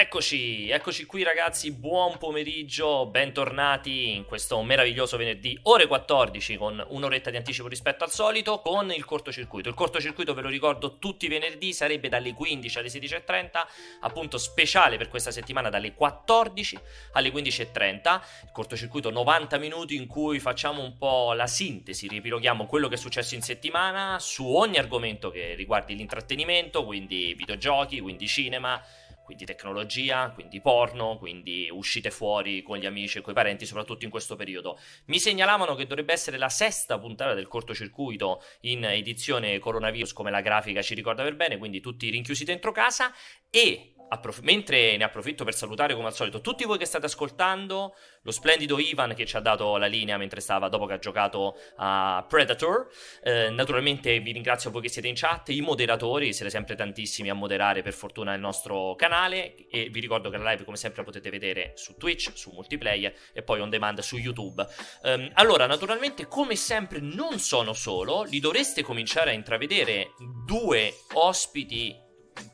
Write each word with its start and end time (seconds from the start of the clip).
Eccoci, 0.00 0.70
eccoci 0.70 1.06
qui 1.06 1.24
ragazzi, 1.24 1.72
buon 1.72 2.18
pomeriggio, 2.18 3.06
bentornati 3.06 4.14
in 4.14 4.26
questo 4.26 4.62
meraviglioso 4.62 5.16
venerdì, 5.16 5.58
ore 5.64 5.88
14 5.88 6.56
con 6.56 6.86
un'oretta 6.90 7.30
di 7.30 7.36
anticipo 7.36 7.66
rispetto 7.66 8.04
al 8.04 8.12
solito 8.12 8.60
con 8.60 8.92
il 8.92 9.04
cortocircuito. 9.04 9.68
Il 9.68 9.74
cortocircuito 9.74 10.34
ve 10.34 10.42
lo 10.42 10.50
ricordo 10.50 10.98
tutti 10.98 11.24
i 11.24 11.28
venerdì, 11.28 11.72
sarebbe 11.72 12.08
dalle 12.08 12.32
15 12.32 12.78
alle 12.78 12.86
16.30, 12.90 13.66
appunto 14.02 14.38
speciale 14.38 14.98
per 14.98 15.08
questa 15.08 15.32
settimana 15.32 15.68
dalle 15.68 15.92
14 15.92 16.78
alle 17.14 17.30
15.30. 17.30 18.20
Il 18.44 18.50
cortocircuito 18.52 19.10
90 19.10 19.58
minuti 19.58 19.96
in 19.96 20.06
cui 20.06 20.38
facciamo 20.38 20.80
un 20.80 20.96
po' 20.96 21.32
la 21.32 21.48
sintesi, 21.48 22.06
riepiloghiamo 22.06 22.66
quello 22.66 22.86
che 22.86 22.94
è 22.94 22.98
successo 22.98 23.34
in 23.34 23.42
settimana 23.42 24.20
su 24.20 24.46
ogni 24.46 24.78
argomento 24.78 25.32
che 25.32 25.56
riguardi 25.56 25.96
l'intrattenimento, 25.96 26.84
quindi 26.84 27.34
videogiochi, 27.34 27.98
quindi 27.98 28.28
cinema 28.28 28.80
quindi 29.28 29.44
tecnologia, 29.44 30.30
quindi 30.30 30.58
porno, 30.62 31.18
quindi 31.18 31.68
uscite 31.70 32.10
fuori 32.10 32.62
con 32.62 32.78
gli 32.78 32.86
amici 32.86 33.18
e 33.18 33.20
con 33.20 33.34
i 33.34 33.36
parenti, 33.36 33.66
soprattutto 33.66 34.06
in 34.06 34.10
questo 34.10 34.36
periodo. 34.36 34.78
Mi 35.08 35.18
segnalavano 35.18 35.74
che 35.74 35.86
dovrebbe 35.86 36.14
essere 36.14 36.38
la 36.38 36.48
sesta 36.48 36.98
puntata 36.98 37.34
del 37.34 37.46
cortocircuito 37.46 38.42
in 38.60 38.84
edizione 38.84 39.58
coronavirus, 39.58 40.14
come 40.14 40.30
la 40.30 40.40
grafica 40.40 40.80
ci 40.80 40.94
ricorda 40.94 41.24
per 41.24 41.36
bene, 41.36 41.58
quindi 41.58 41.80
tutti 41.80 42.08
rinchiusi 42.08 42.44
dentro 42.44 42.72
casa 42.72 43.12
e 43.50 43.92
Approf- 44.10 44.40
mentre 44.40 44.96
ne 44.96 45.04
approfitto 45.04 45.44
per 45.44 45.54
salutare 45.54 45.94
come 45.94 46.06
al 46.06 46.14
solito 46.14 46.40
tutti 46.40 46.64
voi 46.64 46.78
che 46.78 46.86
state 46.86 47.06
ascoltando, 47.06 47.94
lo 48.22 48.30
splendido 48.30 48.78
Ivan 48.78 49.14
che 49.14 49.26
ci 49.26 49.36
ha 49.36 49.40
dato 49.40 49.76
la 49.76 49.86
linea 49.86 50.16
mentre 50.16 50.40
stava 50.40 50.68
dopo 50.68 50.86
che 50.86 50.94
ha 50.94 50.98
giocato 50.98 51.56
a 51.76 52.24
Predator. 52.28 52.88
Eh, 53.22 53.50
naturalmente 53.50 54.18
vi 54.20 54.32
ringrazio 54.32 54.70
voi 54.70 54.82
che 54.82 54.88
siete 54.88 55.08
in 55.08 55.14
chat, 55.14 55.50
i 55.50 55.60
moderatori, 55.60 56.32
siete 56.32 56.50
sempre 56.50 56.74
tantissimi 56.74 57.30
a 57.30 57.34
moderare 57.34 57.82
per 57.82 57.92
fortuna 57.92 58.34
il 58.34 58.40
nostro 58.40 58.94
canale 58.94 59.54
e 59.68 59.88
vi 59.90 60.00
ricordo 60.00 60.30
che 60.30 60.38
la 60.38 60.50
live 60.50 60.64
come 60.64 60.76
sempre 60.76 61.00
la 61.00 61.06
potete 61.06 61.30
vedere 61.30 61.72
su 61.76 61.96
Twitch, 61.96 62.32
su 62.34 62.50
multiplayer 62.50 63.14
e 63.32 63.42
poi 63.42 63.60
on 63.60 63.70
demand 63.70 64.00
su 64.00 64.16
YouTube. 64.16 64.66
Um, 65.02 65.30
allora, 65.34 65.66
naturalmente 65.66 66.26
come 66.26 66.56
sempre 66.56 67.00
non 67.00 67.38
sono 67.38 67.72
solo, 67.72 68.22
li 68.22 68.40
dovreste 68.40 68.82
cominciare 68.82 69.30
a 69.30 69.34
intravedere 69.34 70.14
due 70.44 70.92
ospiti 71.14 72.06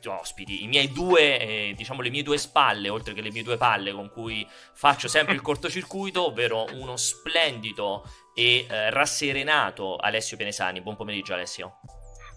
ospiti, 0.05 0.63
i 0.63 0.67
miei 0.67 0.91
due, 0.91 1.39
eh, 1.39 1.73
diciamo 1.75 2.01
le 2.01 2.09
mie 2.09 2.23
due 2.23 2.37
spalle, 2.37 2.89
oltre 2.89 3.13
che 3.13 3.21
le 3.21 3.31
mie 3.31 3.43
due 3.43 3.57
palle 3.57 3.91
con 3.91 4.09
cui 4.09 4.47
faccio 4.73 5.07
sempre 5.07 5.33
il 5.33 5.41
cortocircuito, 5.43 6.27
ovvero 6.27 6.65
uno 6.73 6.97
splendido 6.97 8.03
e 8.33 8.65
eh, 8.69 8.89
rasserenato 8.89 9.95
Alessio 9.95 10.37
Penesani. 10.37 10.81
Buon 10.81 10.95
pomeriggio 10.95 11.33
Alessio. 11.33 11.79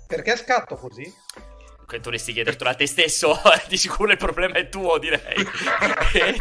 Perché 0.07 0.37
scatto 0.37 0.77
così? 0.77 1.13
dovresti 1.97 2.35
chiedertelo 2.35 2.69
a 2.69 2.75
te 2.75 2.87
stesso, 2.87 3.41
di 3.67 3.79
sicuro 3.79 4.13
il 4.13 4.19
problema 4.19 4.57
è 4.57 4.69
tuo, 4.69 4.99
direi. 4.99 5.37
e, 6.13 6.37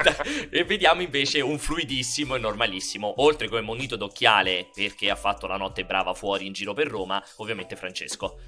e, 0.52 0.64
vediamo 0.66 1.02
invece 1.02 1.40
un 1.40 1.58
fluidissimo 1.58 2.36
e 2.36 2.40
normalissimo, 2.40 3.22
oltre 3.22 3.48
come 3.48 3.62
monito 3.62 3.96
d'occhiale 3.96 4.70
perché 4.74 5.10
ha 5.10 5.16
fatto 5.16 5.48
la 5.48 5.56
notte 5.56 5.86
brava 5.86 6.14
fuori 6.14 6.46
in 6.46 6.54
giro 6.54 6.74
per 6.74 6.88
Roma, 6.88 7.24
ovviamente 7.38 7.78
Francesco. 7.78 8.40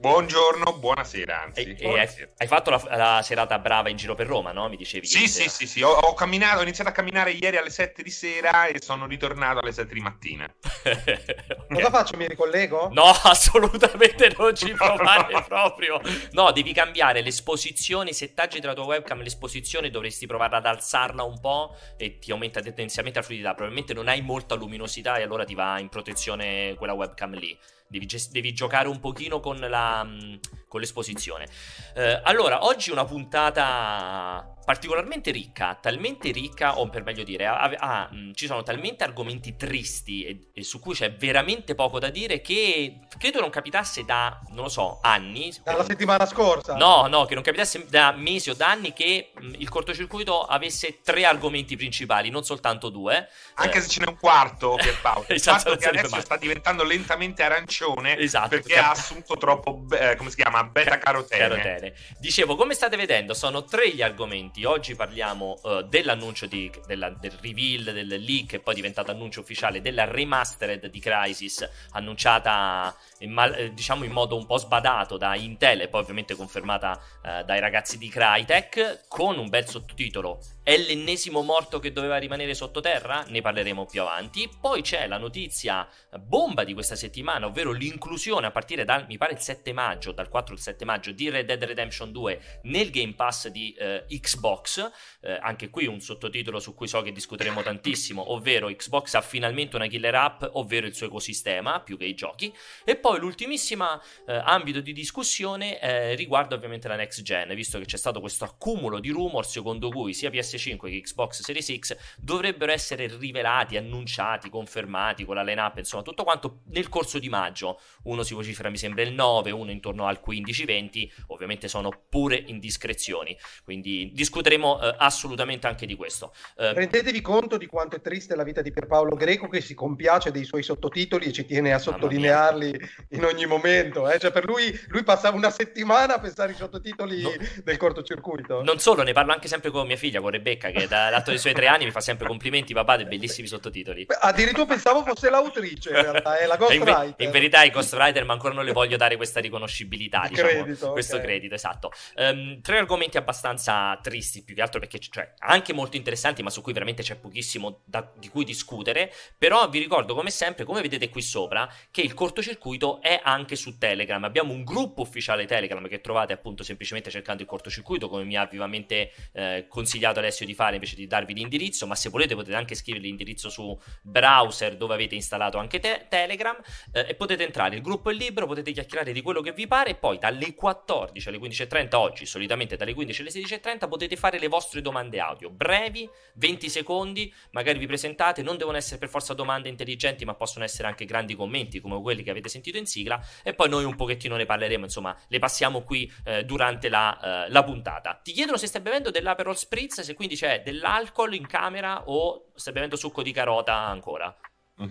Buongiorno, 0.00 0.78
buonasera. 0.78 1.42
Anzi, 1.42 1.76
e, 1.78 1.98
hai, 1.98 2.08
hai, 2.38 2.46
fatto 2.46 2.70
la, 2.70 2.82
la, 2.96 3.20
serata 3.22 3.58
brava 3.58 3.90
in 3.90 3.98
giro 3.98 4.14
per 4.14 4.26
Roma, 4.26 4.50
no? 4.50 4.66
Mi 4.70 4.78
dicevi. 4.78 5.04
Sì, 5.04 5.28
sì, 5.28 5.50
sì, 5.50 5.66
sì, 5.66 5.82
ho, 5.82 5.90
ho, 5.90 6.14
camminato, 6.14 6.60
ho 6.60 6.62
iniziato 6.62 6.88
a 6.88 6.92
camminare 6.94 7.32
ieri 7.32 7.58
alle 7.58 7.68
7 7.68 8.02
di 8.02 8.08
sera 8.08 8.64
e 8.64 8.80
sono 8.80 9.06
ritornato 9.06 9.58
alle 9.58 9.72
7 9.72 9.92
di 9.92 10.00
mattina. 10.00 10.50
Cosa 11.68 11.90
faccio? 11.90 12.16
Mi 12.16 12.26
ricollego? 12.26 12.88
No, 12.94 13.10
assolutamente 13.24 14.32
non 14.38 14.56
ci 14.56 14.72
provare 14.72 15.44
proprio. 15.46 16.00
No, 16.30 16.50
devi 16.50 16.72
cambiare 16.72 17.20
l'esposizione, 17.20 18.08
i 18.08 18.14
settaggi 18.14 18.58
della 18.58 18.72
tua 18.72 18.84
webcam, 18.84 19.20
l'esposizione 19.20 19.90
dovresti 19.90 20.26
provare 20.26 20.56
ad 20.56 20.64
alzarla 20.64 21.24
un 21.24 21.38
po' 21.40 21.76
e 21.98 22.18
ti 22.18 22.30
aumenta 22.30 22.62
tendenzialmente 22.62 23.18
la 23.18 23.24
fluidità. 23.26 23.50
Probabilmente 23.50 23.92
non 23.92 24.08
hai 24.08 24.22
molta 24.22 24.54
luminosità 24.54 25.16
e 25.16 25.24
allora 25.24 25.44
ti 25.44 25.54
va 25.54 25.78
in 25.78 25.90
protezione 25.90 26.74
quella 26.76 26.94
webcam 26.94 27.34
lì. 27.34 27.58
Devi, 27.90 28.06
devi, 28.30 28.52
giocare 28.52 28.86
un 28.86 29.00
pochino 29.00 29.40
con, 29.40 29.58
la, 29.58 30.04
mm, 30.04 30.34
con 30.70 30.78
l'esposizione. 30.78 31.48
Eh, 31.96 32.20
allora, 32.22 32.64
oggi 32.64 32.92
una 32.92 33.04
puntata 33.04 34.54
particolarmente 34.70 35.32
ricca, 35.32 35.76
talmente 35.80 36.30
ricca, 36.30 36.78
o 36.78 36.88
per 36.88 37.02
meglio 37.02 37.24
dire, 37.24 37.44
ha, 37.44 38.08
mm, 38.14 38.30
ci 38.34 38.46
sono 38.46 38.62
talmente 38.62 39.02
argomenti 39.02 39.56
tristi 39.56 40.22
e, 40.22 40.50
e, 40.52 40.62
su 40.62 40.78
cui 40.78 40.94
c'è 40.94 41.12
veramente 41.12 41.74
poco 41.74 41.98
da 41.98 42.08
dire 42.08 42.40
che 42.40 43.00
credo 43.18 43.40
non 43.40 43.50
capitasse 43.50 44.04
da, 44.04 44.38
non 44.50 44.62
lo 44.62 44.68
so, 44.68 45.00
anni. 45.02 45.52
Dalla 45.64 45.82
settimana 45.82 46.24
scorsa? 46.24 46.76
No, 46.76 47.08
no, 47.08 47.24
che 47.24 47.34
non 47.34 47.42
capitasse 47.42 47.86
da 47.88 48.12
mesi 48.12 48.50
o 48.50 48.54
da 48.54 48.70
anni 48.70 48.92
che 48.92 49.32
mh, 49.34 49.44
mm, 49.44 49.54
il 49.58 49.68
cortocircuito 49.68 50.44
avesse 50.44 51.00
tre 51.02 51.24
argomenti 51.24 51.74
principali, 51.74 52.30
non 52.30 52.44
soltanto 52.44 52.90
due. 52.90 53.28
Anche 53.54 53.78
eh. 53.78 53.80
se 53.80 53.88
ce 53.88 54.00
n'è 54.04 54.06
un 54.06 54.18
quarto, 54.18 54.76
Pierpaolo. 54.80 55.26
il 55.30 55.34
esatto, 55.34 55.70
fatto 55.70 55.76
che 55.78 55.88
adesso 55.88 56.20
sta 56.20 56.36
diventando 56.36 56.84
lentamente 56.84 57.42
arancione 57.42 58.16
esatto, 58.18 58.50
perché 58.50 58.78
ha 58.78 58.90
assunto 58.90 59.36
troppo, 59.36 59.84
eh, 59.98 60.14
come 60.14 60.30
si 60.30 60.36
chiama, 60.36 60.59
beta-carotene. 60.64 61.48
Carotene. 61.48 61.94
Dicevo, 62.18 62.56
come 62.56 62.74
state 62.74 62.96
vedendo, 62.96 63.34
sono 63.34 63.64
tre 63.64 63.90
gli 63.90 64.02
argomenti. 64.02 64.64
Oggi 64.64 64.94
parliamo 64.94 65.58
uh, 65.62 65.82
dell'annuncio 65.82 66.46
di, 66.46 66.70
della, 66.86 67.10
del 67.10 67.32
reveal, 67.40 67.92
del 67.92 68.06
leak 68.06 68.54
e 68.54 68.60
poi 68.60 68.74
diventato 68.74 69.10
annuncio 69.10 69.40
ufficiale 69.40 69.80
della 69.80 70.04
remastered 70.04 70.86
di 70.86 71.00
Crisis, 71.00 71.68
annunciata 71.92 72.94
in, 73.18 73.32
mal, 73.32 73.54
eh, 73.54 73.72
diciamo 73.72 74.04
in 74.04 74.12
modo 74.12 74.36
un 74.36 74.46
po' 74.46 74.58
sbadato 74.58 75.16
da 75.16 75.34
Intel 75.34 75.82
e 75.82 75.88
poi 75.88 76.00
ovviamente 76.00 76.34
confermata 76.34 77.00
uh, 77.22 77.44
dai 77.44 77.60
ragazzi 77.60 77.98
di 77.98 78.08
Crytek, 78.08 79.06
con 79.08 79.38
un 79.38 79.48
bel 79.48 79.66
sottotitolo. 79.68 80.40
È 80.62 80.76
l'ennesimo 80.76 81.42
morto 81.42 81.78
che 81.80 81.92
doveva 81.92 82.16
rimanere 82.18 82.54
sottoterra? 82.54 83.24
Ne 83.28 83.40
parleremo 83.40 83.86
più 83.86 84.02
avanti. 84.02 84.48
Poi 84.60 84.82
c'è 84.82 85.06
la 85.06 85.18
notizia 85.18 85.88
bomba 86.18 86.64
di 86.64 86.74
questa 86.74 86.94
settimana, 86.94 87.46
ovvero 87.46 87.72
l'inclusione 87.72 88.46
a 88.46 88.50
partire 88.50 88.84
dal, 88.84 89.06
mi 89.06 89.16
pare, 89.16 89.32
il 89.32 89.40
7 89.40 89.72
maggio, 89.72 90.12
dal 90.12 90.28
4 90.28 90.49
al 90.52 90.60
7 90.60 90.84
maggio, 90.84 91.12
di 91.12 91.28
Red 91.28 91.46
Dead 91.46 91.62
Redemption 91.62 92.12
2 92.12 92.60
nel 92.64 92.90
Game 92.90 93.14
Pass 93.14 93.48
di 93.48 93.74
uh, 93.78 94.04
Xbox. 94.06 94.90
Eh, 95.20 95.38
anche 95.40 95.70
qui 95.70 95.86
un 95.86 96.00
sottotitolo 96.00 96.60
su 96.60 96.74
cui 96.74 96.88
so 96.88 97.02
che 97.02 97.12
discuteremo 97.12 97.62
tantissimo, 97.62 98.32
ovvero 98.32 98.68
Xbox 98.68 99.14
ha 99.14 99.20
finalmente 99.20 99.76
una 99.76 99.86
killer 99.86 100.14
app, 100.14 100.44
ovvero 100.52 100.86
il 100.86 100.94
suo 100.94 101.06
ecosistema, 101.06 101.80
più 101.80 101.96
che 101.96 102.04
i 102.04 102.14
giochi, 102.14 102.52
e 102.84 102.96
poi 102.96 103.18
l'ultimissima 103.18 104.00
eh, 104.26 104.34
ambito 104.44 104.80
di 104.80 104.92
discussione 104.92 105.80
eh, 105.80 106.14
riguarda 106.14 106.54
ovviamente 106.54 106.88
la 106.88 106.96
next 106.96 107.22
gen, 107.22 107.54
visto 107.54 107.78
che 107.78 107.84
c'è 107.84 107.96
stato 107.96 108.20
questo 108.20 108.44
accumulo 108.44 108.98
di 108.98 109.10
rumor 109.10 109.46
secondo 109.46 109.90
cui 109.90 110.14
sia 110.14 110.30
PS5 110.30 110.90
che 110.90 111.00
Xbox 111.00 111.42
Series 111.42 111.78
X 111.78 111.96
dovrebbero 112.18 112.72
essere 112.72 113.06
rivelati, 113.06 113.76
annunciati, 113.76 114.48
confermati 114.48 115.24
con 115.24 115.34
la 115.34 115.42
line-up, 115.42 115.78
insomma 115.78 116.02
tutto 116.02 116.24
quanto 116.24 116.60
nel 116.68 116.88
corso 116.88 117.18
di 117.18 117.28
maggio, 117.28 117.80
uno 118.04 118.22
si 118.22 118.34
vocifera 118.34 118.70
mi 118.70 118.76
sembra 118.76 119.02
il 119.02 119.12
9, 119.12 119.50
uno 119.50 119.70
intorno 119.70 120.06
al 120.06 120.20
15-20, 120.42 121.08
ovviamente 121.28 121.68
sono 121.68 121.90
pure 122.08 122.42
indiscrezioni, 122.46 123.36
quindi 123.64 124.10
discuteremo 124.12 124.80
eh, 124.80 124.94
assolutamente 124.98 125.66
anche 125.66 125.86
di 125.86 125.94
questo. 125.94 126.32
Eh, 126.56 126.72
Rendetevi 126.72 127.20
conto 127.20 127.56
di 127.56 127.66
quanto 127.66 127.96
è 127.96 128.00
triste 128.00 128.34
la 128.36 128.44
vita 128.44 128.62
di 128.62 128.70
Pierpaolo 128.70 129.16
Greco 129.16 129.48
che 129.48 129.60
si 129.60 129.74
compiace 129.74 130.30
dei 130.30 130.44
suoi 130.44 130.62
sottotitoli 130.62 131.26
e 131.26 131.32
ci 131.32 131.44
tiene 131.44 131.72
a 131.72 131.78
sottolinearli 131.78 132.78
in 133.10 133.24
ogni 133.24 133.46
momento. 133.46 134.08
Eh? 134.10 134.18
Cioè 134.18 134.30
per 134.30 134.44
lui, 134.44 134.78
lui 134.88 135.02
passava 135.02 135.36
una 135.36 135.50
settimana 135.50 136.16
a 136.16 136.20
pensare 136.20 136.50
ai 136.50 136.56
sottotitoli 136.56 137.22
no. 137.22 137.30
del 137.62 137.76
cortocircuito. 137.76 138.62
Non 138.62 138.78
solo, 138.78 139.02
ne 139.02 139.12
parlo 139.12 139.32
anche 139.32 139.48
sempre 139.48 139.70
con 139.70 139.86
mia 139.86 139.96
figlia, 139.96 140.20
con 140.20 140.30
Rebecca, 140.30 140.70
che 140.70 140.86
dall'atto 140.86 141.30
dei 141.30 141.38
suoi 141.38 141.54
tre 141.54 141.66
anni 141.66 141.84
mi 141.84 141.90
fa 141.90 142.00
sempre 142.00 142.26
complimenti, 142.26 142.72
papà, 142.72 142.96
dei 142.96 143.06
bellissimi 143.06 143.46
sottotitoli. 143.46 144.06
Addirittura 144.20 144.66
pensavo 144.66 145.04
fosse 145.04 145.30
l'autrice, 145.30 145.90
in 145.90 146.02
realtà, 146.02 146.38
è 146.38 146.46
la 146.46 146.56
ghostwriter. 146.56 147.14
In, 147.18 147.26
in, 147.26 147.30
verità 147.30 147.62
è 147.62 147.70
ghostwriter, 147.70 148.24
ma 148.24 148.32
ancora 148.32 148.54
non 148.54 148.64
le 148.64 148.72
voglio 148.72 148.96
dare 148.96 149.16
questa 149.16 149.40
riconoscibilità, 149.40 150.28
diciamo, 150.30 150.62
credito, 150.62 150.92
questo 150.92 151.16
okay. 151.16 151.26
credito, 151.26 151.54
esatto. 151.54 151.92
Um, 152.16 152.60
tre 152.60 152.78
argomenti 152.78 153.16
abbastanza 153.16 153.98
tristi 154.02 154.42
più 154.42 154.54
che 154.54 154.62
altro 154.62 154.80
perché 154.80 154.98
cioè, 154.98 155.34
anche 155.38 155.72
molto 155.72 155.96
interessanti, 155.96 156.42
ma 156.42 156.50
su 156.50 156.62
cui 156.62 156.72
veramente 156.72 157.02
c'è 157.02 157.16
pochissimo 157.16 157.80
da, 157.84 158.10
di 158.16 158.28
cui 158.28 158.44
discutere. 158.44 159.12
Però 159.36 159.68
vi 159.68 159.78
ricordo, 159.78 160.14
come 160.14 160.30
sempre, 160.30 160.64
come 160.64 160.80
vedete 160.80 161.08
qui 161.08 161.22
sopra, 161.22 161.70
che 161.90 162.00
il 162.00 162.14
cortocircuito 162.14 163.00
è 163.00 163.20
anche 163.22 163.56
su 163.56 163.78
Telegram. 163.78 164.22
Abbiamo 164.24 164.52
un 164.52 164.64
gruppo 164.64 165.02
ufficiale 165.02 165.46
Telegram 165.46 165.86
che 165.88 166.00
trovate 166.00 166.32
appunto 166.32 166.62
semplicemente 166.62 167.10
cercando 167.10 167.42
il 167.42 167.48
cortocircuito, 167.48 168.08
come 168.08 168.24
mi 168.24 168.36
ha 168.36 168.46
vivamente 168.46 169.12
eh, 169.32 169.66
consigliato 169.68 170.18
Alessio 170.18 170.46
di 170.46 170.54
fare 170.54 170.74
invece 170.74 170.96
di 170.96 171.06
darvi 171.06 171.34
l'indirizzo. 171.34 171.86
Ma 171.86 171.94
se 171.94 172.08
volete 172.08 172.34
potete 172.34 172.56
anche 172.56 172.74
scrivere 172.74 173.04
l'indirizzo 173.04 173.48
su 173.50 173.78
browser 174.02 174.76
dove 174.76 174.94
avete 174.94 175.14
installato 175.14 175.58
anche 175.58 175.78
te- 175.78 176.06
Telegram 176.08 176.56
eh, 176.92 177.06
e 177.08 177.14
potete 177.14 177.44
entrare. 177.44 177.76
Il 177.76 177.82
gruppo 177.82 178.10
è 178.10 178.14
libero, 178.14 178.46
potete 178.46 178.72
chiacchierare 178.72 179.12
di 179.12 179.22
quello 179.22 179.40
che 179.40 179.52
vi 179.52 179.66
pare. 179.66 179.90
E 179.90 179.94
poi 179.94 180.18
dalle 180.20 180.54
14 180.54 181.28
alle 181.28 181.38
15.30 181.38 181.96
oggi, 181.96 182.26
solitamente 182.26 182.76
dalle 182.76 182.94
15 182.94 183.22
alle 183.22 183.30
16.30, 183.30 183.88
potete 183.88 184.14
fare 184.16 184.38
le 184.38 184.46
vostre 184.46 184.82
domande 184.82 185.18
audio, 185.18 185.50
brevi, 185.50 186.08
20 186.34 186.68
secondi, 186.68 187.32
magari 187.50 187.78
vi 187.78 187.86
presentate, 187.86 188.42
non 188.42 188.56
devono 188.56 188.76
essere 188.76 188.98
per 188.98 189.08
forza 189.08 189.34
domande 189.34 189.68
intelligenti, 189.68 190.24
ma 190.24 190.34
possono 190.34 190.64
essere 190.64 190.86
anche 190.86 191.06
grandi 191.06 191.34
commenti 191.34 191.80
come 191.80 192.00
quelli 192.00 192.22
che 192.22 192.30
avete 192.30 192.48
sentito 192.48 192.76
in 192.76 192.86
sigla 192.86 193.20
e 193.42 193.54
poi 193.54 193.68
noi 193.68 193.84
un 193.84 193.96
pochettino 193.96 194.36
ne 194.36 194.44
parleremo, 194.44 194.84
insomma, 194.84 195.16
le 195.26 195.38
passiamo 195.38 195.82
qui 195.82 196.10
eh, 196.24 196.44
durante 196.44 196.88
la, 196.88 197.46
eh, 197.46 197.50
la, 197.50 197.64
puntata. 197.64 198.20
Ti 198.22 198.32
chiedono 198.32 198.58
se 198.58 198.66
stai 198.66 198.82
bevendo 198.82 199.10
dell'Aperol 199.10 199.56
Spritz, 199.56 200.02
se 200.02 200.14
quindi 200.14 200.36
c'è 200.36 200.62
dell'alcol 200.62 201.34
in 201.34 201.46
camera 201.46 202.08
o 202.08 202.50
stai 202.54 202.74
bevendo 202.74 202.96
succo 202.96 203.22
di 203.22 203.32
carota 203.32 203.74
ancora. 203.74 204.36
Io? 204.78 204.88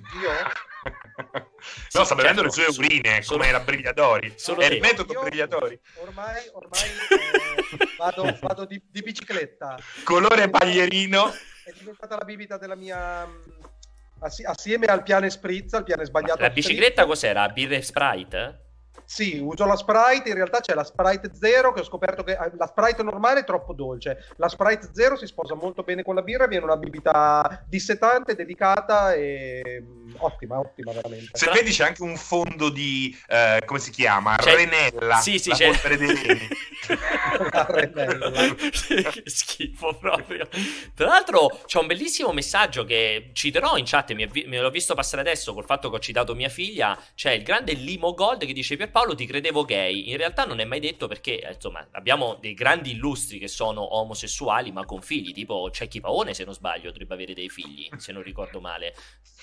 no, 1.94 2.04
sta 2.04 2.16
bevendo 2.16 2.44
le 2.44 2.50
sue 2.50 2.66
urine 2.68 3.22
sono... 3.22 3.40
come 3.40 3.52
la 3.52 3.60
Brigliatori. 3.60 4.34
Sono 4.36 4.62
è 4.62 4.68
il 4.68 4.80
metodo 4.80 5.14
io, 5.14 5.22
Brigliatori. 5.22 5.80
Ormai, 5.96 6.50
ormai 6.54 6.82
eh, 7.80 7.88
vado, 7.98 8.38
vado 8.42 8.66
di, 8.66 8.82
di, 8.90 9.02
bicicletta. 9.02 9.78
Colore 10.04 10.50
paglierino. 10.50 11.32
È 11.64 11.74
diventata 11.78 12.16
la 12.16 12.24
bibita 12.24 12.58
della 12.58 12.76
mia. 12.76 13.28
Assieme 14.22 14.88
al 14.88 15.04
piane 15.04 15.30
spritz, 15.30 15.74
al 15.74 15.84
piane 15.84 16.06
sbagliato. 16.06 16.42
La 16.42 16.50
bicicletta 16.50 17.04
spritz. 17.04 17.08
cos'era? 17.08 17.48
Birre 17.50 17.82
Sprite? 17.82 18.69
Sì, 19.12 19.40
uso 19.40 19.66
la 19.66 19.76
Sprite, 19.76 20.30
in 20.30 20.36
realtà 20.36 20.60
c'è 20.60 20.76
la 20.76 20.84
Sprite 20.84 21.32
0 21.34 21.74
che 21.74 21.80
ho 21.80 21.84
scoperto 21.84 22.24
che 22.24 22.38
la 22.56 22.68
Sprite 22.68 23.02
normale 23.02 23.40
è 23.40 23.44
troppo 23.44 23.74
dolce, 23.74 24.24
la 24.36 24.48
Sprite 24.48 24.92
0 24.94 25.18
si 25.18 25.26
sposa 25.26 25.56
molto 25.56 25.82
bene 25.82 26.04
con 26.04 26.14
la 26.14 26.22
birra, 26.22 26.46
viene 26.46 26.64
una 26.64 26.78
bibita 26.78 27.66
dissetante, 27.68 28.36
delicata 28.36 29.16
e 29.16 29.82
mm, 29.82 30.12
ottima, 30.20 30.60
ottima 30.60 30.92
veramente. 30.92 31.32
Se 31.32 31.50
vedi 31.52 31.72
c'è 31.72 31.86
anche 31.86 32.04
un 32.04 32.18
fondo 32.18 32.70
di, 32.70 33.18
eh, 33.28 33.64
come 33.66 33.80
si 33.80 33.90
chiama? 33.90 34.36
C'è... 34.36 34.54
Renella. 34.54 35.16
Sì, 35.16 35.40
sì, 35.40 35.50
c'è. 35.50 35.72
la 37.52 37.66
Renella. 37.68 38.54
che 38.54 39.24
schifo 39.26 39.98
proprio. 39.98 40.48
Tra 40.94 41.08
l'altro 41.08 41.62
c'è 41.66 41.80
un 41.80 41.88
bellissimo 41.88 42.32
messaggio 42.32 42.86
che 42.86 43.32
citerò 43.34 43.76
in 43.76 43.86
chat, 43.88 44.14
mi, 44.14 44.30
me 44.46 44.60
l'ho 44.60 44.70
visto 44.70 44.94
passare 44.94 45.22
adesso 45.22 45.56
col 45.56 45.66
fatto 45.66 45.90
che 45.90 45.96
ho 45.96 46.00
citato 46.00 46.36
mia 46.36 46.50
figlia, 46.50 46.96
c'è 47.16 47.32
il 47.32 47.42
grande 47.42 47.74
Limo 47.74 48.14
Gold 48.14 48.46
che 48.46 48.54
dice 48.54 48.78
Pierpaolo 48.78 48.98
Paolo 49.00 49.16
ti 49.16 49.26
credevo 49.26 49.64
gay, 49.64 50.10
in 50.10 50.18
realtà 50.18 50.44
non 50.44 50.60
è 50.60 50.66
mai 50.66 50.82
detto 50.82 51.08
perché, 51.08 51.40
eh, 51.40 51.54
insomma, 51.54 51.88
abbiamo 51.92 52.36
dei 52.42 52.54
grandi 52.54 52.92
illustri 52.92 53.40
che 53.40 53.48
sono 53.48 53.96
omosessuali 53.96 54.74
ma 54.74 54.84
con 54.84 55.02
figli, 55.02 55.32
tipo 55.32 55.72
Cecchi 55.72 56.02
Paone 56.02 56.34
se 56.34 56.44
non 56.44 56.54
sbaglio 56.54 56.92
dovrebbe 56.92 57.14
avere 57.14 57.34
dei 57.34 57.48
figli, 57.48 57.88
se 57.96 58.12
non 58.12 58.24
ricordo 58.24 58.60
male. 58.60 58.94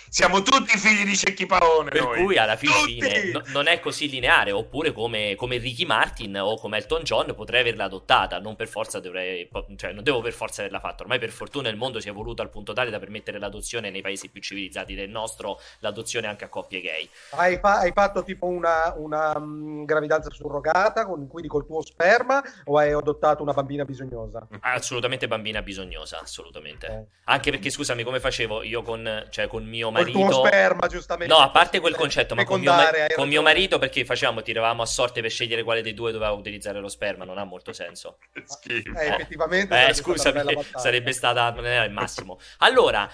Siamo 0.09 0.43
tutti 0.43 0.77
figli 0.79 1.05
di 1.05 1.17
Cecchi 1.17 1.47
Paone. 1.47 1.89
Per 1.91 2.03
noi. 2.03 2.23
cui 2.23 2.37
alla 2.37 2.57
fine 2.57 3.31
no, 3.33 3.43
non 3.47 3.67
è 3.67 3.81
così 3.81 4.11
lineare, 4.11 4.53
oppure 4.53 4.93
come, 4.93 5.35
come, 5.37 5.57
Ricky 5.57 5.87
Martin 5.87 6.37
o 6.39 6.57
come 6.59 6.77
Elton 6.77 7.03
John 7.03 7.35
potrei 7.35 7.63
averla 7.63 7.85
adottata, 7.85 8.39
non 8.39 8.57
per 8.57 8.69
forza 8.69 9.01
dovrei, 9.01 9.49
cioè 9.77 9.93
non 9.93 10.05
devo 10.05 10.21
per 10.21 10.35
forza 10.35 10.61
averla 10.61 10.81
fatta, 10.81 11.03
ormai 11.03 11.19
per 11.19 11.31
fortuna 11.31 11.71
il 11.71 11.77
mondo 11.77 11.99
si 11.99 12.09
è 12.09 12.11
evoluto 12.11 12.43
al 12.43 12.51
punto 12.51 12.75
tale 12.75 12.91
da 12.91 12.99
permettere 12.99 13.39
l'adozione 13.39 13.89
nei 13.89 14.03
paesi 14.03 14.29
più 14.29 14.43
civilizzati 14.43 14.95
del 14.95 15.09
nostro, 15.09 15.59
l'adozione 15.79 16.27
anche 16.27 16.45
a 16.45 16.49
coppie 16.49 16.83
gay. 16.83 17.09
Hai, 17.31 17.59
fa- 17.59 17.79
hai 17.79 17.93
fatto 17.93 18.23
tipo 18.23 18.47
una, 18.47 18.95
una 18.97 19.35
gravidanza 19.85 20.31
surrogata, 20.31 21.07
con, 21.07 21.27
quindi 21.29 21.49
col 21.49 21.67
tuo 21.67 21.83
sperma, 21.83 22.43
o 22.65 22.79
hai 22.79 22.93
adottato 22.93 23.43
una 23.43 23.53
bambina 23.53 23.85
bisognosa? 23.85 24.47
Assolutamente 24.61 25.29
bambina 25.29 25.63
bisognosa, 25.63 26.21
assolutamente. 26.21 26.87
Eh. 26.87 27.07
Anche 27.25 27.51
perché, 27.51 27.71
scusami, 27.71 28.03
come 28.03 28.21
facevo 28.21 28.63
io 28.63 28.83
con, 28.83 29.27
cioè, 29.31 29.47
con 29.47 29.65
mio 29.65 29.91
marito... 29.91 30.19
Col 30.19 30.31
tuo 30.31 30.47
sperma, 30.47 30.87
giustamente. 30.87 31.33
No, 31.33 31.41
a 31.41 31.51
parte 31.51 31.81
quel 31.81 31.95
concetto, 31.95 32.35
ma 32.35 32.45
con, 32.45 32.61
mio, 32.61 32.73
ma- 32.73 32.91
con 33.15 33.29
mio, 33.29 33.43
marito 33.43 33.79
perché 33.79 34.05
facevamo, 34.05 34.43
tiravamo 34.43 34.83
a 34.83 34.87
sorte 34.87 35.21
per 35.21 35.31
scegliere 35.31 35.63
quale 35.63 35.83
dei 35.83 35.95
due 35.95 36.13
doveva 36.13 36.33
utilizzare 36.33 36.81
lo 36.81 36.89
sperma, 36.89 37.25
non 37.25 37.39
ha 37.39 37.45
molto 37.45 37.73
senso. 37.73 38.19
Schifo. 38.45 38.99
Eh, 38.99 39.07
effettivamente... 39.07 39.89
Eh, 39.89 39.95
scusami, 39.95 40.65
sarebbe 40.75 41.13
stata... 41.13 41.51
non 41.51 41.67
era 41.67 41.85
il 41.85 41.93
massimo. 41.93 42.39
Allora... 42.59 43.09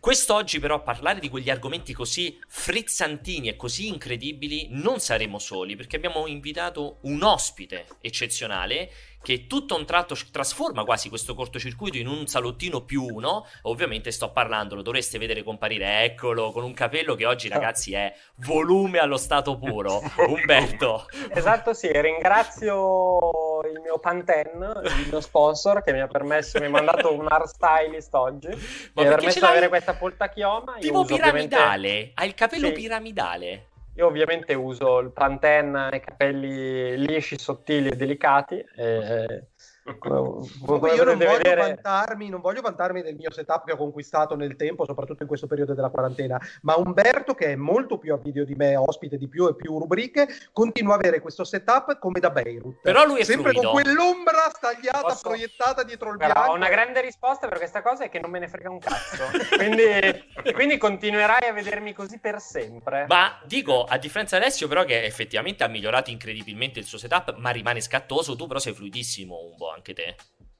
Quest'oggi 0.00 0.58
però 0.58 0.76
a 0.76 0.80
parlare 0.80 1.20
di 1.20 1.28
quegli 1.28 1.50
argomenti 1.50 1.92
così 1.92 2.38
frizzantini 2.48 3.48
e 3.48 3.56
così 3.56 3.88
incredibili 3.88 4.68
non 4.70 5.00
saremo 5.00 5.38
soli 5.38 5.76
perché 5.76 5.96
abbiamo 5.96 6.26
invitato 6.26 6.98
un 7.02 7.22
ospite 7.22 7.86
eccezionale 8.00 8.90
che 9.22 9.46
tutto 9.46 9.76
un 9.76 9.86
tratto 9.86 10.16
trasforma 10.30 10.84
quasi 10.84 11.08
questo 11.08 11.34
cortocircuito 11.34 11.96
in 11.96 12.08
un 12.08 12.26
salottino 12.26 12.82
più 12.82 13.04
uno. 13.04 13.46
Ovviamente 13.62 14.10
sto 14.10 14.30
parlando, 14.30 14.74
lo 14.74 14.82
dovreste 14.82 15.18
vedere 15.18 15.42
comparire, 15.42 16.04
eccolo, 16.04 16.50
con 16.50 16.64
un 16.64 16.74
capello 16.74 17.14
che 17.14 17.26
oggi 17.26 17.48
ragazzi 17.48 17.94
è 17.94 18.12
volume 18.36 18.98
allo 18.98 19.16
stato 19.16 19.56
puro. 19.56 20.00
Umberto. 20.28 21.06
Esatto, 21.30 21.72
sì, 21.72 21.90
ringrazio 21.92 23.60
il 23.72 23.80
mio 23.80 23.98
Pantene, 23.98 24.72
il 24.84 25.08
mio 25.08 25.20
sponsor 25.20 25.82
che 25.82 25.92
mi 25.92 26.00
ha 26.00 26.08
permesso, 26.08 26.58
mi 26.58 26.66
ha 26.66 26.70
mandato 26.70 27.12
un 27.12 27.26
art 27.28 27.46
stylist 27.46 28.12
oggi, 28.14 28.48
Ma 28.48 29.02
mi 29.02 29.08
ha 29.08 29.14
permesso 29.14 29.38
di 29.38 29.44
avere 29.44 29.68
questa 29.68 29.94
poltachioma. 29.94 30.76
Tipo 30.80 31.04
piramidale, 31.04 31.88
ovviamente... 31.88 32.12
ha 32.14 32.24
il 32.24 32.34
capello 32.34 32.66
sì. 32.68 32.72
piramidale. 32.72 33.66
Io 33.94 34.06
ovviamente 34.06 34.54
uso 34.54 34.98
il 35.00 35.12
Pantene 35.12 35.88
ai 35.90 36.00
capelli 36.00 36.96
lisci, 36.96 37.38
sottili 37.38 37.88
e 37.88 37.96
delicati. 37.96 38.64
E 38.74 39.51
Comunque 39.98 40.94
io 40.94 41.04
non 41.04 41.18
voglio, 41.18 41.36
vedere... 41.36 41.60
vantarmi, 41.60 42.28
non 42.28 42.40
voglio 42.40 42.60
vantarmi 42.60 43.02
del 43.02 43.16
mio 43.16 43.32
setup 43.32 43.64
che 43.66 43.72
ho 43.72 43.76
conquistato 43.76 44.36
nel 44.36 44.54
tempo, 44.54 44.84
soprattutto 44.84 45.22
in 45.22 45.28
questo 45.28 45.48
periodo 45.48 45.74
della 45.74 45.88
quarantena, 45.88 46.40
ma 46.62 46.76
Umberto, 46.76 47.34
che 47.34 47.46
è 47.46 47.56
molto 47.56 47.98
più 47.98 48.12
a 48.12 48.16
video 48.16 48.44
di 48.44 48.54
me, 48.54 48.76
ospite 48.76 49.18
di 49.18 49.26
più 49.26 49.48
e 49.48 49.56
più 49.56 49.78
rubriche, 49.78 50.28
continua 50.52 50.94
a 50.94 50.96
avere 50.96 51.20
questo 51.20 51.42
setup 51.42 51.98
come 51.98 52.20
da 52.20 52.30
Beirut. 52.30 52.80
Però 52.80 53.04
lui 53.04 53.20
è 53.20 53.24
Sempre 53.24 53.50
fluido. 53.50 53.72
con 53.72 53.82
quell'ombra 53.82 54.50
stagliata, 54.54 55.00
Posso... 55.00 55.28
proiettata 55.28 55.82
dietro 55.82 56.10
il 56.12 56.18
Però 56.18 56.32
bianco. 56.32 56.52
Ho 56.52 56.54
una 56.54 56.68
grande 56.68 57.00
risposta 57.00 57.48
per 57.48 57.58
questa 57.58 57.82
cosa 57.82 58.04
è 58.04 58.08
che 58.08 58.20
non 58.20 58.30
me 58.30 58.38
ne 58.38 58.48
frega 58.48 58.70
un 58.70 58.78
cazzo. 58.78 59.24
quindi, 59.56 60.52
quindi 60.52 60.78
continuerai 60.78 61.48
a 61.48 61.52
vedermi 61.52 61.92
così 61.92 62.18
per 62.18 62.40
sempre. 62.40 63.06
Ma 63.08 63.40
dico, 63.46 63.84
a 63.84 63.98
differenza 63.98 64.38
di 64.38 64.44
Alessio, 64.44 64.68
però, 64.68 64.84
che 64.84 65.02
effettivamente 65.02 65.64
ha 65.64 65.68
migliorato 65.68 66.10
incredibilmente 66.10 66.78
il 66.78 66.84
suo 66.84 66.98
setup, 66.98 67.34
ma 67.38 67.50
rimane 67.50 67.80
scattoso, 67.80 68.36
tu 68.36 68.46
però 68.46 68.60
sei 68.60 68.74
fluidissimo 68.74 69.36
un 69.36 69.56
po' 69.56 69.71
anche 69.72 69.94
te. 69.94 70.16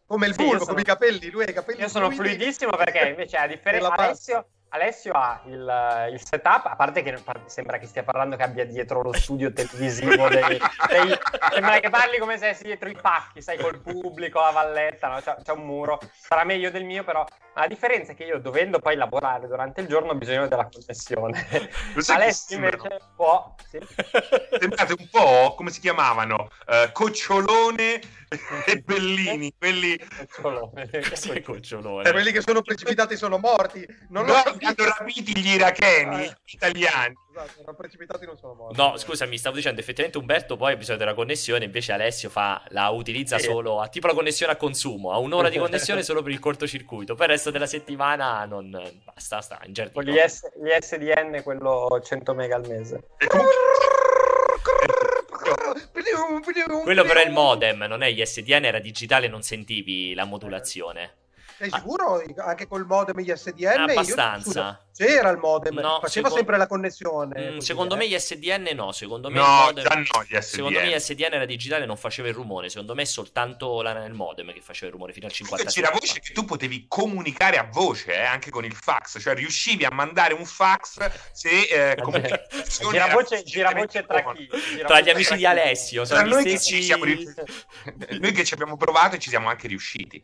Come 0.06 0.26
il 0.26 0.34
sì, 0.34 0.42
bulbo, 0.42 0.58
sono... 0.58 0.70
come 0.70 0.80
i 0.82 0.84
capelli, 0.84 1.30
lui 1.30 1.44
ha 1.44 1.50
i 1.50 1.52
capelli 1.52 1.80
Io 1.80 1.88
sono 1.88 2.10
fluidi. 2.10 2.34
fluidissimo 2.34 2.76
perché 2.76 3.08
invece 3.08 3.36
a 3.36 3.46
differenza 3.46 3.92
Alessio, 3.94 4.46
Alessio 4.74 5.12
ha 5.12 5.42
il, 5.44 6.08
il, 6.12 6.20
setup, 6.24 6.64
a 6.64 6.76
parte 6.76 7.02
che 7.02 7.14
sembra 7.44 7.76
che 7.76 7.86
stia 7.86 8.02
parlando 8.04 8.36
che 8.36 8.42
abbia 8.42 8.64
dietro 8.64 9.02
lo 9.02 9.12
studio 9.12 9.52
televisivo, 9.52 10.28
dei, 10.28 10.58
dei, 10.88 11.18
sembra 11.52 11.78
che 11.78 11.90
parli 11.90 12.18
come 12.18 12.38
se 12.38 12.54
sia 12.54 12.68
dietro 12.68 12.88
i 12.88 12.96
pacchi, 12.98 13.42
sai, 13.42 13.58
col 13.58 13.80
pubblico, 13.80 14.40
a 14.40 14.50
valletta, 14.50 15.08
no? 15.08 15.20
c'è, 15.20 15.36
c'è, 15.42 15.52
un 15.52 15.66
muro, 15.66 16.00
sarà 16.18 16.44
meglio 16.44 16.70
del 16.70 16.84
mio, 16.84 17.04
però 17.04 17.22
la 17.54 17.66
differenza 17.66 18.12
è 18.12 18.14
che 18.14 18.24
io 18.24 18.38
dovendo 18.38 18.78
poi 18.78 18.96
lavorare 18.96 19.46
durante 19.46 19.82
il 19.82 19.88
giorno 19.88 20.12
ho 20.12 20.14
bisogno 20.14 20.48
della 20.48 20.66
connessione. 20.66 21.46
Alessio 22.08 22.56
invece 22.56 22.98
può... 23.14 23.54
Sì. 23.68 23.78
Sembrate 24.58 24.94
un 24.98 25.08
po' 25.10 25.54
come 25.54 25.70
si 25.70 25.80
chiamavano? 25.80 26.48
Uh, 26.66 26.90
Cocciolone 26.92 28.00
e 28.64 28.80
Bellini, 28.80 29.52
quelli... 29.58 29.98
Cocciolone. 29.98 30.88
Cos'è 31.08 31.42
Cocciolone? 31.42 32.08
Eh, 32.08 32.12
quelli 32.12 32.32
che 32.32 32.40
sono 32.40 32.62
precipitati 32.62 33.16
sono 33.16 33.36
morti. 33.36 33.86
Non 34.08 34.24
no, 34.24 34.42
lo 34.62 34.68
hanno 34.68 34.94
rapiti 34.98 35.38
gli 35.38 35.48
iracheni 35.48 36.26
ah, 36.26 36.38
italiani. 36.44 37.14
Esatto, 37.34 37.60
erano 37.60 37.76
precipitati 37.76 38.26
non 38.26 38.36
sono 38.36 38.54
morti. 38.54 38.76
No, 38.76 38.96
scusami, 38.96 39.36
stavo 39.38 39.56
dicendo, 39.56 39.80
effettivamente 39.80 40.18
Umberto 40.18 40.56
poi 40.56 40.72
ha 40.72 40.76
bisogno 40.76 40.98
della 40.98 41.14
connessione, 41.14 41.64
invece 41.64 41.92
Alessio 41.92 42.28
fa, 42.28 42.62
la 42.68 42.88
utilizza 42.90 43.38
sì. 43.38 43.44
solo, 43.44 43.80
a 43.80 43.88
tipo 43.88 44.06
la 44.06 44.14
connessione 44.14 44.52
a 44.52 44.56
consumo, 44.56 45.12
ha 45.12 45.18
un'ora 45.18 45.48
di 45.48 45.58
connessione 45.58 46.02
solo 46.02 46.22
per 46.22 46.32
il 46.32 46.38
cortocircuito, 46.38 47.14
poi 47.14 47.26
il 47.26 47.32
resto 47.32 47.50
della 47.50 47.66
settimana 47.66 48.44
non... 48.44 48.70
basta, 49.04 49.40
sta 49.40 49.60
in 49.64 49.72
giardino. 49.72 50.02
Gli, 50.02 50.18
S, 50.18 50.50
gli 50.56 50.70
SDN, 50.78 51.42
quello 51.42 52.00
100 52.02 52.34
mega 52.34 52.56
al 52.56 52.66
mese. 52.68 53.02
Quello 56.82 57.02
però 57.04 57.20
è 57.20 57.24
il 57.24 57.32
modem, 57.32 57.84
non 57.88 58.02
è 58.02 58.10
gli 58.10 58.24
SDN, 58.24 58.64
era 58.64 58.78
digitale, 58.78 59.28
non 59.28 59.42
sentivi 59.42 60.14
la 60.14 60.24
modulazione. 60.24 61.21
Sei 61.62 61.70
sicuro? 61.70 62.20
Ah. 62.38 62.44
Anche 62.46 62.66
col 62.66 62.84
modem 62.84 63.20
gli 63.20 63.32
SDN? 63.32 63.88
Abbastanza. 63.88 64.84
Io, 64.98 65.06
c'era 65.06 65.30
il 65.30 65.38
modem, 65.38 65.74
no, 65.74 66.00
faceva 66.00 66.08
secondo... 66.08 66.34
sempre 66.34 66.56
la 66.56 66.66
connessione. 66.66 67.50
Mm, 67.52 67.58
secondo 67.58 67.94
me 67.94 68.08
gli 68.08 68.18
SDN 68.18 68.70
no, 68.74 68.90
secondo 68.90 69.30
me 69.30 69.38
no, 69.38 69.46
modem... 69.46 69.84
no, 69.84 70.22
gli 70.24 70.34
SDN. 70.34 70.42
Secondo 70.42 70.80
me 70.80 70.88
gli 70.88 70.98
SDN 70.98 71.32
era 71.34 71.44
digitale 71.44 71.86
non 71.86 71.96
faceva 71.96 72.26
il 72.26 72.34
rumore, 72.34 72.68
secondo 72.68 72.96
me 72.96 73.02
è 73.02 73.04
soltanto 73.04 73.80
la, 73.80 74.04
il 74.04 74.12
modem 74.12 74.52
che 74.52 74.60
faceva 74.60 74.86
il 74.86 74.92
rumore 74.94 75.12
fino 75.12 75.26
al 75.26 75.32
50. 75.32 75.70
C'era 75.70 75.90
voce 75.92 76.18
che 76.18 76.32
tu 76.32 76.44
potevi 76.44 76.86
comunicare 76.88 77.58
a 77.58 77.68
voce, 77.70 78.12
eh, 78.12 78.24
anche 78.24 78.50
con 78.50 78.64
il 78.64 78.74
fax, 78.74 79.20
cioè 79.20 79.34
riuscivi 79.36 79.84
a 79.84 79.92
mandare 79.92 80.34
un 80.34 80.44
fax 80.44 81.30
se... 81.32 81.48
Eh, 81.48 81.94
gira 82.90 83.06
voce, 83.06 83.44
gira 83.44 83.72
voce 83.72 84.04
tra 84.04 84.32
chi? 84.32 84.48
Gira 84.74 84.88
tra 84.88 85.00
gli 85.00 85.10
amici 85.10 85.36
di 85.36 85.46
Alessio. 85.46 86.04
Tra 86.04 86.24
noi, 86.24 86.40
stessi... 86.40 86.72
che 86.72 86.76
ci 86.78 86.82
siamo 86.82 87.04
noi 88.18 88.32
che 88.32 88.44
ci 88.44 88.54
abbiamo 88.54 88.76
provato 88.76 89.14
e 89.14 89.20
ci 89.20 89.28
siamo 89.28 89.48
anche 89.48 89.68
riusciti. 89.68 90.20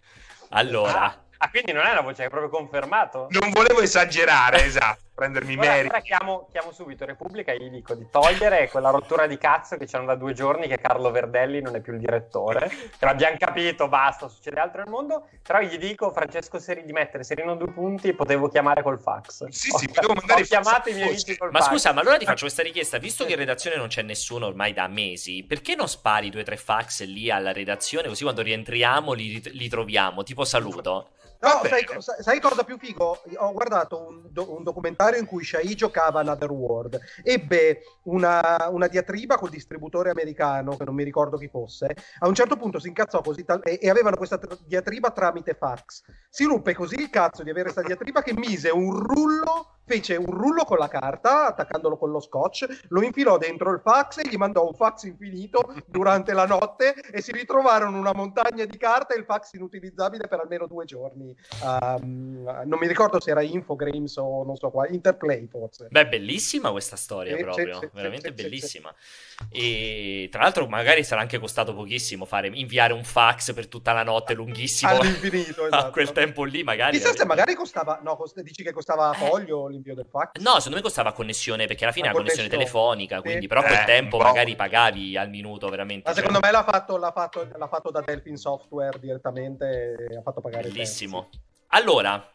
Allora... 0.50 1.02
Ah 1.02 1.23
Ah, 1.38 1.50
quindi 1.50 1.73
non 1.73 1.85
è 1.87 1.92
una 1.92 2.00
voce, 2.00 2.25
è 2.25 2.28
proprio 2.28 2.50
confermato? 2.50 3.28
Non 3.30 3.50
volevo 3.50 3.80
esagerare, 3.80 4.64
esatto. 4.64 5.07
Prendermi 5.18 5.56
ora, 5.56 5.70
merito. 5.72 5.94
Ora 5.94 6.00
chiamo, 6.00 6.48
chiamo, 6.52 6.70
subito 6.70 7.04
Repubblica 7.04 7.50
e 7.50 7.58
gli 7.58 7.70
dico 7.70 7.94
di 7.94 8.06
togliere 8.08 8.68
quella 8.68 8.90
rottura 8.90 9.26
di 9.26 9.37
cazzo 9.37 9.76
che 9.76 9.87
c'hanno 9.87 10.06
da 10.06 10.14
due 10.14 10.32
giorni 10.32 10.68
che 10.68 10.78
Carlo 10.78 11.10
Verdelli 11.10 11.60
non 11.60 11.75
è 11.75 11.80
più 11.80 11.94
il 11.94 11.98
direttore. 11.98 12.68
che 12.68 13.04
l'abbiamo 13.04 13.37
capito, 13.37 13.88
basta, 13.88 14.28
succede 14.28 14.60
altro 14.60 14.82
nel 14.82 14.90
mondo. 14.90 15.26
Però 15.42 15.60
gli 15.60 15.76
dico 15.76 16.12
Francesco 16.12 16.60
Seri 16.60 16.84
di 16.84 16.92
mettere 16.92 17.25
Serino 17.25 17.56
due 17.56 17.72
punti 17.72 18.12
potevo 18.12 18.48
chiamare 18.48 18.82
col 18.82 19.00
fax. 19.00 19.48
Sì, 19.48 19.70
sì, 19.76 19.88
potevo 19.88 20.14
mandare 20.14 20.42
ho 20.42 20.44
chiamato 20.44 20.88
i 20.88 20.94
miei 20.94 21.08
amici 21.08 21.37
col 21.37 21.50
ma 21.50 21.58
fax. 21.58 21.66
Ma 21.66 21.72
scusa, 21.75 21.92
ma 21.92 22.00
allora 22.00 22.16
ti 22.16 22.25
faccio 22.25 22.42
questa 22.42 22.62
richiesta, 22.62 22.98
visto 22.98 23.25
che 23.25 23.32
in 23.32 23.38
redazione 23.38 23.76
non 23.76 23.88
c'è 23.88 24.02
nessuno 24.02 24.46
ormai 24.46 24.72
da 24.72 24.87
mesi, 24.87 25.42
perché 25.42 25.75
non 25.75 25.88
spari 25.88 26.30
due 26.30 26.42
o 26.42 26.44
tre 26.44 26.56
fax 26.56 27.04
lì 27.04 27.28
alla 27.28 27.52
redazione 27.52 28.06
così 28.06 28.22
quando 28.22 28.42
rientriamo 28.42 29.12
li, 29.14 29.42
li 29.52 29.68
troviamo, 29.68 30.22
tipo 30.22 30.44
saluto? 30.44 31.08
No, 31.40 31.62
sai, 31.64 31.85
sai, 32.21 32.40
cosa 32.40 32.64
più 32.64 32.78
figo? 32.78 33.23
Ho 33.37 33.52
guardato 33.52 34.09
un, 34.09 34.23
do, 34.28 34.57
un, 34.57 34.64
documentario 34.64 35.21
in 35.21 35.26
cui 35.26 35.45
Shai 35.45 35.76
giocava 35.76 36.18
Another 36.18 36.50
World. 36.50 36.99
Ebbe 37.23 37.83
una, 38.04 38.68
una, 38.71 38.88
diatriba 38.88 39.37
col 39.37 39.50
distributore 39.50 40.11
americano, 40.11 40.76
che 40.76 40.85
non 40.85 40.97
mi 40.97 41.04
ricordo 41.04 41.37
chi 41.37 41.49
fosse. 41.49 41.95
A 42.18 42.26
un 42.26 42.35
certo 42.35 42.57
punto 42.57 42.80
si 42.80 42.88
incazzò 42.88 43.21
così 43.21 43.45
tal- 43.45 43.61
e, 43.62 43.78
e, 43.80 43.88
avevano 43.88 44.16
questa 44.16 44.37
tra- 44.37 44.57
diatriba 44.64 45.12
tramite 45.12 45.54
fax. 45.54 46.02
Si 46.28 46.45
ruppe 46.45 46.75
così 46.75 46.97
il 46.97 47.11
cazzo 47.11 47.45
di 47.45 47.50
avere 47.50 47.73
questa 47.73 47.87
diatriba 47.87 48.21
che 48.23 48.35
mise 48.35 48.71
un 48.71 48.99
rullo 48.99 49.77
fece 49.88 50.16
un 50.16 50.26
rullo 50.26 50.64
con 50.64 50.76
la 50.76 50.87
carta, 50.87 51.47
attaccandolo 51.47 51.97
con 51.97 52.11
lo 52.11 52.21
scotch, 52.21 52.87
lo 52.88 53.02
infilò 53.02 53.38
dentro 53.38 53.73
il 53.73 53.80
fax 53.83 54.18
e 54.18 54.28
gli 54.28 54.37
mandò 54.37 54.66
un 54.66 54.75
fax 54.75 55.04
infinito 55.04 55.75
durante 55.87 56.35
la 56.35 56.47
notte 56.47 56.95
e 56.95 57.23
si 57.23 57.33
ritrovarono 57.33 57.99
una 57.99 58.12
montagna 58.12 58.66
di 58.66 58.76
carta 58.76 59.14
e 59.14 59.18
il 59.18 59.25
fax 59.25 59.54
inutilizzabile 59.54 60.28
per 60.28 60.40
almeno 60.40 60.66
due 60.66 60.85
giorni. 60.85 61.35
Um, 61.62 62.42
non 62.66 62.78
mi 62.78 62.87
ricordo 62.87 63.18
se 63.18 63.30
era 63.30 63.40
Infogrames 63.42 64.16
o 64.18 64.45
non 64.45 64.57
so 64.57 64.71
qua, 64.71 64.87
Interplay 64.88 65.49
forse. 65.49 65.88
Beh, 65.90 66.07
bellissima 66.09 66.71
questa 66.71 66.97
storia 66.97 67.35
eh, 67.35 67.42
proprio, 67.42 67.78
c'è, 67.78 67.90
veramente 67.92 68.28
c'è, 68.28 68.42
bellissima. 68.42 68.92
C'è, 68.92 69.47
e 69.50 70.28
tra 70.30 70.42
l'altro 70.42 70.66
magari 70.66 71.02
sarà 71.02 71.23
anche 71.23 71.38
costato 71.38 71.75
pochissimo 71.75 72.26
fare, 72.26 72.50
inviare 72.52 72.92
un 72.92 73.04
fax 73.04 73.54
per 73.54 73.68
tutta 73.68 73.92
la 73.92 74.02
notte 74.02 74.35
lunghissimo. 74.35 74.90
All'infinito, 74.90 75.66
esatto. 75.66 75.76
A 75.88 75.90
quel 75.90 76.12
tempo 76.12 76.45
lì 76.45 76.62
magari. 76.62 76.99
Chissà 76.99 77.14
se 77.14 77.25
magari 77.25 77.54
costava, 77.54 78.00
no, 78.02 78.16
dici 78.42 78.62
che 78.62 78.73
costava 78.73 79.12
eh. 79.12 79.16
foglio 79.16 79.68
l'invio 79.78 79.94
del 79.94 80.06
fax? 80.11 80.40
No, 80.40 80.56
secondo 80.56 80.76
me 80.76 80.82
costava 80.82 81.12
connessione 81.12 81.66
perché 81.66 81.85
alla 81.85 81.92
fine 81.92 82.06
è 82.06 82.11
una 82.11 82.18
connessione 82.18 82.49
telefonica, 82.49 83.20
quindi 83.20 83.47
però 83.47 83.62
eh, 83.62 83.85
tempo 83.85 84.18
boh. 84.18 84.25
magari 84.25 84.56
pagavi 84.56 85.16
al 85.16 85.28
minuto 85.28 85.68
veramente. 85.68 86.08
Ma 86.08 86.14
cioè... 86.14 86.25
secondo 86.25 86.44
me 86.44 86.52
l'ha 86.52 86.64
fatto, 86.64 86.97
l'ha, 86.97 87.12
fatto, 87.12 87.49
l'ha 87.56 87.68
fatto, 87.68 87.90
da 87.90 88.00
Delphin 88.00 88.37
Software 88.37 88.99
direttamente 88.99 90.06
e 90.11 90.16
ha 90.16 90.23
fatto 90.23 90.40
pagare 90.40 90.68
Bellissimo. 90.68 91.28
Allora, 91.68 92.32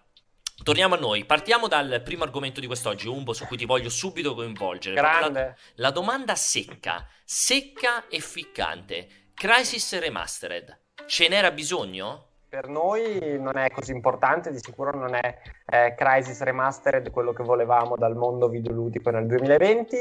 Torniamo 0.61 0.93
a 0.93 0.99
noi, 0.99 1.25
partiamo 1.25 1.67
dal 1.67 2.01
primo 2.05 2.23
argomento 2.23 2.59
di 2.59 2.67
quest'oggi, 2.67 3.07
Umbo, 3.07 3.33
su 3.33 3.45
cui 3.47 3.57
ti 3.57 3.65
voglio 3.65 3.89
subito 3.89 4.35
coinvolgere. 4.35 4.95
Grande. 4.95 5.41
La, 5.41 5.55
la 5.87 5.91
domanda 5.91 6.35
secca, 6.35 7.05
secca 7.25 8.07
e 8.07 8.19
ficcante. 8.19 9.31
Crisis 9.33 9.99
Remastered, 9.99 10.79
ce 11.07 11.27
n'era 11.27 11.51
bisogno? 11.51 12.32
Per 12.53 12.67
noi 12.67 13.39
non 13.39 13.57
è 13.57 13.71
così 13.71 13.93
importante, 13.93 14.51
di 14.51 14.59
sicuro 14.61 14.95
non 14.95 15.15
è 15.15 15.39
eh, 15.65 15.95
Crisis 15.97 16.39
Remastered 16.43 17.09
quello 17.09 17.33
che 17.33 17.41
volevamo 17.41 17.95
dal 17.95 18.15
mondo 18.15 18.47
videoludico 18.47 19.09
nel 19.09 19.25
2020, 19.25 19.95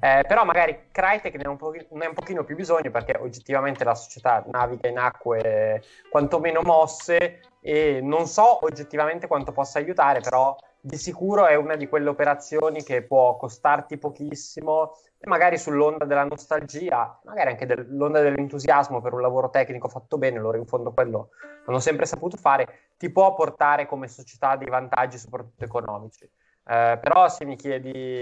eh, 0.00 0.24
però 0.26 0.46
magari 0.46 0.84
Crytek 0.90 1.34
ne 1.34 1.42
ha, 1.42 1.50
un 1.50 1.58
po- 1.58 1.74
un 1.90 2.10
pochino 2.14 2.44
più 2.44 2.56
bisogno 2.56 2.90
perché 2.90 3.14
oggettivamente 3.20 3.84
la 3.84 3.94
società 3.94 4.42
naviga 4.50 4.88
in 4.88 4.96
acque 4.96 5.82
quantomeno 6.08 6.62
mosse 6.62 7.40
e 7.60 8.00
non 8.00 8.26
so 8.26 8.64
oggettivamente 8.64 9.26
quanto 9.26 9.52
possa 9.52 9.78
aiutare, 9.78 10.20
però 10.20 10.56
di 10.80 10.96
sicuro 10.96 11.46
è 11.46 11.54
una 11.54 11.76
di 11.76 11.88
quelle 11.88 12.08
operazioni 12.08 12.82
che 12.82 13.02
può 13.02 13.36
costarti 13.36 13.98
pochissimo 13.98 14.92
e 15.18 15.28
magari 15.28 15.58
sull'onda 15.58 16.04
della 16.04 16.24
nostalgia, 16.24 17.18
magari 17.24 17.50
anche 17.50 17.66
dell'onda 17.66 18.20
dell'entusiasmo 18.20 19.00
per 19.00 19.12
un 19.12 19.20
lavoro 19.20 19.50
tecnico 19.50 19.88
fatto 19.88 20.18
bene, 20.18 20.38
loro 20.38 20.56
in 20.56 20.66
fondo 20.66 20.92
quello 20.92 21.30
hanno 21.66 21.80
sempre 21.80 22.06
saputo 22.06 22.36
fare, 22.36 22.92
ti 22.96 23.10
può 23.10 23.34
portare 23.34 23.86
come 23.86 24.08
società 24.08 24.56
dei 24.56 24.68
vantaggi 24.68 25.18
soprattutto 25.18 25.64
economici. 25.64 26.24
Eh, 26.24 26.98
però 27.00 27.28
se 27.28 27.44
mi 27.44 27.56
chiedi, 27.56 28.20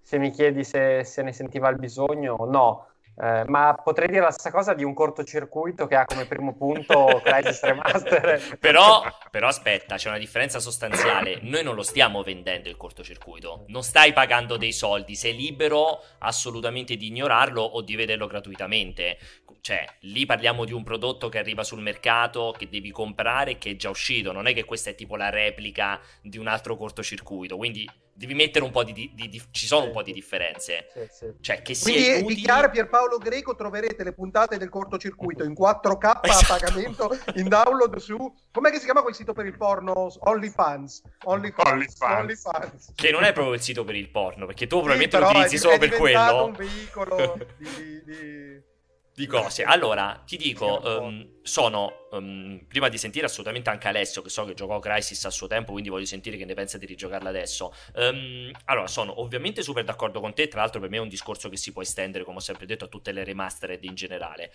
se, 0.00 0.18
mi 0.18 0.30
chiedi 0.30 0.64
se, 0.64 1.04
se 1.04 1.22
ne 1.22 1.32
sentiva 1.32 1.68
il 1.68 1.78
bisogno, 1.78 2.36
no. 2.48 2.86
Eh, 3.14 3.44
ma 3.46 3.78
potrei 3.82 4.08
dire 4.08 4.22
la 4.22 4.30
stessa 4.30 4.50
cosa 4.50 4.72
di 4.72 4.84
un 4.84 4.94
cortocircuito 4.94 5.86
che 5.86 5.96
ha 5.96 6.06
come 6.06 6.24
primo 6.24 6.54
punto 6.54 7.20
Crisis 7.24 7.62
Remaster. 7.62 8.58
però, 8.58 9.02
però 9.30 9.48
aspetta, 9.48 9.96
c'è 9.96 10.08
una 10.08 10.18
differenza 10.18 10.60
sostanziale. 10.60 11.38
Noi 11.42 11.62
non 11.62 11.74
lo 11.74 11.82
stiamo 11.82 12.22
vendendo 12.22 12.68
il 12.68 12.76
cortocircuito, 12.76 13.64
non 13.68 13.82
stai 13.82 14.12
pagando 14.12 14.56
dei 14.56 14.72
soldi, 14.72 15.14
sei 15.14 15.36
libero 15.36 16.02
assolutamente 16.18 16.96
di 16.96 17.08
ignorarlo 17.08 17.62
o 17.62 17.82
di 17.82 17.96
vederlo 17.96 18.26
gratuitamente. 18.26 19.18
Cioè, 19.60 19.84
lì 20.00 20.26
parliamo 20.26 20.64
di 20.64 20.72
un 20.72 20.82
prodotto 20.82 21.28
che 21.28 21.38
arriva 21.38 21.62
sul 21.62 21.80
mercato, 21.80 22.54
che 22.56 22.68
devi 22.68 22.90
comprare, 22.90 23.58
che 23.58 23.70
è 23.70 23.76
già 23.76 23.90
uscito. 23.90 24.32
Non 24.32 24.46
è 24.46 24.54
che 24.54 24.64
questa 24.64 24.90
è 24.90 24.94
tipo 24.94 25.16
la 25.16 25.30
replica 25.30 26.00
di 26.20 26.38
un 26.38 26.48
altro 26.48 26.76
cortocircuito. 26.76 27.56
Quindi 27.56 27.88
devi 28.14 28.34
mettere 28.34 28.64
un 28.64 28.70
po' 28.70 28.84
di, 28.84 28.92
di, 28.92 29.10
di 29.14 29.42
ci 29.50 29.66
sono 29.66 29.82
sì. 29.82 29.86
un 29.88 29.92
po' 29.92 30.02
di 30.02 30.12
differenze. 30.12 30.88
Sì, 30.92 31.06
sì. 31.10 31.34
Cioè, 31.40 31.62
che 31.62 31.74
sia 31.74 31.92
Quindi 31.92 32.24
utili... 32.24 32.34
dichiara 32.34 32.68
Pierpaolo 32.70 33.18
Greco 33.18 33.54
troverete 33.54 34.04
le 34.04 34.12
puntate 34.12 34.58
del 34.58 34.68
cortocircuito 34.68 35.44
in 35.44 35.52
4K 35.52 36.20
esatto. 36.22 36.52
a 36.52 36.58
pagamento 36.58 37.18
in 37.36 37.48
download 37.48 37.96
su 37.96 38.16
com'è 38.50 38.70
che 38.70 38.78
si 38.78 38.84
chiama 38.84 39.02
quel 39.02 39.14
sito 39.14 39.32
per 39.32 39.46
il 39.46 39.56
porno? 39.56 40.12
OnlyFans. 40.18 41.02
OnlyFans. 41.24 41.70
OnlyFans. 41.70 42.20
OnlyFans. 42.20 42.92
Che 42.94 43.10
non 43.10 43.24
è 43.24 43.32
proprio 43.32 43.54
il 43.54 43.60
sito 43.60 43.84
per 43.84 43.96
il 43.96 44.10
porno, 44.10 44.46
perché 44.46 44.66
tu 44.66 44.76
probabilmente 44.76 45.18
lo 45.18 45.28
utilizzi 45.28 45.58
solo 45.58 45.78
per 45.78 45.90
quello. 45.90 46.18
È 46.18 46.42
un 46.42 46.52
veicolo 46.52 47.38
di, 47.58 48.02
di 48.04 48.70
di 49.14 49.26
cose. 49.26 49.62
Allora, 49.62 50.22
ti 50.26 50.36
dico, 50.36 50.80
um, 50.82 51.40
sono, 51.42 52.06
um, 52.12 52.64
prima 52.66 52.88
di 52.88 52.96
sentire 52.96 53.26
assolutamente 53.26 53.70
anche 53.70 53.88
Alessio, 53.88 54.22
che 54.22 54.30
so 54.30 54.44
che 54.44 54.54
giocò 54.54 54.78
Crisis 54.78 55.24
a 55.24 55.30
suo 55.30 55.46
tempo, 55.46 55.72
quindi 55.72 55.90
voglio 55.90 56.06
sentire 56.06 56.36
che 56.36 56.44
ne 56.44 56.54
pensa 56.54 56.78
di 56.78 56.86
rigiocarla 56.86 57.28
adesso. 57.28 57.74
Um, 57.94 58.50
allora, 58.66 58.86
sono 58.86 59.20
ovviamente 59.20 59.62
super 59.62 59.84
d'accordo 59.84 60.20
con 60.20 60.34
te, 60.34 60.48
tra 60.48 60.60
l'altro 60.60 60.80
per 60.80 60.88
me 60.88 60.96
è 60.96 61.00
un 61.00 61.08
discorso 61.08 61.48
che 61.48 61.56
si 61.56 61.72
può 61.72 61.82
estendere, 61.82 62.24
come 62.24 62.38
ho 62.38 62.40
sempre 62.40 62.66
detto, 62.66 62.84
a 62.86 62.88
tutte 62.88 63.12
le 63.12 63.24
remastered 63.24 63.82
in 63.84 63.94
generale. 63.94 64.52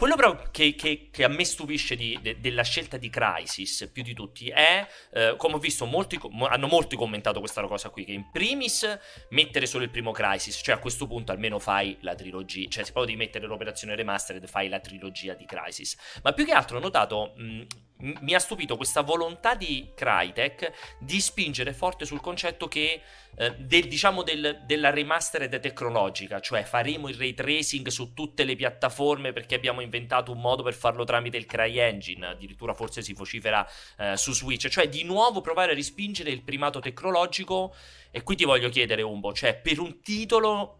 Quello 0.00 0.16
però 0.16 0.34
che, 0.50 0.74
che, 0.76 1.10
che, 1.12 1.24
a 1.24 1.28
me 1.28 1.44
stupisce 1.44 1.94
di, 1.94 2.18
de, 2.22 2.40
della 2.40 2.62
scelta 2.62 2.96
di 2.96 3.10
Crisis 3.10 3.90
più 3.92 4.02
di 4.02 4.14
tutti 4.14 4.48
è, 4.48 4.88
eh, 5.12 5.34
come 5.36 5.56
ho 5.56 5.58
visto, 5.58 5.84
molti, 5.84 6.18
hanno 6.48 6.68
molti 6.68 6.96
commentato 6.96 7.38
questa 7.38 7.60
cosa 7.66 7.90
qui, 7.90 8.06
che 8.06 8.12
in 8.12 8.30
primis 8.30 8.98
mettere 9.28 9.66
solo 9.66 9.84
il 9.84 9.90
primo 9.90 10.10
Crisis, 10.12 10.58
cioè 10.64 10.76
a 10.76 10.78
questo 10.78 11.06
punto 11.06 11.32
almeno 11.32 11.58
fai 11.58 11.98
la 12.00 12.14
trilogia, 12.14 12.66
cioè 12.70 12.84
se 12.84 12.92
proprio 12.92 13.14
di 13.14 13.20
mettere 13.20 13.46
l'operazione 13.46 13.94
remastered 13.94 14.46
fai 14.46 14.70
la 14.70 14.80
trilogia 14.80 15.34
di 15.34 15.44
Crisis. 15.44 15.94
Ma 16.22 16.32
più 16.32 16.46
che 16.46 16.52
altro 16.52 16.78
ho 16.78 16.80
notato... 16.80 17.34
Mh, 17.36 17.62
mi 18.00 18.34
ha 18.34 18.38
stupito 18.38 18.76
questa 18.76 19.02
volontà 19.02 19.54
di 19.54 19.90
Crytek 19.94 20.98
di 20.98 21.20
spingere 21.20 21.72
forte 21.72 22.04
sul 22.04 22.20
concetto 22.20 22.68
che 22.68 23.02
eh, 23.36 23.54
del, 23.56 23.88
diciamo 23.88 24.22
del, 24.22 24.62
della 24.66 24.90
remastered 24.90 25.60
tecnologica, 25.60 26.40
cioè 26.40 26.62
faremo 26.64 27.08
il 27.08 27.16
ray 27.16 27.34
tracing 27.34 27.86
su 27.88 28.12
tutte 28.12 28.44
le 28.44 28.56
piattaforme 28.56 29.32
perché 29.32 29.54
abbiamo 29.54 29.80
inventato 29.80 30.32
un 30.32 30.40
modo 30.40 30.62
per 30.62 30.74
farlo 30.74 31.04
tramite 31.04 31.36
il 31.36 31.46
CryEngine, 31.46 32.26
addirittura 32.26 32.74
forse 32.74 33.02
si 33.02 33.12
vocifera 33.12 33.66
eh, 33.98 34.16
su 34.16 34.32
Switch, 34.32 34.68
cioè 34.68 34.88
di 34.88 35.04
nuovo 35.04 35.40
provare 35.40 35.72
a 35.72 35.74
rispingere 35.74 36.30
il 36.30 36.42
primato 36.42 36.80
tecnologico 36.80 37.74
e 38.10 38.22
qui 38.22 38.34
ti 38.34 38.44
voglio 38.44 38.68
chiedere 38.68 39.02
Umbo, 39.02 39.32
cioè 39.32 39.56
per 39.56 39.78
un 39.78 40.00
titolo 40.00 40.78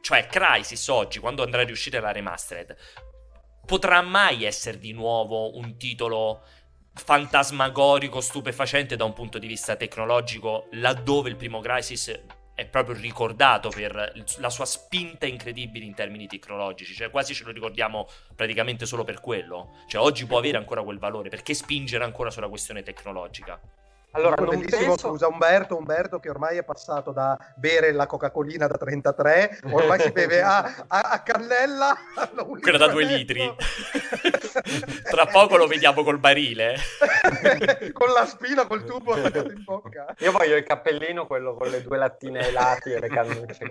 cioè 0.00 0.26
Crisis 0.26 0.86
oggi 0.88 1.18
quando 1.18 1.42
andrà 1.42 1.62
a 1.62 1.64
riuscire 1.64 2.00
la 2.00 2.12
remastered 2.12 2.76
potrà 3.64 4.00
mai 4.02 4.44
essere 4.44 4.78
di 4.78 4.92
nuovo 4.92 5.56
un 5.56 5.76
titolo 5.76 6.42
fantasmagorico, 6.94 8.20
stupefacente 8.20 8.96
da 8.96 9.04
un 9.04 9.12
punto 9.12 9.38
di 9.38 9.46
vista 9.46 9.76
tecnologico, 9.76 10.68
laddove 10.72 11.28
il 11.28 11.36
primo 11.36 11.60
Crisis 11.60 12.20
è 12.54 12.66
proprio 12.66 12.94
ricordato 12.96 13.68
per 13.68 14.12
la 14.38 14.50
sua 14.50 14.64
spinta 14.64 15.26
incredibile 15.26 15.84
in 15.84 15.94
termini 15.94 16.28
tecnologici, 16.28 16.94
cioè 16.94 17.10
quasi 17.10 17.34
ce 17.34 17.42
lo 17.44 17.50
ricordiamo 17.50 18.08
praticamente 18.36 18.86
solo 18.86 19.02
per 19.02 19.20
quello. 19.20 19.78
Cioè 19.88 20.00
oggi 20.00 20.24
può 20.24 20.38
avere 20.38 20.56
ancora 20.56 20.82
quel 20.82 20.98
valore, 20.98 21.28
perché 21.30 21.52
spingere 21.52 22.04
ancora 22.04 22.30
sulla 22.30 22.48
questione 22.48 22.82
tecnologica? 22.82 23.60
Allora, 24.16 24.36
non 24.36 24.50
bellissimo, 24.50 24.94
penso... 24.94 25.08
scusa 25.08 25.26
Umberto, 25.26 25.76
Umberto 25.76 26.20
che 26.20 26.30
ormai 26.30 26.56
è 26.56 26.62
passato 26.62 27.10
da 27.10 27.36
bere 27.56 27.92
la 27.92 28.06
Coca-Colina 28.06 28.68
da 28.68 28.76
33, 28.76 29.58
ormai 29.70 30.00
si 30.00 30.12
beve 30.12 30.40
a, 30.40 30.84
a, 30.86 31.00
a 31.00 31.22
cannella. 31.22 31.96
Quella 32.60 32.78
da 32.78 32.88
due 32.88 33.04
litri. 33.04 33.54
Tra 35.02 35.26
poco 35.26 35.56
lo 35.56 35.66
vediamo 35.66 36.04
col 36.04 36.18
barile. 36.18 36.76
con 37.92 38.12
la 38.12 38.24
spina, 38.26 38.66
col 38.66 38.84
tubo 38.84 39.16
in 39.16 39.62
bocca. 39.64 40.14
Io 40.18 40.30
voglio 40.30 40.56
il 40.56 40.64
cappellino, 40.64 41.26
quello 41.26 41.54
con 41.56 41.68
le 41.68 41.82
due 41.82 41.96
lattine 41.96 42.38
ai 42.38 42.52
lati 42.52 42.92
e 42.92 43.00
le 43.00 43.08
cannucce. 43.08 43.64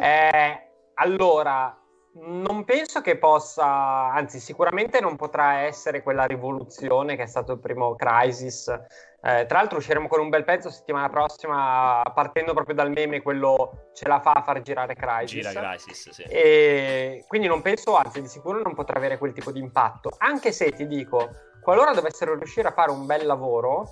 eh, 0.00 0.68
allora, 0.94 1.78
Non 2.18 2.64
penso 2.64 3.02
che 3.02 3.18
possa, 3.18 4.10
anzi 4.10 4.40
sicuramente 4.40 5.00
non 5.00 5.16
potrà 5.16 5.60
essere 5.60 6.02
quella 6.02 6.24
rivoluzione 6.24 7.14
che 7.14 7.24
è 7.24 7.26
stato 7.26 7.52
il 7.52 7.58
primo 7.58 7.94
Crisis. 7.94 8.68
Eh, 8.68 9.44
tra 9.46 9.58
l'altro 9.58 9.78
usciremo 9.78 10.08
con 10.08 10.20
un 10.20 10.30
bel 10.30 10.44
pezzo 10.44 10.70
settimana 10.70 11.10
prossima 11.10 12.00
partendo 12.14 12.54
proprio 12.54 12.74
dal 12.74 12.90
meme 12.90 13.20
quello 13.20 13.88
ce 13.92 14.08
la 14.08 14.20
fa 14.20 14.32
a 14.32 14.42
far 14.42 14.62
girare 14.62 14.94
Crisis. 14.94 15.46
Gira 15.46 15.60
Crisis, 15.60 16.10
sì. 16.10 16.22
E 16.22 17.24
quindi 17.28 17.48
non 17.48 17.60
penso, 17.60 17.96
anzi 17.96 18.22
di 18.22 18.28
sicuro 18.28 18.62
non 18.62 18.74
potrà 18.74 18.96
avere 18.96 19.18
quel 19.18 19.34
tipo 19.34 19.52
di 19.52 19.60
impatto. 19.60 20.14
Anche 20.16 20.52
se 20.52 20.70
ti 20.72 20.86
dico, 20.86 21.28
qualora 21.60 21.92
dovessero 21.92 22.34
riuscire 22.34 22.68
a 22.68 22.72
fare 22.72 22.92
un 22.92 23.04
bel 23.04 23.26
lavoro, 23.26 23.84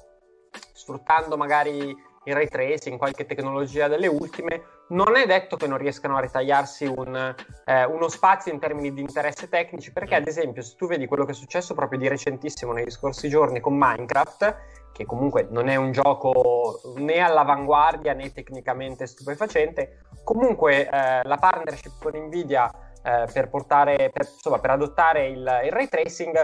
sfruttando 0.73 1.37
magari 1.37 1.95
il 2.25 2.35
ray 2.35 2.49
tracing, 2.49 2.97
qualche 2.97 3.26
tecnologia 3.26 3.87
delle 3.87 4.07
ultime, 4.07 4.62
non 4.88 5.17
è 5.17 5.26
detto 5.26 5.57
che 5.57 5.67
non 5.67 5.79
riescano 5.79 6.17
a 6.17 6.21
ritagliarsi 6.21 6.85
un, 6.85 7.35
eh, 7.64 7.85
uno 7.85 8.09
spazio 8.09 8.53
in 8.53 8.59
termini 8.59 8.93
di 8.93 9.00
interesse 9.00 9.49
tecnici, 9.49 9.93
perché 9.93 10.14
ad 10.14 10.26
esempio 10.26 10.62
se 10.62 10.75
tu 10.76 10.87
vedi 10.87 11.07
quello 11.07 11.25
che 11.25 11.33
è 11.33 11.35
successo 11.35 11.75
proprio 11.75 11.99
di 11.99 12.09
recentissimo 12.09 12.73
negli 12.73 12.91
scorsi 12.91 13.29
giorni 13.29 13.61
con 13.61 13.75
Minecraft, 13.76 14.57
che 14.93 15.07
comunque 15.07 15.49
non 15.50 15.69
è 15.69 15.76
un 15.76 15.91
gioco 15.91 16.81
né 16.97 17.19
all'avanguardia 17.19 18.12
né 18.12 18.33
tecnicamente 18.33 19.07
stupefacente, 19.07 20.03
comunque 20.23 20.88
eh, 20.88 21.23
la 21.23 21.37
partnership 21.37 21.93
con 22.00 22.17
Nvidia 22.17 22.71
eh, 23.04 23.28
per, 23.30 23.50
portare, 23.50 24.11
per, 24.11 24.26
insomma, 24.32 24.58
per 24.58 24.70
adottare 24.70 25.26
il, 25.26 25.61
il, 25.64 25.70
ray 25.70 25.88
tracing 25.88 26.37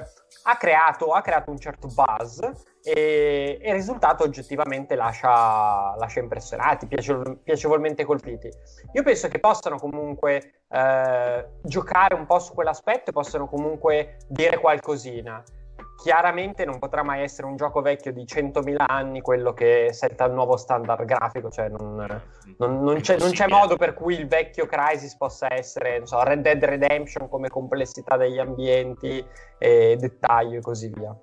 ha 0.43 0.57
creato, 0.57 1.13
ha 1.13 1.23
creato 1.23 1.51
un 1.51 1.59
certo 1.59 1.89
buzz 1.89 2.41
e, 2.83 3.59
e, 3.61 3.69
il 3.69 3.75
risultato 3.75 4.25
oggettivamente 4.25 4.95
lascia, 4.95 5.95
lascia 5.97 6.21
impressionati, 6.21 6.87
piacevol- 6.87 7.39
piacevolmente 7.43 8.05
colpiti. 8.05 8.51
Io 8.93 9.03
penso 9.03 9.29
che 9.29 9.39
possano 9.39 9.79
comunque 9.79 10.65
eh, 10.69 11.47
giocare 11.63 12.15
un 12.15 12.27
po' 12.27 12.39
su 12.39 12.53
quell'aspetto 12.53 13.09
e 13.09 13.13
possano 13.15 13.47
comunque 13.47 14.19
dire 14.29 14.59
qualcosina 14.59 15.43
chiaramente 16.01 16.65
non 16.65 16.79
potrà 16.79 17.03
mai 17.03 17.23
essere 17.23 17.47
un 17.47 17.57
gioco 17.57 17.83
vecchio 17.83 18.13
di 18.13 18.25
100.000 18.25 18.77
anni 18.87 19.21
quello 19.21 19.53
che 19.53 19.91
setta 19.93 20.25
il 20.25 20.33
nuovo 20.33 20.57
standard 20.57 21.05
grafico, 21.05 21.51
cioè 21.51 21.69
non, 21.69 21.95
non, 22.57 22.83
non, 22.83 23.01
c'è, 23.01 23.19
non, 23.19 23.31
c'è, 23.31 23.47
modo 23.47 23.77
per 23.77 23.95
cui 23.95 24.15
il 24.15 24.27
vecchio 24.27 24.67
Crisis 24.67 25.17
possa 25.17 25.53
essere 25.53 26.01
so, 26.05 26.23
Red 26.23 26.41
Dead 26.41 26.65
Redemption 26.65 27.29
come 27.29 27.49
complessità 27.49 28.17
degli 28.17 28.39
ambienti, 28.39 29.25
e 29.59 29.97
dettaglio 29.99 30.59
e 30.59 30.63
così 30.63 30.91
via 30.95 31.15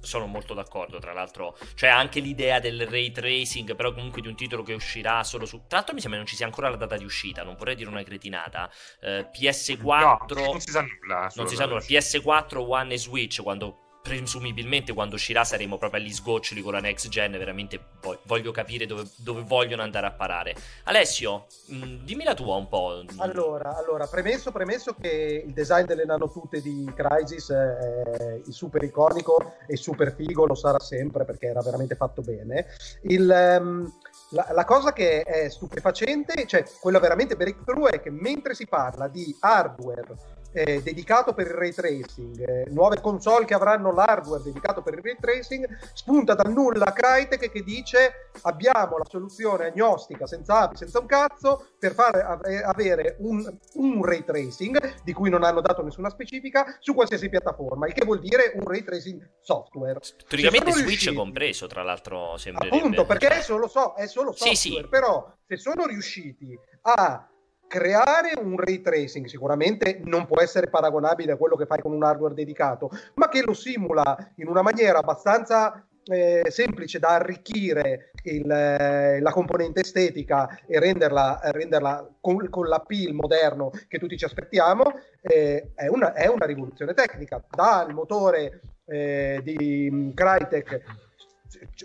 sono 0.00 0.26
molto 0.26 0.54
d'accordo, 0.54 0.98
tra 0.98 1.12
l'altro. 1.12 1.56
Cioè, 1.74 1.88
anche 1.88 2.20
l'idea 2.20 2.58
del 2.58 2.86
ray 2.86 3.10
tracing, 3.10 3.74
però 3.76 3.92
comunque 3.92 4.20
di 4.20 4.28
un 4.28 4.34
titolo 4.34 4.62
che 4.62 4.74
uscirà 4.74 5.22
solo 5.22 5.46
su. 5.46 5.62
Tra 5.66 5.78
l'altro, 5.78 5.94
mi 5.94 6.00
sembra 6.00 6.18
non 6.18 6.28
ci 6.28 6.36
sia 6.36 6.46
ancora 6.46 6.68
la 6.68 6.76
data 6.76 6.96
di 6.96 7.04
uscita, 7.04 7.42
non 7.42 7.54
vorrei 7.56 7.76
dire 7.76 7.88
una 7.88 8.02
cretinata. 8.02 8.70
Eh, 9.00 9.28
PS4. 9.32 10.34
No, 10.34 10.50
non 10.50 10.60
si 10.60 10.70
sa 10.70 10.80
nulla. 10.82 11.30
Non 11.34 11.46
si 11.46 11.54
sa 11.54 11.66
nulla. 11.66 11.80
PS4, 11.80 12.58
One 12.58 12.94
e 12.94 12.98
Switch, 12.98 13.40
quando 13.42 13.83
presumibilmente 14.04 14.92
quando 14.92 15.14
uscirà 15.14 15.44
saremo 15.44 15.78
proprio 15.78 15.98
agli 15.98 16.12
sgoccioli 16.12 16.60
con 16.60 16.74
la 16.74 16.80
next 16.80 17.08
gen, 17.08 17.32
veramente 17.32 17.80
voglio 18.24 18.52
capire 18.52 18.84
dove, 18.84 19.04
dove 19.16 19.40
vogliono 19.40 19.80
andare 19.80 20.06
a 20.06 20.10
parare. 20.10 20.54
Alessio, 20.84 21.46
mh, 21.68 22.04
dimmi 22.04 22.22
la 22.22 22.34
tua 22.34 22.56
un 22.56 22.68
po'. 22.68 23.02
Allora, 23.16 23.74
allora 23.78 24.06
premesso, 24.06 24.52
premesso, 24.52 24.94
che 25.00 25.42
il 25.46 25.54
design 25.54 25.86
delle 25.86 26.04
nanotute 26.04 26.60
di 26.60 26.86
Crisis 26.94 27.50
è 27.50 28.42
super 28.50 28.82
iconico 28.82 29.54
e 29.66 29.76
super 29.76 30.14
figo, 30.14 30.44
lo 30.44 30.54
sarà 30.54 30.78
sempre 30.80 31.24
perché 31.24 31.46
era 31.46 31.62
veramente 31.62 31.96
fatto 31.96 32.20
bene. 32.20 32.66
Il... 33.04 33.58
Um, 33.58 33.90
la, 34.30 34.48
la, 34.52 34.64
cosa 34.64 34.92
che 34.92 35.22
è 35.22 35.48
stupefacente, 35.48 36.46
cioè 36.46 36.64
quella 36.80 36.98
veramente 36.98 37.36
breakthrough, 37.36 37.88
è 37.88 38.00
che 38.00 38.10
mentre 38.10 38.54
si 38.54 38.66
parla 38.66 39.06
di 39.06 39.34
hardware 39.38 40.34
eh, 40.54 40.80
dedicato 40.82 41.34
per 41.34 41.48
il 41.48 41.52
ray 41.52 41.72
tracing, 41.72 42.48
eh, 42.48 42.64
nuove 42.70 43.00
console 43.00 43.44
che 43.44 43.54
avranno 43.54 43.92
l'hardware 43.92 44.42
dedicato 44.42 44.82
per 44.82 44.94
il 44.94 45.00
ray 45.02 45.16
tracing, 45.20 45.66
spunta 45.92 46.34
dal 46.34 46.52
nulla 46.52 46.92
Crytek 46.92 47.50
che 47.50 47.62
dice 47.64 48.30
abbiamo 48.42 48.96
la 48.96 49.04
soluzione 49.08 49.66
agnostica 49.66 50.26
senza 50.26 50.60
api, 50.60 50.76
senza 50.76 51.00
un 51.00 51.06
cazzo 51.06 51.70
per 51.78 51.92
far 51.92 52.40
avere 52.64 53.16
un, 53.18 53.44
un, 53.74 54.04
ray 54.04 54.24
tracing 54.24 55.02
di 55.02 55.12
cui 55.12 55.28
non 55.28 55.42
hanno 55.42 55.60
dato 55.60 55.82
nessuna 55.82 56.08
specifica 56.08 56.76
su 56.78 56.94
qualsiasi 56.94 57.28
piattaforma, 57.28 57.86
il 57.88 57.92
che 57.92 58.04
vuol 58.04 58.20
dire 58.20 58.52
un 58.54 58.64
ray 58.64 58.84
tracing 58.84 59.28
software. 59.40 59.98
Teoricamente 60.28 60.70
Switch 60.70 60.86
riusciti, 60.86 61.14
compreso, 61.16 61.66
tra 61.66 61.82
l'altro, 61.82 62.36
sembra. 62.36 62.68
Appunto, 62.68 63.04
perché 63.04 63.28
è 63.28 63.40
solo, 63.40 63.66
so, 63.66 63.94
è 63.94 64.06
solo 64.06 64.30
software, 64.30 64.54
sì, 64.56 64.70
sì. 64.70 64.86
però 64.88 65.32
se 65.46 65.56
sono 65.56 65.86
riusciti 65.86 66.56
a 66.82 67.28
creare 67.74 68.34
un 68.40 68.56
ray 68.56 68.80
tracing 68.80 69.26
sicuramente 69.26 70.00
non 70.04 70.26
può 70.26 70.40
essere 70.40 70.68
paragonabile 70.68 71.32
a 71.32 71.36
quello 71.36 71.56
che 71.56 71.66
fai 71.66 71.80
con 71.80 71.92
un 71.92 72.04
hardware 72.04 72.32
dedicato, 72.32 72.88
ma 73.14 73.28
che 73.28 73.42
lo 73.42 73.52
simula 73.52 74.16
in 74.36 74.46
una 74.46 74.62
maniera 74.62 74.98
abbastanza 74.98 75.84
eh, 76.04 76.44
semplice 76.50 77.00
da 77.00 77.14
arricchire 77.14 78.12
il, 78.22 78.48
eh, 78.48 79.20
la 79.20 79.32
componente 79.32 79.80
estetica 79.80 80.60
e 80.68 80.78
renderla, 80.78 81.40
renderla 81.46 82.08
con, 82.20 82.48
con, 82.48 82.68
l'appeal 82.68 83.12
moderno 83.12 83.72
che 83.88 83.98
tutti 83.98 84.16
ci 84.16 84.24
aspettiamo, 84.24 84.84
eh, 85.20 85.72
è, 85.74 85.88
una, 85.88 86.12
è, 86.12 86.28
una, 86.28 86.46
rivoluzione 86.46 86.94
tecnica. 86.94 87.42
Dal 87.50 87.92
motore 87.92 88.60
eh, 88.84 89.40
di 89.42 90.12
Crytek 90.14 90.82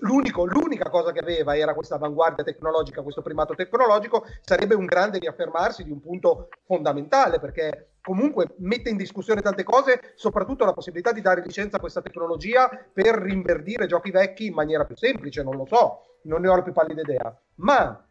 l'unica 0.01 0.89
cosa 0.89 1.11
che 1.11 1.19
aveva 1.19 1.55
era 1.55 1.73
questa 1.73 1.95
avanguardia 1.95 2.43
tecnologica, 2.43 3.01
questo 3.01 3.21
primato 3.21 3.55
tecnologico, 3.55 4.25
sarebbe 4.41 4.75
un 4.75 4.85
grande 4.85 5.19
riaffermarsi 5.19 5.83
di 5.83 5.91
un 5.91 6.01
punto 6.01 6.49
fondamentale 6.65 7.39
perché 7.39 7.93
comunque 8.01 8.55
mette 8.59 8.89
in 8.89 8.97
discussione 8.97 9.41
tante 9.41 9.63
cose, 9.63 10.13
soprattutto 10.15 10.65
la 10.65 10.73
possibilità 10.73 11.11
di 11.11 11.21
dare 11.21 11.41
licenza 11.41 11.77
a 11.77 11.79
questa 11.79 12.01
tecnologia 12.01 12.69
per 12.91 13.15
rinverdire 13.15 13.85
giochi 13.85 14.11
vecchi 14.11 14.47
in 14.47 14.53
maniera 14.53 14.85
più 14.85 14.95
semplice, 14.95 15.43
non 15.43 15.55
lo 15.55 15.65
so, 15.65 16.17
non 16.23 16.41
ne 16.41 16.47
ho 16.47 16.55
la 16.55 16.63
più 16.63 16.73
pallida 16.73 17.01
idea. 17.01 17.41
Ma 17.55 18.08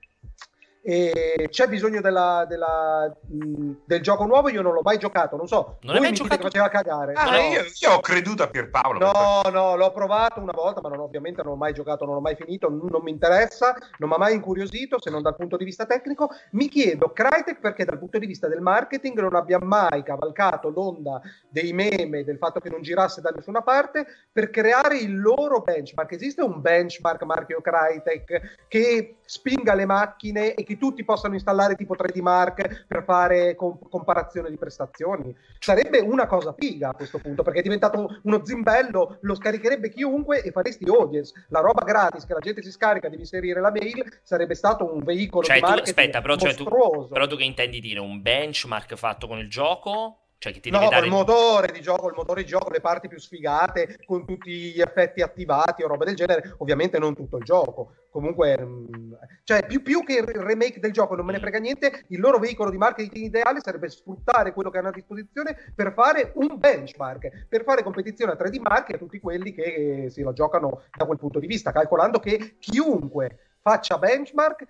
e 0.88 1.48
c'è 1.50 1.68
bisogno 1.68 2.00
della, 2.00 2.46
della, 2.48 3.14
mh, 3.26 3.72
del 3.84 4.00
gioco 4.00 4.24
nuovo. 4.24 4.48
Io 4.48 4.62
non 4.62 4.72
l'ho 4.72 4.80
mai 4.82 4.96
giocato, 4.96 5.36
non 5.36 5.46
so. 5.46 5.76
Non 5.82 5.96
hai 5.96 6.00
mai 6.00 6.12
giocato? 6.12 6.36
che 6.36 6.42
faceva 6.44 6.68
cagare. 6.70 7.12
Ah, 7.12 7.30
no. 7.30 7.36
io, 7.36 7.60
io, 7.78 7.92
ho 7.92 8.00
creduto 8.00 8.42
a 8.42 8.48
Pierpaolo. 8.48 8.98
No, 8.98 9.50
no, 9.50 9.76
l'ho 9.76 9.92
provato 9.92 10.40
una 10.40 10.54
volta, 10.54 10.80
ma 10.80 10.88
non, 10.88 11.00
ovviamente 11.00 11.42
non 11.42 11.52
ho 11.52 11.56
mai 11.56 11.74
giocato, 11.74 12.06
non 12.06 12.14
ho 12.16 12.20
mai 12.20 12.36
finito. 12.36 12.70
Non, 12.70 12.86
non 12.88 13.02
mi 13.02 13.10
interessa, 13.10 13.76
non 13.98 14.08
mi 14.08 14.14
ha 14.14 14.18
mai 14.18 14.32
incuriosito 14.32 14.98
se 14.98 15.10
non 15.10 15.20
dal 15.20 15.36
punto 15.36 15.58
di 15.58 15.64
vista 15.66 15.84
tecnico. 15.84 16.30
Mi 16.52 16.68
chiedo, 16.68 17.12
Crytek, 17.12 17.60
perché 17.60 17.84
dal 17.84 17.98
punto 17.98 18.18
di 18.18 18.24
vista 18.24 18.48
del 18.48 18.62
marketing 18.62 19.20
non 19.20 19.34
abbia 19.34 19.58
mai 19.60 20.02
cavalcato 20.02 20.70
l'onda 20.70 21.20
dei 21.50 21.74
meme, 21.74 22.24
del 22.24 22.38
fatto 22.38 22.60
che 22.60 22.70
non 22.70 22.80
girasse 22.80 23.20
da 23.20 23.28
nessuna 23.28 23.60
parte, 23.60 24.06
per 24.32 24.48
creare 24.48 24.96
il 24.96 25.20
loro 25.20 25.60
benchmark. 25.60 26.12
Esiste 26.12 26.40
un 26.40 26.62
benchmark 26.62 27.24
marchio 27.24 27.60
Crytek 27.60 28.66
che 28.68 29.17
spinga 29.28 29.74
le 29.74 29.84
macchine 29.84 30.54
e 30.54 30.64
che 30.64 30.78
tutti 30.78 31.04
possano 31.04 31.34
installare 31.34 31.74
tipo 31.74 31.94
3D 31.94 32.22
Mark 32.22 32.86
per 32.86 33.04
fare 33.04 33.54
comp- 33.54 33.86
comparazione 33.90 34.48
di 34.48 34.56
prestazioni. 34.56 35.36
Sarebbe 35.58 35.98
una 35.98 36.26
cosa 36.26 36.54
figa 36.56 36.88
a 36.88 36.94
questo 36.94 37.18
punto, 37.18 37.42
perché 37.42 37.58
è 37.58 37.62
diventato 37.62 38.20
uno 38.22 38.42
zimbello, 38.42 39.18
lo 39.20 39.34
scaricherebbe 39.34 39.90
chiunque 39.90 40.42
e 40.42 40.50
faresti 40.50 40.88
audience. 40.88 41.34
La 41.48 41.60
roba 41.60 41.84
gratis 41.84 42.24
che 42.24 42.32
la 42.32 42.40
gente 42.40 42.62
si 42.62 42.70
scarica, 42.70 43.10
devi 43.10 43.20
inserire 43.20 43.60
la 43.60 43.70
mail, 43.70 44.20
sarebbe 44.22 44.54
stato 44.54 44.90
un 44.90 45.00
veicolo 45.00 45.44
cioè, 45.44 45.56
di 45.56 45.60
tu, 45.60 45.72
aspetta, 45.72 46.22
però, 46.22 46.36
cioè, 46.36 46.54
tu, 46.54 46.64
però 46.64 47.26
tu 47.26 47.36
che 47.36 47.44
intendi 47.44 47.80
dire? 47.80 48.00
Un 48.00 48.22
benchmark 48.22 48.94
fatto 48.94 49.26
con 49.26 49.38
il 49.38 49.50
gioco? 49.50 50.20
Cioè 50.40 50.52
che 50.52 50.60
ti 50.60 50.70
no, 50.70 50.78
deve 50.78 50.90
dare... 50.90 51.06
il 51.06 51.10
motore 51.12 51.72
di 51.72 51.80
gioco, 51.80 52.06
il 52.06 52.14
motore 52.14 52.42
di 52.42 52.48
gioco, 52.48 52.70
le 52.70 52.80
parti 52.80 53.08
più 53.08 53.18
sfigate, 53.18 53.98
con 54.06 54.24
tutti 54.24 54.70
gli 54.70 54.80
effetti 54.80 55.20
attivati 55.20 55.82
o 55.82 55.88
roba 55.88 56.04
del 56.04 56.14
genere, 56.14 56.54
ovviamente 56.58 56.96
non 57.00 57.12
tutto 57.16 57.38
il 57.38 57.44
gioco. 57.44 57.94
Comunque, 58.08 58.56
mm, 58.56 59.12
cioè, 59.42 59.66
più, 59.66 59.82
più 59.82 60.04
che 60.04 60.18
il 60.18 60.26
remake 60.26 60.78
del 60.78 60.92
gioco 60.92 61.16
non 61.16 61.26
me 61.26 61.32
ne 61.32 61.40
frega 61.40 61.58
niente, 61.58 62.04
il 62.08 62.20
loro 62.20 62.38
veicolo 62.38 62.70
di 62.70 62.76
marketing 62.76 63.26
ideale 63.26 63.58
sarebbe 63.60 63.88
sfruttare 63.88 64.52
quello 64.52 64.70
che 64.70 64.78
hanno 64.78 64.88
a 64.88 64.92
disposizione 64.92 65.72
per 65.74 65.92
fare 65.92 66.30
un 66.36 66.56
benchmark, 66.56 67.46
per 67.48 67.64
fare 67.64 67.82
competizione 67.82 68.32
a 68.32 68.36
3D 68.36 68.60
Mark 68.60 68.94
a 68.94 68.98
tutti 68.98 69.18
quelli 69.18 69.52
che 69.52 70.06
si 70.08 70.22
la 70.22 70.32
giocano 70.32 70.82
da 70.96 71.04
quel 71.04 71.18
punto 71.18 71.40
di 71.40 71.48
vista, 71.48 71.72
calcolando 71.72 72.20
che 72.20 72.58
chiunque 72.60 73.56
faccia 73.60 73.98
benchmark 73.98 74.66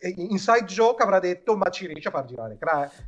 Inside 0.00 0.64
Joke 0.64 1.02
avrà 1.02 1.18
detto 1.18 1.56
ma 1.56 1.68
ci 1.68 1.86
riesce 1.86 2.08
a 2.08 2.10
far 2.10 2.24
girare 2.24 2.58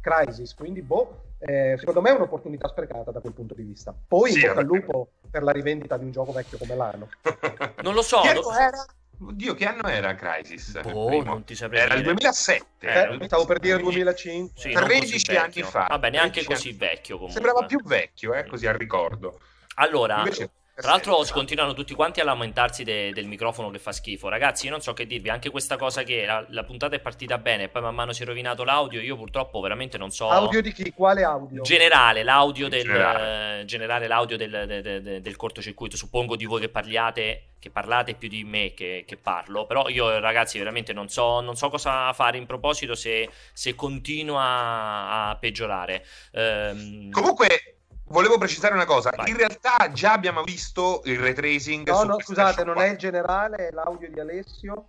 Crisis 0.00 0.54
quindi 0.54 0.83
boh 0.83 1.34
eh, 1.46 1.76
secondo 1.78 2.00
me 2.00 2.11
è 2.11 2.14
un'opportunità 2.14 2.68
sprecata 2.68 3.11
da 3.11 3.20
quel 3.20 3.33
punto 3.33 3.54
di 3.54 3.62
vista 3.62 3.94
poi 4.07 4.33
sì, 4.33 4.46
al 4.46 4.64
lupo 4.64 5.09
per 5.30 5.42
la 5.42 5.52
rivendita 5.52 5.96
di 5.96 6.04
un 6.04 6.11
gioco 6.11 6.33
vecchio 6.33 6.59
come 6.59 6.74
l'anno 6.74 7.09
non 7.83 7.94
lo 7.94 8.02
so 8.02 8.20
che 8.20 8.35
lo... 8.35 8.52
era? 8.52 8.85
Oddio, 9.26 9.54
che 9.54 9.64
anno 9.64 9.87
era 9.87 10.14
Crisis? 10.16 10.78
Oh, 10.92 11.22
non 11.22 11.44
ti 11.44 11.54
saprei 11.54 11.83
era 11.83 11.94
dire. 11.94 12.11
il 12.11 12.16
2007. 12.16 12.64
Eh, 12.80 13.14
eh, 13.14 13.24
stavo 13.26 13.44
per 13.44 13.61
dire 13.61 13.78
2005. 13.78 14.61
Sì, 14.61 14.72
13 14.72 15.37
anni 15.37 15.62
fa. 15.62 15.87
Vabbè, 15.88 16.11
neanche 16.11 16.44
così 16.44 16.72
vecchio 16.72 17.14
comunque. 17.14 17.40
Sembrava 17.40 17.64
più 17.64 17.80
vecchio, 17.85 18.35
eh, 18.35 18.44
così 18.44 18.66
al 18.66 18.74
ricordo. 18.74 19.38
Allora, 19.76 20.18
Invece... 20.18 20.50
Tra 20.76 20.90
l'altro 20.90 21.24
continuano 21.30 21.72
tutti 21.72 21.94
quanti 21.94 22.18
a 22.18 22.24
lamentarsi 22.24 22.82
de- 22.82 23.12
del 23.12 23.26
microfono 23.26 23.70
che 23.70 23.78
fa 23.78 23.92
schifo. 23.92 24.28
Ragazzi, 24.28 24.64
io 24.64 24.72
non 24.72 24.80
so 24.80 24.92
che 24.92 25.06
dirvi, 25.06 25.28
anche 25.28 25.48
questa 25.48 25.76
cosa 25.76 26.02
che 26.02 26.26
la, 26.26 26.44
la, 26.48 26.64
puntata 26.64 26.96
è 26.96 26.98
partita 26.98 27.38
bene 27.38 27.64
e 27.64 27.68
poi 27.68 27.82
man 27.82 27.94
mano 27.94 28.12
si 28.12 28.24
è 28.24 28.26
rovinato 28.26 28.64
l'audio, 28.64 29.00
io 29.00 29.16
purtroppo 29.16 29.60
veramente 29.60 29.98
non 29.98 30.10
so... 30.10 30.28
Audio 30.28 30.60
di 30.60 30.72
chi? 30.72 30.90
Quale 30.90 31.22
audio? 31.22 31.62
Generale, 31.62 32.24
l'audio 32.24 32.66
del, 32.68 32.82
generale. 32.82 33.60
Eh, 33.60 33.64
generale 33.66 34.08
l'audio 34.08 34.37
del, 34.37 34.64
de- 34.66 34.82
de- 34.82 35.20
del 35.20 35.37
cortocircuito. 35.37 35.96
Suppongo 35.96 36.34
di 36.34 36.44
voi 36.44 36.60
che 36.60 36.68
parliate, 36.68 37.50
che 37.60 37.70
parlate 37.70 38.14
più 38.14 38.28
di 38.28 38.42
me 38.42 38.74
che, 38.74 39.04
che 39.06 39.16
parlo, 39.16 39.66
però 39.66 39.88
io 39.88 40.18
ragazzi 40.18 40.58
veramente 40.58 40.92
non 40.92 41.08
so, 41.08 41.38
non 41.38 41.54
so 41.54 41.70
cosa 41.70 42.12
fare 42.14 42.37
in 42.37 42.46
proposito 42.46 42.96
se, 42.96 43.30
se 43.52 43.76
continua 43.76 45.28
a 45.28 45.37
peggiorare. 45.37 46.04
Ehm... 46.32 47.10
Comunque 47.12 47.73
Volevo 48.14 48.38
precisare 48.38 48.74
una 48.74 48.85
cosa, 48.85 49.11
Vai. 49.11 49.29
in 49.29 49.37
realtà 49.37 49.90
già 49.90 50.12
abbiamo 50.12 50.44
visto 50.44 51.03
il 51.07 51.18
retracing. 51.18 51.88
No, 51.88 52.05
no, 52.05 52.20
scusate, 52.20 52.62
non 52.62 52.81
è 52.81 52.90
il 52.90 52.96
generale, 52.96 53.57
è 53.57 53.70
l'audio 53.72 54.09
di 54.09 54.20
Alessio. 54.20 54.87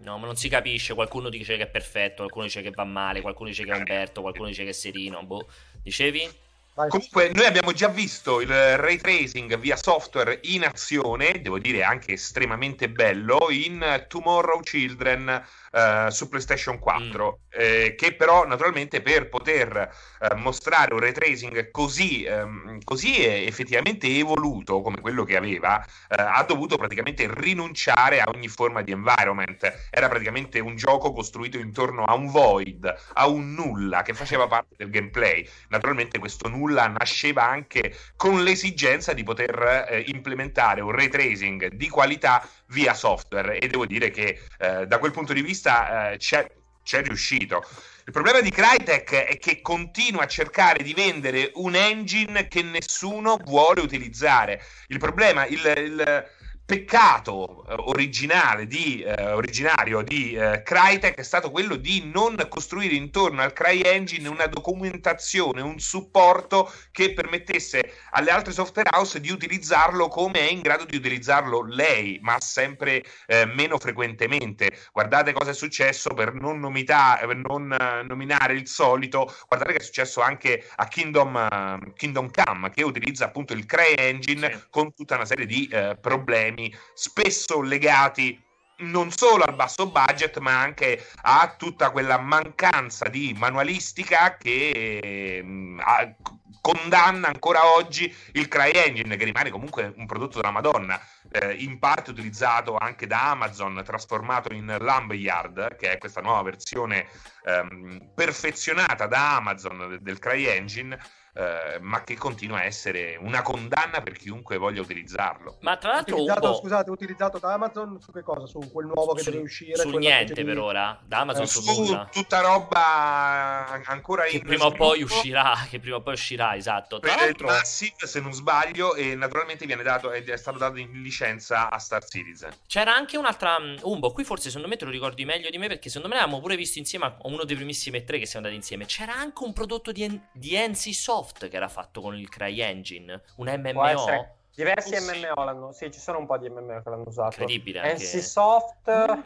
No, 0.00 0.16
ma 0.16 0.24
non 0.24 0.36
si 0.36 0.48
capisce. 0.48 0.94
Qualcuno 0.94 1.28
dice 1.28 1.58
che 1.58 1.64
è 1.64 1.66
perfetto, 1.66 2.22
qualcuno 2.22 2.44
dice 2.44 2.62
che 2.62 2.70
va 2.70 2.84
male, 2.84 3.20
qualcuno 3.20 3.50
dice 3.50 3.64
che 3.64 3.72
è 3.72 3.76
Umberto, 3.76 4.22
qualcuno 4.22 4.48
dice 4.48 4.64
che 4.64 4.70
è 4.70 4.72
Serino. 4.72 5.22
Boh. 5.24 5.46
Dicevi? 5.82 6.26
Vai. 6.76 6.88
Comunque, 6.88 7.30
noi 7.32 7.46
abbiamo 7.46 7.70
già 7.70 7.86
visto 7.86 8.40
il 8.40 8.48
ray 8.48 8.96
tracing 8.96 9.56
via 9.58 9.76
software 9.76 10.40
in 10.42 10.64
azione, 10.64 11.40
devo 11.40 11.60
dire 11.60 11.84
anche 11.84 12.14
estremamente 12.14 12.90
bello, 12.90 13.46
in 13.50 14.04
Tomorrow 14.08 14.58
Children 14.58 15.44
uh, 15.70 16.10
su 16.10 16.28
PlayStation 16.28 16.80
4, 16.80 17.38
mm. 17.38 17.60
eh, 17.60 17.94
che 17.96 18.16
però 18.16 18.44
naturalmente 18.44 19.02
per 19.02 19.28
poter 19.28 19.88
uh, 20.18 20.34
mostrare 20.34 20.94
un 20.94 20.98
ray 20.98 21.12
tracing 21.12 21.70
così, 21.70 22.26
um, 22.28 22.80
così 22.82 23.24
effettivamente 23.24 24.08
evoluto 24.08 24.80
come 24.80 25.00
quello 25.00 25.22
che 25.22 25.36
aveva, 25.36 25.76
uh, 25.78 26.14
ha 26.16 26.42
dovuto 26.42 26.76
praticamente 26.76 27.32
rinunciare 27.32 28.20
a 28.20 28.28
ogni 28.34 28.48
forma 28.48 28.82
di 28.82 28.90
environment. 28.90 29.88
Era 29.90 30.08
praticamente 30.08 30.58
un 30.58 30.74
gioco 30.74 31.12
costruito 31.12 31.56
intorno 31.56 32.02
a 32.02 32.14
un 32.14 32.26
void, 32.26 32.92
a 33.12 33.28
un 33.28 33.54
nulla 33.54 34.02
che 34.02 34.12
faceva 34.12 34.48
parte 34.48 34.74
del 34.76 34.90
gameplay. 34.90 35.48
Naturalmente 35.68 36.18
questo 36.18 36.48
nulla 36.48 36.62
nasceva 36.72 37.48
anche 37.48 37.94
con 38.16 38.42
l'esigenza 38.42 39.12
di 39.12 39.22
poter 39.22 39.86
eh, 39.88 40.04
implementare 40.06 40.80
un 40.80 40.90
ray 40.90 41.08
tracing 41.08 41.68
di 41.74 41.88
qualità 41.88 42.46
via 42.68 42.94
software 42.94 43.58
e 43.58 43.68
devo 43.68 43.86
dire 43.86 44.10
che 44.10 44.40
eh, 44.58 44.86
da 44.86 44.98
quel 44.98 45.12
punto 45.12 45.32
di 45.32 45.42
vista 45.42 46.12
eh, 46.12 46.16
c'è, 46.16 46.50
c'è 46.82 47.02
riuscito. 47.02 47.62
Il 48.06 48.12
problema 48.12 48.40
di 48.40 48.50
Crytek 48.50 49.12
è 49.14 49.38
che 49.38 49.62
continua 49.62 50.24
a 50.24 50.26
cercare 50.26 50.82
di 50.82 50.92
vendere 50.92 51.52
un 51.54 51.74
engine 51.74 52.48
che 52.48 52.62
nessuno 52.62 53.38
vuole 53.42 53.80
utilizzare. 53.80 54.60
Il 54.88 54.98
problema, 54.98 55.46
il, 55.46 55.60
il 55.76 56.24
peccato 56.66 57.66
eh, 57.68 57.74
originale 57.76 58.66
di, 58.66 59.02
eh, 59.02 59.32
originario 59.32 60.00
di 60.00 60.32
eh, 60.32 60.62
Crytek 60.62 61.16
è 61.16 61.22
stato 61.22 61.50
quello 61.50 61.76
di 61.76 62.10
non 62.10 62.36
costruire 62.48 62.94
intorno 62.94 63.42
al 63.42 63.52
CryEngine 63.52 64.28
una 64.28 64.46
documentazione, 64.46 65.60
un 65.60 65.78
supporto 65.78 66.72
che 66.90 67.12
permettesse 67.12 67.92
alle 68.12 68.30
altre 68.30 68.52
software 68.52 68.88
house 68.94 69.20
di 69.20 69.30
utilizzarlo 69.30 70.08
come 70.08 70.40
è 70.40 70.50
in 70.50 70.62
grado 70.62 70.84
di 70.84 70.96
utilizzarlo 70.96 71.62
lei, 71.66 72.18
ma 72.22 72.40
sempre 72.40 73.04
eh, 73.26 73.44
meno 73.44 73.78
frequentemente. 73.78 74.72
Guardate 74.92 75.32
cosa 75.32 75.50
è 75.50 75.54
successo 75.54 76.14
per 76.14 76.32
non, 76.32 76.60
nomita- 76.60 77.18
per 77.20 77.36
non 77.36 77.76
uh, 77.78 78.06
nominare 78.06 78.54
il 78.54 78.66
solito, 78.66 79.32
guardate 79.46 79.72
che 79.72 79.78
è 79.78 79.82
successo 79.82 80.20
anche 80.22 80.66
a 80.76 80.88
Kingdom, 80.88 81.78
uh, 81.84 81.92
Kingdom 81.92 82.30
Come, 82.30 82.70
che 82.70 82.82
utilizza 82.82 83.26
appunto 83.26 83.52
il 83.52 83.66
CryEngine 83.66 84.50
sì. 84.50 84.64
con 84.70 84.94
tutta 84.94 85.16
una 85.16 85.24
serie 85.24 85.46
di 85.46 85.68
problemi 86.00 86.53
problemi 86.54 86.74
spesso 86.94 87.60
legati 87.60 88.40
non 88.76 89.10
solo 89.12 89.44
al 89.44 89.54
basso 89.54 89.88
budget, 89.88 90.38
ma 90.38 90.60
anche 90.60 91.06
a 91.22 91.54
tutta 91.56 91.90
quella 91.90 92.18
mancanza 92.18 93.08
di 93.08 93.34
manualistica 93.36 94.36
che 94.36 94.70
eh, 94.70 96.16
condanna 96.60 97.28
ancora 97.28 97.72
oggi 97.76 98.12
il 98.32 98.48
CryEngine, 98.48 99.16
che 99.16 99.24
rimane 99.24 99.50
comunque 99.50 99.92
un 99.96 100.06
prodotto 100.06 100.40
della 100.40 100.50
Madonna, 100.50 101.00
eh, 101.30 101.52
in 101.52 101.78
parte 101.78 102.10
utilizzato 102.10 102.76
anche 102.76 103.06
da 103.06 103.30
Amazon, 103.30 103.80
trasformato 103.84 104.52
in 104.52 104.76
Lumberyard, 104.80 105.76
che 105.76 105.92
è 105.92 105.98
questa 105.98 106.20
nuova 106.20 106.42
versione 106.42 107.06
ehm, 107.44 108.10
perfezionata 108.12 109.06
da 109.06 109.36
Amazon 109.36 109.98
del 110.00 110.18
CryEngine 110.18 110.98
eh, 111.34 111.78
ma 111.80 112.04
che 112.04 112.16
continua 112.16 112.58
a 112.58 112.64
essere 112.64 113.16
una 113.20 113.42
condanna 113.42 114.00
per 114.02 114.16
chiunque 114.16 114.56
voglia 114.56 114.80
utilizzarlo. 114.80 115.56
Ma 115.60 115.76
tra 115.76 115.92
l'altro, 115.92 116.14
utilizzato, 116.14 116.48
Ubo... 116.48 116.58
scusate, 116.58 116.90
utilizzato 116.90 117.38
da 117.38 117.52
Amazon 117.54 118.00
su 118.00 118.12
che 118.12 118.22
cosa? 118.22 118.46
Su 118.46 118.60
quel 118.70 118.86
nuovo 118.86 119.14
che 119.14 119.22
su, 119.22 119.30
deve 119.30 119.42
uscire? 119.42 119.76
Su 119.76 119.96
niente 119.96 120.32
di... 120.32 120.44
per 120.44 120.58
ora, 120.58 120.98
da 121.04 121.20
Amazon 121.20 121.42
eh, 121.42 121.46
su, 121.46 121.60
su 121.60 121.82
nulla. 121.82 122.08
tutta 122.10 122.40
roba 122.40 123.82
ancora 123.86 124.24
che 124.24 124.36
in 124.36 124.42
prima 124.42 124.66
o 124.66 124.72
poi 124.72 125.02
uscirà, 125.02 125.66
che 125.68 125.80
prima 125.80 125.96
o 125.96 126.02
poi 126.02 126.14
uscirà, 126.14 126.54
esatto. 126.54 127.00
Tra 127.00 127.14
per 127.14 127.24
l'altro... 127.24 127.46
Massive, 127.48 128.06
se 128.06 128.20
non 128.20 128.32
sbaglio, 128.32 128.94
e 128.94 129.16
naturalmente 129.16 129.66
viene 129.66 129.82
dato, 129.82 130.12
è 130.12 130.36
stato 130.36 130.58
dato 130.58 130.78
in 130.78 131.02
licenza 131.02 131.68
a 131.68 131.78
Star 131.78 132.04
Citizen. 132.04 132.52
C'era 132.68 132.94
anche 132.94 133.16
un'altra 133.16 133.58
mm, 133.58 133.76
Umbo, 133.82 134.12
qui 134.12 134.22
forse 134.22 134.48
secondo 134.48 134.68
me 134.68 134.76
te 134.76 134.84
lo 134.84 134.92
ricordi 134.92 135.24
meglio 135.24 135.50
di 135.50 135.58
me 135.58 135.66
perché 135.66 135.88
secondo 135.88 136.08
me 136.08 136.14
l'avevamo 136.14 136.40
pure 136.40 136.54
visto 136.54 136.78
insieme 136.78 137.06
a 137.06 137.16
uno 137.22 137.42
dei 137.44 137.56
primissimi 137.56 138.04
tre 138.04 138.18
che 138.20 138.26
siamo 138.26 138.46
andati 138.46 138.62
insieme. 138.62 138.86
C'era 138.86 139.14
anche 139.14 139.42
un 139.42 139.52
prodotto 139.52 139.90
di, 139.90 140.20
di 140.32 140.56
NC 140.56 140.94
Soft 140.94 141.23
che 141.32 141.56
era 141.56 141.68
fatto 141.68 142.00
con 142.00 142.16
il 142.16 142.28
CryEngine, 142.28 143.22
un 143.36 143.46
MMO. 143.46 144.36
Diversi 144.54 144.94
MMO 144.94 145.44
l'hanno, 145.44 145.72
sì, 145.72 145.90
ci 145.90 145.98
sono 145.98 146.18
un 146.18 146.26
po' 146.26 146.38
di 146.38 146.48
MMO 146.48 146.82
che 146.82 146.90
l'hanno 146.90 147.04
usato. 147.06 147.40
Incredibile. 147.40 147.80
Anche... 147.80 148.04
NCSoft, 148.04 149.22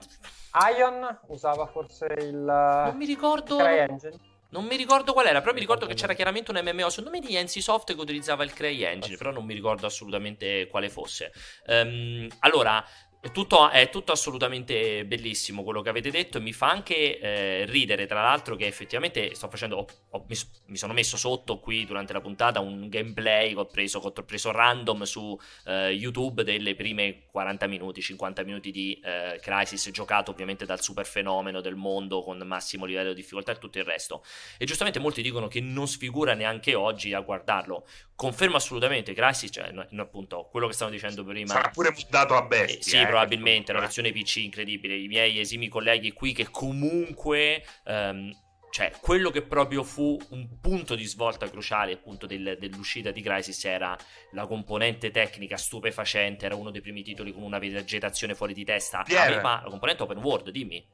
Ion 0.78 1.18
usava 1.26 1.66
forse 1.66 2.06
il 2.18 2.36
Non 2.36 2.96
mi 2.96 3.04
ricordo 3.04 3.56
CryEngine. 3.56 4.36
Non 4.50 4.64
mi 4.64 4.76
ricordo 4.76 5.12
qual 5.12 5.26
era, 5.26 5.40
però 5.40 5.52
mi 5.52 5.60
ricordo 5.60 5.84
che 5.84 5.92
c'era 5.92 6.14
chiaramente 6.14 6.50
un 6.50 6.60
MMO, 6.62 6.88
secondo 6.88 7.10
me 7.10 7.20
di 7.20 7.38
NCSoft 7.38 7.94
che 7.94 8.00
utilizzava 8.00 8.44
il 8.44 8.54
CryEngine, 8.54 9.18
però 9.18 9.30
non 9.30 9.44
mi 9.44 9.52
ricordo 9.52 9.86
assolutamente 9.86 10.66
quale 10.68 10.88
fosse. 10.88 11.32
Um, 11.66 12.26
allora, 12.38 12.82
è 13.20 13.32
tutto, 13.32 13.68
è 13.68 13.90
tutto, 13.90 14.12
assolutamente 14.12 15.04
bellissimo 15.04 15.64
quello 15.64 15.82
che 15.82 15.88
avete 15.88 16.08
detto 16.08 16.38
e 16.38 16.40
mi 16.40 16.52
fa 16.52 16.70
anche 16.70 17.18
eh, 17.18 17.64
ridere 17.66 18.06
tra 18.06 18.22
l'altro 18.22 18.54
che 18.54 18.66
effettivamente 18.66 19.34
sto 19.34 19.48
facendo, 19.48 19.76
ho, 19.78 19.86
ho, 20.10 20.24
mi, 20.28 20.36
mi, 20.66 20.76
sono 20.76 20.92
messo 20.92 21.16
sotto 21.16 21.58
qui 21.58 21.84
durante 21.84 22.12
la 22.12 22.20
puntata 22.20 22.60
un 22.60 22.88
gameplay 22.88 23.54
che 23.54 23.58
ho 23.58 23.66
preso, 23.66 23.98
che 24.00 24.20
ho 24.20 24.24
preso 24.24 24.52
random 24.52 25.02
su 25.02 25.36
eh, 25.64 25.90
YouTube 25.90 26.44
delle 26.44 26.76
prime 26.76 27.24
40 27.26 27.66
minuti, 27.66 28.00
50 28.00 28.44
minuti 28.44 28.70
di 28.70 29.00
eh, 29.02 29.40
Crisis 29.42 29.90
giocato 29.90 30.30
ovviamente 30.30 30.64
dal 30.64 30.80
super 30.80 31.04
fenomeno 31.04 31.60
del 31.60 31.74
mondo 31.74 32.22
con 32.22 32.38
massimo 32.44 32.84
livello 32.84 33.08
di 33.08 33.20
difficoltà 33.20 33.50
e 33.50 33.58
tutto 33.58 33.78
il 33.78 33.84
resto. 33.84 34.22
E 34.58 34.64
giustamente 34.64 35.00
molti 35.00 35.22
dicono 35.22 35.48
che 35.48 35.60
non 35.60 35.88
sfigura 35.88 36.34
neanche 36.34 36.76
oggi 36.76 37.12
a 37.14 37.20
guardarlo. 37.20 37.84
Confermo 38.14 38.56
assolutamente 38.56 39.12
Crisis, 39.12 39.50
cioè 39.52 39.72
no, 39.72 39.86
no, 39.90 40.02
appunto 40.02 40.48
quello 40.50 40.68
che 40.68 40.72
stavo 40.72 40.90
dicendo 40.90 41.24
prima 41.24 41.52
sarà 41.52 41.70
pure 41.70 41.94
dato 42.08 42.34
a 42.34 42.42
bestia 42.42 42.76
eh, 42.76 42.82
sì 42.82 43.07
probabilmente 43.08 43.72
la 43.72 43.80
versione 43.80 44.12
PC 44.12 44.36
incredibile. 44.36 44.96
I 44.96 45.08
miei 45.08 45.38
esimi 45.40 45.68
colleghi 45.68 46.12
qui 46.12 46.32
che 46.32 46.48
comunque 46.50 47.64
um, 47.84 48.30
cioè, 48.70 48.92
quello 49.00 49.30
che 49.30 49.42
proprio 49.42 49.82
fu 49.82 50.18
un 50.30 50.60
punto 50.60 50.94
di 50.94 51.04
svolta 51.04 51.48
cruciale 51.48 51.92
appunto 51.92 52.26
del, 52.26 52.56
dell'uscita 52.60 53.10
di 53.10 53.22
Crisis 53.22 53.64
era 53.64 53.96
la 54.32 54.46
componente 54.46 55.10
tecnica 55.10 55.56
stupefacente, 55.56 56.44
era 56.44 56.54
uno 56.54 56.70
dei 56.70 56.82
primi 56.82 57.02
titoli 57.02 57.32
con 57.32 57.42
una 57.42 57.58
vegetazione 57.58 58.34
fuori 58.34 58.52
di 58.52 58.64
testa. 58.64 59.04
Me, 59.08 59.40
ma 59.40 59.62
la 59.62 59.70
componente 59.70 60.02
open 60.02 60.18
world, 60.18 60.50
dimmi 60.50 60.84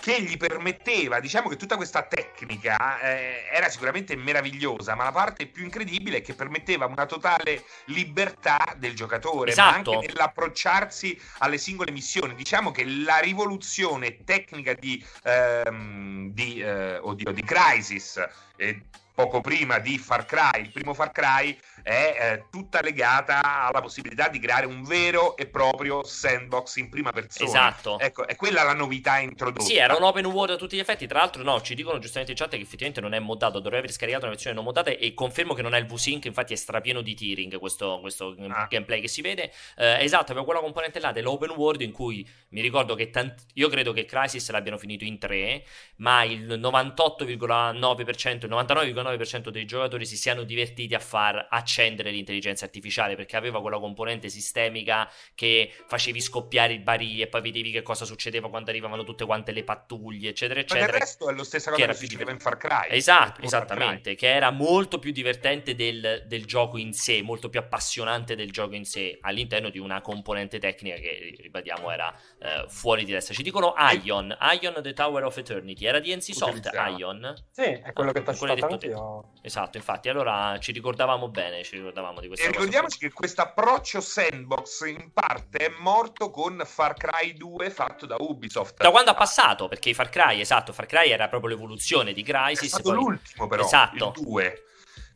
che 0.00 0.22
gli 0.22 0.36
permetteva, 0.36 1.20
diciamo 1.20 1.48
che 1.48 1.56
tutta 1.56 1.76
questa 1.76 2.02
tecnica 2.02 3.00
eh, 3.00 3.44
era 3.52 3.68
sicuramente 3.68 4.16
meravigliosa, 4.16 4.94
ma 4.94 5.04
la 5.04 5.12
parte 5.12 5.46
più 5.46 5.64
incredibile 5.64 6.18
è 6.18 6.22
che 6.22 6.34
permetteva 6.34 6.86
una 6.86 7.06
totale 7.06 7.64
libertà 7.86 8.74
del 8.76 8.94
giocatore, 8.94 9.50
esatto. 9.50 9.90
ma 9.90 9.96
anche 9.96 10.06
nell'approcciarsi 10.08 11.20
alle 11.38 11.58
singole 11.58 11.92
missioni. 11.92 12.34
Diciamo 12.34 12.70
che 12.70 12.84
la 12.84 13.18
rivoluzione 13.18 14.24
tecnica 14.24 14.72
di, 14.72 15.04
ehm, 15.24 16.30
di, 16.30 16.60
eh, 16.60 16.96
oddio, 16.96 17.32
di 17.32 17.42
Crisis, 17.42 18.26
eh, 18.56 18.82
poco 19.14 19.42
prima 19.42 19.78
di 19.78 19.98
Far 19.98 20.24
Cry, 20.24 20.62
il 20.62 20.70
primo 20.70 20.94
Far 20.94 21.12
Cry, 21.12 21.56
è 21.82 22.16
eh, 22.20 22.44
tutta 22.50 22.80
legata 22.80 23.66
alla 23.66 23.80
possibilità 23.80 24.28
di 24.28 24.38
creare 24.38 24.66
un 24.66 24.82
vero 24.82 25.36
e 25.36 25.46
proprio 25.46 26.04
sandbox 26.04 26.76
in 26.76 26.88
prima 26.88 27.12
persona. 27.12 27.48
Esatto. 27.48 27.98
Ecco, 27.98 28.26
è 28.26 28.36
quella 28.36 28.62
la 28.62 28.74
novità 28.74 29.18
introdotta. 29.18 29.64
Sì, 29.64 29.76
era 29.76 29.96
un 29.96 30.02
open 30.02 30.26
world 30.26 30.54
a 30.54 30.56
tutti 30.56 30.76
gli 30.76 30.80
effetti. 30.80 31.06
Tra 31.06 31.18
l'altro, 31.18 31.42
no, 31.42 31.60
ci 31.60 31.74
dicono 31.74 31.98
giustamente 31.98 32.32
in 32.32 32.38
chat 32.38 32.50
che 32.50 32.56
effettivamente 32.56 33.00
non 33.00 33.14
è 33.14 33.18
moddato. 33.18 33.58
Dovrebbe 33.58 33.78
aver 33.78 33.92
scaricato 33.92 34.24
una 34.24 34.34
versione 34.34 34.56
non 34.56 34.64
moddata. 34.64 34.90
E 34.90 35.14
confermo 35.14 35.54
che 35.54 35.62
non 35.62 35.74
è 35.74 35.78
il 35.78 35.86
V-Sync. 35.86 36.24
Infatti, 36.26 36.52
è 36.52 36.56
strapieno 36.56 37.00
di 37.00 37.14
tearing 37.14 37.58
questo, 37.58 37.98
questo 38.00 38.34
ah. 38.48 38.66
gameplay 38.68 39.00
che 39.00 39.08
si 39.08 39.20
vede. 39.20 39.52
Eh, 39.76 40.02
esatto, 40.04 40.32
aveva 40.32 40.44
quella 40.44 40.60
componente 40.60 41.00
là 41.00 41.12
dell'open 41.12 41.50
world 41.50 41.80
in 41.80 41.92
cui 41.92 42.28
mi 42.50 42.60
ricordo 42.60 42.94
che 42.94 43.10
tant- 43.10 43.46
io 43.54 43.68
credo 43.68 43.92
che 43.92 44.04
Crisis 44.04 44.50
l'abbiano 44.50 44.78
finito 44.78 45.04
in 45.04 45.18
tre, 45.18 45.64
ma 45.96 46.22
il 46.24 46.46
98,9%, 46.58 48.44
il 48.44 48.50
99,9% 48.50 49.10
99% 49.10 49.48
dei 49.50 49.64
giocatori 49.64 50.06
si 50.06 50.16
siano 50.16 50.42
divertiti 50.42 50.94
a 50.94 50.98
far 50.98 51.46
accendere 51.70 52.10
l'intelligenza 52.10 52.64
artificiale 52.64 53.14
perché 53.14 53.36
aveva 53.36 53.60
quella 53.60 53.78
componente 53.78 54.28
sistemica 54.28 55.08
che 55.36 55.72
facevi 55.86 56.20
scoppiare 56.20 56.72
i 56.72 56.80
barili 56.80 57.22
e 57.22 57.28
poi 57.28 57.40
vedevi 57.40 57.70
che 57.70 57.82
cosa 57.82 58.04
succedeva 58.04 58.50
quando 58.50 58.70
arrivavano 58.70 59.04
tutte 59.04 59.24
quante 59.24 59.52
le 59.52 59.62
pattuglie, 59.62 60.30
eccetera, 60.30 60.58
eccetera. 60.58 60.86
Ma 60.86 60.92
il 60.92 61.00
resto 61.00 61.30
è 61.30 61.32
lo 61.32 61.44
stesso 61.44 61.70
cosa 61.70 61.82
che, 61.82 61.88
che 61.88 61.96
succedeva 61.96 62.32
in 62.32 62.40
Far 62.40 62.56
Cry. 62.56 62.88
Esatto, 62.90 63.42
esattamente, 63.42 64.16
che 64.16 64.28
era 64.28 64.50
molto 64.50 64.98
più 64.98 65.12
divertente 65.12 65.76
del, 65.76 66.24
del, 66.26 66.44
gioco 66.44 66.76
in 66.76 66.92
sé, 66.92 67.22
molto 67.22 67.48
più 67.48 67.60
appassionante 67.60 68.34
del 68.34 68.50
gioco 68.50 68.74
in 68.74 68.84
sé, 68.84 69.18
all'interno 69.20 69.70
di 69.70 69.78
una 69.78 70.00
componente 70.00 70.58
tecnica 70.58 70.96
che, 70.96 71.36
ribadiamo, 71.38 71.90
era 71.90 72.12
eh, 72.40 72.64
fuori 72.68 73.04
di 73.04 73.12
testa. 73.12 73.32
Ci 73.32 73.44
dicono 73.44 73.74
Ion, 74.02 74.36
Ion 74.60 74.80
The 74.82 74.92
Tower 74.92 75.24
of 75.24 75.36
Eternity, 75.36 75.86
era 75.86 76.00
di 76.00 76.14
NC 76.14 76.34
Soft, 76.34 76.70
Ion? 76.98 77.32
Sì, 77.50 77.62
è 77.62 77.92
quello 77.92 78.10
ah, 78.10 78.12
che 78.12 78.22
ti 78.22 78.30
ho 78.30 78.34
citato 78.34 78.66
anch'io. 78.66 79.32
Esatto, 79.42 79.76
infatti, 79.76 80.08
allora 80.08 80.58
ci 80.58 80.72
ricordavamo 80.72 81.28
bene, 81.28 81.59
ci 81.64 81.76
ricordavamo 81.76 82.20
di 82.20 82.28
questa 82.28 82.46
E 82.46 82.50
ricordiamoci 82.50 82.98
che 82.98 83.10
questo 83.10 83.42
approccio 83.42 84.00
sandbox 84.00 84.86
in 84.86 85.12
parte 85.12 85.58
è 85.58 85.72
morto 85.78 86.30
con 86.30 86.62
Far 86.64 86.94
Cry 86.94 87.34
2 87.34 87.70
fatto 87.70 88.06
da 88.06 88.16
Ubisoft. 88.18 88.82
Da 88.82 88.90
quando 88.90 89.10
ha 89.10 89.14
passato, 89.14 89.68
perché 89.68 89.92
Far 89.94 90.08
Cry, 90.08 90.40
esatto, 90.40 90.72
Far 90.72 90.86
Cry 90.86 91.10
era 91.10 91.28
proprio 91.28 91.50
l'evoluzione 91.50 92.12
di 92.12 92.22
Crysis. 92.22 92.64
È 92.64 92.68
stato 92.68 92.90
poi... 92.90 92.94
l'ultimo 92.94 93.46
però, 93.46 93.64
esatto. 93.64 94.12
il 94.16 94.22
2. 94.24 94.64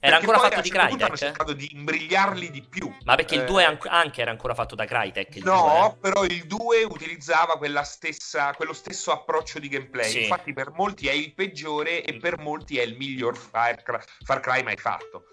Era 0.01 0.17
ancora 0.17 0.39
fatto 0.39 0.61
di 0.61 0.69
Crytek? 0.69 1.03
Hanno 1.03 1.17
cercato 1.17 1.53
di 1.55 1.71
imbrigliarli 1.73 2.51
di 2.51 2.61
più. 2.61 2.95
Ma 3.05 3.15
perché 3.15 3.37
il 3.37 3.45
2 3.45 3.63
eh... 3.63 3.79
anche 3.89 4.21
era 4.21 4.31
ancora 4.31 4.55
fatto 4.55 4.75
da 4.75 4.85
Crytek? 4.85 5.37
No, 5.37 5.97
2, 6.03 6.11
però 6.11 6.25
il 6.25 6.47
2 6.47 6.85
utilizzava 6.85 7.59
stessa, 7.85 8.53
quello 8.53 8.75
stesso 8.75 9.13
approccio 9.13 9.59
di 9.59 9.69
gameplay. 9.69 10.11
Sì. 10.11 10.23
Infatti 10.23 10.53
per 10.53 10.73
molti 10.73 11.09
è 11.09 11.13
il 11.13 11.33
peggiore 11.33 12.05
e 12.05 12.19
per 12.19 12.39
molti 12.39 12.79
è 12.79 12.83
il 12.83 12.97
miglior 12.99 13.35
Far 13.35 13.83
Cry, 13.83 14.01
Far 14.25 14.41
Cry 14.41 14.63
mai 14.63 14.77
fatto 14.77 15.25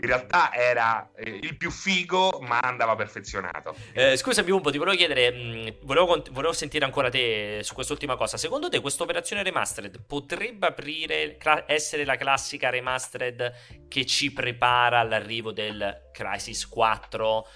in 0.00 0.06
realtà 0.06 0.52
era 0.54 1.10
eh, 1.14 1.38
il 1.42 1.56
più 1.56 1.70
figo, 1.70 2.40
ma 2.40 2.58
andava 2.58 2.96
perfezionato. 2.96 3.74
Eh, 3.92 4.16
scusami 4.16 4.50
un 4.50 4.62
po', 4.62 4.70
ti 4.70 4.78
volevo 4.78 4.96
chiedere, 4.96 5.30
mh, 5.30 5.36
mm, 5.36 5.68
volevo, 5.82 6.22
volevo, 6.30 6.52
sentire 6.52 6.84
ancora 6.84 7.10
te 7.10 7.60
su 7.62 7.74
quest'ultima 7.74 8.16
cosa. 8.16 8.36
Secondo 8.38 8.68
te 8.68 8.80
questa 8.80 9.02
operazione 9.02 9.42
remastered 9.42 10.02
potrebbe 10.06 10.68
aprire, 10.68 11.36
essere 11.66 12.04
la 12.04 12.16
classica 12.16 12.70
remastered 12.70 13.88
che 13.88 14.06
ci 14.06 14.32
prepara 14.32 15.00
all'arrivo 15.00 15.52
del 15.52 16.08
Crisis 16.12 16.66
4? 16.66 17.46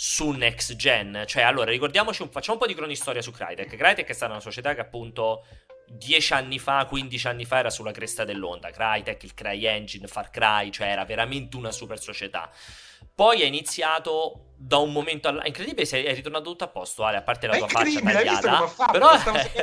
su 0.00 0.30
next 0.30 0.76
gen. 0.76 1.24
Cioè, 1.26 1.42
allora, 1.42 1.72
ricordiamoci, 1.72 2.22
un, 2.22 2.30
facciamo 2.30 2.56
un 2.56 2.60
po' 2.60 2.68
di 2.68 2.76
cronistoria 2.78 3.20
su 3.20 3.32
Crytek. 3.32 3.74
Crytek 3.74 4.06
è 4.06 4.12
stata 4.12 4.30
una 4.30 4.40
società 4.40 4.72
che 4.72 4.80
appunto 4.80 5.44
10 5.90 6.32
anni 6.32 6.58
fa, 6.58 6.84
15 6.86 7.28
anni 7.28 7.44
fa 7.44 7.58
era 7.58 7.70
sulla 7.70 7.92
cresta 7.92 8.24
dell'onda. 8.24 8.70
Crytek, 8.70 9.22
il 9.22 9.34
CryEngine, 9.34 10.06
Far 10.06 10.30
Cry, 10.30 10.70
cioè 10.70 10.88
era 10.88 11.04
veramente 11.04 11.56
una 11.56 11.70
super 11.72 11.98
società. 11.98 12.50
Poi 13.14 13.42
è 13.42 13.46
iniziato 13.46 14.52
da 14.56 14.78
un 14.78 14.92
momento 14.92 15.28
all'altro. 15.28 15.48
Incredibile, 15.48 15.86
sei, 15.86 16.04
è 16.04 16.14
ritornato 16.14 16.50
tutto 16.50 16.64
a 16.64 16.68
posto, 16.68 17.04
Ale, 17.04 17.16
a 17.16 17.22
parte 17.22 17.46
la 17.46 17.54
è 17.54 17.58
tua 17.58 17.68
faccia 17.68 18.00
tagliata. 18.00 18.66
Fatto, 18.66 18.92
però 18.92 19.10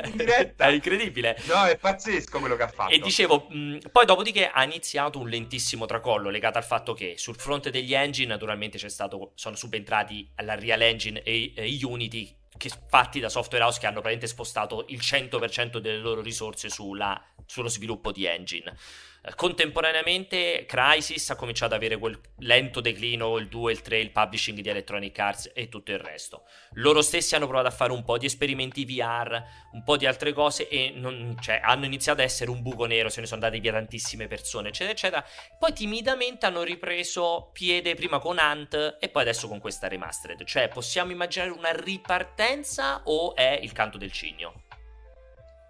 in 0.04 0.18
diretta. 0.18 0.66
è 0.68 0.72
incredibile. 0.72 1.38
No, 1.48 1.64
è 1.66 1.78
pazzesco 1.78 2.40
quello 2.40 2.56
che 2.56 2.64
ha 2.64 2.68
fatto. 2.68 2.94
E 2.94 3.00
dicevo, 3.00 3.48
mh, 3.50 3.78
poi 3.92 4.06
dopodiché 4.06 4.50
ha 4.50 4.64
iniziato 4.64 5.20
un 5.20 5.30
lentissimo 5.30 5.86
tracollo 5.86 6.30
legato 6.30 6.58
al 6.58 6.64
fatto 6.64 6.94
che 6.94 7.16
sul 7.18 7.36
fronte 7.36 7.72
degli 7.72 7.94
engine, 7.94 8.28
naturalmente 8.28 8.78
c'è 8.78 8.90
stato, 8.90 9.32
sono 9.36 9.56
subentrati 9.56 10.30
la 10.38 10.56
Real 10.56 10.82
Engine 10.82 11.22
e, 11.24 11.54
e 11.56 11.80
Unity 11.82 12.44
che 12.58 12.70
fatti 12.88 13.20
da 13.20 13.30
software 13.30 13.64
house 13.64 13.80
che 13.80 13.86
hanno 13.86 14.02
praticamente 14.02 14.28
spostato 14.28 14.86
il 14.90 15.00
100% 15.00 15.78
delle 15.78 15.98
loro 15.98 16.22
risorse 16.22 16.70
sulla, 16.70 17.22
sullo 17.46 17.70
sviluppo 17.70 18.12
di 18.12 18.26
engine. 18.26 18.76
Contemporaneamente 19.34 20.66
Crysis 20.68 21.32
ha 21.32 21.36
cominciato 21.36 21.74
ad 21.74 21.80
avere 21.80 21.98
quel 21.98 22.20
lento 22.40 22.80
declino, 22.80 23.38
il 23.38 23.48
2, 23.48 23.72
il 23.72 23.82
3, 23.82 24.00
il 24.00 24.12
publishing 24.12 24.60
di 24.60 24.70
Electronic 24.70 25.18
Arts 25.18 25.52
e 25.56 25.68
tutto 25.68 25.92
il 25.92 25.98
resto. 25.98 26.44
Loro 26.74 27.02
stessi 27.02 27.34
hanno 27.34 27.48
provato 27.48 27.68
a 27.68 27.72
fare 27.72 27.92
un 27.92 28.04
po' 28.04 28.20
di 28.20 28.28
esperimenti 28.28 28.86
VR, 28.86 29.42
un 29.72 29.84
po' 29.84 29.98
di 29.98 30.06
altre 30.06 30.32
cose 30.32 30.68
e 30.68 30.94
non, 30.96 31.36
cioè, 31.42 31.60
hanno 31.64 31.86
iniziato 31.86 32.22
ad 32.22 32.26
essere 32.28 32.52
un 32.52 32.62
buco 32.62 32.86
nero, 32.86 33.10
se 33.10 33.22
ne 33.22 33.26
sono 33.26 33.42
andate 33.42 33.60
via 33.60 33.72
tantissime 33.72 34.28
persone, 34.28 34.68
eccetera, 34.68 34.92
eccetera. 34.92 35.26
Poi 35.58 35.74
timidamente 35.74 36.46
hanno 36.46 36.62
ripreso 36.62 37.50
piede 37.52 37.96
prima 37.96 38.20
con 38.20 38.38
Ant 38.38 38.98
e 39.00 39.10
poi 39.10 39.24
adesso 39.24 39.48
con 39.48 39.60
questa 39.60 39.88
remastered. 39.88 40.44
Cioè, 40.44 40.68
possiamo 40.68 41.12
immaginare 41.12 41.52
una 41.52 41.72
ripartenza 41.72 43.02
o 43.06 43.36
è 43.36 43.58
il 43.60 43.72
canto 43.72 43.98
del 43.98 44.12
cigno? 44.12 44.64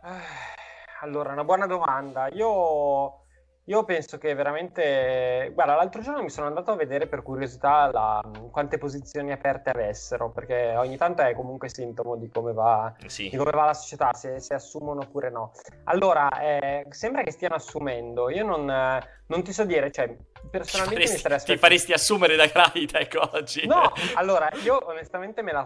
Eh, 0.03 1.01
allora, 1.01 1.31
una 1.31 1.45
buona 1.45 1.67
domanda. 1.67 2.27
Io 2.33 3.24
io 3.67 3.83
penso 3.83 4.19
che 4.19 4.35
veramente, 4.35 5.49
guarda, 5.53 5.75
l'altro 5.75 6.01
giorno 6.01 6.21
mi 6.21 6.29
sono 6.29 6.45
andato 6.45 6.71
a 6.71 6.75
vedere 6.75 7.07
per 7.07 7.23
curiosità 7.23 7.89
la, 7.91 8.21
quante 8.51 8.77
posizioni 8.77 9.31
aperte 9.31 9.71
avessero, 9.71 10.29
perché 10.29 10.75
ogni 10.77 10.97
tanto 10.97 11.23
è 11.23 11.33
comunque 11.33 11.67
sintomo 11.69 12.15
di 12.15 12.29
come 12.29 12.53
va, 12.53 12.93
sì. 13.07 13.29
di 13.29 13.37
come 13.37 13.49
va 13.49 13.65
la 13.65 13.73
società, 13.73 14.13
se, 14.13 14.39
se, 14.39 14.53
assumono 14.53 15.01
oppure 15.01 15.31
no. 15.31 15.51
Allora, 15.85 16.29
eh, 16.39 16.85
sembra 16.89 17.23
che 17.23 17.31
stiano 17.31 17.55
assumendo, 17.55 18.29
io 18.29 18.45
non, 18.45 18.65
non 18.65 19.43
ti 19.43 19.51
so 19.51 19.65
dire, 19.65 19.91
cioè, 19.91 20.15
personalmente 20.51 21.07
faresti, 21.07 21.13
mi 21.15 21.21
sarei 21.21 21.37
aspettato... 21.37 21.53
Ti 21.53 21.57
faresti 21.57 21.93
assumere 21.93 22.35
da 22.35 22.47
Crytek 22.47 23.29
oggi? 23.33 23.65
No, 23.65 23.91
allora, 24.13 24.47
io 24.63 24.79
onestamente 24.87 25.41
me 25.41 25.51
la 25.51 25.65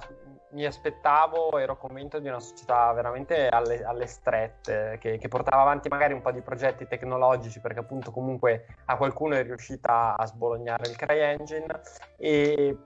mi 0.51 0.65
aspettavo, 0.65 1.57
ero 1.57 1.77
convinto 1.77 2.19
di 2.19 2.27
una 2.27 2.39
società 2.39 2.91
veramente 2.93 3.47
alle, 3.47 3.83
alle 3.83 4.07
strette, 4.07 4.97
che, 4.99 5.17
che, 5.17 5.27
portava 5.27 5.61
avanti 5.61 5.89
magari 5.89 6.13
un 6.13 6.21
po' 6.21 6.31
di 6.31 6.41
progetti 6.41 6.87
tecnologici, 6.87 7.59
perché 7.59 7.79
appunto 7.79 8.11
comunque 8.11 8.65
a 8.85 8.97
qualcuno 8.97 9.35
è 9.35 9.43
riuscita 9.43 10.17
a 10.17 10.25
sbolognare 10.25 10.89
il 10.89 10.95
CryEngine, 10.95 11.81
e, 12.17 12.77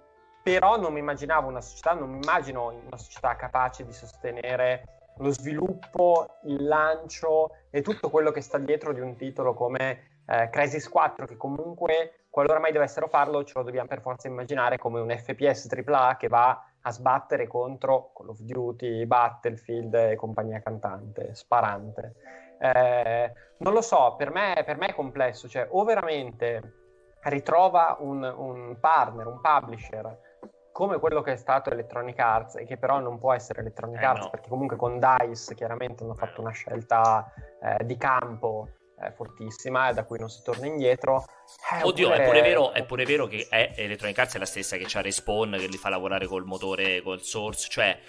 però 0.41 0.77
non 0.77 0.93
mi 0.93 0.99
immaginavo 0.99 1.47
una 1.47 1.61
società, 1.61 1.93
non 1.93 2.09
mi 2.09 2.19
immagino 2.21 2.67
una 2.67 2.97
società 2.97 3.35
capace 3.35 3.85
di 3.85 3.93
sostenere 3.93 5.01
lo 5.17 5.29
sviluppo, 5.29 6.39
il 6.45 6.65
lancio 6.65 7.51
e 7.69 7.81
tutto 7.81 8.09
quello 8.09 8.31
che 8.31 8.41
sta 8.41 8.57
dietro 8.57 8.93
di 8.93 8.99
un 8.99 9.15
titolo 9.15 9.53
come 9.53 10.21
eh, 10.25 10.49
Crisis 10.49 10.89
4, 10.89 11.25
che 11.25 11.37
comunque, 11.37 12.25
qualora 12.29 12.59
mai 12.59 12.71
dovessero 12.71 13.07
farlo, 13.07 13.43
ce 13.43 13.53
lo 13.55 13.63
dobbiamo 13.63 13.87
per 13.87 14.01
forza 14.01 14.27
immaginare 14.27 14.77
come 14.77 14.99
un 14.99 15.15
FPS 15.15 15.69
AAA 15.71 16.17
che 16.17 16.27
va 16.27 16.61
a 16.85 16.91
sbattere 16.91 17.47
contro 17.47 18.11
Call 18.13 18.29
of 18.29 18.39
Duty, 18.39 19.05
Battlefield 19.05 19.93
e 19.93 20.15
compagnia 20.15 20.61
cantante, 20.61 21.33
sparante. 21.33 22.15
Eh, 22.59 23.31
non 23.57 23.73
lo 23.73 23.81
so, 23.81 24.15
per 24.17 24.31
me, 24.31 24.61
per 24.65 24.77
me, 24.77 24.87
è 24.87 24.93
complesso, 24.93 25.47
cioè 25.47 25.67
o 25.69 25.83
veramente 25.83 26.81
ritrova 27.23 27.97
un, 27.99 28.23
un, 28.23 28.77
partner, 28.79 29.27
un 29.27 29.39
publisher 29.39 30.31
come 30.73 30.97
quello 30.97 31.21
che 31.21 31.33
è 31.33 31.35
stato 31.35 31.69
Electronic 31.69 32.19
Arts 32.19 32.55
e 32.55 32.65
che 32.65 32.77
però 32.77 32.99
non 32.99 33.19
può 33.19 33.31
essere 33.31 33.61
Electronic 33.61 34.01
eh 34.01 34.05
Arts 34.05 34.23
no. 34.23 34.29
perché 34.31 34.49
comunque 34.49 34.75
con 34.75 34.99
DICE 34.99 35.53
chiaramente 35.53 36.03
hanno 36.03 36.15
fatto 36.15 36.41
una 36.41 36.51
scelta 36.51 37.31
eh, 37.61 37.85
di 37.85 37.95
campo 37.95 38.69
fortissima 39.11 39.89
e 39.89 39.93
da 39.93 40.05
cui 40.05 40.19
non 40.19 40.29
si 40.29 40.41
torna 40.43 40.65
indietro. 40.65 41.25
Eh, 41.71 41.83
Oddio, 41.83 42.07
oppure... 42.07 42.23
è, 42.23 42.25
pure 42.27 42.41
vero, 42.41 42.71
è, 42.71 42.85
pure 42.85 43.05
vero, 43.05 43.27
che 43.27 43.47
è, 43.49 43.73
Electronic 43.75 44.17
Arts 44.17 44.35
è 44.35 44.39
la 44.39 44.45
stessa 44.45 44.77
che 44.77 44.85
c'ha 44.87 45.01
Respawn, 45.01 45.55
che 45.59 45.67
li 45.67 45.77
fa 45.77 45.89
lavorare 45.89 46.25
col 46.27 46.45
motore, 46.45 47.01
col 47.01 47.21
source, 47.21 47.67
cioè 47.69 47.99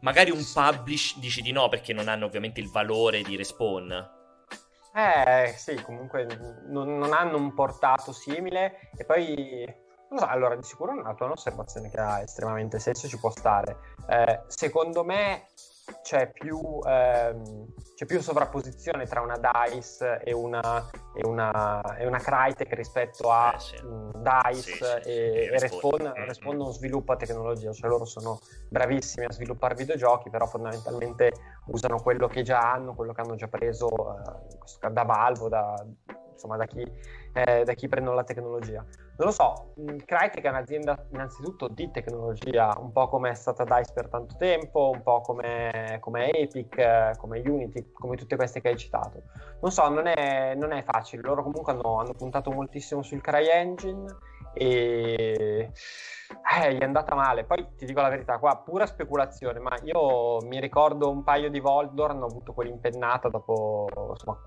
magari 0.00 0.30
un 0.30 0.44
publish 0.52 1.18
dici 1.18 1.42
di 1.42 1.50
no 1.50 1.68
perché 1.68 1.92
non 1.92 2.08
hanno 2.08 2.26
ovviamente 2.26 2.60
il 2.60 2.70
valore 2.70 3.22
di 3.22 3.36
Respawn. 3.36 4.16
Eh 4.94 5.54
sì, 5.56 5.80
comunque 5.82 6.26
non, 6.66 6.96
non 6.98 7.12
hanno 7.12 7.36
un 7.36 7.54
portato 7.54 8.12
simile 8.12 8.90
e 8.96 9.04
poi 9.04 9.86
So, 10.16 10.24
allora, 10.24 10.56
di 10.56 10.62
sicuro 10.62 10.94
tua 11.16 11.30
osservazione 11.30 11.90
che 11.90 12.00
ha 12.00 12.22
estremamente 12.22 12.78
senso 12.78 13.08
ci 13.08 13.18
può 13.18 13.28
stare. 13.28 13.76
Eh, 14.08 14.40
secondo 14.46 15.04
me 15.04 15.48
c'è 16.02 16.30
più, 16.30 16.80
ehm, 16.84 17.66
c'è 17.94 18.06
più, 18.06 18.20
sovrapposizione 18.20 19.06
tra 19.06 19.20
una 19.20 19.38
DICE 19.38 20.20
e 20.24 20.32
una, 20.32 20.88
e 21.14 21.26
una, 21.26 21.96
e 21.96 22.06
una 22.06 22.18
Crytek 22.18 22.72
rispetto 22.74 23.30
a 23.30 23.54
eh, 23.54 23.58
sì. 23.58 23.76
DICE 23.76 24.60
sì, 24.62 24.72
sì. 24.72 25.08
e, 25.08 25.50
e 25.52 25.58
Respawn. 25.58 26.02
Mm-hmm. 26.02 26.26
Respawn 26.26 26.56
non 26.56 26.72
sviluppa 26.72 27.16
tecnologia, 27.16 27.72
cioè 27.72 27.88
loro 27.88 28.04
sono 28.04 28.40
bravissimi 28.68 29.26
a 29.26 29.32
sviluppare 29.32 29.74
videogiochi, 29.74 30.30
però 30.30 30.46
fondamentalmente 30.46 31.32
usano 31.66 32.00
quello 32.00 32.26
che 32.26 32.42
già 32.42 32.72
hanno, 32.72 32.94
quello 32.94 33.12
che 33.12 33.20
hanno 33.20 33.34
già 33.34 33.48
preso 33.48 33.88
eh, 33.88 34.90
da 34.90 35.02
Valve, 35.02 35.48
da, 35.48 35.86
insomma, 36.32 36.56
da 36.56 36.66
chi, 36.66 36.80
eh, 37.32 37.64
da 37.64 37.72
chi 37.74 37.88
prendono 37.88 38.16
la 38.16 38.24
tecnologia. 38.24 38.84
Non 39.18 39.26
lo 39.26 39.32
so, 39.32 39.74
mm, 39.80 39.96
Crytek 40.04 40.44
è 40.44 40.48
un'azienda 40.48 40.96
innanzitutto 41.10 41.66
di 41.66 41.90
tecnologia, 41.90 42.72
un 42.78 42.92
po' 42.92 43.08
come 43.08 43.30
è 43.30 43.34
stata 43.34 43.64
DICE 43.64 43.92
per 43.92 44.08
tanto 44.08 44.36
tempo, 44.36 44.90
un 44.94 45.02
po' 45.02 45.22
come, 45.22 45.98
come 45.98 46.30
Epic, 46.30 47.18
come 47.18 47.40
Unity, 47.40 47.90
come 47.90 48.16
tutte 48.16 48.36
queste 48.36 48.60
che 48.60 48.68
hai 48.68 48.76
citato. 48.76 49.22
Non 49.60 49.72
so, 49.72 49.88
non 49.88 50.06
è, 50.06 50.54
non 50.54 50.70
è 50.70 50.84
facile, 50.84 51.22
loro 51.22 51.42
comunque 51.42 51.72
hanno, 51.72 51.98
hanno 51.98 52.12
puntato 52.12 52.52
moltissimo 52.52 53.02
sul 53.02 53.20
CryEngine 53.20 54.04
e 54.52 55.72
eh, 56.62 56.74
gli 56.74 56.78
è 56.78 56.84
andata 56.84 57.16
male. 57.16 57.42
Poi 57.42 57.74
ti 57.76 57.86
dico 57.86 58.00
la 58.00 58.10
verità, 58.10 58.38
qua 58.38 58.56
pura 58.58 58.86
speculazione, 58.86 59.58
ma 59.58 59.76
io 59.82 60.38
mi 60.42 60.60
ricordo 60.60 61.10
un 61.10 61.24
paio 61.24 61.50
di 61.50 61.58
volte 61.58 62.02
hanno 62.02 62.26
avuto 62.26 62.52
quell'impennata 62.52 63.28
dopo, 63.28 63.88
insomma, 64.10 64.38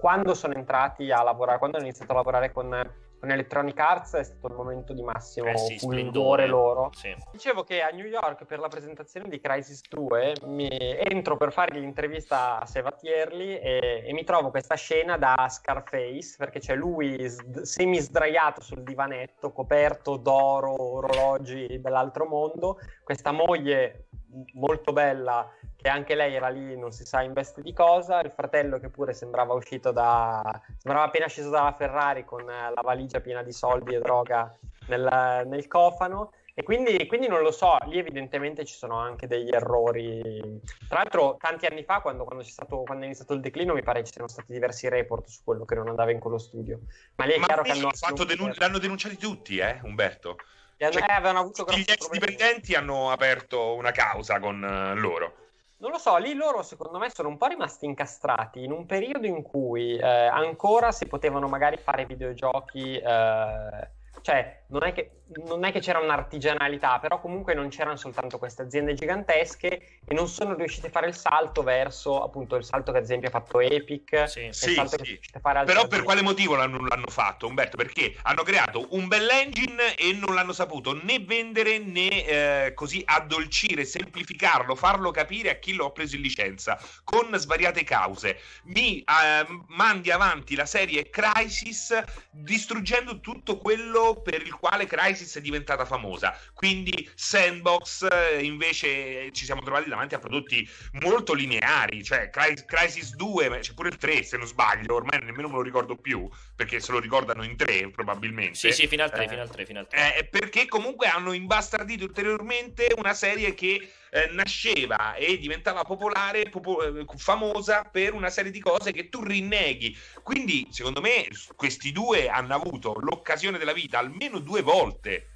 quando 0.00 0.34
sono 0.34 0.54
entrati 0.54 1.12
a 1.12 1.22
lavorare, 1.22 1.58
quando 1.58 1.76
hanno 1.76 1.86
iniziato 1.86 2.10
a 2.10 2.16
lavorare 2.16 2.50
con 2.50 3.04
con 3.18 3.30
Electronic 3.30 3.78
Arts 3.78 4.14
è 4.14 4.22
stato 4.22 4.48
il 4.48 4.54
momento 4.54 4.92
di 4.92 5.02
massimo 5.02 5.48
eh 5.48 5.56
sì, 5.56 5.78
fulgore 5.78 6.46
loro. 6.46 6.90
Sì. 6.92 7.14
Dicevo 7.32 7.64
che 7.64 7.82
a 7.82 7.88
New 7.88 8.06
York 8.06 8.44
per 8.44 8.58
la 8.58 8.68
presentazione 8.68 9.28
di 9.28 9.40
Crisis 9.40 9.82
2 9.88 10.34
mi 10.44 10.68
entro 10.70 11.36
per 11.36 11.52
fare 11.52 11.78
l'intervista 11.78 12.60
a 12.60 12.66
Sevatierli 12.66 13.58
e, 13.58 14.02
e 14.06 14.12
mi 14.12 14.24
trovo 14.24 14.50
questa 14.50 14.74
scena 14.74 15.16
da 15.16 15.46
Scarface 15.48 16.36
perché 16.36 16.58
c'è 16.58 16.74
lui 16.74 17.28
s- 17.28 17.62
semi 17.62 17.98
sdraiato 17.98 18.60
sul 18.60 18.82
divanetto 18.82 19.52
coperto 19.52 20.16
d'oro, 20.16 20.74
orologi 20.80 21.80
dell'altro 21.80 22.26
mondo, 22.26 22.78
questa 23.02 23.32
moglie 23.32 24.08
molto 24.54 24.92
bella 24.92 25.50
che 25.76 25.88
anche 25.88 26.14
lei 26.14 26.34
era 26.34 26.48
lì, 26.48 26.76
non 26.76 26.92
si 26.92 27.04
sa 27.04 27.22
in 27.22 27.32
veste 27.32 27.62
di 27.62 27.72
cosa, 27.72 28.20
il 28.20 28.32
fratello 28.34 28.78
che 28.78 28.88
pure 28.88 29.12
sembrava 29.12 29.54
uscito 29.54 29.92
da... 29.92 30.42
sembrava 30.78 31.06
appena 31.06 31.28
sceso 31.28 31.50
dalla 31.50 31.72
Ferrari 31.72 32.24
con 32.24 32.44
la 32.44 32.80
valigia 32.82 33.20
piena 33.20 33.42
di 33.42 33.52
soldi 33.52 33.94
e 33.94 34.00
droga 34.00 34.54
nel, 34.88 35.44
nel 35.46 35.66
cofano. 35.66 36.32
E 36.58 36.62
quindi, 36.62 37.06
quindi, 37.06 37.28
non 37.28 37.42
lo 37.42 37.50
so, 37.50 37.76
lì 37.84 37.98
evidentemente 37.98 38.64
ci 38.64 38.74
sono 38.74 38.96
anche 38.96 39.26
degli 39.26 39.50
errori. 39.50 40.58
Tra 40.88 41.00
l'altro, 41.00 41.36
tanti 41.38 41.66
anni 41.66 41.84
fa, 41.84 42.00
quando, 42.00 42.24
quando, 42.24 42.42
stato, 42.42 42.78
quando, 42.78 43.02
è 43.02 43.06
iniziato 43.06 43.34
il 43.34 43.40
declino, 43.40 43.74
mi 43.74 43.82
pare 43.82 44.02
ci 44.04 44.12
siano 44.12 44.26
stati 44.26 44.54
diversi 44.54 44.88
report 44.88 45.26
su 45.26 45.42
quello 45.44 45.66
che 45.66 45.74
non 45.74 45.88
andava 45.88 46.12
in 46.12 46.18
quello 46.18 46.38
studio. 46.38 46.80
Ma 47.16 47.26
lì 47.26 47.32
è 47.32 47.38
Ma 47.38 47.44
chiaro 47.44 47.62
che 47.62 47.72
hanno 47.72 48.24
denun- 48.24 48.54
l'hanno 48.56 48.78
denunciati 48.78 49.18
tutti, 49.18 49.58
eh, 49.58 49.80
Umberto. 49.82 50.38
Cioè, 50.78 50.94
eh, 50.94 51.12
avevano 51.12 51.40
avuto 51.40 51.64
gli 51.70 51.84
ex 51.86 52.10
dipendenti 52.10 52.74
hanno 52.74 53.10
aperto 53.10 53.74
una 53.74 53.92
causa 53.92 54.38
con 54.38 54.62
uh, 54.62 54.98
loro. 54.98 55.34
Non 55.78 55.90
lo 55.90 55.98
so, 55.98 56.16
lì 56.16 56.34
loro 56.34 56.62
secondo 56.62 56.98
me 56.98 57.10
sono 57.10 57.28
un 57.28 57.36
po' 57.36 57.46
rimasti 57.46 57.84
incastrati 57.84 58.64
in 58.64 58.72
un 58.72 58.86
periodo 58.86 59.26
in 59.26 59.42
cui 59.42 59.96
eh, 59.96 60.06
ancora 60.06 60.90
si 60.90 61.06
potevano 61.06 61.48
magari 61.48 61.76
fare 61.76 62.06
videogiochi 62.06 62.96
eh, 62.96 63.88
cioè 64.22 64.62
non 64.68 64.82
è, 64.84 64.92
che, 64.92 65.10
non 65.44 65.64
è 65.64 65.70
che 65.70 65.80
c'era 65.80 66.00
un'artigianalità, 66.00 66.98
però 66.98 67.20
comunque 67.20 67.54
non 67.54 67.68
c'erano 67.68 67.96
soltanto 67.96 68.38
queste 68.38 68.62
aziende 68.62 68.94
gigantesche 68.94 70.00
e 70.04 70.14
non 70.14 70.28
sono 70.28 70.54
riusciti 70.54 70.86
a 70.86 70.90
fare 70.90 71.06
il 71.06 71.14
salto 71.14 71.62
verso 71.62 72.22
appunto 72.22 72.56
il 72.56 72.64
salto 72.64 72.90
che 72.90 72.98
ad 72.98 73.04
esempio 73.04 73.28
ha 73.28 73.32
fatto 73.32 73.60
Epic. 73.60 74.28
Sì, 74.28 74.48
sì, 74.50 74.74
sì. 74.74 75.22
però 75.40 75.60
aziende. 75.60 75.88
per 75.88 76.02
quale 76.02 76.22
motivo 76.22 76.56
l'hanno, 76.56 76.84
l'hanno, 76.84 77.06
fatto 77.08 77.46
Umberto? 77.46 77.76
Perché 77.76 78.16
hanno 78.22 78.42
creato 78.42 78.88
un 78.90 79.06
bell'engine 79.06 79.94
e 79.94 80.12
non 80.12 80.34
l'hanno 80.34 80.52
saputo 80.52 80.98
né 81.00 81.20
vendere 81.20 81.78
né 81.78 82.24
eh, 82.26 82.74
così 82.74 83.02
addolcire, 83.04 83.84
semplificarlo, 83.84 84.74
farlo 84.74 85.12
capire 85.12 85.50
a 85.50 85.54
chi 85.54 85.74
lo 85.74 85.86
ha 85.86 85.90
preso 85.92 86.16
in 86.16 86.22
licenza 86.22 86.78
con 87.04 87.32
svariate 87.36 87.84
cause. 87.84 88.38
Mi 88.64 88.98
eh, 88.98 89.46
mandi 89.68 90.10
avanti 90.10 90.56
la 90.56 90.66
serie 90.66 91.08
Crisis 91.08 92.02
distruggendo 92.30 93.20
tutto 93.20 93.58
quello 93.58 94.20
per 94.22 94.42
il 94.42 94.55
quale 94.58 94.86
Crisis 94.86 95.36
è 95.36 95.40
diventata 95.40 95.84
famosa. 95.84 96.36
Quindi 96.54 97.08
Sandbox 97.14 98.06
eh, 98.10 98.42
invece 98.44 99.30
ci 99.32 99.44
siamo 99.44 99.62
trovati 99.62 99.88
davanti 99.88 100.14
a 100.14 100.18
prodotti 100.18 100.68
molto 101.02 101.32
lineari, 101.32 102.02
cioè 102.02 102.30
Crisis 102.30 103.14
2, 103.14 103.58
c'è 103.60 103.74
pure 103.74 103.88
il 103.88 103.96
3 103.96 104.22
se 104.22 104.36
non 104.36 104.46
sbaglio, 104.46 104.94
ormai 104.94 105.20
nemmeno 105.22 105.48
me 105.48 105.54
lo 105.54 105.62
ricordo 105.62 105.96
più, 105.96 106.28
perché 106.54 106.80
se 106.80 106.92
lo 106.92 106.98
ricordano 106.98 107.44
in 107.44 107.56
3 107.56 107.90
probabilmente. 107.90 108.54
Sì, 108.54 108.72
sì, 108.72 108.86
fino 108.86 109.02
al 109.02 109.10
3, 109.10 109.24
eh, 109.24 109.28
fino 109.28 109.42
al 109.42 109.50
3, 109.50 109.66
fino 109.66 109.78
al 109.80 109.88
3. 109.88 110.16
Eh, 110.16 110.24
perché 110.24 110.66
comunque 110.66 111.06
hanno 111.06 111.32
imbastardito 111.32 112.04
ulteriormente 112.04 112.92
una 112.96 113.14
serie 113.14 113.54
che 113.54 113.90
eh, 114.10 114.28
nasceva 114.32 115.14
e 115.14 115.38
diventava 115.38 115.82
popolare, 115.82 116.48
popo- 116.48 116.82
eh, 116.82 117.04
famosa 117.16 117.84
per 117.84 118.14
una 118.14 118.30
serie 118.30 118.50
di 118.50 118.60
cose 118.60 118.92
che 118.92 119.08
tu 119.08 119.22
rinneghi. 119.22 119.96
Quindi, 120.22 120.68
secondo 120.70 121.00
me, 121.00 121.28
questi 121.54 121.92
due 121.92 122.28
hanno 122.28 122.54
avuto 122.54 122.94
l'occasione 122.98 123.58
della 123.58 123.72
vita 123.72 123.98
almeno 123.98 124.38
due 124.46 124.62
volte. 124.62 125.30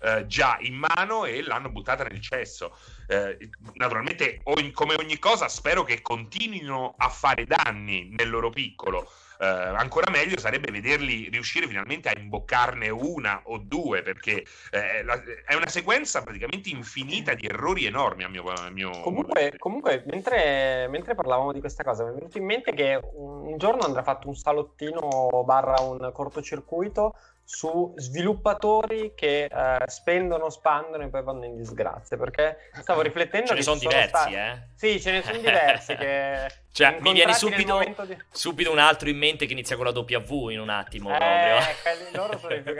Eh, 0.00 0.26
già 0.26 0.58
in 0.60 0.74
mano 0.74 1.24
e 1.24 1.42
l'hanno 1.42 1.70
buttata 1.70 2.04
nel 2.04 2.20
cesso. 2.20 2.76
Eh, 3.06 3.50
naturalmente, 3.74 4.40
ogni, 4.44 4.70
come 4.70 4.94
ogni 4.98 5.18
cosa, 5.18 5.48
spero 5.48 5.84
che 5.84 6.02
continuino 6.02 6.94
a 6.96 7.08
fare 7.08 7.46
danni 7.46 8.10
nel 8.10 8.28
loro 8.28 8.50
piccolo 8.50 9.08
eh, 9.38 9.46
ancora 9.46 10.10
meglio 10.10 10.38
sarebbe 10.38 10.70
vederli 10.70 11.28
riuscire 11.30 11.66
finalmente 11.66 12.08
a 12.08 12.18
imboccarne 12.18 12.88
una 12.88 13.42
o 13.44 13.58
due, 13.58 14.02
perché 14.02 14.44
eh, 14.70 15.02
la, 15.02 15.20
è 15.44 15.54
una 15.54 15.68
sequenza 15.68 16.22
praticamente 16.22 16.68
infinita 16.70 17.34
di 17.34 17.46
errori 17.46 17.84
enormi 17.84 18.24
a 18.24 18.28
mio, 18.28 18.44
a 18.50 18.70
mio 18.70 18.90
comunque, 19.00 19.54
comunque 19.58 20.02
mentre, 20.06 20.88
mentre, 20.88 21.14
parlavamo 21.14 21.52
di 21.52 21.60
questa 21.60 21.82
cosa 21.82 22.04
mi 22.04 22.10
è 22.10 22.14
venuto 22.14 22.38
in 22.38 22.44
mente 22.44 22.72
che 22.72 23.00
un 23.14 23.56
giorno 23.58 23.82
andrà 23.82 24.02
fatto 24.02 24.28
un 24.28 24.36
salottino 24.36 25.42
barra 25.44 25.80
un 25.80 26.10
cortocircuito 26.12 27.16
su 27.44 27.92
sviluppatori 27.96 29.12
che 29.14 29.44
eh, 29.44 29.82
spendono, 29.86 30.48
spandono 30.48 31.04
e 31.04 31.08
poi 31.08 31.22
vanno 31.22 31.44
in 31.44 31.56
disgrazia. 31.56 32.16
Perché 32.16 32.70
stavo 32.80 33.02
riflettendo. 33.02 33.48
Ce 33.48 33.54
ne 33.54 33.62
sono 33.62 33.78
diversi, 33.78 34.08
stati... 34.08 34.34
eh? 34.34 34.68
Sì, 34.74 35.00
ce 35.00 35.10
ne 35.12 35.22
sono 35.22 35.38
diversi. 35.38 35.94
che 35.94 36.50
cioè, 36.72 36.98
mi 37.00 37.12
viene 37.12 37.34
subito, 37.34 37.78
di... 38.06 38.16
subito, 38.30 38.72
un 38.72 38.78
altro 38.78 39.08
in 39.08 39.18
mente 39.18 39.46
che 39.46 39.52
inizia 39.52 39.76
con 39.76 39.84
la 39.84 39.92
W 39.92 40.48
in 40.48 40.60
un 40.60 40.70
attimo. 40.70 41.14
Eh, 41.14 41.18
proprio. 41.18 41.58
quelli 41.82 42.14
loro 42.14 42.38
sono 42.38 42.54
i 42.54 42.62
più. 42.62 42.74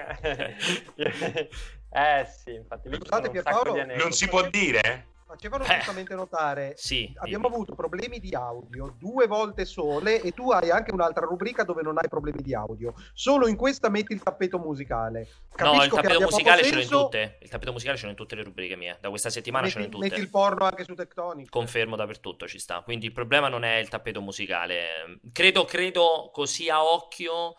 eh 1.90 2.27
sì, 2.27 2.55
infatti. 2.55 2.92
Scusate, 2.92 3.31
Pierpaolo, 3.31 3.85
non 3.96 4.12
si 4.12 4.29
può 4.29 4.48
dire? 4.48 5.12
Facevano 5.35 5.64
eh, 5.64 5.77
giustamente 5.77 6.14
notare 6.14 6.73
sì, 6.77 7.12
abbiamo 7.16 7.44
dimmi. 7.44 7.57
avuto 7.57 7.75
problemi 7.75 8.18
di 8.18 8.35
audio 8.35 8.94
due 8.99 9.27
volte 9.27 9.64
sole 9.64 10.23
e 10.23 10.33
tu 10.33 10.51
hai 10.51 10.70
anche 10.70 10.92
un'altra 10.92 11.27
rubrica 11.27 11.64
dove 11.64 11.83
non 11.83 11.99
hai 11.99 12.09
problemi 12.09 12.42
di 12.42 12.55
audio. 12.55 12.94
Solo 13.12 13.47
in 13.47 13.57
questa 13.57 13.88
metti 13.88 14.12
il 14.12 14.23
tappeto 14.23 14.59
musicale. 14.59 15.29
Capisco 15.55 15.77
no 15.77 15.85
il 15.85 15.90
tappeto 15.90 16.20
musicale 16.20 16.62
ce 16.62 16.75
l'ho 16.75 16.81
in 16.81 16.88
tutte 16.88 17.38
il 17.40 17.49
tappeto 17.49 17.73
musicale 17.73 17.97
ce 17.97 18.05
l'ho 18.05 18.11
in 18.11 18.16
tutte 18.16 18.35
le 18.35 18.42
rubriche 18.42 18.77
mie 18.77 18.99
da 19.01 19.09
questa 19.09 19.31
settimana 19.31 19.64
metti, 19.64 19.75
ce 19.75 19.79
l'ho 19.79 19.85
in 19.87 19.90
tutte 19.90 20.09
metti 20.09 20.20
il 20.20 20.31
porno 20.31 20.64
anche 20.64 20.85
su 20.85 20.94
Tectonic. 20.94 21.51
Confermo 21.51 21.97
dappertutto 21.97 22.47
ci 22.47 22.59
sta. 22.59 22.81
Quindi 22.81 23.07
il 23.07 23.12
problema 23.12 23.49
non 23.49 23.64
è 23.64 23.77
il 23.77 23.88
tappeto 23.88 24.20
musicale. 24.20 25.18
Credo 25.33 25.64
credo 25.64 26.31
così 26.33 26.68
a 26.68 26.85
occhio 26.85 27.57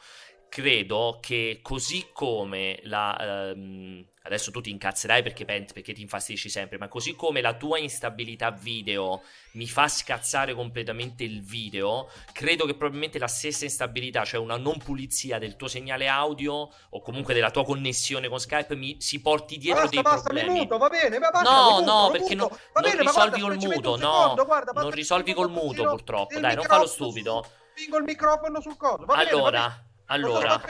credo 0.50 1.20
che 1.22 1.60
così 1.62 2.10
come 2.14 2.80
la 2.84 3.52
ehm, 3.52 4.06
adesso 4.26 4.52
tu 4.52 4.60
ti 4.60 4.72
incazzerai 4.72 5.22
perché, 5.22 5.46
perché 5.46 5.94
ti 5.94 6.02
infastidisci 6.02 6.50
sempre, 6.50 6.78
ma 6.78 6.88
così 6.88 7.16
come 7.16 7.42
la 7.42 7.54
tua 7.54 7.78
instabilità 7.78 8.50
video 8.50 9.22
mi 9.52 9.68
fa 9.68 9.88
scazzare 9.88 10.54
completamente 10.56 11.24
il 11.24 11.44
video, 11.44 12.10
credo 12.34 12.66
che 12.66 12.74
probabilmente 12.74 13.20
la 13.20 13.28
stessa 13.28 13.66
instabilità, 13.66 14.26
cioè 14.26 14.40
una 14.40 14.58
non 14.58 14.78
pulizia 14.80 15.38
del 15.38 15.56
tuo 15.56 15.68
segnale 15.68 16.08
audio 16.08 16.70
o 16.90 17.02
comunque 17.02 17.34
della 17.34 17.52
tua 17.52 17.64
connessione 17.64 18.28
con 18.28 18.40
Skype, 18.40 18.76
mi 18.76 19.00
si 19.00 19.22
porti 19.22 19.58
dietro 19.58 19.84
basta, 19.84 19.96
dei 19.96 20.04
basta, 20.04 20.30
problemi. 20.30 20.60
Muto, 20.60 20.78
va 20.78 20.90
bene, 20.90 21.20
basta, 21.20 21.42
no, 21.42 21.80
muto, 21.80 21.92
no, 21.92 22.10
perché 22.12 22.36
no, 22.36 22.50
non 22.50 22.84
bene, 22.84 23.02
risolvi 23.02 23.42
col 23.42 23.58
muto, 23.58 23.98
no, 23.98 24.44
guarda, 24.44 24.72
non 24.82 24.92
risolvi 24.92 25.34
col 25.34 25.50
muto 25.52 25.84
purtroppo, 25.84 26.40
dai, 26.40 26.56
non 26.56 26.66
fallo 26.66 26.88
stupido. 26.88 27.46
Spingo 27.76 27.98
il 27.98 28.04
microfono 28.04 28.60
sul 28.60 28.76
coso, 28.76 29.06
va 29.06 29.16
allora, 29.16 29.68
bene, 29.68 29.94
allora, 30.08 30.62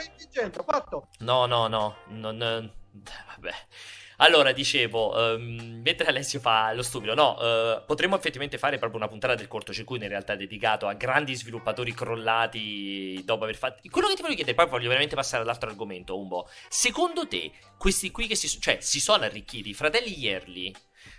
no, 1.18 1.46
no, 1.46 1.66
no, 1.68 1.96
non, 2.08 2.72
vabbè. 3.02 3.54
Allora, 4.18 4.52
dicevo, 4.52 5.14
um, 5.14 5.80
mentre 5.84 6.06
Alessio 6.06 6.40
fa 6.40 6.72
lo 6.72 6.82
stupido, 6.82 7.14
no, 7.14 7.36
uh, 7.38 7.84
potremmo 7.84 8.16
effettivamente 8.16 8.56
fare 8.56 8.78
proprio 8.78 8.98
una 8.98 9.08
puntata 9.08 9.34
del 9.34 9.46
cortocircuito 9.46 10.04
in 10.04 10.10
realtà 10.10 10.34
dedicato 10.34 10.86
a 10.86 10.94
grandi 10.94 11.34
sviluppatori 11.34 11.92
crollati 11.92 13.22
dopo 13.24 13.44
aver 13.44 13.56
fatto... 13.56 13.86
Quello 13.90 14.08
che 14.08 14.14
ti 14.14 14.22
voglio 14.22 14.34
chiedere, 14.34 14.56
poi 14.56 14.68
voglio 14.68 14.88
veramente 14.88 15.14
passare 15.14 15.42
all'altro 15.42 15.68
argomento, 15.68 16.18
Umbo. 16.18 16.48
Secondo 16.68 17.28
te, 17.28 17.52
questi 17.76 18.10
qui 18.10 18.26
che 18.26 18.36
si, 18.36 18.48
cioè, 18.58 18.78
si 18.80 19.00
sono 19.00 19.24
arricchiti, 19.24 19.68
i 19.68 19.74
fratelli 19.74 20.18
Ierli, 20.18 20.74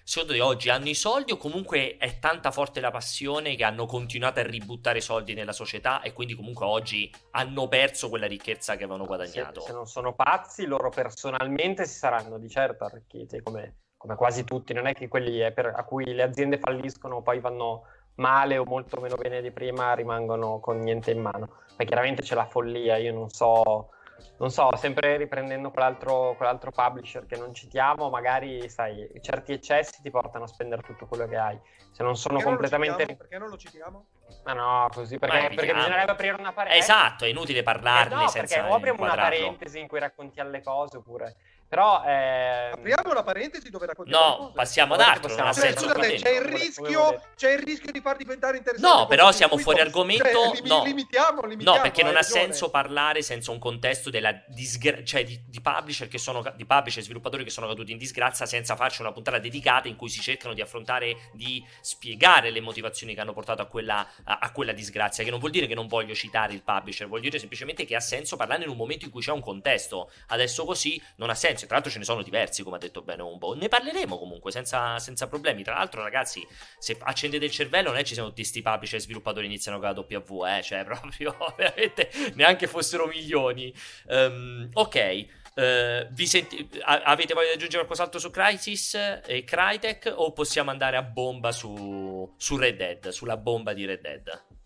secondo 0.08 0.34
te 0.34 0.42
oggi 0.42 0.70
hanno 0.70 0.88
i 0.88 0.96
soldi 0.96 1.34
o 1.34 1.38
comunque 1.38 1.98
è 1.98 2.18
tanta 2.18 2.50
forte 2.50 2.80
la 2.80 2.92
passione 2.92 3.58
che 3.58 3.66
hanno 3.66 3.86
continuato 3.86 4.40
a 4.40 4.44
ributtare 4.44 5.02
soldi 5.02 5.34
nella 5.34 5.52
società 5.52 6.02
e 6.02 6.14
quindi 6.14 6.34
comunque 6.34 6.66
oggi 6.66 7.14
hanno 7.32 7.68
perso 7.68 8.08
quella 8.08 8.26
ricchezza 8.26 8.78
che 8.78 8.86
avevano 8.86 9.06
guadagnato? 9.06 9.60
Se, 9.60 9.68
se 9.68 9.74
non 9.74 9.86
sono 9.86 10.14
pazzi, 10.14 10.66
loro 10.66 10.88
personalmente 10.88 11.86
si 11.86 11.98
saranno 11.98 12.38
di 12.38 12.48
certo 12.48 12.86
arricchiti 12.86 13.42
come, 13.42 13.80
come 13.98 14.16
quasi 14.16 14.46
tutti, 14.46 14.72
non 14.72 14.88
è 14.88 14.94
che 14.94 15.10
quelli 15.10 15.44
eh, 15.44 15.52
per, 15.52 15.74
a 15.76 15.84
cui 15.84 16.06
le 16.06 16.24
aziende 16.24 16.58
falliscono 16.58 17.22
poi 17.22 17.42
vanno 17.42 17.84
male 18.16 18.58
o 18.58 18.64
molto 18.64 19.02
meno 19.02 19.18
bene 19.18 19.42
di 19.42 19.52
prima 19.52 19.94
rimangono 19.94 20.62
con 20.62 20.80
niente 20.80 21.12
in 21.12 21.20
mano. 21.20 21.50
Poi 21.76 21.86
chiaramente 21.86 22.22
c'è 22.22 22.34
la 22.34 22.46
follia, 22.46 22.96
io 22.96 23.14
non 23.14 23.30
so 23.30 23.90
non 24.38 24.52
so, 24.52 24.70
sempre 24.76 25.18
riprendendo 25.18 25.72
quell'altro, 25.72 26.36
quell'altro, 26.36 26.72
publisher 26.72 27.26
che 27.26 27.38
non 27.38 27.54
citiamo, 27.54 28.10
magari 28.10 28.70
sai, 28.70 29.10
certi 29.22 29.54
eccessi 29.54 30.02
ti 30.02 30.10
portano 30.10 30.46
a 30.46 30.48
spendere 30.48 30.82
tutto 30.82 31.06
quello 31.06 31.28
che 31.28 31.38
hai. 31.38 31.60
Se 31.92 32.04
non 32.04 32.16
sono 32.16 32.36
perché 32.36 32.50
completamente. 32.50 33.06
Non 33.06 33.18
perché 33.18 33.38
non 33.38 33.50
lo 33.50 33.58
citiamo? 33.58 34.06
Ma 34.44 34.54
no, 34.54 34.88
così 34.94 35.18
perché, 35.18 35.56
perché 35.56 35.74
bisognerebbe 35.74 36.12
aprire 36.12 36.36
una 36.38 36.54
parentesi. 36.54 36.84
Esatto, 36.84 37.26
è 37.26 37.28
inutile 37.28 37.64
parlarne 37.64 38.14
eh 38.14 38.24
no, 38.24 38.28
senza 38.28 38.56
perché 38.56 38.72
o 38.72 38.76
apriamo 38.76 39.04
una 39.04 39.16
parentesi 39.16 39.80
in 39.80 39.88
cui 39.88 40.00
racconti 40.00 40.40
alle 40.40 40.62
cose 40.62 40.98
oppure 40.98 41.36
però 41.68 42.04
eh... 42.06 42.72
apriamo 42.74 43.14
la 43.14 43.24
parentesi 43.24 43.70
dove 43.70 43.86
raccontiamo 43.86 44.38
No, 44.38 44.52
passiamo 44.54 44.94
ad 44.94 45.02
altro, 45.02 45.34
ha 45.34 45.54
cioè, 45.54 45.54
senso. 45.54 45.86
Scusate, 45.86 46.16
c'è 46.16 46.30
il, 46.30 46.42
rischio, 46.42 47.22
c'è 47.36 47.52
il 47.52 47.60
rischio 47.60 47.92
di 47.92 48.02
far 48.02 48.18
diventare 48.18 48.58
interessante. 48.58 48.98
No, 48.98 49.06
però 49.08 49.32
siamo 49.32 49.58
fuori 49.58 49.80
argomento. 49.80 50.24
Cioè, 50.24 50.62
no. 50.66 50.84
Limitiamo, 50.84 51.46
limitiamo, 51.46 51.78
no, 51.78 51.82
perché 51.82 52.04
non 52.04 52.12
ha 52.12 52.22
ragione. 52.22 52.42
senso 52.42 52.70
parlare 52.70 53.22
senza 53.22 53.52
un 53.52 53.60
contesto 53.60 54.10
della 54.10 54.34
disgra- 54.48 55.04
cioè 55.04 55.24
di, 55.24 55.42
di 55.46 55.62
publisher 55.62 56.08
che 56.08 56.18
sono 56.18 56.44
di 56.56 56.66
publisher 56.66 57.02
e 57.02 57.06
sviluppatori 57.06 57.44
che 57.44 57.50
sono 57.50 57.68
caduti 57.68 57.92
in 57.92 57.98
disgrazia 57.98 58.46
senza 58.46 58.76
farci 58.76 59.02
una 59.02 59.12
puntata 59.12 59.40
dedicata 59.40 59.88
in 59.88 59.96
cui 59.96 60.10
si 60.10 60.22
cercano 60.22 60.54
di 60.54 60.62
affrontare 60.62 61.30
di 61.34 61.66
spiegare 61.82 62.50
le 62.50 62.62
motivazioni 62.62 63.14
che 63.14 63.22
hanno 63.22 63.34
portato 63.34 63.62
a 63.62 63.66
quella, 63.66 64.08
a, 64.24 64.40
a 64.42 64.52
quella 64.52 64.72
disgrazia, 64.72 65.24
che 65.24 65.30
non 65.30 65.40
vuol 65.40 65.52
dire 65.52 65.68
che 65.68 65.76
non 65.76 65.88
voglio 65.88 66.14
citare 66.14 66.54
il 66.54 66.64
publisher, 66.64 67.08
vuol 67.08 67.22
dire 67.22 67.40
semplicemente 67.40 67.86
che 67.86 67.96
ha 67.96 68.00
senso 68.00 68.36
parlare 68.36 68.64
in 68.64 68.70
un 68.70 68.78
momento 68.78 69.06
in 69.06 69.12
cui 69.12 69.22
c'è 69.22 69.32
un 69.32 69.42
contesto. 69.42 70.12
Adesso 70.28 70.66
così 70.66 71.02
non 71.16 71.30
ha 71.30 71.36
senso, 71.36 71.57
e 71.64 71.68
tra 71.68 71.76
l'altro 71.76 71.92
ce 71.92 72.00
ne 72.00 72.06
sono 72.06 72.22
diversi 72.22 72.64
come 72.64 72.76
ha 72.76 72.80
detto 72.80 73.02
bene 73.02 73.22
Umbo. 73.22 73.54
Ne 73.56 73.68
parleremo 73.68 74.18
comunque 74.18 74.52
senza, 74.52 75.00
senza, 75.00 75.28
problemi. 75.28 75.64
Tra 75.64 75.76
l'altro, 75.76 76.02
ragazzi, 76.02 76.46
se 76.78 76.98
accendete 77.00 77.46
il 77.46 77.52
cervello, 77.52 77.90
non 77.90 77.98
è 77.98 78.04
ci 78.04 78.14
siamo 78.14 78.30
tutti 78.30 78.44
sti 78.44 78.62
publisher 78.62 79.00
e 79.00 79.02
sviluppatori 79.02 79.46
iniziano 79.46 79.80
con 79.80 79.88
la 79.90 80.20
W, 80.20 80.46
eh, 80.46 80.62
cioè 80.62 80.84
proprio 80.86 81.36
veramente 81.56 82.10
neanche 82.36 82.68
fossero 82.68 83.06
milioni. 83.08 83.74
Um, 84.08 84.70
ok. 84.74 85.26
Uh, 85.58 86.26
senti- 86.26 86.70
avete 86.84 87.34
voglia 87.34 87.48
di 87.48 87.54
aggiungere 87.56 87.84
qualcos'altro 87.84 88.20
su 88.20 88.30
Crisis 88.30 88.94
e 89.26 89.44
Crytek 89.44 90.14
o 90.16 90.32
possiamo 90.32 90.70
andare 90.70 90.98
a 90.98 91.02
bomba 91.02 91.52
su, 91.52 92.32
su 92.38 92.58
Red 92.58 92.76
Dead, 92.78 93.08
sulla 93.10 93.38
bomba 93.38 93.74
di 93.74 93.86
Red 93.86 94.02
Dead? 94.02 94.57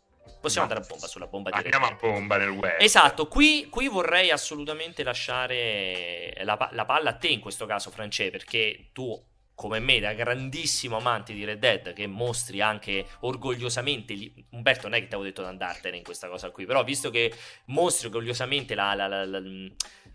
Possiamo 0.42 0.68
andare 0.68 0.84
a 0.84 0.88
bomba 0.89 1.08
sulla 1.08 1.28
bomba 1.28 1.52
di 1.52 1.58
Andiamo 1.58 1.86
a 1.86 1.94
bomba 1.94 2.38
nel 2.38 2.50
web. 2.50 2.80
Esatto, 2.80 3.28
qui, 3.28 3.68
qui 3.70 3.88
vorrei 3.88 4.32
assolutamente 4.32 5.04
lasciare 5.04 6.34
la, 6.44 6.70
la, 6.72 6.86
palla 6.86 7.12
a 7.12 7.16
te 7.16 7.28
in 7.28 7.39
questo 7.39 7.68
caso, 7.68 7.92
France, 7.92 8.32
perché 8.32 8.89
tu, 8.92 9.24
come 9.54 9.80
me, 9.80 10.00
da 10.00 10.14
grandissimo 10.14 10.98
amante 10.98 11.34
di 11.34 11.46
Red 11.46 11.60
Dead, 11.60 11.94
che 11.94 12.08
mostri 12.08 12.60
anche 12.60 13.06
orgogliosamente, 13.20 14.16
Umberto 14.50 14.88
non 14.88 14.98
è 14.98 15.00
che 15.00 15.08
ti 15.08 15.14
avevo 15.14 15.30
detto 15.30 15.44
di 15.44 15.48
andartene 15.50 15.98
in 15.98 16.04
questa 16.04 16.28
cosa 16.28 16.50
qui, 16.50 16.66
però 16.66 16.84
visto 16.84 17.12
che 17.12 17.32
mostri 17.66 18.08
orgogliosamente 18.08 18.74
la, 18.74 18.96
la, 18.96 19.08
la, 19.08 19.26
la 19.26 19.42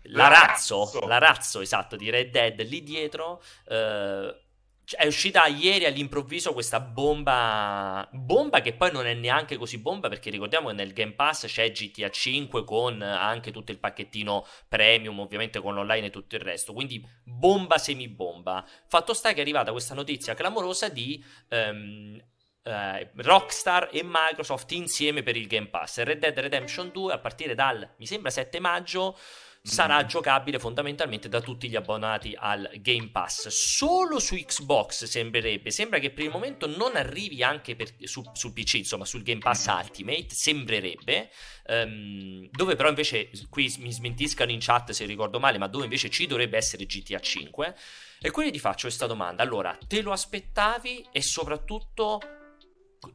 la 0.09 0.27
razzo, 0.29 1.05
la 1.05 1.17
razzo 1.17 1.59
esatto 1.59 1.95
di 1.95 2.09
Red 2.09 2.29
Dead 2.29 2.61
lì 2.63 2.81
dietro. 2.83 3.41
Eh, 3.67 4.46
è 4.95 5.05
uscita 5.05 5.45
ieri 5.47 5.85
all'improvviso 5.85 6.53
questa 6.53 6.79
bomba. 6.79 8.07
Bomba 8.11 8.61
che 8.61 8.73
poi 8.73 8.91
non 8.91 9.05
è 9.05 9.13
neanche 9.13 9.57
così 9.57 9.79
bomba. 9.79 10.07
Perché 10.07 10.29
ricordiamo 10.29 10.69
che 10.69 10.75
nel 10.75 10.93
Game 10.93 11.13
Pass 11.13 11.47
c'è 11.47 11.71
GTA 11.71 12.09
5 12.09 12.63
con 12.63 13.01
anche 13.01 13.51
tutto 13.51 13.71
il 13.71 13.79
pacchettino 13.79 14.45
premium, 14.67 15.19
ovviamente 15.19 15.59
con 15.59 15.73
l'online 15.73 16.07
e 16.07 16.09
tutto 16.09 16.35
il 16.35 16.41
resto. 16.41 16.73
Quindi 16.73 17.05
bomba 17.23 17.77
semibomba. 17.77 18.65
Fatto 18.87 19.13
sta 19.13 19.31
che 19.31 19.39
è 19.39 19.41
arrivata 19.41 19.71
questa 19.71 19.93
notizia 19.93 20.33
clamorosa 20.33 20.89
di. 20.89 21.23
Um, 21.49 22.21
Uh, 22.67 23.07
Rockstar 23.15 23.87
e 23.93 24.01
Microsoft 24.03 24.69
insieme 24.73 25.23
per 25.23 25.37
il 25.37 25.47
Game 25.47 25.67
Pass. 25.67 26.03
Red 26.03 26.19
Dead 26.19 26.37
Redemption 26.37 26.91
2 26.91 27.13
a 27.13 27.17
partire 27.17 27.55
dal, 27.55 27.93
mi 27.95 28.05
sembra, 28.05 28.29
7 28.29 28.59
maggio 28.59 29.17
sarà 29.61 30.05
giocabile 30.05 30.59
fondamentalmente 30.59 31.29
da 31.29 31.41
tutti 31.41 31.69
gli 31.69 31.75
abbonati 31.75 32.35
al 32.37 32.69
Game 32.75 33.09
Pass. 33.09 33.47
Solo 33.47 34.19
su 34.19 34.35
Xbox 34.35 35.05
sembrerebbe, 35.05 35.71
sembra 35.71 35.99
che 35.99 36.11
per 36.11 36.25
il 36.25 36.31
momento 36.31 36.67
non 36.67 36.95
arrivi 36.95 37.43
anche 37.43 37.75
per, 37.75 37.93
su, 38.03 38.23
sul 38.33 38.53
PC, 38.53 38.75
insomma 38.75 39.05
sul 39.05 39.23
Game 39.23 39.39
Pass 39.39 39.67
Ultimate, 39.67 40.27
sembrerebbe, 40.29 41.29
um, 41.67 42.47
dove 42.51 42.75
però 42.75 42.89
invece, 42.89 43.29
qui 43.49 43.73
mi 43.79 43.91
smentiscano 43.91 44.51
in 44.51 44.59
chat 44.59 44.91
se 44.91 45.05
ricordo 45.05 45.39
male, 45.39 45.57
ma 45.57 45.67
dove 45.67 45.83
invece 45.83 46.09
ci 46.09 46.27
dovrebbe 46.27 46.57
essere 46.57 46.85
GTA 46.85 47.19
5. 47.19 47.75
E 48.19 48.31
quindi 48.31 48.53
ti 48.53 48.59
faccio 48.59 48.87
questa 48.87 49.05
domanda, 49.05 49.43
allora, 49.43 49.77
te 49.87 50.01
lo 50.01 50.11
aspettavi 50.11 51.07
e 51.11 51.21
soprattutto 51.21 52.19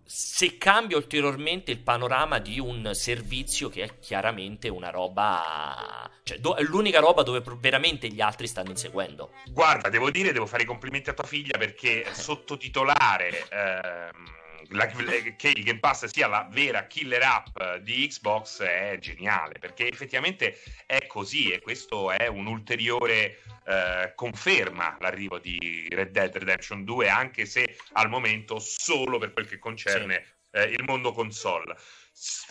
se 0.05 0.59
cambia 0.59 0.97
ulteriormente 0.97 1.71
il 1.71 1.79
panorama 1.79 2.39
di 2.39 2.59
un 2.59 2.91
servizio 2.95 3.69
che 3.69 3.85
è 3.85 3.99
chiaramente 3.99 4.69
una 4.69 4.91
roba, 4.91 6.11
cioè 6.23 6.39
do- 6.39 6.55
è 6.55 6.63
l'unica 6.63 7.01
roba 7.01 7.23
dove 7.23 7.43
veramente 7.59 8.09
gli 8.09 8.21
altri 8.21 8.47
stanno 8.47 8.71
inseguendo. 8.71 9.33
Guarda, 9.51 9.89
devo 9.89 10.11
dire, 10.11 10.33
devo 10.33 10.47
fare 10.47 10.63
i 10.63 10.67
complimenti 10.67 11.11
a 11.11 11.15
tua 11.15 11.25
figlia 11.25 11.59
perché 11.59 12.07
sottotitolare 12.13 13.49
ehm, 13.51 14.41
la, 14.71 14.87
che 14.87 15.49
il 15.49 15.65
Game 15.65 15.79
Pass 15.79 16.07
sia 16.07 16.27
la 16.27 16.49
vera 16.51 16.87
killer 16.87 17.23
app 17.23 17.79
di 17.81 18.07
Xbox 18.07 18.63
è 18.63 18.97
geniale 19.01 19.59
perché 19.59 19.89
effettivamente 19.89 20.59
è 20.87 21.07
così 21.07 21.51
e 21.51 21.61
questo 21.61 22.11
è 22.11 22.27
un 22.27 22.47
ulteriore 22.47 23.39
eh, 23.67 24.13
conferma 24.15 24.97
l'arrivo 25.01 25.39
di 25.39 25.89
Red 25.91 26.11
Dead 26.11 26.37
Redemption 26.37 26.85
2 26.85 27.09
anche 27.09 27.47
se 27.47 27.77
al 27.93 28.09
momento 28.09 28.59
solo 28.59 29.19
per 29.19 29.33
quel 29.33 29.47
che 29.47 29.59
concerne 29.59 30.25
sì. 30.51 30.59
eh, 30.59 30.65
il 30.65 30.85
mondo 30.85 31.13
console 31.13 31.77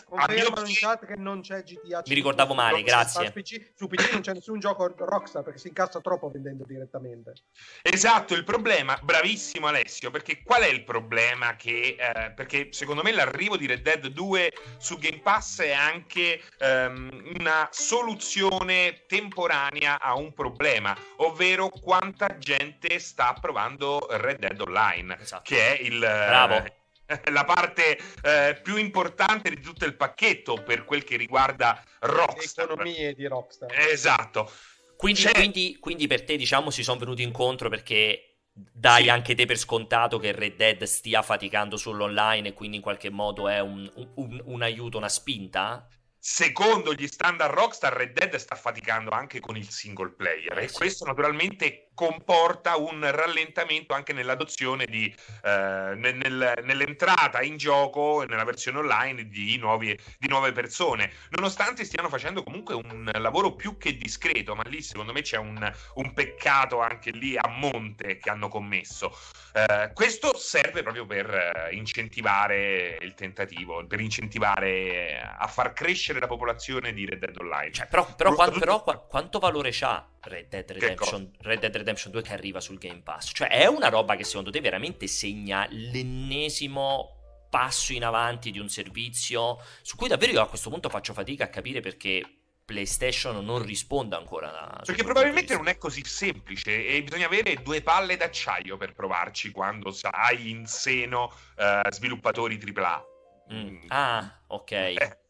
Confermano 0.04 0.66
in 0.66 0.74
chat 0.74 1.06
che 1.06 1.16
non 1.16 1.40
c'è 1.40 1.62
GTA 1.62 2.02
5. 2.02 2.02
Mi 2.06 2.14
ricordavo 2.14 2.52
male, 2.52 2.78
su 2.78 2.84
grazie. 2.84 3.26
Su 3.26 3.32
PC, 3.32 3.72
su 3.74 3.86
PC 3.88 4.12
non 4.12 4.20
c'è 4.20 4.32
nessun 4.34 4.58
gioco 4.58 4.92
Rockstar 4.94 5.42
perché 5.42 5.58
si 5.58 5.68
incassa 5.68 6.00
troppo 6.00 6.30
vendendo 6.30 6.64
direttamente. 6.66 7.32
Esatto, 7.80 8.34
il 8.34 8.44
problema, 8.44 8.98
bravissimo 9.02 9.66
Alessio, 9.66 10.10
perché 10.10 10.42
qual 10.42 10.62
è 10.62 10.68
il 10.68 10.84
problema? 10.84 11.56
Che, 11.56 11.96
eh, 11.98 12.30
perché 12.32 12.68
secondo 12.72 13.02
me 13.02 13.12
l'arrivo 13.12 13.56
di 13.56 13.66
Red 13.66 13.80
Dead 13.82 14.06
2 14.06 14.52
su 14.76 14.98
Game 14.98 15.20
Pass 15.20 15.62
è 15.62 15.72
anche 15.72 16.42
um, 16.60 17.34
una 17.38 17.68
soluzione 17.70 19.04
temporanea 19.06 20.00
a 20.00 20.14
un 20.14 20.34
problema, 20.34 20.94
ovvero 21.16 21.70
quanta 21.70 22.36
gente 22.38 22.98
sta 22.98 23.32
provando 23.40 24.06
Red 24.10 24.38
Dead 24.40 24.60
Online, 24.60 25.18
esatto. 25.18 25.42
che 25.44 25.78
è 25.78 25.80
il... 25.80 25.98
Bravo. 25.98 26.56
Eh, 26.56 26.80
la 27.30 27.44
parte 27.44 27.98
eh, 28.22 28.60
più 28.62 28.76
importante 28.76 29.50
di 29.50 29.60
tutto 29.60 29.84
il 29.84 29.96
pacchetto 29.96 30.62
per 30.62 30.84
quel 30.84 31.04
che 31.04 31.16
riguarda 31.16 31.82
Rockstar. 32.00 32.66
Le 32.66 32.72
economie 32.72 33.14
di 33.14 33.26
Rockstar. 33.26 33.70
Esatto. 33.72 34.50
Quindi, 34.96 35.24
quindi, 35.32 35.76
quindi 35.80 36.06
per 36.06 36.22
te, 36.22 36.36
diciamo, 36.36 36.70
si 36.70 36.84
sono 36.84 37.00
venuti 37.00 37.22
incontro 37.22 37.68
perché 37.68 38.32
dai 38.52 39.04
sì. 39.04 39.08
anche 39.08 39.34
te 39.34 39.46
per 39.46 39.56
scontato 39.56 40.18
che 40.18 40.32
Red 40.32 40.56
Dead 40.56 40.82
stia 40.84 41.22
faticando 41.22 41.76
sull'online 41.76 42.48
e 42.48 42.52
quindi 42.52 42.76
in 42.76 42.82
qualche 42.82 43.10
modo 43.10 43.48
è 43.48 43.60
un, 43.60 43.90
un, 44.14 44.42
un 44.44 44.62
aiuto, 44.62 44.98
una 44.98 45.08
spinta? 45.08 45.88
Secondo 46.18 46.94
gli 46.94 47.08
standard 47.08 47.52
Rockstar, 47.52 47.94
Red 47.94 48.12
Dead 48.12 48.36
sta 48.36 48.54
faticando 48.54 49.10
anche 49.10 49.40
con 49.40 49.56
il 49.56 49.68
single 49.68 50.10
player 50.10 50.56
eh, 50.58 50.64
e 50.64 50.68
sì. 50.68 50.74
questo 50.74 51.04
naturalmente 51.04 51.90
comporta 51.94 52.76
un 52.76 53.08
rallentamento 53.10 53.94
anche 53.94 54.12
nell'adozione 54.12 54.86
di 54.86 55.14
eh, 55.42 55.92
nel, 55.96 56.54
nell'entrata 56.64 57.42
in 57.42 57.56
gioco 57.56 58.24
nella 58.26 58.44
versione 58.44 58.78
online 58.78 59.28
di, 59.28 59.56
nuovi, 59.58 59.98
di, 60.18 60.28
nuove 60.28 60.52
persone. 60.52 61.12
Nonostante 61.30 61.84
stiano 61.84 62.08
facendo 62.08 62.42
comunque 62.42 62.74
un 62.74 63.10
lavoro 63.14 63.54
più 63.54 63.76
che 63.76 63.96
discreto 63.96 64.54
ma 64.54 64.62
lì 64.66 64.82
secondo 64.82 65.12
me 65.12 65.22
c'è 65.22 65.38
un, 65.38 65.72
un 65.94 66.12
peccato 66.12 66.80
anche 66.80 67.10
lì 67.10 67.36
a 67.36 67.48
monte 67.48 68.18
che 68.18 68.30
hanno 68.30 68.48
commesso. 68.48 69.16
Eh, 69.54 69.90
questo 69.94 70.36
serve 70.36 70.82
proprio 70.82 71.06
per 71.06 71.30
eh, 71.30 71.74
incentivare 71.74 72.98
il 73.00 73.14
tentativo 73.14 73.84
per 73.86 74.00
incentivare 74.00 75.20
a 75.20 75.46
far 75.46 75.72
crescere 75.72 76.20
la 76.20 76.26
popolazione 76.26 76.92
di 76.92 77.06
Red 77.06 77.18
Dead 77.18 77.36
Online. 77.36 77.72
Cioè, 77.72 77.86
però, 77.86 78.14
però, 78.14 78.34
quanto, 78.34 78.58
però 78.58 78.82
quanto 78.82 79.38
valore 79.38 79.70
c'ha 79.72 80.11
Red 80.22 80.48
Dead, 80.48 80.70
Redemption, 80.70 81.30
Red 81.40 81.60
Dead 81.60 81.74
Redemption 81.74 82.12
2 82.12 82.22
che 82.22 82.32
arriva 82.32 82.60
sul 82.60 82.78
Game 82.78 83.00
Pass. 83.02 83.30
Cioè, 83.32 83.48
è 83.48 83.66
una 83.66 83.88
roba 83.88 84.14
che 84.16 84.24
secondo 84.24 84.50
te 84.50 84.60
veramente 84.60 85.06
segna 85.06 85.66
l'ennesimo 85.70 87.46
passo 87.50 87.92
in 87.92 88.04
avanti 88.04 88.50
di 88.50 88.58
un 88.58 88.68
servizio 88.68 89.58
su 89.82 89.96
cui 89.96 90.08
davvero 90.08 90.32
io 90.32 90.40
a 90.40 90.48
questo 90.48 90.70
punto 90.70 90.88
faccio 90.88 91.12
fatica 91.12 91.44
a 91.44 91.48
capire 91.48 91.80
perché 91.80 92.22
PlayStation 92.64 93.44
non 93.44 93.62
risponda 93.62 94.16
ancora. 94.16 94.80
Perché 94.84 95.02
probabilmente 95.02 95.54
non 95.54 95.68
è 95.68 95.76
così 95.76 96.02
semplice 96.04 96.86
e 96.86 97.02
bisogna 97.02 97.26
avere 97.26 97.56
due 97.62 97.82
palle 97.82 98.16
d'acciaio 98.16 98.76
per 98.76 98.92
provarci 98.92 99.50
quando 99.50 99.94
hai 100.10 100.50
in 100.50 100.66
seno 100.66 101.32
uh, 101.56 101.90
sviluppatori 101.90 102.58
AAA. 102.58 103.04
Mm. 103.52 103.84
Ah, 103.88 104.40
ok. 104.46 104.70
Eh 104.70 105.21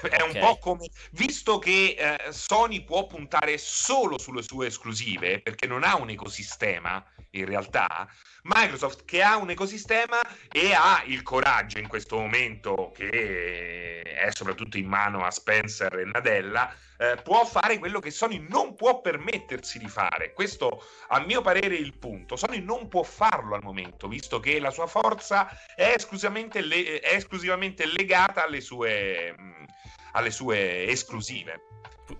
È 0.00 0.22
un 0.22 0.38
po' 0.38 0.58
come 0.58 0.88
visto 1.12 1.58
che 1.58 1.96
eh, 1.98 2.32
Sony 2.32 2.84
può 2.84 3.06
puntare 3.06 3.58
solo 3.58 4.18
sulle 4.18 4.42
sue 4.42 4.68
esclusive 4.68 5.40
perché 5.40 5.66
non 5.66 5.84
ha 5.84 5.96
un 5.96 6.10
ecosistema 6.10 7.04
in 7.32 7.44
realtà. 7.44 8.08
Microsoft 8.42 9.04
che 9.04 9.22
ha 9.22 9.36
un 9.36 9.50
ecosistema 9.50 10.20
e 10.50 10.72
ha 10.72 11.02
il 11.06 11.22
coraggio 11.22 11.78
in 11.78 11.88
questo 11.88 12.16
momento 12.16 12.90
che 12.94 14.02
è 14.02 14.30
soprattutto 14.32 14.78
in 14.78 14.86
mano 14.86 15.24
a 15.24 15.30
Spencer 15.30 15.98
e 15.98 16.04
Nadella 16.04 16.74
eh, 17.00 17.16
può 17.22 17.44
fare 17.46 17.78
quello 17.78 17.98
che 17.98 18.10
Sony 18.10 18.46
non 18.48 18.74
può 18.74 19.00
permettersi 19.00 19.78
di 19.78 19.88
fare. 19.88 20.32
Questo 20.32 20.84
a 21.08 21.20
mio 21.20 21.40
parere 21.40 21.76
è 21.76 21.80
il 21.80 21.96
punto. 21.96 22.36
Sony 22.36 22.60
non 22.60 22.88
può 22.88 23.02
farlo 23.02 23.54
al 23.54 23.62
momento, 23.62 24.06
visto 24.06 24.38
che 24.38 24.60
la 24.60 24.70
sua 24.70 24.86
forza 24.86 25.48
è 25.74 25.94
esclusivamente, 25.96 26.60
le- 26.60 27.00
è 27.00 27.14
esclusivamente 27.14 27.86
legata 27.86 28.44
alle 28.44 28.60
sue, 28.60 29.34
mh, 29.36 29.64
alle 30.12 30.30
sue 30.30 30.86
esclusive. 30.88 31.62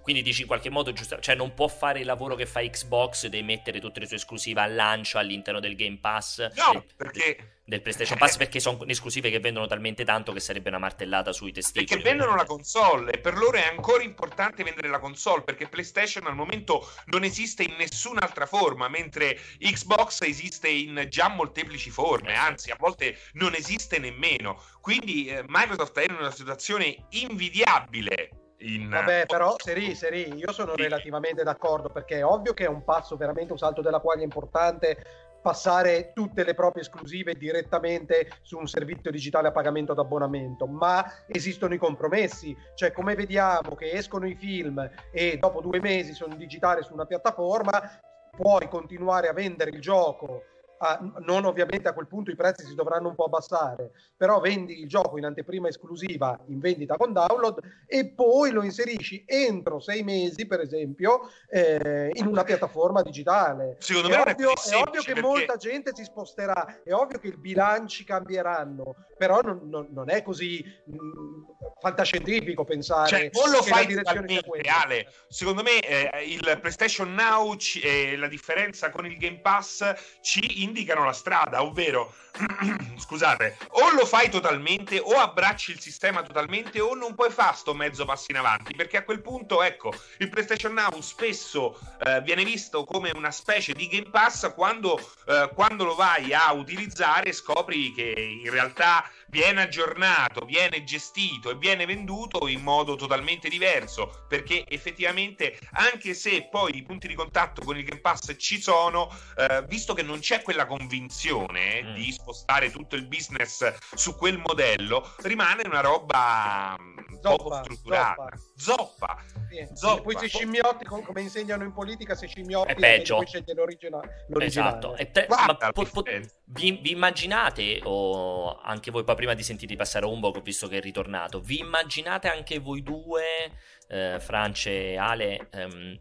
Quindi 0.03 0.23
dici 0.23 0.43
in 0.43 0.47
qualche 0.47 0.71
modo 0.71 0.93
giusto, 0.93 1.19
cioè 1.19 1.35
non 1.35 1.53
può 1.55 1.67
fare 1.67 2.01
il 2.01 2.07
lavoro 2.07 2.37
che 2.37 2.47
fa 2.47 2.61
Xbox 2.61 3.27
di 3.27 3.43
mettere 3.43 3.81
tutte 3.81 4.01
le 4.01 4.07
sue 4.07 4.17
esclusive 4.17 4.61
al 4.61 4.75
lancio 4.75 5.19
all'interno 5.19 5.59
del 5.61 5.75
Game 5.75 5.99
Pass? 5.99 6.39
No, 6.55 6.73
del, 6.73 6.85
perché... 6.97 7.60
del 7.71 7.83
PlayStation 7.83 8.19
Pass 8.19 8.37
perché 8.37 8.59
sono 8.59 8.85
esclusive 8.87 9.31
che 9.31 9.39
vendono 9.39 9.69
talmente 9.69 10.05
tanto 10.05 10.33
che 10.33 10.41
sarebbe 10.41 10.71
una 10.71 10.79
martellata 10.79 11.33
sui 11.33 11.53
testicoli. 11.53 11.87
Perché 11.87 12.03
vendono 12.03 12.35
la 12.35 12.45
console 12.45 13.13
e 13.13 13.19
per 13.19 13.39
loro 13.39 13.57
è 13.59 13.65
ancora 13.65 14.03
importante 14.03 14.65
vendere 14.65 14.89
la 14.89 14.99
console 14.99 15.43
perché 15.43 15.69
PlayStation 15.69 16.27
al 16.27 16.35
momento 16.35 16.91
non 17.07 17.23
esiste 17.23 17.63
in 17.63 17.77
nessun'altra 17.79 18.47
forma, 18.47 18.89
mentre 18.89 19.39
Xbox 19.61 20.23
esiste 20.23 20.69
in 20.69 21.07
già 21.09 21.29
molteplici 21.29 21.91
forme, 21.91 22.35
anzi 22.35 22.73
a 22.73 22.77
volte 22.77 23.17
non 23.35 23.55
esiste 23.55 24.01
nemmeno. 24.01 24.61
Quindi 24.81 25.29
eh, 25.29 25.45
Microsoft 25.47 25.97
è 26.01 26.05
in 26.11 26.17
una 26.19 26.33
situazione 26.33 27.07
invidiabile 27.11 28.31
in... 28.59 28.89
Vabbè, 28.89 29.27
però, 29.27 29.55
Seri, 29.59 29.95
Seri, 29.95 30.35
io 30.35 30.53
sono 30.53 30.75
relativamente 30.75 31.45
d'accordo 31.45 31.89
perché 31.89 32.19
è 32.19 32.25
ovvio 32.25 32.53
che 32.53 32.65
è 32.65 32.69
un 32.69 32.83
passo 32.83 33.17
veramente 33.17 33.53
un 33.53 33.59
salto 33.59 33.81
della 33.81 34.01
quaglia 34.01 34.25
importante 34.25 35.30
passare 35.41 36.13
tutte 36.13 36.45
le 36.45 36.55
proprie 36.55 36.83
esclusive 36.83 37.35
direttamente 37.35 38.39
su 38.43 38.59
un 38.59 38.67
servizio 38.67 39.11
digitale 39.11 39.49
a 39.49 39.53
pagamento 39.53 39.95
d'abbonamento, 39.95 40.67
ma 40.67 41.05
esistono 41.27 41.75
i 41.75 41.79
compromessi, 41.79 42.57
cioè 42.75 42.93
come 42.93 43.15
vediamo 43.15 43.75
che 43.75 43.91
escono 43.93 44.27
i 44.27 44.35
film 44.35 44.89
e 45.13 45.39
dopo 45.39 45.61
due 45.61 45.81
mesi 45.81 46.13
sono 46.13 46.35
digitali 46.37 46.83
su 46.83 46.93
una 46.93 47.07
piattaforma, 47.07 48.01
puoi 48.37 48.69
continuare 48.69 49.29
a 49.29 49.33
vendere 49.33 49.71
il 49.71 49.81
gioco 49.81 50.43
a, 50.83 50.99
non 51.21 51.45
ovviamente 51.45 51.89
a 51.89 51.93
quel 51.93 52.07
punto 52.07 52.31
i 52.31 52.37
prezzi 52.37 52.65
si 52.65 52.75
dovranno 52.75 53.09
un 53.09 53.15
po' 53.15 53.25
abbassare, 53.25 53.91
però 54.17 54.41
vendi 54.41 54.81
il 54.81 54.89
gioco 54.89 55.19
in 55.19 55.25
anteprima 55.25 55.69
esclusiva 55.69 56.39
in 56.47 56.59
vendita 56.59 56.97
con 56.97 57.13
download 57.13 57.59
e 57.87 58.13
poi 58.13 58.51
lo 58.51 58.63
inserisci 58.63 59.25
entro 59.27 59.81
sei 59.81 60.03
mesi, 60.03 60.47
per 60.47 60.61
esempio, 60.61 61.31
eh, 61.49 62.11
in 62.15 62.27
una 62.27 62.45
piattaforma 62.45 63.03
digitale. 63.03 63.77
Secondo 63.81 64.09
è 64.09 64.13
me 64.13 64.33
ovvio, 64.33 64.51
è, 64.51 64.71
è 64.71 64.77
ovvio 64.77 65.01
che 65.03 65.13
perché... 65.13 65.21
molta 65.21 65.57
gente 65.57 65.91
si 65.95 66.05
sposterà, 66.05 66.81
è 66.83 66.93
ovvio 66.93 67.19
che 67.19 67.29
i 67.29 67.37
bilanci 67.37 68.05
cambieranno, 68.05 68.95
però 69.19 69.41
non, 69.41 69.61
non, 69.65 69.89
non 69.91 70.09
è 70.09 70.23
così 70.23 70.65
mh, 70.87 70.95
mm, 70.95 71.43
fantascientifico 71.79 72.65
pensare 72.65 73.09
cioè, 73.09 73.31
o 73.33 73.51
lo 73.51 73.63
fai 73.63 73.87
direzione 73.87 74.41
reale. 74.63 75.09
Secondo 75.29 75.63
me 75.63 75.81
eh, 75.81 76.25
il 76.25 76.59
PlayStation 76.61 77.13
Now 77.13 77.55
c- 77.57 77.81
eh, 77.83 78.17
la 78.17 78.29
differenza 78.29 78.91
con 78.91 79.05
il 79.05 79.19
Game 79.19 79.41
Pass 79.41 80.19
ci 80.23 80.63
indicano 80.71 81.05
la 81.05 81.13
strada, 81.13 81.63
ovvero 81.63 82.15
scusate, 82.97 83.59
o 83.71 83.91
lo 83.91 84.07
fai 84.07 84.31
totalmente 84.31 84.99
o 84.99 85.13
abbracci 85.13 85.73
il 85.73 85.81
sistema 85.81 86.23
totalmente 86.23 86.81
o 86.81 86.95
non 86.95 87.15
puoi 87.15 87.31
fare 87.31 87.57
sto 87.57 87.75
mezzo 87.75 88.05
passo 88.05 88.27
in 88.31 88.37
avanti, 88.37 88.75
perché 88.75 88.97
a 88.97 89.03
quel 89.03 89.21
punto, 89.21 89.63
ecco, 89.63 89.93
il 90.19 90.29
PlayStation 90.29 90.73
Now 90.73 91.01
spesso 91.01 91.79
eh, 92.05 92.21
viene 92.23 92.45
visto 92.45 92.85
come 92.85 93.11
una 93.15 93.31
specie 93.31 93.73
di 93.73 93.89
Game 93.89 94.11
Pass 94.11 94.53
quando, 94.55 94.99
eh, 95.27 95.51
quando 95.55 95.85
lo 95.85 95.95
vai 95.95 96.33
a 96.33 96.53
utilizzare 96.53 97.33
scopri 97.33 97.93
che 97.93 98.15
in 98.17 98.51
realtà 98.51 99.05
viene 99.31 99.63
aggiornato, 99.63 100.45
viene 100.45 100.85
gestito 100.85 101.51
e 101.51 101.55
viene 101.55 101.87
venduto 101.87 102.49
in 102.49 102.61
modo 102.61 102.97
totalmente 102.97 103.49
diverso, 103.49 104.25
perché 104.29 104.65
effettivamente 104.69 105.59
anche 105.73 106.15
se 106.15 106.49
poi 106.51 106.77
i 106.77 106.83
punti 106.83 107.07
di 107.09 107.15
contatto 107.15 107.63
con 107.63 107.77
il 107.77 107.85
Game 107.85 108.01
Pass 108.01 108.35
ci 108.37 108.61
sono, 108.61 109.09
eh, 109.37 109.65
visto 109.69 109.95
che 109.95 110.03
non 110.03 110.19
c'è 110.19 110.43
quella 110.43 110.67
convinzione 110.67 111.83
mm. 111.83 111.95
di 111.95 112.13
spostare 112.13 112.71
tutto 112.71 112.97
il 112.97 113.07
business 113.07 113.73
su 113.95 114.17
quel 114.17 114.39
modello, 114.39 115.15
rimane 115.23 115.63
una 115.65 115.81
roba 115.81 116.77
mm, 116.79 116.99
zoppa, 117.21 117.37
poco 117.37 117.55
strutturata. 117.63 118.29
Zoppa. 118.57 119.17
zoppa. 119.17 119.25
Sì. 119.49 119.69
zoppa. 119.75 120.03
Poi 120.03 120.17
se 120.19 120.29
scimmiotti, 120.29 120.85
come 120.85 121.21
insegnano 121.21 121.65
in 121.65 121.73
politica, 121.73 122.15
se 122.15 122.27
scimmiotti 122.27 122.73
è 122.73 122.75
peggio. 122.75 123.17
Poi 123.17 123.27
sceglie 123.27 123.55
l'originale. 123.55 124.27
l'originale. 124.29 124.79
Esatto. 124.79 124.97
Te, 125.13 125.27
Guarda, 125.27 125.57
ma 125.61 125.73
po- 125.73 125.85
po- 125.85 126.03
vi, 126.03 126.79
vi, 126.83 126.91
immaginate, 126.91 127.81
o 127.85 128.59
anche 128.61 128.91
voi 128.91 129.05
poi 129.05 129.15
prima 129.21 129.35
di 129.35 129.43
sentire 129.43 129.77
passare 129.77 130.07
che 130.07 130.39
ho 130.39 130.41
visto 130.41 130.67
che 130.67 130.79
è 130.79 130.81
ritornato, 130.81 131.41
vi 131.41 131.59
immaginate 131.59 132.29
anche 132.29 132.59
voi 132.59 132.83
due, 132.83 133.53
eh, 133.87 134.19
France 134.19 134.71
e 134.71 134.97
Ale, 134.97 135.49
ehm, 135.51 136.01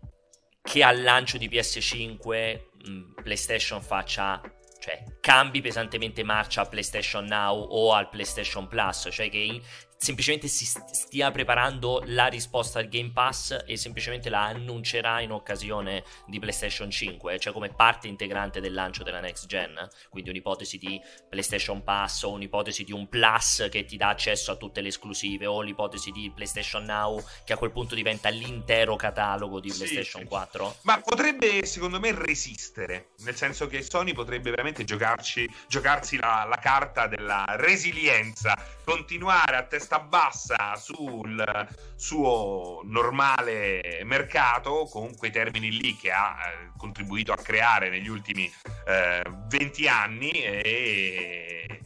che 0.62 0.84
al 0.84 1.02
lancio 1.02 1.38
di 1.38 1.50
PS5 1.50 2.62
mh, 2.86 3.22
PlayStation 3.22 3.82
faccia 3.82 4.42
cioè 4.80 5.04
cambi 5.20 5.60
pesantemente 5.60 6.24
marcia 6.24 6.62
a 6.62 6.66
PlayStation 6.66 7.26
Now 7.26 7.60
o 7.60 7.92
al 7.92 8.08
PlayStation 8.08 8.70
Plus, 8.70 9.10
cioè 9.12 9.30
che 9.30 9.62
semplicemente 10.02 10.48
si 10.48 10.66
stia 10.66 11.30
preparando 11.30 12.02
la 12.06 12.28
risposta 12.28 12.80
al 12.80 12.88
Game 12.88 13.12
Pass 13.12 13.66
e 13.66 13.76
semplicemente 13.76 14.30
la 14.30 14.46
annuncerà 14.46 15.20
in 15.20 15.32
occasione 15.32 16.06
di 16.26 16.40
PlayStation 16.40 16.90
5, 16.90 17.38
cioè 17.38 17.52
come 17.52 17.68
parte 17.68 18.08
integrante 18.08 18.62
del 18.62 18.72
lancio 18.72 19.04
della 19.04 19.20
next 19.20 19.46
gen. 19.46 19.76
Quindi 20.10 20.30
un'ipotesi 20.30 20.78
di 20.78 21.02
PlayStation 21.28 21.84
Pass 21.84 22.24
o 22.24 22.32
un'ipotesi 22.32 22.86
di 22.86 22.94
un 22.94 23.10
Plus 23.10 23.68
che 23.70 23.84
ti 23.84 23.98
dà 23.98 24.08
accesso 24.08 24.52
a 24.54 24.56
tutte 24.56 24.80
le 24.80 24.88
esclusive 24.88 25.46
o 25.46 25.62
l'ipotesi 25.62 26.12
di 26.12 26.32
PlayStation 26.34 26.86
Now 26.86 27.22
che 27.44 27.52
a 27.52 27.58
quel 27.58 27.72
punto 27.72 27.94
diventa 27.94 28.30
l'intero 28.30 28.96
catalogo 28.96 29.60
di 29.60 29.70
PlayStation 29.70 30.22
sì, 30.22 30.28
4. 30.30 30.78
Ma 30.84 31.02
potrebbe 31.02 31.66
secondo 31.66 32.00
me 32.00 32.14
resistere, 32.14 33.10
nel 33.18 33.36
senso 33.36 33.68
che 33.68 33.82
Sony 33.82 34.14
potrebbe 34.14 34.50
veramente 34.50 34.86
giocarci, 34.86 35.50
giocarsi 35.68 36.16
la, 36.16 36.46
la 36.48 36.58
carta 36.58 37.08
della 37.08 37.44
resilienza, 37.58 38.56
continuare 38.86 39.58
a 39.58 39.64
testare 39.64 39.88
testa 39.90 40.00
bassa 40.00 40.76
sul 40.76 41.68
suo 41.96 42.82
normale 42.84 44.02
mercato 44.04 44.86
con 44.86 45.16
quei 45.18 45.32
termini 45.32 45.72
lì 45.72 45.96
che 45.96 46.12
ha 46.12 46.38
eh, 46.38 46.72
contribuito 46.78 47.34
a 47.34 47.38
creare 47.38 47.90
negli 47.90 48.08
ultimi 48.08 48.52
eh, 48.86 49.24
20 49.48 49.88
anni 49.88 50.30
e, 50.30 51.80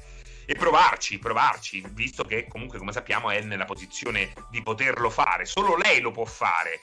e 0.45 0.55
provarci, 0.55 1.17
provarci, 1.17 1.81
visto 1.91 2.25
che 2.25 2.45
comunque 2.47 2.77
come 2.77 2.91
sappiamo 2.91 3.31
è 3.31 3.41
nella 3.41 3.65
posizione 3.65 4.33
di 4.51 4.61
poterlo 4.61 5.09
fare, 5.09 5.45
solo 5.45 5.77
lei 5.77 6.01
lo 6.01 6.11
può 6.11 6.25
fare 6.25 6.81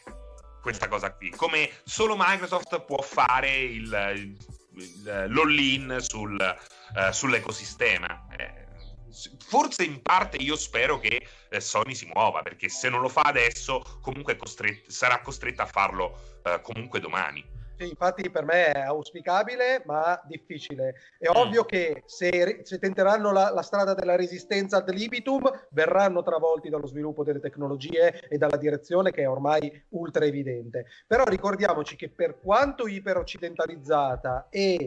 questa 0.63 0.89
cosa 0.89 1.13
qui, 1.13 1.31
come 1.31 1.71
solo 1.85 2.17
Microsoft 2.19 2.81
può 2.81 3.03
fare 3.03 3.59
il, 3.59 4.37
il, 4.75 5.27
l'all-in 5.29 5.99
sul, 6.01 6.39
uh, 6.39 7.13
sull'ecosistema. 7.13 8.27
Eh, 8.37 8.60
forse 9.39 9.85
in 9.85 10.03
parte 10.03 10.37
io 10.37 10.57
spero 10.57 10.99
che 10.99 11.27
eh, 11.49 11.61
Sony 11.61 11.95
si 11.95 12.07
muova, 12.13 12.43
perché 12.43 12.69
se 12.69 12.89
non 12.89 13.01
lo 13.01 13.09
fa 13.09 13.23
adesso, 13.23 13.83
comunque 14.01 14.37
costret- 14.37 14.89
sarà 14.89 15.21
costretta 15.21 15.65
a 15.65 15.67
farlo 15.67 16.41
eh, 16.45 16.61
comunque 16.63 17.01
domani. 17.01 17.59
Sì, 17.81 17.89
infatti 17.89 18.29
per 18.29 18.45
me 18.45 18.73
è 18.73 18.81
auspicabile, 18.81 19.83
ma 19.87 20.21
difficile. 20.27 20.97
È 21.19 21.31
mm. 21.31 21.35
ovvio 21.35 21.65
che 21.65 22.03
se, 22.05 22.61
se 22.63 22.79
tenteranno 22.79 23.33
la, 23.33 23.51
la, 23.51 23.63
strada 23.63 23.95
della 23.95 24.17
resistenza 24.17 24.77
ad 24.77 24.91
libitum, 24.93 25.51
verranno 25.71 26.23
travolti 26.23 26.69
dallo 26.69 26.87
sviluppo 26.87 27.25
delle 27.25 27.41
tecnologie 27.41 28.29
e 28.29 28.37
dalla 28.37 28.59
direzione 28.59 29.13
che 29.13 29.23
è 29.23 29.29
ormai 29.31 29.83
ultra 29.91 30.27
evidente. 30.27 30.89
Però 31.07 31.25
ricordiamoci 31.25 31.97
che 31.97 32.11
per 32.11 32.39
quanto 32.39 32.87
iperoccidentalizzata 32.87 34.49
e 34.51 34.85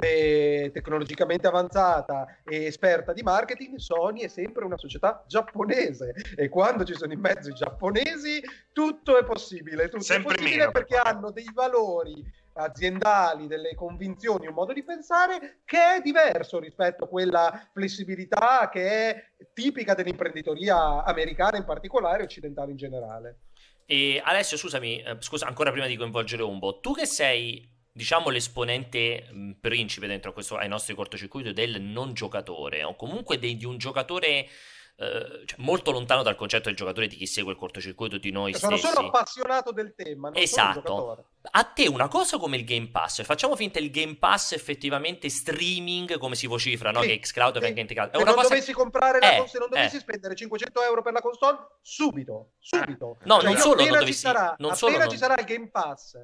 eh, 0.00 0.70
tecnologicamente 0.72 1.46
avanzata 1.46 2.38
e 2.44 2.64
esperta 2.64 3.12
di 3.12 3.22
marketing, 3.22 3.76
Sony 3.76 4.22
è 4.22 4.28
sempre 4.28 4.64
una 4.64 4.78
società 4.78 5.24
giapponese 5.26 6.14
e 6.36 6.48
quando 6.48 6.84
ci 6.84 6.94
sono 6.94 7.12
in 7.12 7.20
mezzo 7.20 7.50
i 7.50 7.54
giapponesi 7.54 8.42
tutto 8.72 9.18
è 9.18 9.24
possibile, 9.24 9.88
tutto 9.88 10.02
sempre 10.02 10.32
è 10.32 10.36
possibile 10.36 10.56
meno, 10.58 10.70
perché 10.72 10.96
hanno 10.96 11.30
dei 11.30 11.50
valori 11.52 12.24
aziendali, 12.54 13.46
delle 13.46 13.74
convinzioni, 13.74 14.46
un 14.46 14.54
modo 14.54 14.72
di 14.72 14.82
pensare 14.82 15.60
che 15.64 15.96
è 15.96 16.00
diverso 16.00 16.58
rispetto 16.58 17.04
a 17.04 17.08
quella 17.08 17.68
flessibilità 17.72 18.68
che 18.70 18.88
è 18.88 19.24
tipica 19.52 19.94
dell'imprenditoria 19.94 21.04
americana 21.04 21.56
in 21.56 21.64
particolare 21.64 22.20
e 22.20 22.24
occidentale 22.24 22.70
in 22.72 22.76
generale. 22.76 23.38
E 23.86 24.20
Alessio, 24.24 24.56
scusami, 24.56 25.02
eh, 25.02 25.16
scusa 25.20 25.46
ancora 25.46 25.72
prima 25.72 25.86
di 25.86 25.96
coinvolgere 25.96 26.42
Umbo, 26.42 26.80
tu 26.80 26.94
che 26.94 27.06
sei 27.06 27.68
diciamo 27.92 28.28
l'esponente 28.30 29.26
mh, 29.30 29.50
principe 29.60 30.06
dentro 30.06 30.32
questo, 30.32 30.56
ai 30.56 30.68
nostri 30.68 30.94
cortocircuiti 30.94 31.52
del 31.52 31.80
non 31.80 32.12
giocatore 32.14 32.82
o 32.84 32.94
comunque 32.96 33.38
de, 33.38 33.56
di 33.56 33.64
un 33.64 33.78
giocatore 33.78 34.48
eh, 34.96 35.42
cioè, 35.46 35.58
molto 35.58 35.92
lontano 35.92 36.22
dal 36.22 36.36
concetto 36.36 36.64
del 36.68 36.76
giocatore 36.76 37.06
di 37.06 37.16
chi 37.16 37.26
segue 37.26 37.52
il 37.52 37.58
cortocircuito 37.58 38.18
di 38.18 38.30
noi 38.30 38.52
sono 38.52 38.76
stessi. 38.76 38.92
Sono 38.92 39.06
solo 39.06 39.08
appassionato 39.16 39.72
del 39.72 39.94
tema, 39.94 40.28
non 40.28 40.36
esatto. 40.42 41.24
A 41.52 41.64
te 41.64 41.88
una 41.88 42.06
cosa 42.08 42.36
come 42.36 42.58
il 42.58 42.64
Game 42.64 42.88
Pass, 42.90 43.22
facciamo 43.24 43.56
finta 43.56 43.78
il 43.78 43.90
Game 43.90 44.16
Pass 44.16 44.52
effettivamente 44.52 45.30
streaming 45.30 46.18
come 46.18 46.34
si 46.34 46.46
vocifra, 46.46 46.90
no? 46.90 47.00
Sì, 47.00 47.08
che 47.08 47.18
Xcloud 47.20 47.54
sì. 47.54 47.60
venga 47.60 47.80
integrato. 47.80 48.18
Se 48.18 48.24
non 48.24 48.34
cosa... 48.34 48.48
dovessi 48.48 48.72
comprare 48.74 49.20
la 49.20 49.26
Eh, 49.32 49.36
console, 49.38 49.48
se 49.48 49.58
non 49.58 49.68
dovessi 49.70 49.96
eh. 49.96 50.00
spendere 50.00 50.34
500 50.34 50.82
euro 50.82 51.02
per 51.02 51.14
la 51.14 51.20
console, 51.22 51.56
subito, 51.80 52.50
subito. 52.58 53.16
No, 53.24 53.36
Cioè, 53.40 53.44
non 53.44 53.56
solo 53.56 53.82
non 53.82 53.88
dovessi- 53.90 54.12
sarà, 54.12 54.54
non 54.58 54.74
solo 54.76 54.90
appena 54.92 55.06
non- 55.06 55.14
ci 55.14 55.18
sarà 55.18 55.34
il 55.38 55.46
Game 55.46 55.70
Pass 55.70 56.18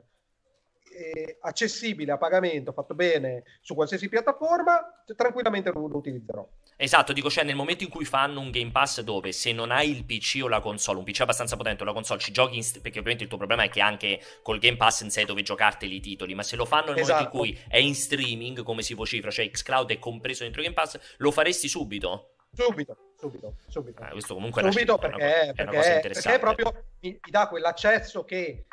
eh, 0.96 1.38
accessibile 1.40 2.12
a 2.12 2.18
pagamento, 2.18 2.72
fatto 2.72 2.94
bene 2.94 3.44
su 3.60 3.74
qualsiasi 3.74 4.08
piattaforma, 4.08 5.02
tranquillamente 5.14 5.70
lo, 5.70 5.86
lo 5.86 5.96
utilizzerò. 5.98 6.46
Esatto, 6.78 7.12
dico, 7.12 7.30
cioè 7.30 7.44
nel 7.44 7.54
momento 7.56 7.84
in 7.84 7.90
cui 7.90 8.04
fanno 8.04 8.40
un 8.40 8.50
Game 8.50 8.70
Pass 8.70 9.00
dove 9.00 9.32
se 9.32 9.52
non 9.52 9.70
hai 9.70 9.90
il 9.90 10.04
PC 10.04 10.40
o 10.42 10.48
la 10.48 10.60
console, 10.60 10.98
un 10.98 11.04
PC 11.04 11.20
abbastanza 11.22 11.56
potente 11.56 11.82
o 11.82 11.86
la 11.86 11.92
console, 11.92 12.20
ci 12.20 12.32
giochi, 12.32 12.56
in 12.56 12.62
st- 12.62 12.80
perché 12.80 12.98
ovviamente 12.98 13.22
il 13.24 13.28
tuo 13.30 13.38
problema 13.38 13.62
è 13.62 13.68
che 13.70 13.80
anche 13.80 14.20
col 14.42 14.58
Game 14.58 14.76
Pass 14.76 15.00
in 15.00 15.10
sé 15.10 15.24
dove 15.24 15.42
giocarteli 15.42 15.94
i 15.96 16.00
titoli, 16.00 16.34
ma 16.34 16.42
se 16.42 16.56
lo 16.56 16.64
fanno 16.66 16.92
nel 16.92 16.98
Esatto. 17.00 17.30
momento 17.34 17.36
in 17.52 17.54
cui 17.54 17.64
è 17.68 17.78
in 17.78 17.94
streaming, 17.94 18.62
come 18.62 18.82
si 18.82 18.94
vocifra, 18.94 19.30
cioè 19.30 19.50
Xcloud 19.50 19.90
è 19.90 19.98
compreso 19.98 20.42
dentro 20.42 20.60
Game 20.62 20.74
Pass, 20.74 20.98
lo 21.18 21.30
faresti 21.30 21.68
subito? 21.68 22.32
Subito, 22.52 22.96
subito, 23.18 23.54
subito. 23.68 24.02
Eh, 24.02 24.10
questo 24.12 24.34
comunque 24.34 24.60
è 24.60 24.64
una, 24.64 24.72
subito 24.72 24.98
è 25.00 25.06
una- 25.06 25.16
perché, 25.16 25.34
è 25.40 25.42
una 25.44 25.52
perché- 25.54 25.76
cosa 25.76 25.94
interessante. 25.94 26.38
perché 26.38 26.54
proprio 26.62 26.84
mi, 27.00 27.10
mi 27.10 27.30
dà 27.30 27.48
quell'accesso 27.48 28.24
che 28.24 28.64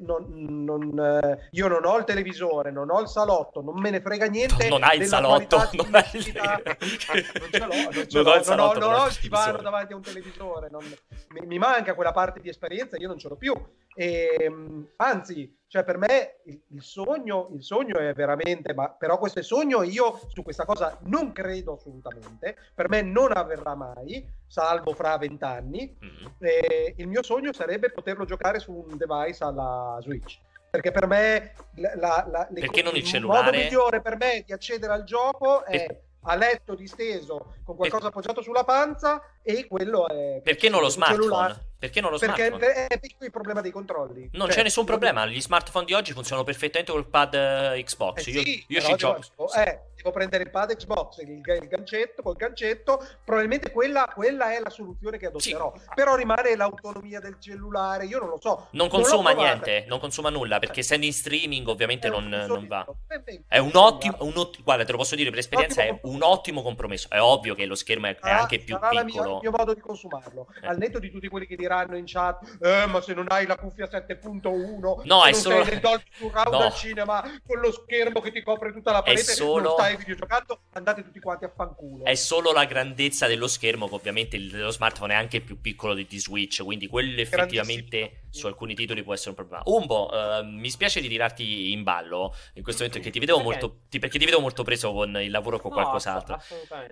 non- 0.00 0.64
non- 0.64 0.98
eh, 1.22 1.48
io 1.52 1.68
non 1.68 1.84
ho 1.84 1.96
il 1.98 2.04
televisore, 2.04 2.70
non 2.70 2.90
ho 2.90 3.00
il 3.00 3.08
salotto, 3.08 3.62
non 3.62 3.78
me 3.80 3.90
ne 3.90 4.00
frega 4.00 4.26
niente. 4.26 4.68
Non 4.68 4.82
hai 4.82 4.98
il 4.98 5.06
salotto, 5.06 5.56
non 5.72 5.94
hai 5.94 6.02
il- 6.12 6.18
lucidità. 6.18 6.60
non 6.64 7.70
ho 7.70 7.90
il 7.90 8.06
divano 8.06 8.72
televisore. 8.72 9.62
davanti 9.62 9.92
a 9.92 9.96
un 9.96 10.02
televisore, 10.02 10.68
non- 10.70 10.84
mi, 11.30 11.46
mi 11.46 11.58
manca 11.58 11.94
quella 11.94 12.12
parte 12.12 12.40
di 12.40 12.48
esperienza, 12.48 12.96
io 12.96 13.08
non 13.08 13.18
ce 13.18 13.28
l'ho 13.28 13.36
più. 13.36 13.54
E, 13.94 14.48
mh, 14.50 14.88
anzi, 14.96 15.56
cioè 15.68 15.84
per 15.84 15.98
me 15.98 16.40
il, 16.46 16.60
il 16.68 16.82
sogno, 16.82 17.50
il 17.54 17.62
sogno 17.62 17.98
è 17.98 18.12
veramente, 18.12 18.74
ma 18.74 18.90
però 18.90 19.18
questo 19.18 19.40
è 19.40 19.42
sogno, 19.42 19.82
io 19.82 20.20
su 20.28 20.42
questa 20.42 20.64
cosa 20.64 20.98
non 21.04 21.32
credo 21.32 21.74
assolutamente, 21.74 22.56
per 22.74 22.88
me 22.88 23.02
non 23.02 23.30
avverrà 23.36 23.74
mai, 23.74 24.24
salvo 24.46 24.92
fra 24.94 25.16
vent'anni. 25.18 25.96
Mm. 26.04 26.26
Eh, 26.38 26.94
il 26.98 27.08
mio 27.08 27.22
sogno 27.22 27.52
sarebbe 27.52 27.90
poterlo 27.90 28.24
giocare 28.24 28.58
su 28.60 28.72
un 28.72 28.96
device 28.96 29.44
alla 29.44 29.98
Switch. 30.00 30.38
Perché 30.70 30.90
per 30.90 31.06
me 31.06 31.52
la, 31.76 31.94
la- 32.28 32.48
le 32.50 32.60
Perché 32.60 32.82
non 32.82 32.96
il 32.96 33.04
cellulare? 33.04 33.44
modo 33.44 33.56
migliore 33.56 34.00
per 34.00 34.16
me 34.16 34.42
di 34.44 34.52
accedere 34.52 34.92
al 34.92 35.04
gioco 35.04 35.64
è 35.64 35.86
Per- 35.86 36.02
a 36.26 36.34
letto 36.36 36.74
disteso 36.74 37.54
con 37.64 37.76
qualcosa 37.76 38.08
appoggiato 38.08 38.40
sulla 38.42 38.64
panza 38.64 39.20
e 39.42 39.66
quello 39.68 40.08
è 40.08 40.40
Perché 40.42 40.68
non 40.70 40.80
lo 40.80 40.88
sul 40.88 41.02
cellulare. 41.04 41.73
Perché 41.84 42.00
non 42.00 42.12
lo 42.12 42.18
Perché 42.18 42.46
smartphone? 42.46 42.86
è, 42.86 42.98
il 43.20 43.30
problema 43.30 43.60
dei 43.60 43.70
controlli. 43.70 44.30
Non 44.32 44.46
Cioè, 44.46 44.56
c'è 44.56 44.62
nessun 44.62 44.86
problema, 44.86 45.26
gli 45.26 45.38
smartphone 45.38 45.84
di 45.84 45.92
oggi 45.92 46.12
funzionano 46.12 46.42
perfettamente 46.46 46.90
col 46.92 47.06
pad 47.06 47.34
eh, 47.34 47.82
Xbox. 47.84 48.26
Eh 48.26 48.30
io 48.30 48.40
sì, 48.42 48.64
io 48.68 48.80
ci 48.80 48.94
gioco. 48.94 49.20
eh, 49.54 49.80
devo 49.94 50.10
prendere 50.10 50.44
il 50.44 50.50
pad 50.50 50.74
Xbox, 50.74 51.18
il, 51.18 51.28
il 51.44 51.68
gancetto, 51.68 52.22
col 52.22 52.36
gancetto, 52.36 53.06
probabilmente 53.22 53.70
quella, 53.70 54.10
quella 54.14 54.54
è 54.56 54.60
la 54.60 54.70
soluzione 54.70 55.18
che 55.18 55.26
adotterò. 55.26 55.74
Però 55.94 56.14
rimane 56.14 56.56
l'autonomia 56.56 57.20
del 57.20 57.36
cellulare, 57.38 58.06
io 58.06 58.18
non 58.18 58.30
lo 58.30 58.38
so. 58.40 58.68
Non 58.70 58.86
l'ho 58.86 58.92
consuma 58.92 59.32
niente, 59.32 59.84
non 59.86 59.98
consuma 60.00 60.30
nulla 60.30 60.58
perché 60.58 60.80
essendo 60.80 61.04
in 61.04 61.12
streaming 61.12 61.68
ovviamente 61.68 62.08
non, 62.08 62.26
non 62.28 62.66
va. 62.66 62.86
Eh, 63.26 63.42
È 63.46 63.58
un 63.58 63.72
ottimo, 63.74 64.16
un 64.20 64.32
ot- 64.36 64.62
guarda, 64.62 64.84
te 64.86 64.92
lo 64.92 64.96
posso 64.98 65.16
dire 65.16 65.28
per 65.28 65.40
esperienza, 65.40 65.82
è 65.82 65.90
Ottimo 65.90 66.14
un 66.14 66.22
ottimo 66.22 66.62
compromesso. 66.62 67.08
È 67.10 67.20
ovvio 67.20 67.54
che 67.54 67.66
lo 67.66 67.74
schermo 67.74 68.06
è, 68.06 68.16
sarà- 68.18 68.40
anche 68.40 68.58
più 68.58 68.74
sarà 68.80 69.04
piccolo. 69.04 69.34
il 69.34 69.38
mio 69.42 69.50
modo 69.50 69.74
di 69.74 69.80
consumarlo. 69.82 70.46
Eh. 70.62 70.66
Al 70.66 70.78
netto 70.78 70.98
di 70.98 71.10
tutti 71.10 71.28
quelli 71.28 71.46
che 71.46 71.56
diranno 71.56 71.72
in 71.82 72.04
chat, 72.06 72.58
eh, 72.60 72.86
ma 72.86 73.00
se 73.00 73.14
non 73.14 73.26
hai 73.28 73.46
la 73.46 73.56
cuffia 73.56 73.88
7.1, 73.88 75.02
No, 75.04 75.24
è 75.24 75.32
solo- 75.32 75.64
sei 75.64 75.80
nel 75.80 76.02
Surround 76.12 76.52
No. 76.52 76.58
al 76.58 76.72
cinema 76.74 77.22
con 77.46 77.58
lo 77.60 77.72
schermo 77.72 78.20
che 78.20 78.30
ti 78.32 78.42
copre 78.42 78.72
tutta 78.72 78.92
la 78.92 79.02
parete, 79.02 79.22
solo- 79.22 79.62
non 79.62 79.72
stai 79.72 79.96
videogiocando, 79.96 80.60
andate 80.72 81.02
tutti 81.02 81.20
quanti 81.20 81.44
a 81.44 81.52
fanculo. 81.54 82.04
È 82.04 82.14
solo 82.14 82.52
la 82.52 82.64
grandezza 82.64 83.26
dello 83.26 83.46
schermo, 83.48 83.88
che 83.88 83.94
ovviamente 83.94 84.38
lo 84.38 84.70
smartphone 84.70 85.12
è 85.12 85.16
anche 85.16 85.40
più 85.40 85.60
piccolo 85.60 85.94
di, 85.94 86.06
di 86.08 86.18
Switch, 86.18 86.62
quindi 86.62 86.86
quello 86.86 87.20
effettivamente. 87.20 88.20
Su 88.34 88.46
alcuni 88.46 88.74
titoli 88.74 89.02
può 89.02 89.14
essere 89.14 89.30
un 89.30 89.36
problema. 89.36 89.62
Umbo, 89.66 90.10
eh, 90.12 90.42
mi 90.42 90.68
spiace 90.70 91.00
di 91.00 91.08
tirarti 91.08 91.72
in 91.72 91.82
ballo 91.84 92.34
in 92.54 92.62
questo 92.62 92.82
momento 92.84 92.98
perché 92.98 93.10
ti 93.10 93.18
vedevo, 93.20 93.38
Perché? 93.46 93.60
molto, 93.62 93.80
ti- 93.88 93.98
perché 93.98 94.18
ti 94.18 94.24
vedevo 94.24 94.42
molto 94.42 94.62
preso 94.64 94.92
con 94.92 95.16
il 95.20 95.30
lavoro 95.30 95.56
o 95.56 95.60
con 95.60 95.70
No, 95.70 95.76
qualcos'altro. 95.76 96.42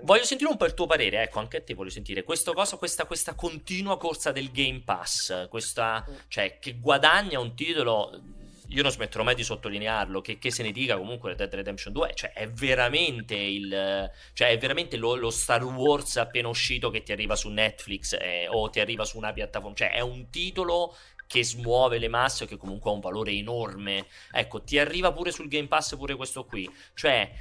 Voglio 0.02 0.24
sentire 0.24 0.48
un 0.50 0.56
po' 0.56 0.66
il 0.66 0.74
tuo 0.74 0.86
parere, 0.86 1.22
ecco, 1.22 1.38
anche 1.40 1.56
a 1.58 1.62
te 1.62 1.74
voglio 1.74 1.90
sentire 1.90 2.22
questo 2.22 2.52
cosa, 2.52 2.76
questa, 2.76 3.04
questa 3.06 3.34
continua 3.34 3.98
corsa 3.98 4.30
del 4.32 4.50
Game 4.50 4.82
Pass, 4.84 5.48
questa, 5.48 6.04
Mm. 6.08 6.14
cioè 6.28 6.58
che 6.58 6.74
guadagna 6.78 7.38
un 7.40 7.54
titolo, 7.54 8.20
io 8.68 8.82
non 8.82 8.90
smetterò 8.90 9.22
mai 9.22 9.34
di 9.34 9.44
sottolinearlo, 9.44 10.20
che, 10.22 10.38
che 10.38 10.50
se 10.50 10.62
ne 10.62 10.72
dica 10.72 10.96
comunque 10.96 11.34
Dead 11.34 11.52
Redemption 11.52 11.92
2, 11.92 12.12
cioè 12.14 12.32
è 12.32 12.48
veramente 12.48 13.34
il, 13.34 14.10
cioè 14.32 14.48
è 14.48 14.58
veramente 14.58 14.96
lo, 14.96 15.14
lo 15.14 15.28
Star 15.30 15.62
Wars 15.62 16.16
appena 16.16 16.48
uscito 16.48 16.88
che 16.90 17.02
ti 17.02 17.12
arriva 17.12 17.36
su 17.36 17.50
Netflix 17.50 18.16
eh, 18.18 18.46
o 18.48 18.70
ti 18.70 18.80
arriva 18.80 19.04
su 19.04 19.18
una 19.18 19.32
piattaforma, 19.32 19.76
cioè 19.76 19.92
è 19.92 20.00
un 20.00 20.30
titolo 20.30 20.96
che 21.32 21.42
smuove 21.42 21.96
le 21.96 22.08
masse 22.08 22.46
che 22.46 22.58
comunque 22.58 22.90
ha 22.90 22.92
un 22.94 23.00
valore 23.00 23.30
enorme. 23.32 24.06
Ecco, 24.30 24.62
ti 24.62 24.78
arriva 24.78 25.14
pure 25.14 25.32
sul 25.32 25.48
Game 25.48 25.66
Pass 25.66 25.96
pure 25.96 26.14
questo 26.14 26.44
qui, 26.44 26.70
cioè 26.92 27.32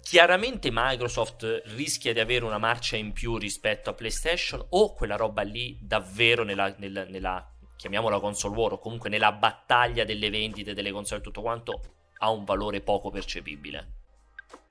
chiaramente 0.00 0.68
Microsoft 0.70 1.62
rischia 1.74 2.12
di 2.12 2.20
avere 2.20 2.44
una 2.44 2.58
marcia 2.58 2.94
in 2.94 3.12
più 3.12 3.36
rispetto 3.36 3.90
a 3.90 3.94
PlayStation 3.94 4.64
o 4.70 4.94
quella 4.94 5.16
roba 5.16 5.42
lì 5.42 5.76
davvero 5.82 6.44
nella, 6.44 6.72
nella- 6.78 7.06
nella- 7.06 7.52
chiamiamola 7.76 8.20
console 8.20 8.54
war 8.56 8.72
o 8.74 8.78
comunque 8.78 9.10
nella 9.10 9.32
battaglia 9.32 10.04
delle 10.04 10.30
vendite 10.30 10.72
delle 10.72 10.92
console 10.92 11.18
e 11.18 11.24
tutto 11.24 11.40
quanto 11.40 11.80
ha 12.18 12.30
un 12.30 12.44
valore 12.44 12.82
poco 12.82 13.10
percepibile. 13.10 13.97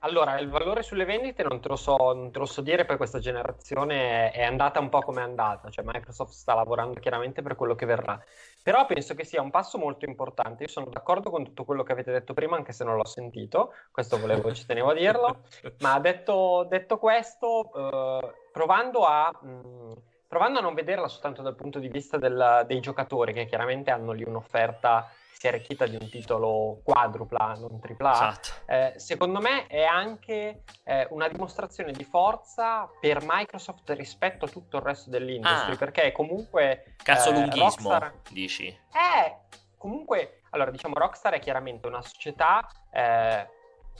Allora, 0.00 0.38
il 0.38 0.48
valore 0.48 0.82
sulle 0.82 1.04
vendite 1.04 1.42
non 1.42 1.60
te 1.60 1.68
lo 1.68 1.76
so, 1.76 1.96
non 1.96 2.30
te 2.30 2.38
lo 2.38 2.46
so 2.46 2.60
dire, 2.60 2.84
poi 2.84 2.96
questa 2.96 3.18
generazione 3.18 4.30
è 4.30 4.44
andata 4.44 4.78
un 4.78 4.88
po' 4.88 5.00
come 5.00 5.20
è 5.20 5.24
andata, 5.24 5.70
cioè 5.70 5.84
Microsoft 5.84 6.32
sta 6.32 6.54
lavorando 6.54 7.00
chiaramente 7.00 7.42
per 7.42 7.56
quello 7.56 7.74
che 7.74 7.84
verrà. 7.86 8.20
Però 8.62 8.86
penso 8.86 9.14
che 9.14 9.24
sia 9.24 9.42
un 9.42 9.50
passo 9.50 9.76
molto 9.78 10.04
importante. 10.04 10.64
Io 10.64 10.68
sono 10.68 10.86
d'accordo 10.86 11.30
con 11.30 11.44
tutto 11.44 11.64
quello 11.64 11.82
che 11.82 11.92
avete 11.92 12.12
detto 12.12 12.32
prima, 12.34 12.56
anche 12.56 12.72
se 12.72 12.84
non 12.84 12.96
l'ho 12.96 13.06
sentito, 13.06 13.72
questo 13.90 14.18
volevo, 14.18 14.52
ci 14.52 14.66
tenevo 14.66 14.90
a 14.90 14.94
dirlo. 14.94 15.40
Ma 15.80 15.98
detto, 15.98 16.64
detto 16.68 16.98
questo, 16.98 17.72
eh, 17.74 18.34
provando 18.52 19.04
a, 19.04 19.36
mh, 19.40 19.92
provando 20.28 20.58
a 20.58 20.62
non 20.62 20.74
vederla 20.74 21.08
soltanto 21.08 21.42
dal 21.42 21.54
punto 21.56 21.78
di 21.78 21.88
vista 21.88 22.18
del- 22.18 22.64
dei 22.66 22.80
giocatori, 22.80 23.32
che 23.32 23.46
chiaramente 23.46 23.90
hanno 23.90 24.12
lì 24.12 24.22
un'offerta 24.24 25.08
si 25.38 25.46
è 25.46 25.50
arricchita 25.50 25.86
di 25.86 25.96
un 26.00 26.10
titolo 26.10 26.80
quadrupla, 26.82 27.54
non 27.60 27.78
tripla 27.80 28.10
Esatto. 28.10 28.48
eh, 28.66 28.94
secondo 28.96 29.40
me 29.40 29.68
è 29.68 29.84
anche 29.84 30.64
eh, 30.82 31.06
una 31.10 31.28
dimostrazione 31.28 31.92
di 31.92 32.02
forza 32.02 32.90
per 33.00 33.20
Microsoft 33.24 33.88
rispetto 33.90 34.46
a 34.46 34.48
tutto 34.48 34.78
il 34.78 34.82
resto 34.82 35.10
dell'industria, 35.10 35.74
Ah. 35.74 35.76
perché 35.76 36.10
comunque 36.10 36.94
Cazzo 37.02 37.30
eh, 37.30 37.34
lunghismo, 37.34 37.90
Rockstar 37.90 38.14
dici. 38.30 38.76
è 38.90 39.36
comunque, 39.76 40.40
allora 40.50 40.72
diciamo 40.72 40.94
Rockstar 40.94 41.34
è 41.34 41.38
chiaramente 41.38 41.86
una 41.86 42.02
società 42.02 42.66
eh, 42.90 43.48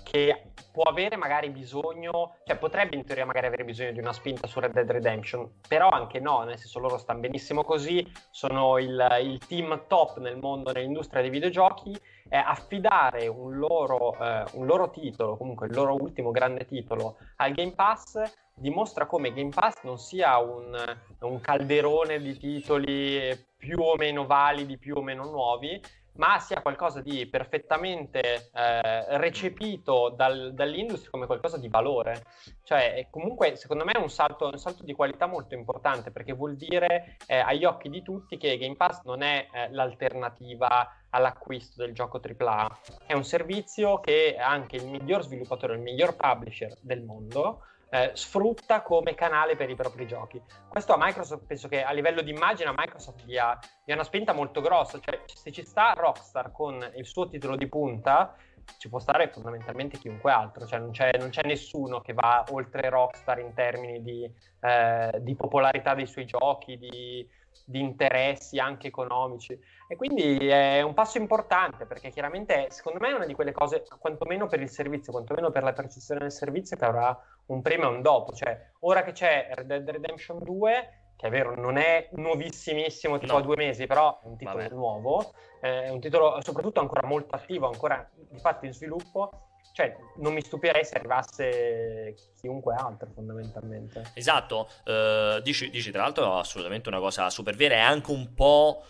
che 0.02 0.52
può 0.72 0.84
avere 0.84 1.16
magari 1.16 1.50
bisogno, 1.50 2.36
cioè 2.44 2.56
potrebbe 2.56 2.94
in 2.94 3.04
teoria 3.04 3.26
magari 3.26 3.46
avere 3.46 3.64
bisogno 3.64 3.90
di 3.90 3.98
una 3.98 4.12
spinta 4.12 4.46
su 4.46 4.60
Red 4.60 4.72
Dead 4.72 4.88
Redemption, 4.88 5.50
però 5.66 5.88
anche 5.88 6.20
no, 6.20 6.44
nel 6.44 6.56
senso 6.56 6.78
loro 6.78 6.98
stanno 6.98 7.20
benissimo 7.20 7.64
così, 7.64 8.06
sono 8.30 8.78
il, 8.78 9.18
il 9.22 9.44
team 9.46 9.86
top 9.88 10.18
nel 10.18 10.36
mondo, 10.36 10.70
nell'industria 10.70 11.20
dei 11.20 11.30
videogiochi, 11.30 11.98
eh, 12.28 12.36
affidare 12.36 13.26
un 13.26 13.56
loro, 13.56 14.16
eh, 14.20 14.44
un 14.52 14.66
loro 14.66 14.90
titolo, 14.90 15.36
comunque 15.36 15.66
il 15.66 15.74
loro 15.74 15.94
ultimo 15.94 16.30
grande 16.30 16.64
titolo 16.64 17.16
al 17.36 17.52
Game 17.52 17.72
Pass 17.72 18.20
dimostra 18.54 19.06
come 19.06 19.32
Game 19.32 19.50
Pass 19.50 19.82
non 19.82 19.98
sia 19.98 20.38
un, 20.38 20.76
un 21.20 21.40
calderone 21.40 22.20
di 22.20 22.36
titoli 22.36 23.46
più 23.56 23.80
o 23.80 23.96
meno 23.96 24.26
validi, 24.26 24.78
più 24.78 24.96
o 24.96 25.02
meno 25.02 25.24
nuovi, 25.24 25.80
ma 26.18 26.38
sia 26.38 26.62
qualcosa 26.62 27.00
di 27.00 27.26
perfettamente 27.26 28.50
eh, 28.52 29.18
recepito 29.18 30.10
dal- 30.10 30.52
dall'industria 30.52 31.10
come 31.10 31.26
qualcosa 31.26 31.58
di 31.58 31.68
valore. 31.68 32.24
Cioè, 32.62 33.06
comunque, 33.10 33.56
secondo 33.56 33.84
me 33.84 33.92
è 33.92 33.98
un 33.98 34.10
salto, 34.10 34.46
un 34.46 34.58
salto 34.58 34.84
di 34.84 34.94
qualità 34.94 35.26
molto 35.26 35.54
importante 35.54 36.10
perché 36.10 36.32
vuol 36.32 36.56
dire 36.56 37.16
eh, 37.26 37.38
agli 37.38 37.64
occhi 37.64 37.88
di 37.88 38.02
tutti 38.02 38.36
che 38.36 38.58
Game 38.58 38.76
Pass 38.76 39.02
non 39.04 39.22
è 39.22 39.48
eh, 39.52 39.72
l'alternativa 39.72 40.92
all'acquisto 41.10 41.82
del 41.82 41.94
gioco 41.94 42.20
AAA, 42.20 42.78
è 43.06 43.14
un 43.14 43.24
servizio 43.24 43.98
che 44.00 44.36
anche 44.38 44.76
il 44.76 44.86
miglior 44.86 45.22
sviluppatore, 45.22 45.74
il 45.74 45.80
miglior 45.80 46.16
publisher 46.16 46.76
del 46.80 47.02
mondo 47.02 47.62
eh, 47.90 48.10
sfrutta 48.14 48.82
come 48.82 49.14
canale 49.14 49.56
per 49.56 49.70
i 49.70 49.74
propri 49.74 50.06
giochi. 50.06 50.40
Questo 50.68 50.92
a 50.92 50.96
Microsoft, 50.98 51.46
penso 51.46 51.68
che 51.68 51.82
a 51.82 51.92
livello 51.92 52.22
di 52.22 52.30
immagine 52.30 52.68
a 52.68 52.74
Microsoft 52.76 53.24
dia, 53.24 53.58
dia 53.84 53.94
una 53.94 54.04
spinta 54.04 54.32
molto 54.32 54.60
grossa, 54.60 55.00
cioè 55.00 55.22
se 55.24 55.50
ci 55.52 55.64
sta 55.64 55.94
Rockstar 55.94 56.52
con 56.52 56.92
il 56.96 57.06
suo 57.06 57.28
titolo 57.28 57.56
di 57.56 57.68
punta, 57.68 58.36
ci 58.76 58.88
può 58.88 58.98
stare 58.98 59.30
fondamentalmente 59.30 59.98
chiunque 59.98 60.30
altro, 60.30 60.66
cioè 60.66 60.78
non 60.78 60.90
c'è, 60.90 61.12
non 61.18 61.30
c'è 61.30 61.42
nessuno 61.44 62.00
che 62.00 62.12
va 62.12 62.44
oltre 62.50 62.90
Rockstar 62.90 63.38
in 63.38 63.54
termini 63.54 64.02
di, 64.02 64.30
eh, 64.60 65.18
di 65.20 65.34
popolarità 65.34 65.94
dei 65.94 66.06
suoi 66.06 66.26
giochi, 66.26 66.76
di, 66.76 67.26
di, 67.64 67.80
interessi 67.80 68.58
anche 68.58 68.88
economici. 68.88 69.58
E 69.88 69.96
quindi 69.96 70.48
è 70.48 70.82
un 70.82 70.92
passo 70.92 71.16
importante 71.16 71.86
perché 71.86 72.10
chiaramente 72.10 72.66
secondo 72.70 72.98
me 73.00 73.08
è 73.08 73.14
una 73.14 73.26
di 73.26 73.34
quelle 73.34 73.52
cose, 73.52 73.84
quantomeno 73.98 74.46
per 74.46 74.60
il 74.60 74.68
servizio, 74.68 75.12
quantomeno 75.12 75.50
per 75.50 75.62
la 75.62 75.72
percezione 75.72 76.20
del 76.20 76.32
servizio, 76.32 76.76
che 76.76 76.84
avrà 76.84 77.18
un 77.48 77.62
prima 77.62 77.84
e 77.84 77.88
un 77.88 78.02
dopo. 78.02 78.32
Cioè, 78.32 78.72
ora 78.80 79.02
che 79.02 79.12
c'è 79.12 79.48
Red 79.52 79.66
Dead 79.66 79.88
Redemption 79.88 80.38
2 80.42 80.92
che 81.18 81.26
è 81.26 81.30
vero, 81.30 81.56
non 81.56 81.78
è 81.78 82.08
nuovissimissimo, 82.12 83.18
tipo 83.18 83.32
no. 83.32 83.38
a 83.38 83.42
due 83.42 83.56
mesi, 83.56 83.88
però 83.88 84.20
è 84.22 84.26
un 84.26 84.36
titolo 84.36 84.58
Vabbè. 84.58 84.72
nuovo, 84.72 85.32
eh, 85.60 85.82
è 85.86 85.88
un 85.88 85.98
titolo 85.98 86.40
soprattutto 86.42 86.78
ancora 86.78 87.08
molto 87.08 87.34
attivo, 87.34 87.66
ancora 87.66 88.08
di 88.14 88.38
fatto 88.38 88.66
in 88.66 88.72
sviluppo. 88.72 89.48
Cioè, 89.72 89.96
non 90.18 90.32
mi 90.32 90.40
stupirei 90.40 90.84
se 90.84 90.94
arrivasse 90.94 92.14
chiunque 92.40 92.74
altro, 92.74 93.10
fondamentalmente. 93.12 94.12
Esatto, 94.14 94.68
uh, 94.86 95.40
dici, 95.40 95.70
dici 95.70 95.90
tra 95.90 96.02
l'altro 96.02 96.36
assolutamente 96.36 96.88
una 96.88 97.00
cosa 97.00 97.30
super 97.30 97.56
vera, 97.56 97.74
è 97.74 97.80
anche 97.80 98.12
un 98.12 98.32
po' 98.34 98.84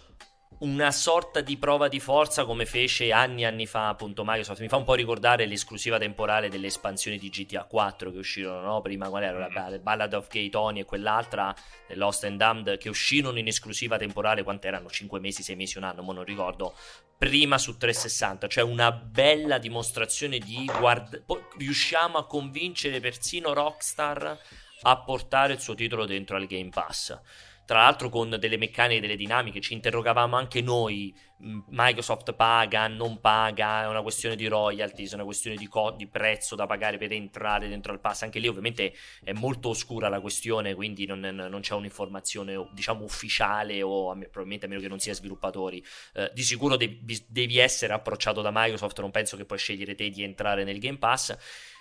una 0.59 0.91
sorta 0.91 1.41
di 1.41 1.57
prova 1.57 1.87
di 1.87 2.01
forza 2.01 2.45
come 2.45 2.67
fece 2.67 3.13
anni 3.13 3.43
e 3.43 3.47
anni 3.47 3.67
fa 3.67 3.89
appunto 3.89 4.25
Microsoft. 4.25 4.61
Mi 4.61 4.69
fa 4.69 4.77
un 4.77 4.85
po' 4.85 4.95
ricordare 4.95 5.47
l'esclusiva 5.47 5.99
temporale 5.99 6.49
delle 6.49 6.67
espansioni 6.67 7.17
di 7.19 7.29
GTA 7.29 7.65
4 7.65 8.11
che 8.11 8.19
uscirono, 8.19 8.61
no? 8.63 8.81
Prima 8.81 9.09
qual 9.09 9.23
era? 9.23 9.49
La 9.49 9.71
mm. 9.71 9.83
Ballad 9.83 10.15
of 10.15 10.29
Gay 10.29 10.49
Tony 10.49 10.81
e 10.81 10.85
quell'altra, 10.85 11.55
Lost 11.95 12.25
and 12.25 12.39
Damned, 12.39 12.77
che 12.79 12.89
uscirono 12.89 13.39
in 13.39 13.47
esclusiva 13.47 13.97
temporale, 13.99 14.43
quanto 14.43 14.67
erano? 14.67 14.89
5 14.89 15.21
mesi, 15.21 15.43
6 15.43 15.55
mesi, 15.55 15.79
un 15.79 15.85
anno, 15.85 16.03
ma 16.03 16.13
non 16.13 16.25
ricordo. 16.25 16.75
Prima 17.17 17.59
su 17.59 17.77
360, 17.77 18.49
cioè 18.49 18.65
una 18.65 18.91
bella 18.91 19.59
dimostrazione 19.59 20.39
di 20.39 20.69
guarda... 20.79 21.21
riusciamo 21.57 22.19
a 22.19 22.27
convincere 22.27 23.01
persino 23.01 23.53
Rockstar 23.53 24.39
a 24.83 25.03
portare 25.03 25.53
il 25.53 25.61
suo 25.61 25.75
titolo 25.75 26.05
dentro 26.05 26.37
al 26.37 26.47
Game 26.47 26.71
Pass 26.71 27.17
tra 27.69 27.83
l'altro 27.83 28.09
con 28.09 28.35
delle 28.41 28.57
meccaniche, 28.57 28.99
delle 28.99 29.15
dinamiche, 29.15 29.61
ci 29.61 29.75
interrogavamo 29.75 30.37
anche 30.37 30.63
noi, 30.63 31.15
Microsoft 31.37 32.33
paga, 32.33 32.89
non 32.89 33.21
paga, 33.21 33.83
è 33.83 33.87
una 33.89 34.01
questione 34.01 34.37
di 34.37 34.47
royalties, 34.47 35.11
è 35.11 35.15
una 35.17 35.25
questione 35.25 35.55
di, 35.55 35.69
co- 35.69 35.91
di, 35.91 36.07
prezzo 36.07 36.55
da 36.55 36.65
pagare 36.65 36.97
per 36.97 37.13
entrare 37.13 37.69
dentro 37.69 37.93
al 37.93 38.01
pass, 38.01 38.23
anche 38.23 38.39
lì 38.39 38.49
ovviamente 38.49 38.95
è 39.23 39.33
molto 39.33 39.69
oscura 39.69 40.09
la 40.09 40.19
questione, 40.19 40.75
quindi 40.75 41.05
non, 41.05 41.21
non 41.21 41.61
c'è 41.61 41.75
un'informazione 41.75 42.71
diciamo 42.73 43.05
ufficiale 43.05 43.83
o 43.83 44.15
probabilmente 44.15 44.65
a 44.65 44.69
meno 44.71 44.81
che 44.81 44.89
non 44.89 44.99
sia 44.99 45.13
sviluppatori, 45.13 45.85
eh, 46.15 46.31
di 46.33 46.43
sicuro 46.43 46.75
de- 46.77 47.01
devi 47.27 47.59
essere 47.59 47.93
approcciato 47.93 48.41
da 48.41 48.51
Microsoft, 48.51 48.99
non 49.01 49.11
penso 49.11 49.37
che 49.37 49.45
puoi 49.45 49.59
scegliere 49.59 49.95
te 49.95 50.09
di 50.09 50.23
entrare 50.23 50.65
nel 50.65 50.79
Game 50.79 50.97
Pass, 50.97 51.37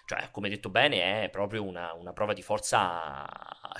cioè, 0.07 0.29
come 0.31 0.47
detto 0.47 0.69
bene, 0.69 1.25
è 1.25 1.29
proprio 1.29 1.65
una, 1.65 1.91
una 1.91 2.13
prova 2.13 2.31
di 2.31 2.41
forza 2.41 3.25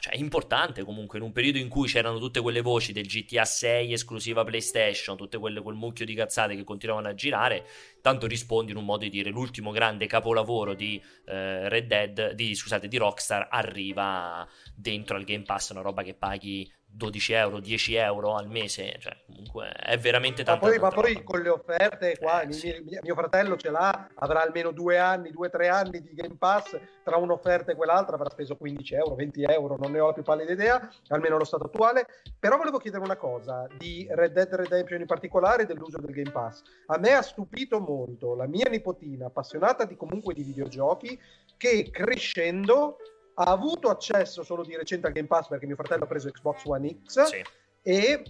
cioè, 0.02 0.18
importante 0.18 0.84
comunque 0.84 1.20
in 1.20 1.24
un 1.24 1.32
periodo 1.32 1.58
in 1.58 1.70
cui 1.70 1.88
c'erano 1.88 2.20
tutte 2.20 2.42
quelle 2.42 2.60
voci 2.60 2.92
del 2.92 3.06
GTA 3.06 3.46
6 3.46 3.94
esclusiva 3.94 4.44
PlayStation, 4.44 5.16
tutte 5.16 5.38
quelle 5.38 5.62
quel 5.62 5.78
mucchio 5.78 6.04
di 6.04 6.14
cazzate 6.14 6.58
che 6.58 6.66
continuavano 6.66 7.08
a 7.08 7.14
girare, 7.14 7.66
tanto 8.02 8.28
rispondi 8.28 8.72
in 8.72 8.78
un 8.78 8.84
modo 8.84 9.06
di 9.06 9.10
dire 9.10 9.30
l'ultimo 9.30 9.72
grande 9.72 10.06
capolavoro 10.06 10.74
di 10.74 11.02
eh, 11.28 11.70
Red 11.70 11.88
Dead, 11.88 12.32
di, 12.34 12.54
scusate, 12.54 12.90
di 12.90 12.98
Rockstar 12.98 13.48
arriva 13.50 14.46
dentro 14.76 15.16
al 15.16 15.24
Game 15.24 15.44
Pass, 15.44 15.70
una 15.70 15.80
roba 15.80 16.04
che 16.04 16.14
paghi 16.14 16.70
12 16.90 17.34
euro, 17.34 17.60
10 17.60 17.96
euro 17.96 18.34
al 18.36 18.48
mese, 18.48 18.96
cioè 19.00 19.16
comunque 19.26 19.70
è 19.70 19.98
veramente 20.00 20.44
tanto. 20.44 20.66
Ma 20.66 20.72
poi, 20.72 20.80
ma 20.80 20.90
poi 20.90 21.24
con 21.24 21.42
le 21.42 21.50
offerte 21.50 22.18
qua, 22.18 22.42
eh, 22.42 22.52
sì. 22.52 22.82
mio, 22.84 23.00
mio, 23.04 23.14
fratello 23.14 23.56
ce 23.56 23.70
l'ha, 23.70 24.10
avrà 24.16 24.42
almeno 24.42 24.72
due 24.72 24.98
anni, 24.98 25.30
due 25.30 25.48
o 25.48 25.50
tre 25.52 25.68
anni 25.68 26.02
di 26.02 26.14
Game 26.14 26.38
Pass, 26.38 26.80
tra 27.04 27.18
un'offerta 27.18 27.72
e 27.72 27.76
quell'altra 27.76 28.16
avrà 28.16 28.30
speso 28.32 28.56
15 28.56 28.96
euro, 28.96 29.16
20 29.16 29.44
euro, 29.44 29.78
non 29.78 29.92
ne 29.92 30.00
ho 30.00 30.08
la 30.08 30.14
più 30.14 30.24
pallida 30.24 30.52
idea, 30.52 30.90
almeno 31.10 31.36
allo 31.36 31.46
stato 31.46 31.66
attuale. 31.66 32.08
Però 32.40 32.58
volevo 32.58 32.80
chiedere 32.80 33.04
una 33.04 33.18
cosa 33.18 33.68
di 33.78 34.08
Red 34.10 34.34
Dead 34.34 34.52
Redemption 34.56 35.02
in 35.02 35.08
particolare 35.08 35.66
dell'uso 35.68 36.00
del 36.00 36.12
Game 36.12 36.32
Pass. 36.32 36.64
A 36.88 36.98
me 36.98 37.14
ha 37.14 37.22
stupito 37.22 37.80
molto 37.80 38.34
la 38.34 38.48
mia 38.48 38.70
nipotina, 38.70 39.28
appassionata 39.28 39.86
di 39.86 39.96
comunque 39.96 40.34
di 40.34 40.42
videogiochi, 40.42 41.20
che 41.58 41.90
crescendo 41.92 42.98
ha 43.40 43.52
avuto 43.52 43.90
accesso 43.90 44.44
solo 44.44 44.64
di 44.64 44.76
recente 44.76 45.08
al 45.08 45.14
Game 45.14 45.28
Pass 45.28 45.48
perché 45.48 45.66
mio 45.66 45.76
fratello 45.76 46.06
ha 46.06 46.08
preso 46.08 46.30
Xbox 46.30 46.64
One 46.66 47.02
X 47.06 47.24
sì. 47.24 47.44
e 47.84 48.24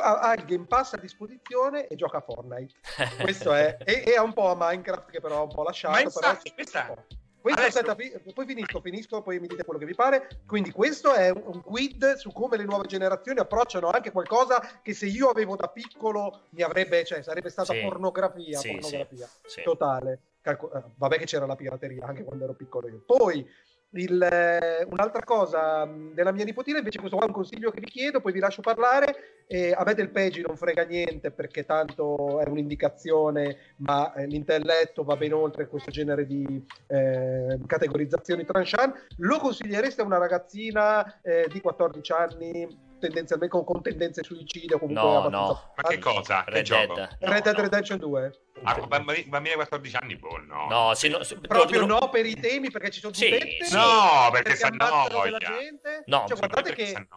ha, 0.00 0.34
il 0.34 0.44
Game 0.44 0.66
Pass 0.66 0.94
a 0.94 0.96
disposizione 0.96 1.86
e 1.86 1.96
gioca 1.96 2.18
a 2.18 2.20
Fortnite. 2.20 2.74
Questo 3.20 3.52
è, 3.52 3.76
e, 3.84 4.04
e, 4.06 4.16
ha 4.16 4.22
un 4.22 4.32
po' 4.32 4.48
a 4.48 4.56
Minecraft 4.58 5.10
che 5.10 5.20
però 5.20 5.38
ha 5.38 5.42
un 5.42 5.52
po' 5.52 5.62
lasciato. 5.62 5.94
Ma 5.94 6.00
infatti, 6.00 6.52
questa... 6.52 6.94
Questo, 7.42 7.60
Adesso... 7.60 7.80
aspetta, 7.80 8.32
poi 8.32 8.46
finisco, 8.46 8.80
finisco, 8.80 9.20
poi 9.20 9.40
mi 9.40 9.48
dite 9.48 9.64
quello 9.64 9.80
che 9.80 9.84
vi 9.84 9.96
pare. 9.96 10.28
Quindi 10.46 10.70
questo 10.70 11.12
è 11.12 11.28
un 11.28 11.60
quid 11.60 12.14
su 12.14 12.30
come 12.30 12.56
le 12.56 12.62
nuove 12.62 12.86
generazioni 12.86 13.40
approcciano 13.40 13.90
anche 13.90 14.12
qualcosa 14.12 14.62
che 14.80 14.94
se 14.94 15.06
io 15.06 15.28
avevo 15.28 15.56
da 15.56 15.66
piccolo 15.66 16.42
mi 16.50 16.62
avrebbe, 16.62 17.04
cioè 17.04 17.20
sarebbe 17.20 17.50
stata 17.50 17.72
sì. 17.72 17.80
pornografia, 17.80 18.60
sì, 18.60 18.70
pornografia 18.70 19.28
sì. 19.44 19.62
totale. 19.64 20.20
Calco- 20.40 20.72
eh, 20.72 20.84
vabbè 20.94 21.18
che 21.18 21.24
c'era 21.24 21.44
la 21.44 21.56
pirateria 21.56 22.06
anche 22.06 22.22
quando 22.22 22.44
ero 22.44 22.54
piccolo 22.54 22.86
io. 22.86 23.02
Poi 23.04 23.44
il, 23.92 24.22
eh, 24.22 24.86
un'altra 24.90 25.22
cosa 25.24 25.88
della 26.12 26.32
mia 26.32 26.44
nipotina, 26.44 26.78
invece, 26.78 26.98
questo 26.98 27.16
qua 27.16 27.26
è 27.26 27.28
un 27.28 27.34
consiglio 27.34 27.70
che 27.70 27.80
vi 27.80 27.86
chiedo, 27.86 28.20
poi 28.20 28.32
vi 28.32 28.38
lascio 28.38 28.62
parlare. 28.62 29.44
Eh, 29.46 29.74
a 29.76 29.82
me 29.84 29.94
del 29.94 30.10
Peggy 30.10 30.40
non 30.40 30.56
frega 30.56 30.84
niente 30.84 31.30
perché 31.30 31.64
tanto 31.64 32.40
è 32.40 32.48
un'indicazione, 32.48 33.74
ma 33.76 34.12
eh, 34.14 34.26
l'intelletto 34.26 35.04
va 35.04 35.16
ben 35.16 35.34
oltre 35.34 35.66
questo 35.66 35.90
genere 35.90 36.26
di 36.26 36.64
eh, 36.86 37.58
categorizzazioni 37.66 38.44
tranchant. 38.44 39.06
Lo 39.18 39.38
consigliereste 39.38 40.00
a 40.00 40.04
una 40.04 40.18
ragazzina 40.18 41.20
eh, 41.20 41.48
di 41.50 41.60
14 41.60 42.12
anni? 42.12 42.90
Tendenzialmente 43.02 43.54
con, 43.54 43.64
con 43.64 43.82
tendenze 43.82 44.22
suicide 44.22 44.78
comunque 44.78 45.02
no, 45.02 45.28
no. 45.28 45.72
ma 45.74 45.88
che 45.88 45.98
cosa? 45.98 46.44
Red 46.46 46.64
che 46.64 46.70
Dead. 46.70 46.86
gioco? 46.86 47.08
Red 47.18 47.42
Dead 47.42 47.58
Redemption 47.58 47.98
2 47.98 48.32
Ah, 48.64 48.78
bambini, 48.86 49.24
bambini 49.24 49.54
14 49.56 49.96
anni, 49.96 50.16
boh, 50.16 50.38
no. 50.46 50.68
No, 50.68 50.94
se 50.94 51.08
no 51.08 51.24
se, 51.24 51.36
proprio 51.36 51.80
no, 51.84 51.98
no 51.98 52.08
per 52.10 52.26
i 52.26 52.38
temi, 52.38 52.70
perché 52.70 52.90
ci 52.90 53.00
sono 53.00 53.12
sì, 53.12 53.26
sì. 53.60 53.74
No, 53.74 54.28
perché, 54.30 54.50
perché 54.50 54.56
si 54.56 54.64
annoia. 54.64 55.38
No, 56.06 56.24
cioè, 56.28 56.36
guardate 56.36 56.72
che... 56.72 57.08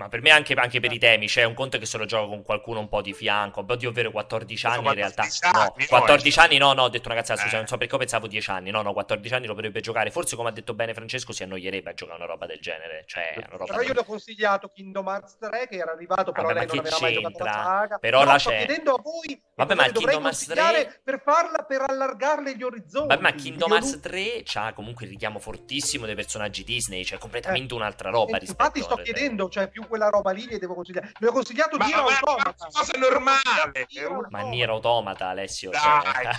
Ma 0.00 0.08
per 0.08 0.22
me 0.22 0.30
anche, 0.30 0.54
anche, 0.54 0.80
per 0.80 0.90
i 0.92 0.98
temi, 0.98 1.26
c'è 1.26 1.40
cioè 1.40 1.44
un 1.44 1.52
conto 1.52 1.76
che 1.76 1.84
se 1.84 1.98
lo 1.98 2.06
gioco 2.06 2.28
con 2.28 2.42
qualcuno 2.42 2.80
un 2.80 2.88
po' 2.88 3.02
di 3.02 3.12
fianco, 3.12 3.62
di 3.76 3.84
ovvero 3.84 4.10
14 4.10 4.66
anni 4.66 4.86
in 4.86 4.94
realtà. 4.94 5.26
Anni, 5.42 5.74
no, 5.76 5.86
14 5.88 6.38
anni 6.38 6.56
no, 6.56 6.72
no, 6.72 6.84
ho 6.84 6.88
detto 6.88 7.08
una 7.08 7.18
cazzata, 7.18 7.42
scusa, 7.42 7.56
eh. 7.56 7.58
non 7.58 7.66
so 7.66 7.76
perché 7.76 7.96
ho 7.96 7.98
pensavo 7.98 8.26
10 8.26 8.50
anni, 8.50 8.70
no, 8.70 8.80
no, 8.80 8.94
14 8.94 9.34
anni 9.34 9.46
lo 9.46 9.54
potrebbe 9.54 9.82
giocare, 9.82 10.10
forse 10.10 10.36
come 10.36 10.48
ha 10.48 10.52
detto 10.52 10.72
bene 10.72 10.94
Francesco 10.94 11.32
si 11.32 11.42
annoierebbe 11.42 11.90
a 11.90 11.92
giocare 11.92 12.16
una 12.16 12.26
roba 12.26 12.46
del 12.46 12.60
genere, 12.60 13.04
cioè 13.06 13.34
una 13.36 13.48
roba 13.50 13.64
Però 13.66 13.82
io 13.82 13.92
l'ho 13.92 14.04
consigliato 14.04 14.70
Kingdom 14.70 15.06
Hearts 15.06 15.36
3 15.38 15.68
che 15.68 15.76
era 15.76 15.92
arrivato, 15.92 16.32
però 16.32 16.46
Vabbè, 16.48 16.60
lei 16.60 16.66
non 16.66 16.78
aveva 16.78 16.98
mai 16.98 17.12
giocato 17.12 17.44
la 17.44 17.52
saga. 17.52 17.98
Però 17.98 18.18
no, 18.20 18.24
là 18.24 18.38
sto 18.38 18.50
chiedendo 18.50 18.94
a 18.94 19.02
voi 19.02 19.42
Vabbè, 19.54 19.74
ma 19.74 19.84
Kingdom 19.90 20.24
Hearts 20.24 20.46
3 20.46 21.00
per 21.04 21.20
farla 21.22 21.64
per 21.64 21.84
allargarle 21.86 22.56
gli 22.56 22.62
orizzonti. 22.62 23.08
Vabbè, 23.08 23.20
ma 23.20 23.32
Kingdom 23.32 23.70
Hearts 23.70 24.00
3 24.00 24.42
c'ha 24.44 24.72
comunque 24.72 25.04
il 25.04 25.10
richiamo 25.10 25.38
fortissimo 25.38 26.06
dei 26.06 26.14
personaggi 26.14 26.64
Disney, 26.64 27.04
cioè 27.04 27.18
completamente 27.18 27.74
eh. 27.74 27.76
un'altra 27.76 28.08
roba 28.08 28.38
e 28.38 28.46
Infatti 28.46 28.80
sto 28.80 28.96
chiedendo, 28.96 29.50
cioè 29.50 29.68
più 29.68 29.84
quella 29.90 30.08
roba 30.08 30.30
lì 30.30 30.46
devo 30.58 30.74
consigliare. 30.74 31.12
Mi 31.18 31.26
ho 31.26 31.32
consigliato 31.32 31.76
ma, 31.76 31.84
Nier 31.84 31.98
Automata. 31.98 32.54
Ma 32.58 32.68
cosa 32.72 32.92
normale. 32.98 33.86
Ma 34.30 34.40
Nier 34.42 34.70
Automata, 34.70 35.28
Alessio. 35.28 35.72
Cioè... 35.72 36.30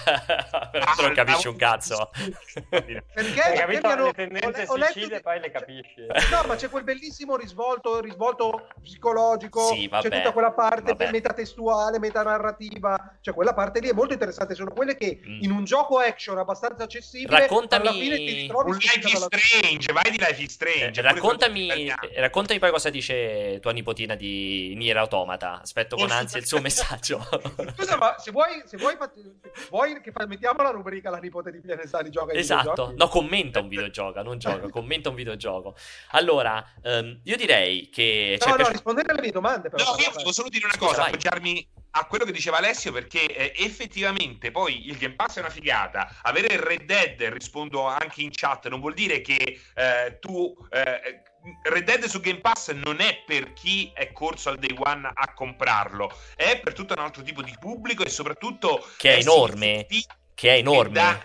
tu 0.95 1.02
non 1.02 1.14
capisci 1.14 1.47
un 1.47 1.56
cazzo. 1.58 2.10
perché? 2.70 3.41
Hai 3.41 3.58
capito 3.58 3.82
perché 3.82 4.04
le 4.04 4.14
tendenze 4.14 4.66
ho, 4.68 4.74
ho 4.74 4.78
suicide 4.78 5.16
che... 5.16 5.22
poi 5.22 5.39
le 5.39 5.52
capisci. 5.52 6.08
No, 6.32 6.43
ma 6.47 6.56
c'è 6.56 6.70
quel 6.70 6.84
bellissimo 6.84 7.36
risvolto, 7.36 7.99
risvolto 7.99 8.70
psicologico. 8.82 9.68
Sì, 9.74 9.88
vabbè, 9.88 10.10
c'è 10.10 10.18
tutta 10.18 10.32
quella 10.32 10.52
parte 10.52 10.93
vabbè. 10.95 11.12
metatestuale, 11.12 11.99
metanarrativa. 11.99 13.18
Cioè 13.20 13.34
quella 13.34 13.54
parte 13.54 13.82
lì 13.82 13.89
è 13.89 13.93
molto 13.93 14.14
interessante. 14.14 14.56
Sono 14.56 14.72
quelle 14.72 14.95
che 14.95 15.20
mm. 15.22 15.41
in 15.41 15.52
un 15.52 15.66
gioco 15.66 15.97
action 15.97 16.38
abbastanza 16.38 16.84
accessibile 16.84 17.39
raccontami... 17.41 17.88
alla 17.88 17.97
fine 17.97 18.16
ti 18.16 18.34
ritrovi 18.34 18.72
un 18.72 18.78
Life 18.78 19.08
is 19.08 19.24
Strange, 19.26 19.93
vai 19.93 20.12
di 20.12 20.18
Life 20.18 20.41
is 20.41 20.52
Strange. 20.52 20.99
Eh, 20.99 21.04
raccontami, 21.04 21.93
raccontami 22.16 22.60
poi 22.60 22.72
cosa 22.72 22.89
dice 22.89 23.41
tua 23.62 23.72
nipotina 23.72 24.16
di 24.16 24.74
Nier 24.76 24.98
Automata. 24.98 25.62
Aspetto 25.62 25.96
con 25.96 26.12
ansia 26.12 26.39
il 26.39 26.46
suo 26.46 26.60
messaggio. 26.62 27.26
Scusa, 27.76 27.98
ma 27.98 28.16
se 28.18 28.32
vuoi, 28.32 28.64
se 28.66 28.78
vuoi, 28.78 28.98
vuoi 29.70 30.02
che 30.02 30.12
mettiamo 30.28 30.62
la 30.62 30.72
rubrica 30.72 31.10
la 31.10 31.18
nipote 31.18 31.52
di 31.52 31.60
Pianesani 31.60 32.10
gioca 32.10 32.34
Esatto, 32.34 32.94
no, 32.96 33.08
commenta 33.08 33.60
un 33.60 33.68
videogioco, 33.68 34.22
non 34.22 34.38
gioca, 34.38 34.70
commenta 34.70 35.10
un 35.10 35.16
videogioco. 35.16 35.76
Allora, 36.12 36.66
um, 36.84 37.20
io 37.24 37.36
direi 37.36 37.89
che... 37.89 38.38
No, 38.39 38.48
no, 38.48 38.56
piaciuto... 38.56 38.72
rispondete 38.72 39.12
alle 39.12 39.22
mie 39.22 39.32
domande. 39.32 39.70
Però, 39.70 39.84
no, 39.84 39.98
io 40.00 40.12
volevo 40.12 40.32
solo 40.32 40.50
dire 40.50 40.66
una 40.66 40.74
Scusa, 40.74 40.88
cosa, 40.89 41.06
appoggiarmi 41.06 41.70
a 41.92 42.06
quello 42.06 42.26
che 42.26 42.32
diceva 42.32 42.58
Alessio 42.58 42.92
perché 42.92 43.26
eh, 43.36 43.66
effettivamente 43.66 44.52
poi 44.52 44.88
il 44.88 44.98
Game 44.98 45.16
Pass 45.16 45.38
è 45.38 45.39
una 45.39 45.50
figata 45.50 46.20
avere 46.22 46.54
il 46.54 46.60
Red 46.60 46.84
Dead 46.84 47.22
rispondo 47.34 47.86
anche 47.86 48.22
in 48.22 48.30
chat 48.32 48.70
non 48.70 48.80
vuol 48.80 48.94
dire 48.94 49.20
che 49.20 49.60
eh, 49.76 50.18
tu 50.20 50.56
eh, 50.70 51.22
Red 51.64 51.84
Dead 51.84 52.04
su 52.06 52.20
Game 52.20 52.39
Pass 52.39 52.72
non 52.72 53.00
è 53.00 53.24
per 53.26 53.54
chi 53.54 53.92
è 53.94 54.12
corso 54.12 54.50
al 54.50 54.58
day 54.58 54.76
one 54.78 55.10
a 55.14 55.34
comprarlo, 55.34 56.12
è 56.36 56.60
per 56.60 56.74
tutto 56.74 56.94
un 56.94 57.04
altro 57.04 57.24
tipo 57.24 57.42
di 57.42 57.56
pubblico 57.60 58.04
e 58.04 58.10
soprattutto 58.10 58.88
che 58.98 59.16
è 59.16 59.20
enorme. 59.20 59.86
Sì, 59.89 60.06
che 60.34 60.56
è 60.56 60.58
enorme. 60.58 60.94
Da... 60.94 61.24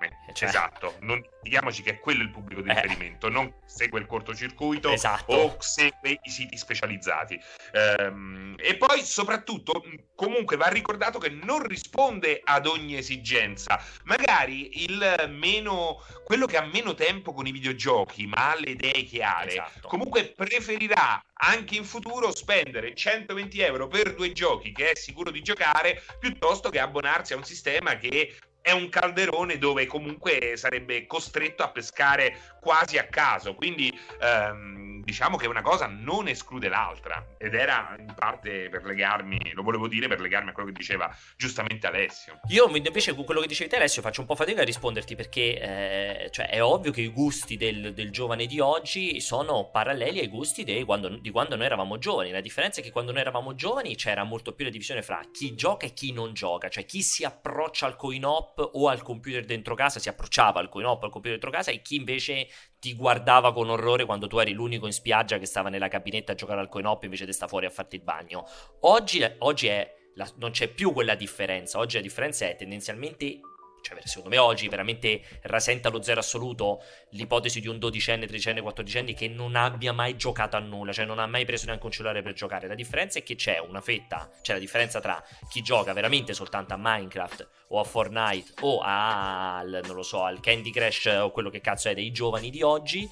enorme. 0.00 0.18
Cioè... 0.32 0.48
Esatto, 0.48 0.96
non 1.00 1.20
dimentichiamoci 1.20 1.82
che 1.82 1.90
è 1.90 1.98
quello 2.00 2.22
il 2.22 2.30
pubblico 2.30 2.60
di 2.62 2.70
Eh. 2.70 2.74
riferimento, 2.80 3.28
non 3.28 3.52
segue 3.66 4.00
il 4.00 4.06
cortocircuito 4.06 4.90
Esatto. 4.90 5.32
o 5.32 5.56
segue 5.60 6.18
i 6.22 6.30
siti 6.30 6.56
specializzati. 6.56 7.38
Ehm, 7.72 8.54
e 8.58 8.76
poi 8.76 9.02
soprattutto 9.02 9.82
comunque 10.14 10.56
va 10.56 10.68
ricordato 10.68 11.18
che 11.18 11.28
non 11.30 11.62
risponde 11.66 12.40
ad 12.42 12.66
ogni 12.66 12.96
esigenza. 12.96 13.82
Magari 14.04 14.82
il 14.84 15.26
meno 15.30 16.02
quello 16.24 16.46
che 16.46 16.56
ha 16.56 16.64
meno 16.64 16.94
tempo 16.94 17.32
con 17.32 17.46
i 17.46 17.52
videogiochi, 17.52 18.26
ma 18.26 18.52
ha 18.52 18.58
le 18.58 18.70
idee 18.70 19.02
chiare, 19.04 19.50
Esatto. 19.50 19.88
comunque 19.88 20.32
preferirà 20.36 21.22
anche 21.42 21.74
in 21.76 21.84
futuro 21.84 22.34
spendere 22.34 22.94
120 22.94 23.60
euro 23.60 23.88
per 23.88 24.14
due 24.14 24.30
giochi 24.32 24.72
che 24.72 24.90
è 24.90 24.94
sicuro 24.96 25.30
di 25.30 25.40
giocare 25.42 26.02
piuttosto 26.18 26.68
che 26.68 26.78
abbonarsi 26.78 27.32
a 27.32 27.36
un 27.36 27.44
sistema 27.44 27.96
che 27.96 28.36
è 28.62 28.72
un 28.72 28.88
calderone 28.88 29.58
dove 29.58 29.86
comunque 29.86 30.56
sarebbe 30.56 31.06
costretto 31.06 31.62
a 31.62 31.70
pescare 31.70 32.36
quasi 32.60 32.98
a 32.98 33.04
caso. 33.04 33.54
Quindi 33.54 33.92
ehm, 34.20 35.02
diciamo 35.02 35.36
che 35.36 35.46
una 35.46 35.62
cosa 35.62 35.86
non 35.86 36.28
esclude 36.28 36.68
l'altra. 36.68 37.24
Ed 37.38 37.54
era 37.54 37.96
in 37.98 38.14
parte 38.14 38.68
per 38.68 38.84
legarmi, 38.84 39.52
lo 39.54 39.62
volevo 39.62 39.88
dire 39.88 40.08
per 40.08 40.20
legarmi 40.20 40.50
a 40.50 40.52
quello 40.52 40.70
che 40.70 40.76
diceva 40.76 41.14
giustamente 41.36 41.86
Alessio. 41.86 42.40
Io 42.48 42.68
invece 42.74 43.14
con 43.14 43.24
quello 43.24 43.40
che 43.40 43.46
dicevi 43.46 43.70
te 43.70 43.76
Alessio 43.76 44.02
faccio 44.02 44.20
un 44.20 44.26
po' 44.26 44.36
fatica 44.36 44.62
a 44.62 44.64
risponderti 44.64 45.16
perché 45.16 45.60
eh, 45.60 46.30
cioè, 46.30 46.48
è 46.48 46.62
ovvio 46.62 46.92
che 46.92 47.00
i 47.00 47.08
gusti 47.08 47.56
del, 47.56 47.94
del 47.94 48.10
giovane 48.10 48.46
di 48.46 48.60
oggi 48.60 49.20
sono 49.20 49.70
paralleli 49.70 50.20
ai 50.20 50.28
gusti 50.28 50.64
dei 50.64 50.84
quando- 50.84 51.08
di 51.08 51.30
quando 51.30 51.56
noi 51.56 51.66
eravamo 51.66 51.98
giovani. 51.98 52.30
La 52.30 52.40
differenza 52.40 52.80
è 52.80 52.82
che 52.82 52.90
quando 52.90 53.12
noi 53.12 53.20
eravamo 53.22 53.54
giovani 53.54 53.96
c'era 53.96 54.24
molto 54.24 54.52
più 54.54 54.64
la 54.64 54.70
divisione 54.70 55.02
fra 55.02 55.20
chi 55.32 55.54
gioca 55.54 55.86
e 55.86 55.92
chi 55.92 56.12
non 56.12 56.34
gioca, 56.34 56.68
cioè 56.68 56.84
chi 56.84 57.02
si 57.02 57.24
approccia 57.24 57.86
al 57.86 57.96
coin-op 57.96 58.49
o 58.58 58.88
al 58.88 59.02
computer 59.02 59.44
dentro 59.44 59.74
casa, 59.74 59.98
si 59.98 60.08
approcciava 60.08 60.60
al 60.60 60.68
coin-op 60.68 61.02
al 61.04 61.10
computer 61.10 61.38
dentro 61.38 61.50
casa 61.50 61.70
e 61.70 61.82
chi 61.82 61.96
invece 61.96 62.48
ti 62.78 62.94
guardava 62.94 63.52
con 63.52 63.68
orrore 63.70 64.04
quando 64.04 64.26
tu 64.26 64.38
eri 64.38 64.52
l'unico 64.52 64.86
in 64.86 64.92
spiaggia 64.92 65.38
che 65.38 65.46
stava 65.46 65.68
nella 65.68 65.88
cabinetta 65.88 66.32
a 66.32 66.34
giocare 66.34 66.60
al 66.60 66.68
coin-op 66.68 67.04
invece 67.04 67.26
di 67.26 67.32
sta 67.32 67.46
fuori 67.48 67.66
a 67.66 67.70
farti 67.70 67.96
il 67.96 68.02
bagno. 68.02 68.46
Oggi, 68.80 69.22
oggi 69.38 69.66
è 69.68 69.94
la- 70.14 70.30
non 70.36 70.50
c'è 70.50 70.68
più 70.68 70.92
quella 70.92 71.14
differenza. 71.14 71.78
Oggi 71.78 71.96
la 71.96 72.02
differenza 72.02 72.46
è 72.46 72.56
tendenzialmente. 72.56 73.40
Cioè, 73.82 73.98
secondo 74.04 74.28
me 74.30 74.38
oggi 74.38 74.68
veramente 74.68 75.22
rasenta 75.42 75.88
lo 75.88 76.02
zero 76.02 76.20
assoluto 76.20 76.82
l'ipotesi 77.10 77.60
di 77.60 77.68
un 77.68 77.78
dodicenne, 77.78 78.26
tredicenne, 78.26 78.60
quattordicenne 78.60 79.14
che 79.14 79.28
non 79.28 79.56
abbia 79.56 79.92
mai 79.92 80.16
giocato 80.16 80.56
a 80.56 80.60
nulla, 80.60 80.92
cioè 80.92 81.04
non 81.04 81.18
ha 81.18 81.26
mai 81.26 81.44
preso 81.44 81.66
neanche 81.66 81.86
un 81.86 81.92
cellulare 81.92 82.22
per 82.22 82.32
giocare. 82.32 82.66
La 82.66 82.74
differenza 82.74 83.18
è 83.18 83.22
che 83.22 83.34
c'è 83.34 83.58
una 83.58 83.80
fetta, 83.80 84.30
c'è 84.42 84.52
la 84.52 84.58
differenza 84.58 85.00
tra 85.00 85.22
chi 85.48 85.62
gioca 85.62 85.92
veramente 85.92 86.34
soltanto 86.34 86.74
a 86.74 86.78
Minecraft 86.78 87.48
o 87.68 87.80
a 87.80 87.84
Fortnite 87.84 88.52
o 88.60 88.80
al, 88.82 89.80
non 89.84 89.94
lo 89.94 90.02
so, 90.02 90.22
al 90.22 90.40
Candy 90.40 90.70
Crush 90.70 91.06
o 91.06 91.30
quello 91.30 91.50
che 91.50 91.60
cazzo 91.60 91.88
è 91.88 91.94
dei 91.94 92.10
giovani 92.12 92.50
di 92.50 92.62
oggi 92.62 93.08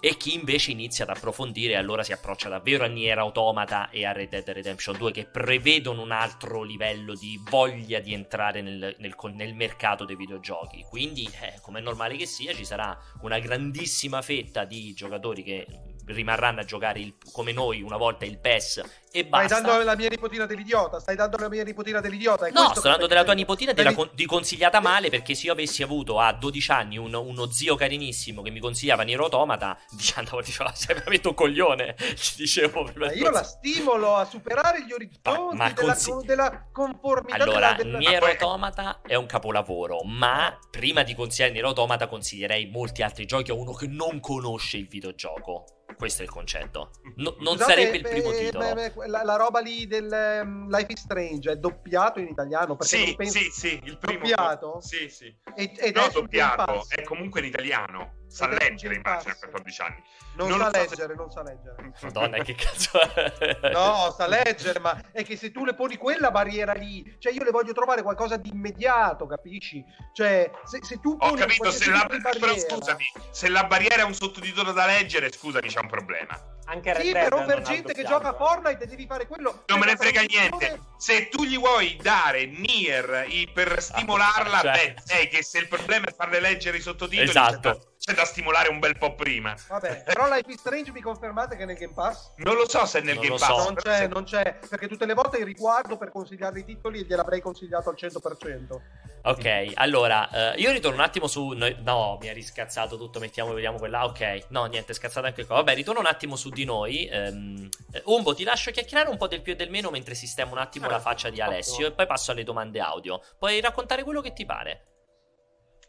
e 0.00 0.16
chi 0.16 0.34
invece 0.34 0.70
inizia 0.70 1.04
ad 1.04 1.10
approfondire 1.10 1.76
allora 1.76 2.02
si 2.02 2.12
approccia 2.12 2.48
davvero 2.48 2.84
a 2.84 2.88
Nier 2.88 3.18
Automata 3.18 3.90
e 3.90 4.04
a 4.04 4.12
Red 4.12 4.28
Dead 4.28 4.48
Redemption 4.48 4.96
2 4.96 5.12
che 5.12 5.26
prevedono 5.26 6.02
un 6.02 6.10
altro 6.10 6.62
livello 6.62 7.14
di 7.14 7.40
voglia 7.50 8.00
di 8.00 8.12
entrare 8.12 8.62
nel, 8.62 8.94
nel 8.98 9.14
nel 9.34 9.54
mercato 9.54 10.04
dei 10.04 10.16
videogiochi. 10.16 10.84
Quindi, 10.88 11.28
eh, 11.40 11.58
come 11.60 11.78
è 11.78 11.82
normale 11.82 12.16
che 12.16 12.26
sia, 12.26 12.54
ci 12.54 12.64
sarà 12.64 12.96
una 13.22 13.38
grandissima 13.38 14.22
fetta 14.22 14.64
di 14.64 14.92
giocatori 14.94 15.42
che 15.42 15.66
rimarranno 16.06 16.60
a 16.60 16.64
giocare 16.64 17.00
il- 17.00 17.16
come 17.32 17.52
noi 17.52 17.82
una 17.82 17.96
volta 17.96 18.24
il 18.24 18.38
PES 18.38 19.05
e 19.16 19.24
Stai 19.26 19.28
basta. 19.46 19.60
dando 19.60 19.84
la 19.84 19.96
mia 19.96 20.08
nipotina 20.08 20.44
dell'idiota, 20.46 21.00
stai 21.00 21.16
dando 21.16 21.36
la 21.38 21.48
mia 21.48 21.64
nipotina 21.64 22.00
dell'idiota. 22.00 22.46
No, 22.48 22.68
sto 22.70 22.80
dando 22.80 22.96
stai 22.96 23.08
della 23.08 23.24
tua 23.24 23.32
nipotina 23.32 23.72
Stai 23.72 23.88
di- 23.88 23.94
con- 23.94 24.10
di 24.12 24.26
consigliata 24.26 24.80
male 24.80 25.08
perché 25.08 25.34
se 25.34 25.46
io 25.46 25.52
avessi 25.52 25.82
avuto 25.82 26.20
a 26.20 26.32
12 26.32 26.70
anni 26.70 26.98
un- 26.98 27.14
uno 27.14 27.50
zio 27.50 27.74
carinissimo 27.76 28.42
che 28.42 28.50
mi 28.50 28.60
consigliava 28.60 29.02
Nier 29.04 29.20
Automata, 29.20 29.78
dicendo, 29.90 30.40
diceva, 30.42 30.72
sei 30.74 30.94
veramente 30.96 31.28
un 31.28 31.34
coglione, 31.34 31.94
ci 32.16 32.36
dicevo 32.36 32.84
prima 32.84 33.06
Ma 33.06 33.12
io 33.12 33.30
la 33.30 33.42
stimolo 33.42 34.14
a 34.16 34.24
superare 34.24 34.84
gli 34.84 34.92
orizzonti 34.92 35.56
Ma- 35.56 35.68
ma 35.68 35.72
della, 35.72 35.96
della 36.24 36.66
conformità 36.72 37.36
Allora, 37.42 37.72
della, 37.72 37.82
della... 37.82 37.98
Nier 37.98 38.18
poi- 38.20 38.30
Automata 38.32 39.00
è 39.06 39.14
un 39.14 39.26
capolavoro, 39.26 40.02
ma 40.04 40.56
prima 40.70 41.02
di 41.02 41.14
consigliare 41.14 41.52
Nier 41.52 41.64
Automata 41.64 42.06
consiglierei 42.06 42.66
molti 42.66 43.02
altri 43.02 43.24
giochi 43.24 43.50
a 43.50 43.54
uno 43.54 43.72
che 43.72 43.86
non 43.86 44.20
conosce 44.20 44.76
il 44.76 44.88
videogioco. 44.88 45.64
Questo 45.96 46.20
è 46.20 46.24
il 46.26 46.30
concetto. 46.30 46.90
No- 47.16 47.36
non 47.38 47.54
Scusate, 47.56 47.72
sarebbe 47.72 47.96
il 47.96 48.02
primo 48.02 48.30
eh, 48.30 48.38
titolo. 48.44 48.64
beh, 48.66 48.74
beh, 48.74 48.92
la, 49.06 49.22
la 49.22 49.36
roba 49.36 49.60
lì 49.60 49.86
del 49.86 50.12
ehm, 50.12 50.68
Life 50.68 50.92
is 50.92 51.00
Strange 51.00 51.52
è 51.52 51.56
doppiato 51.56 52.20
in 52.20 52.28
italiano 52.28 52.76
perché 52.76 52.96
Sì, 52.96 53.14
penso... 53.14 53.38
sì, 53.38 53.50
sì, 53.50 53.80
il 53.84 53.98
primo 53.98 54.20
Doppiato? 54.20 54.80
Sì, 54.80 55.08
sì. 55.08 55.34
ed, 55.54 55.78
ed 55.78 55.96
no, 55.96 56.06
è 56.06 56.10
doppiato, 56.10 56.84
è 56.88 57.02
comunque 57.02 57.40
in 57.40 57.46
italiano. 57.46 58.24
Sa 58.28 58.48
è 58.48 58.56
leggere, 58.58 58.94
immagino, 58.96 59.30
a 59.30 59.34
Pass. 59.34 59.38
14 59.40 59.80
anni. 59.82 60.02
non, 60.34 60.48
non 60.48 60.58
sa 60.58 60.64
so 60.66 60.70
se- 60.72 60.80
leggere, 60.88 61.14
non 61.14 61.30
sa 61.30 61.42
leggere. 61.42 61.92
Madonna, 62.02 62.38
che 62.42 62.54
cazzo 62.54 63.00
è? 63.00 63.70
No, 63.72 64.14
sa 64.16 64.26
leggere, 64.26 64.78
ma 64.80 65.00
è 65.12 65.24
che 65.24 65.36
se 65.36 65.50
tu 65.52 65.64
le 65.64 65.74
poni 65.74 65.96
quella 65.96 66.30
barriera 66.30 66.72
lì, 66.72 67.16
cioè 67.18 67.32
io 67.32 67.42
le 67.44 67.50
voglio 67.50 67.72
trovare 67.72 68.02
qualcosa 68.02 68.36
di 68.36 68.50
immediato, 68.50 69.26
capisci? 69.26 69.82
Cioè, 70.12 70.50
se, 70.64 70.80
se 70.82 71.00
tu 71.00 71.16
Ho 71.18 71.32
capito, 71.34 71.70
se 71.70 71.90
la, 71.90 72.04
però 72.06 72.20
barriera- 72.20 72.58
scusami, 72.58 73.04
se 73.30 73.48
la 73.48 73.64
barriera 73.64 74.02
è 74.02 74.04
un 74.04 74.14
sottotitolo 74.14 74.72
da 74.72 74.86
leggere, 74.86 75.30
scusami, 75.32 75.68
c'è 75.68 75.80
un 75.80 75.88
problema. 75.88 76.38
Anche 76.68 76.92
Red 76.94 77.04
Sì, 77.06 77.12
però 77.12 77.44
per 77.44 77.62
gente 77.62 77.92
che 77.94 78.02
gioca 78.04 78.30
a. 78.30 78.34
Fortnite 78.34 78.86
devi 78.88 79.06
fare 79.06 79.28
quello. 79.28 79.62
Non 79.66 79.78
me 79.78 79.86
ne 79.86 79.96
frega 79.96 80.22
niente. 80.22 80.56
milione- 80.56 80.80
Se 80.96 81.28
tu 81.28 81.44
gli 81.44 81.56
vuoi 81.56 81.96
dare 82.02 82.46
Nier 82.46 83.26
i- 83.28 83.48
per 83.54 83.80
stimolarla, 83.80 84.60
cioè- 84.62 84.94
beh, 84.94 85.00
sai 85.04 85.28
che 85.28 85.44
se 85.44 85.58
il 85.58 85.68
problema 85.68 86.06
è 86.06 86.12
farle 86.12 86.40
leggere 86.40 86.78
i 86.78 86.80
sottotitoli, 86.80 87.28
Esatto. 87.28 87.94
C'è, 88.06 88.14
da, 88.14 88.24
stimolare 88.24 88.68
un 88.68 88.78
bel 88.78 88.96
po' 88.96 89.16
prima. 89.16 89.52
Vabbè, 89.68 90.04
però 90.04 90.28
Life 90.32 90.48
is 90.48 90.58
Strange 90.60 90.92
mi 90.92 91.00
confermate 91.00 91.56
che 91.56 91.64
è 91.64 91.66
nel 91.66 91.76
Game 91.76 91.92
Pass? 91.92 92.30
Non 92.36 92.54
lo 92.54 92.68
so 92.68 92.86
se 92.86 93.00
è 93.00 93.02
nel 93.02 93.16
Non 93.16 93.24
Game 93.24 93.36
Pass. 93.36 93.48
so. 93.48 93.64
Non 93.64 93.74
c'è, 93.74 93.96
se- 93.96 94.06
non 94.06 94.22
c'è, 94.24 94.58
perché 94.68 94.86
tutte 94.86 95.06
le 95.06 95.14
volte 95.14 95.42
riguardo 95.42 95.96
per 95.96 96.10
consigliare 96.10 96.60
i 96.60 96.64
titoli 96.64 97.00
e 97.00 97.02
gliel'avrei 97.02 97.40
consigliato 97.40 97.88
al 97.88 97.96
100%. 97.98 98.80
Ok, 99.22 99.72
allora, 99.74 100.52
eh, 100.54 100.60
io 100.60 100.70
ritorno 100.70 100.98
un 100.98 101.02
attimo 101.02 101.26
su... 101.26 101.48
noi- 101.48 101.76
no, 101.82 102.16
mi 102.20 102.28
ha 102.28 102.32
riscazzato 102.32 102.96
tutto, 102.96 103.18
mettiamo, 103.18 103.52
vediamo 103.54 103.76
quella. 103.76 104.04
Ok, 104.04 104.44
no, 104.50 104.66
niente, 104.66 104.92
è 104.92 104.94
scazzato 104.94 105.26
anche 105.26 105.44
qua. 105.44 105.56
Vabbè, 105.56 105.74
ritorno 105.74 105.98
un 105.98 106.06
attimo 106.06 106.36
su 106.36 106.50
di 106.50 106.64
noi. 106.64 107.06
Eh, 107.08 107.68
Umbo, 108.04 108.34
ti 108.36 108.44
lascio 108.44 108.70
chiacchierare 108.70 109.08
un 109.10 109.16
po' 109.16 109.26
del 109.26 109.42
più 109.42 109.54
e 109.54 109.56
del 109.56 109.70
meno 109.70 109.90
mentre 109.90 110.14
sistemo 110.14 110.52
un 110.52 110.58
attimo 110.58 110.86
Ah, 110.86 110.90
la 110.90 111.00
faccia 111.00 111.28
di 111.28 111.40
Alessio 111.40 111.88
e 111.88 111.90
poi 111.92 112.06
passo 112.06 112.30
alle 112.30 112.44
domande 112.44 112.78
audio. 112.78 113.20
Puoi 113.36 113.60
raccontare 113.60 114.04
quello 114.04 114.20
che 114.20 114.32
ti 114.32 114.44
pare. 114.46 114.84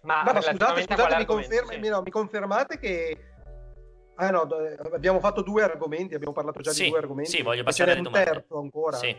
Ma, 0.08 0.24
Ma, 0.24 0.32
ma 0.32 0.42
scusate, 0.42 0.84
scusate, 0.84 1.18
mi, 1.18 1.26
conferma- 1.26 1.72
sì. 1.74 1.90
no, 1.90 2.02
mi 2.02 2.12
confermate 2.12 2.80
che. 2.80 3.18
Ah 4.16 4.30
no, 4.30 4.48
abbiamo 4.94 5.20
fatto 5.20 5.42
due 5.42 5.64
argomenti, 5.64 6.16
abbiamo 6.16 6.34
parlato 6.34 6.62
già 6.62 6.72
Sì, 6.72 6.84
di 6.84 6.90
due 6.90 7.00
argomenti. 7.00 7.30
sì, 7.32 7.42
voglio 7.44 7.64
passare 7.64 7.94
domande. 8.02 8.24
terzo 8.24 8.58
ancora. 8.58 8.96
Sì. 8.96 9.14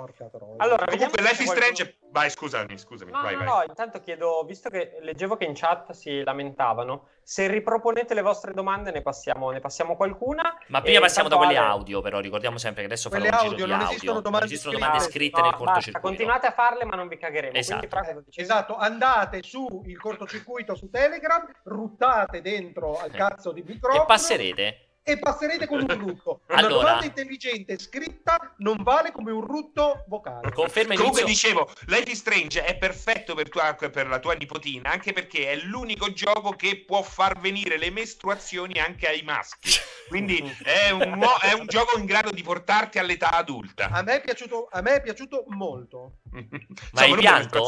Porca 0.00 0.28
troia. 0.28 0.54
Allora, 0.56 0.86
Comunque, 0.86 1.20
Life 1.20 1.42
is 1.42 1.44
qualcuno- 1.52 1.74
Strange. 1.74 1.98
Vai, 2.10 2.30
scusami, 2.30 2.78
scusami. 2.78 3.10
No, 3.12 3.20
vai, 3.22 3.34
no, 3.36 3.44
vai. 3.44 3.46
no, 3.48 3.62
intanto 3.68 4.00
chiedo, 4.00 4.42
visto 4.44 4.68
che 4.70 4.98
leggevo 5.02 5.36
che 5.36 5.44
in 5.44 5.52
chat 5.54 5.92
si 5.92 6.22
lamentavano, 6.24 7.08
se 7.22 7.46
riproponete 7.46 8.14
le 8.14 8.22
vostre 8.22 8.52
domande 8.52 8.90
ne 8.90 9.02
passiamo, 9.02 9.50
ne 9.50 9.60
passiamo 9.60 9.94
qualcuna. 9.96 10.56
Ma 10.68 10.80
prima 10.80 11.00
passiamo 11.00 11.28
da 11.28 11.36
quelle 11.36 11.56
audio, 11.56 12.00
però 12.00 12.18
ricordiamo 12.18 12.56
sempre 12.58 12.80
che 12.80 12.86
adesso 12.86 13.10
farò 13.10 13.20
Quelle 13.22 13.36
un 13.36 13.40
giro 13.42 13.52
audio, 13.52 13.64
di 13.66 13.70
non 13.70 13.80
audio. 13.80 13.94
esistono 13.96 14.20
domande 14.20 14.46
Non 14.46 14.54
esistono 14.54 14.72
scritte. 14.74 14.86
domande 14.90 15.10
scritte 15.12 15.36
no, 15.36 15.42
nel 15.42 15.50
basta, 15.52 15.64
cortocircuito. 15.66 16.06
continuate 16.08 16.46
a 16.46 16.52
farle, 16.52 16.84
ma 16.86 16.96
non 16.96 17.08
vi 17.08 17.16
cagheremo. 17.18 17.56
Esatto. 17.56 17.86
Quindi? 17.88 18.24
Esatto, 18.34 18.76
andate 18.76 19.42
su 19.42 19.82
il 19.86 19.98
cortocircuito 20.00 20.74
su 20.74 20.90
Telegram, 20.90 21.46
ruttate 21.64 22.40
dentro 22.40 22.98
al 22.98 23.10
cazzo 23.10 23.52
di 23.52 23.62
microfono 23.62 24.02
E 24.02 24.06
passerete. 24.06 24.84
E 25.02 25.18
passerete 25.18 25.66
con 25.66 25.80
un 25.80 25.98
rutto. 25.98 26.42
Una 26.48 26.58
Allora. 26.58 26.74
domanda 26.74 27.04
intelligente 27.06 27.78
scritta 27.78 28.54
non 28.58 28.82
vale 28.82 29.12
come 29.12 29.32
un 29.32 29.40
rutto 29.40 30.04
vocale. 30.08 30.52
Conferma 30.52 30.94
Comunque 30.94 31.24
dicevo, 31.24 31.70
Life 31.86 32.10
is 32.10 32.18
Strange 32.18 32.64
è 32.64 32.76
perfetto 32.76 33.34
per, 33.34 33.48
tua- 33.48 33.74
per 33.74 34.06
la 34.06 34.18
tua 34.18 34.34
nipotina, 34.34 34.90
anche 34.90 35.12
perché 35.12 35.50
è 35.50 35.56
l'unico 35.56 36.12
gioco 36.12 36.50
che 36.50 36.84
può 36.84 37.02
far 37.02 37.40
venire 37.40 37.78
le 37.78 37.90
mestruazioni 37.90 38.78
anche 38.78 39.08
ai 39.08 39.22
maschi. 39.22 39.70
Quindi 40.08 40.38
è 40.62 40.90
un, 40.90 41.24
è 41.40 41.52
un 41.52 41.66
gioco 41.66 41.98
in 41.98 42.04
grado 42.04 42.30
di 42.30 42.42
portarti 42.42 42.98
all'età 42.98 43.32
adulta. 43.32 43.88
A 43.90 44.02
me 44.02 44.16
è 44.16 44.20
piaciuto, 44.20 44.68
a 44.70 44.80
me 44.80 44.96
è 44.96 45.02
piaciuto 45.02 45.44
molto. 45.48 46.18
Ma 46.30 47.00
Sono 47.02 47.14
hai 47.14 47.18
pianto? 47.18 47.64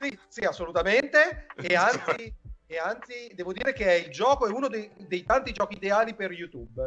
Sì, 0.00 0.18
sì, 0.28 0.40
assolutamente. 0.44 1.46
E 1.60 1.74
anzi, 1.74 2.34
e 2.70 2.78
anzi, 2.78 3.32
devo 3.34 3.52
dire 3.52 3.72
che 3.72 3.84
è 3.84 3.94
il 3.94 4.10
gioco, 4.12 4.46
è 4.46 4.50
uno 4.52 4.68
dei, 4.68 4.88
dei 4.96 5.24
tanti 5.24 5.50
giochi 5.50 5.74
ideali 5.74 6.14
per 6.14 6.30
YouTube. 6.30 6.80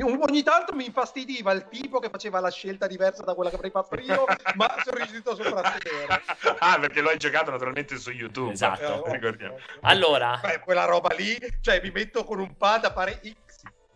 Ogni 0.00 0.42
tanto 0.44 0.74
mi 0.74 0.86
infastidiva 0.86 1.50
il 1.52 1.66
tipo 1.68 1.98
che 1.98 2.08
faceva 2.08 2.38
la 2.38 2.50
scelta 2.50 2.86
diversa 2.86 3.24
da 3.24 3.34
quella 3.34 3.50
che 3.50 3.56
avrei 3.56 3.70
fatto 3.72 3.96
io, 3.98 4.24
ma 4.54 4.76
sono 4.84 4.96
riuscito 4.96 5.30
a 5.30 5.34
sopravvedere. 5.34 6.22
ah, 6.58 6.78
perché 6.78 7.00
lo 7.00 7.08
hai 7.08 7.16
giocato 7.16 7.50
naturalmente 7.50 7.96
su 7.96 8.10
YouTube. 8.12 8.52
Esatto. 8.52 9.04
Eh, 9.06 9.12
Ricordiamo. 9.12 9.58
Allora, 9.82 10.38
Beh, 10.40 10.60
quella 10.60 10.84
roba 10.84 11.12
lì, 11.16 11.36
cioè 11.60 11.80
mi 11.82 11.90
metto 11.90 12.22
con 12.22 12.38
un 12.38 12.56
pad 12.56 12.84
a 12.84 12.92
fare 12.92 13.20
X 13.20 13.43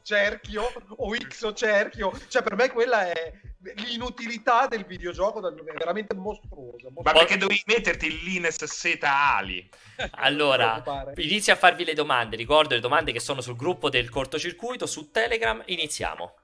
cerchio 0.09 0.73
o 0.97 1.15
X 1.15 1.43
o 1.43 1.53
cerchio, 1.53 2.19
cioè 2.29 2.43
per 2.43 2.55
me 2.55 2.71
quella 2.71 3.13
è 3.13 3.31
l'inutilità 3.75 4.67
del 4.67 4.87
videogioco 4.87 5.47
è 5.47 5.53
veramente 5.75 6.15
mostruosa. 6.15 6.89
Ma 6.95 7.13
perché 7.13 7.37
dovevi 7.37 7.63
metterti 7.67 8.23
l'Ines 8.23 8.65
seta 8.65 9.37
ali? 9.37 9.69
Allora, 10.13 10.83
inizia 11.17 11.53
a 11.53 11.57
farvi 11.57 11.85
le 11.85 11.93
domande. 11.93 12.37
Ricordo 12.37 12.75
le 12.75 12.81
domande 12.81 13.13
che 13.13 13.21
sono 13.21 13.43
sul 13.43 13.57
gruppo 13.57 13.91
del 13.91 14.09
cortocircuito 14.09 14.87
su 14.87 15.11
Telegram. 15.11 15.63
Iniziamo. 15.67 16.35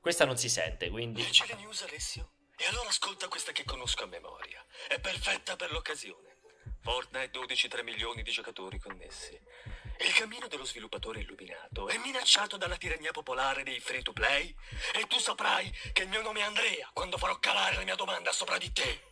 Questa 0.00 0.24
non 0.24 0.38
si 0.38 0.48
sente, 0.48 0.88
quindi. 0.88 1.20
Leggi 1.22 1.44
le 1.46 1.56
news, 1.56 1.82
Alessio? 1.82 2.30
E 2.56 2.64
allora 2.70 2.88
ascolta 2.88 3.28
questa 3.28 3.52
che 3.52 3.64
conosco 3.64 4.04
a 4.04 4.06
memoria. 4.06 4.64
È 4.88 4.98
perfetta 4.98 5.56
per 5.56 5.72
l'occasione. 5.72 6.38
Fortnite 6.80 7.28
12 7.30 7.68
3 7.68 7.82
milioni 7.82 8.22
di 8.22 8.30
giocatori 8.30 8.78
connessi. 8.78 9.38
Il 10.02 10.14
cammino 10.14 10.48
dello 10.48 10.64
sviluppatore 10.64 11.20
illuminato 11.20 11.88
è 11.88 11.98
minacciato 11.98 12.56
dalla 12.56 12.76
tirannia 12.76 13.10
popolare 13.10 13.62
dei 13.62 13.80
free 13.80 14.00
to 14.00 14.14
play 14.14 14.54
e 14.94 15.06
tu 15.06 15.18
saprai 15.18 15.70
che 15.92 16.04
il 16.04 16.08
mio 16.08 16.22
nome 16.22 16.40
è 16.40 16.44
Andrea 16.44 16.88
quando 16.94 17.18
farò 17.18 17.38
calare 17.38 17.76
la 17.76 17.84
mia 17.84 17.96
domanda 17.96 18.32
sopra 18.32 18.56
di 18.56 18.72
te. 18.72 19.09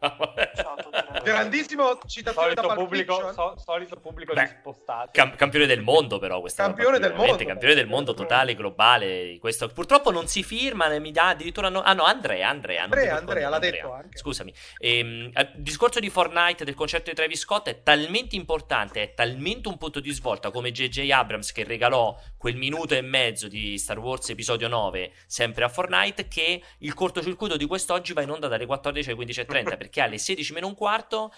Grandissimo 1.22 1.98
citatore 2.06 2.54
solito 2.54 2.66
da 2.68 2.74
pubblico, 2.74 3.32
so, 3.32 3.56
solito 3.58 3.96
pubblico 3.96 4.32
Beh, 4.32 4.42
dispostato. 4.42 5.10
Cam- 5.12 5.34
campione 5.34 5.66
del 5.66 5.82
mondo, 5.82 6.18
però. 6.18 6.40
Questa 6.40 6.64
campione 6.64 6.98
del 6.98 7.14
mondo. 7.14 7.44
Campione 7.44 7.74
del 7.74 7.86
mondo 7.86 8.14
totale, 8.14 8.54
globale. 8.54 9.38
Questo. 9.40 9.68
Purtroppo 9.68 10.10
non 10.10 10.28
si 10.28 10.42
firma, 10.42 10.88
mi 10.98 11.10
dà 11.10 11.28
addirittura. 11.28 11.68
No, 11.68 11.82
ah, 11.82 11.94
no, 11.94 12.04
Andrea. 12.04 12.48
Andrea, 12.48 12.84
Andrea, 12.84 13.16
Andrea 13.16 13.48
l'ha 13.48 13.56
Andrea. 13.56 13.72
detto 13.72 13.92
anche. 13.92 14.18
Scusami. 14.18 14.54
Ehm, 14.78 15.30
il 15.34 15.50
discorso 15.56 15.98
di 15.98 16.10
Fortnite 16.10 16.64
del 16.64 16.74
concerto 16.74 17.10
di 17.10 17.16
Travis 17.16 17.40
Scott 17.40 17.68
è 17.68 17.82
talmente 17.82 18.36
importante, 18.36 19.02
è 19.02 19.14
talmente 19.14 19.68
un 19.68 19.76
punto 19.76 20.00
di 20.00 20.10
svolta 20.12 20.50
come 20.50 20.70
J.J. 20.70 21.10
Abrams 21.10 21.52
che 21.52 21.64
regalò 21.64 22.16
quel 22.36 22.56
minuto 22.56 22.94
e 22.94 23.00
mezzo 23.00 23.48
di 23.48 23.76
Star 23.78 23.98
Wars 23.98 24.28
episodio 24.28 24.68
9 24.68 25.12
sempre 25.26 25.64
a 25.64 25.68
Fortnite 25.68 26.28
che 26.28 26.62
il 26.78 26.94
cortocircuito 26.94 27.56
di 27.56 27.66
quest'oggi 27.66 28.12
va 28.12 28.22
in 28.22 28.30
onda 28.30 28.46
dalle 28.46 28.66
14 28.66 29.10
alle 29.10 29.24
15.30 29.24 29.87
perché 29.88 30.02
alle 30.02 30.18
16 30.18 30.52
meno 30.52 30.66
un 30.66 30.74
quarto 30.74 31.32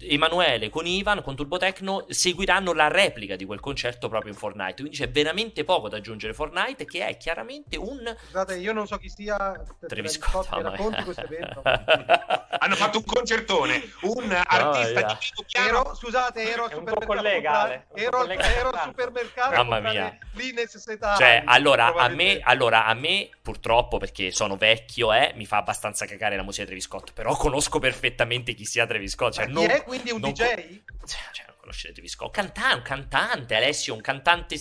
Emanuele 0.00 0.70
con 0.70 0.86
Ivan 0.86 1.22
con 1.22 1.36
Turbotecno 1.36 2.06
seguiranno 2.08 2.72
la 2.72 2.88
replica 2.88 3.36
di 3.36 3.44
quel 3.44 3.60
concerto 3.60 4.08
proprio 4.08 4.32
in 4.32 4.38
Fortnite. 4.38 4.74
Quindi 4.74 4.96
c'è 4.96 5.10
veramente 5.10 5.64
poco 5.64 5.88
da 5.88 5.98
aggiungere. 5.98 6.32
Fortnite 6.32 6.84
che 6.84 7.06
è 7.06 7.16
chiaramente 7.16 7.76
un 7.76 8.16
scusate 8.24 8.56
io 8.56 8.72
non 8.72 8.86
so 8.86 8.96
chi 8.96 9.08
sia 9.08 9.60
Travis 9.86 10.12
Scott 10.12 10.48
racconti 10.50 11.02
questo 11.02 11.24
evento 11.24 11.62
hanno 11.64 12.74
fatto 12.74 12.98
un 12.98 13.04
concertone 13.04 13.82
un 14.02 14.30
artista 14.30 15.00
yeah. 15.00 15.18
di 15.46 15.68
ero, 15.68 15.94
scusate 15.94 16.50
ero 16.50 16.64
al 16.64 16.70
supermercato 16.72 17.72
ero, 17.94 18.28
ero 18.28 18.70
al 18.70 18.82
supermercato 18.84 19.64
mamma 19.64 19.90
mia. 19.90 20.18
Lines 20.32 20.76
Setari, 20.76 21.18
cioè 21.18 21.42
allora 21.44 21.94
a 21.94 22.08
me 22.08 22.40
allora 22.42 22.86
a 22.86 22.94
me 22.94 23.28
purtroppo 23.42 23.98
perché 23.98 24.30
sono 24.30 24.56
vecchio 24.56 25.12
eh, 25.12 25.32
mi 25.34 25.46
fa 25.46 25.58
abbastanza 25.58 26.06
cagare 26.06 26.36
la 26.36 26.42
musica 26.42 26.62
di 26.62 26.68
Travis 26.68 26.86
Scott 26.86 27.12
però 27.12 27.34
conosco 27.36 27.78
perfettamente 27.90 28.54
chi 28.54 28.64
sia 28.64 28.86
Travis 28.86 29.12
Scott 29.12 29.32
cioè, 29.32 29.46
non, 29.46 29.68
è 29.68 29.82
quindi 29.82 30.10
un 30.10 30.20
non 30.20 30.32
DJ? 30.32 30.82
Co- 30.84 31.06
cioè, 31.06 31.46
non 31.46 31.56
conoscete 31.58 31.94
Travis 31.94 32.12
Scott 32.12 32.32
Canta- 32.32 32.74
un 32.74 32.82
cantante 32.82 33.54
Alessio 33.54 33.94
un 33.94 34.00
cantante 34.00 34.56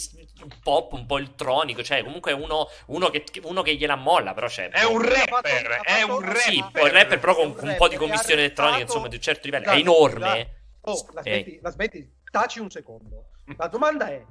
pop 0.63 0.93
un 0.93 1.05
po' 1.05 1.17
elettronico 1.17 1.83
cioè 1.83 2.03
comunque 2.03 2.31
uno, 2.31 2.67
uno, 2.87 3.09
che, 3.09 3.23
uno 3.43 3.61
che 3.61 3.75
gliela 3.75 3.95
molla 3.95 4.33
però 4.33 4.47
c'è 4.47 4.69
è 4.69 4.83
un 4.83 5.01
rapper 5.01 5.81
è 5.83 6.01
un 6.03 6.19
rapper 6.21 6.37
sì, 6.37 6.57
un 6.59 6.91
rapper 6.91 7.19
però 7.19 7.35
con 7.35 7.55
un, 7.59 7.75
po' 7.77 7.87
di 7.87 7.95
commissione 7.95 8.41
elettronica 8.41 8.81
insomma 8.81 9.07
di 9.07 9.15
un 9.15 9.21
certo 9.21 9.41
livello 9.45 9.69
è 9.71 9.77
enorme 9.77 10.55
oh 10.81 11.05
la 11.13 11.21
smetti, 11.21 11.59
la 11.61 11.69
smetti 11.71 12.17
taci 12.31 12.59
un 12.59 12.69
secondo 12.69 13.29
la 13.57 13.67
domanda 13.67 14.07
è 14.07 14.23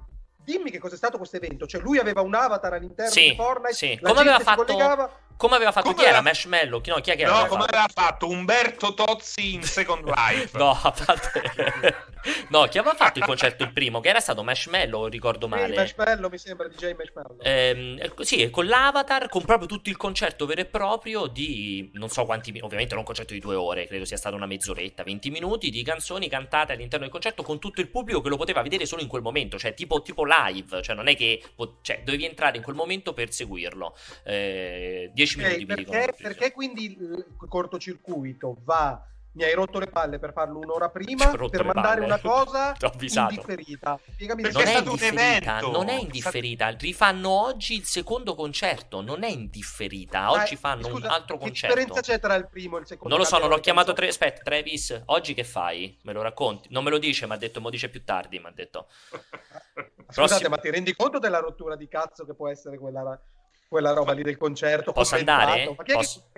dimmi 0.49 0.71
che 0.71 0.79
cos'è 0.79 0.97
stato 0.97 1.19
questo 1.19 1.37
evento. 1.37 1.67
Cioè, 1.67 1.83
lui 1.83 1.99
aveva 1.99 2.23
un 2.23 2.35
avatar 2.35 2.73
all'interno 2.73 3.13
sì, 3.13 3.29
di 3.29 3.35
Fortnite. 3.35 3.75
Sì. 3.75 3.99
Come 4.01 4.21
aveva, 4.21 4.39
fatto, 4.39 5.11
come 5.39 5.55
aveva 5.55 5.71
fatto? 5.71 5.91
Come 5.91 6.03
chi 6.03 6.03
era? 6.03 6.19
aveva... 6.19 6.25
Marshmallow? 6.25 6.83
No, 6.85 6.97
chi 6.97 7.11
è 7.13 7.17
che 7.17 7.25
no, 7.25 7.47
come 7.47 7.63
fatto? 7.63 7.77
aveva 7.77 7.89
fatto 7.95 8.29
Umberto 8.29 8.93
Tozzi 8.93 9.55
in 9.55 9.63
Second 9.63 10.05
Life. 10.05 10.51
no, 10.59 10.71
a 10.71 10.91
parte... 10.91 11.95
no, 12.51 12.65
chi 12.65 12.79
aveva 12.79 12.97
fatto 12.97 13.21
il 13.21 13.25
concerto 13.25 13.63
il 13.63 13.73
primo? 13.73 14.01
Che 14.01 14.09
era 14.09 14.19
stato 14.19 14.43
Marshmallow, 14.43 15.07
ricordo 15.07 15.47
male. 15.47 15.69
Sì, 15.69 15.75
Marshmallow, 15.75 16.29
mi 16.29 16.39
sembra, 16.39 16.67
DJ 16.67 16.93
Marshmallow. 16.97 17.37
Ehm, 17.41 18.21
sì, 18.23 18.51
con 18.51 18.67
l'avatar, 18.67 19.29
con 19.29 19.45
proprio 19.45 19.69
tutto 19.69 19.89
il 19.91 19.97
concerto 19.97 20.45
vero 20.45 20.61
e 20.63 20.65
proprio 20.65 21.27
di 21.27 21.89
non 21.95 22.09
so 22.09 22.25
quanti, 22.25 22.51
ovviamente 22.61 22.91
non 22.95 22.99
un 22.99 23.05
concerto 23.05 23.33
di 23.33 23.39
due 23.39 23.55
ore, 23.55 23.87
credo 23.87 24.05
sia 24.05 24.17
stata 24.17 24.35
una 24.35 24.47
mezz'oretta, 24.47 25.05
20 25.05 25.31
minuti 25.31 25.71
di 25.71 25.85
canzoni 25.85 26.29
cantate 26.29 26.73
all'interno 26.73 27.05
del 27.05 27.13
concerto 27.13 27.45
con 27.45 27.61
tutto 27.61 27.81
il 27.81 27.89
pubblico 27.89 28.21
che 28.21 28.29
lo 28.29 28.37
poteva 28.37 28.61
vedere 28.61 28.87
solo 28.87 29.03
in 29.03 29.09
quel 29.09 29.23
momento, 29.23 29.57
cioè 29.57 29.73
tipo, 29.75 30.03
tipo 30.03 30.25
live, 30.25 30.83
cioè 30.83 30.97
non 30.97 31.07
è 31.07 31.15
che 31.15 31.41
cioè, 31.83 32.03
dovevi 32.03 32.25
entrare 32.25 32.57
in 32.57 32.65
quel 32.65 32.75
momento 32.75 33.13
per 33.13 33.33
seguirlo. 33.33 33.95
10 34.25 35.28
eh, 35.37 35.49
minuti 35.49 35.67
perché, 35.67 35.85
dicono, 35.85 36.17
perché 36.21 36.53
quindi 36.53 36.85
il 36.85 37.27
cortocircuito 37.49 38.57
va 38.65 39.03
mi 39.39 39.45
hai 39.45 39.55
rotto 39.55 39.79
le 39.79 39.87
palle 39.87 40.19
per 40.19 40.33
farlo 40.33 40.59
un'ora 40.59 40.89
prima 40.89 41.31
per 41.31 41.65
mandare 41.65 42.01
palle. 42.01 42.05
una 42.05 42.19
cosa 42.19 42.75
indifferita. 42.99 43.99
Spiegami 44.13 44.43
non 44.43 44.67
è 44.67 44.79
indifferita, 44.79 45.61
non 45.61 45.89
è 45.89 46.01
indifferita. 46.01 46.69
Rifanno 46.71 47.29
oggi 47.29 47.77
il 47.77 47.85
secondo 47.85 48.35
concerto, 48.35 49.01
non 49.01 49.23
è 49.23 49.29
indifferita. 49.29 50.33
Oggi 50.33 50.55
eh, 50.55 50.57
fanno 50.57 50.89
scusa, 50.89 51.07
un 51.07 51.13
altro 51.13 51.39
concerto. 51.39 51.75
Che 51.75 51.85
differenza 51.85 52.13
c'è 52.13 52.19
tra 52.19 52.35
il 52.35 52.49
primo 52.49 52.79
e 52.79 52.81
il 52.81 52.87
secondo? 52.87 53.15
Non 53.15 53.25
lo 53.25 53.31
so, 53.31 53.39
non 53.39 53.49
l'ho 53.49 53.61
chiamato 53.61 53.93
tre... 53.93 54.09
Aspetta, 54.09 54.43
Travis, 54.43 55.03
oggi 55.07 55.35
che 55.35 55.45
fai? 55.45 55.97
Me 56.03 56.13
lo 56.13 56.23
racconti? 56.23 56.69
Non 56.73 56.83
me 56.83 56.91
lo 56.91 56.99
dice, 56.99 57.27
mi 57.27 57.35
ha 57.35 57.37
detto, 57.37 57.61
me 57.61 57.67
lo 57.67 57.71
dice 57.71 57.89
più 57.91 58.03
tardi, 58.03 58.41
mi 58.41 58.47
ha 58.47 58.53
detto. 58.53 58.89
Scusate, 60.11 60.13
Prossimo... 60.13 60.49
ma 60.49 60.57
ti 60.57 60.71
rendi 60.71 60.97
conto 60.97 61.21
della 61.21 61.39
rottura 61.39 61.77
di 61.77 61.87
cazzo 61.87 62.25
che 62.25 62.35
può 62.35 62.49
essere 62.49 62.77
quella 62.79 63.03
quella 63.69 63.93
roba 63.93 64.13
lì 64.13 64.23
del 64.23 64.39
concerto. 64.39 64.93
Posso 64.93 65.15
andare? 65.15 65.77
Posso... 65.93 66.31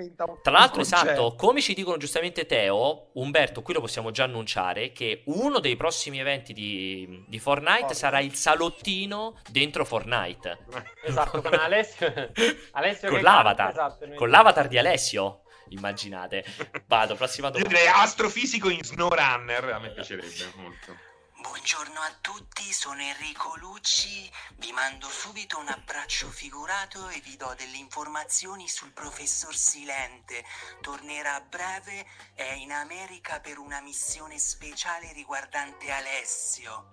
Tra 0.43 0.53
l'altro, 0.53 0.83
esatto, 0.83 1.35
come 1.37 1.61
ci 1.63 1.75
dicono 1.75 1.97
giustamente 1.97 2.45
Teo, 2.45 3.11
Umberto, 3.15 3.63
qui 3.63 3.75
lo 3.75 3.81
possiamo 3.81 4.11
già 4.11 4.25
annunciare, 4.25 4.91
che 4.91 5.23
uno 5.27 5.61
dei 5.61 5.77
prossimi 5.77 6.19
eventi 6.19 6.53
di, 6.53 7.25
di 7.29 7.39
Fortnite 7.39 7.93
oh. 7.93 7.95
sarà 7.95 8.19
il 8.19 8.35
salottino 8.35 9.39
dentro 9.49 9.85
Fortnite. 9.85 10.67
Esatto, 11.05 11.41
con 11.41 11.55
Alessio. 11.55 12.13
Alessio 12.73 13.09
con 13.09 13.23
l'avatar. 13.23 13.71
Esatto, 13.71 14.09
con 14.17 14.29
l'avatar 14.29 14.67
di 14.67 14.79
Alessio. 14.79 15.43
Immaginate. 15.69 16.45
Vado, 16.87 17.15
prossima 17.15 17.49
domanda. 17.49 17.71
Io 17.71 17.79
direi 17.79 17.93
astrofisico 17.95 18.69
in 18.69 18.83
SnowRunner, 18.83 19.65
a 19.73 19.79
me 19.79 19.93
piacerebbe 19.93 20.53
molto. 20.57 21.09
Buongiorno 21.43 22.01
a 22.01 22.15
tutti, 22.21 22.71
sono 22.71 23.01
Enrico 23.01 23.57
Lucci, 23.57 24.31
vi 24.57 24.73
mando 24.73 25.09
subito 25.09 25.59
un 25.59 25.69
abbraccio 25.69 26.29
figurato 26.29 27.09
e 27.09 27.21
vi 27.21 27.35
do 27.39 27.55
delle 27.57 27.79
informazioni 27.79 28.69
sul 28.69 28.93
professor 28.93 29.57
Silente. 29.57 30.45
Tornerà 30.83 31.37
a 31.37 31.41
breve, 31.41 32.07
è 32.35 32.53
in 32.53 32.73
America 32.73 33.41
per 33.41 33.59
una 33.59 33.81
missione 33.81 34.39
speciale 34.39 35.15
riguardante 35.15 35.91
Alessio. 35.91 36.91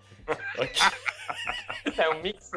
È 1.95 2.05
un 2.07 2.19
mix. 2.21 2.49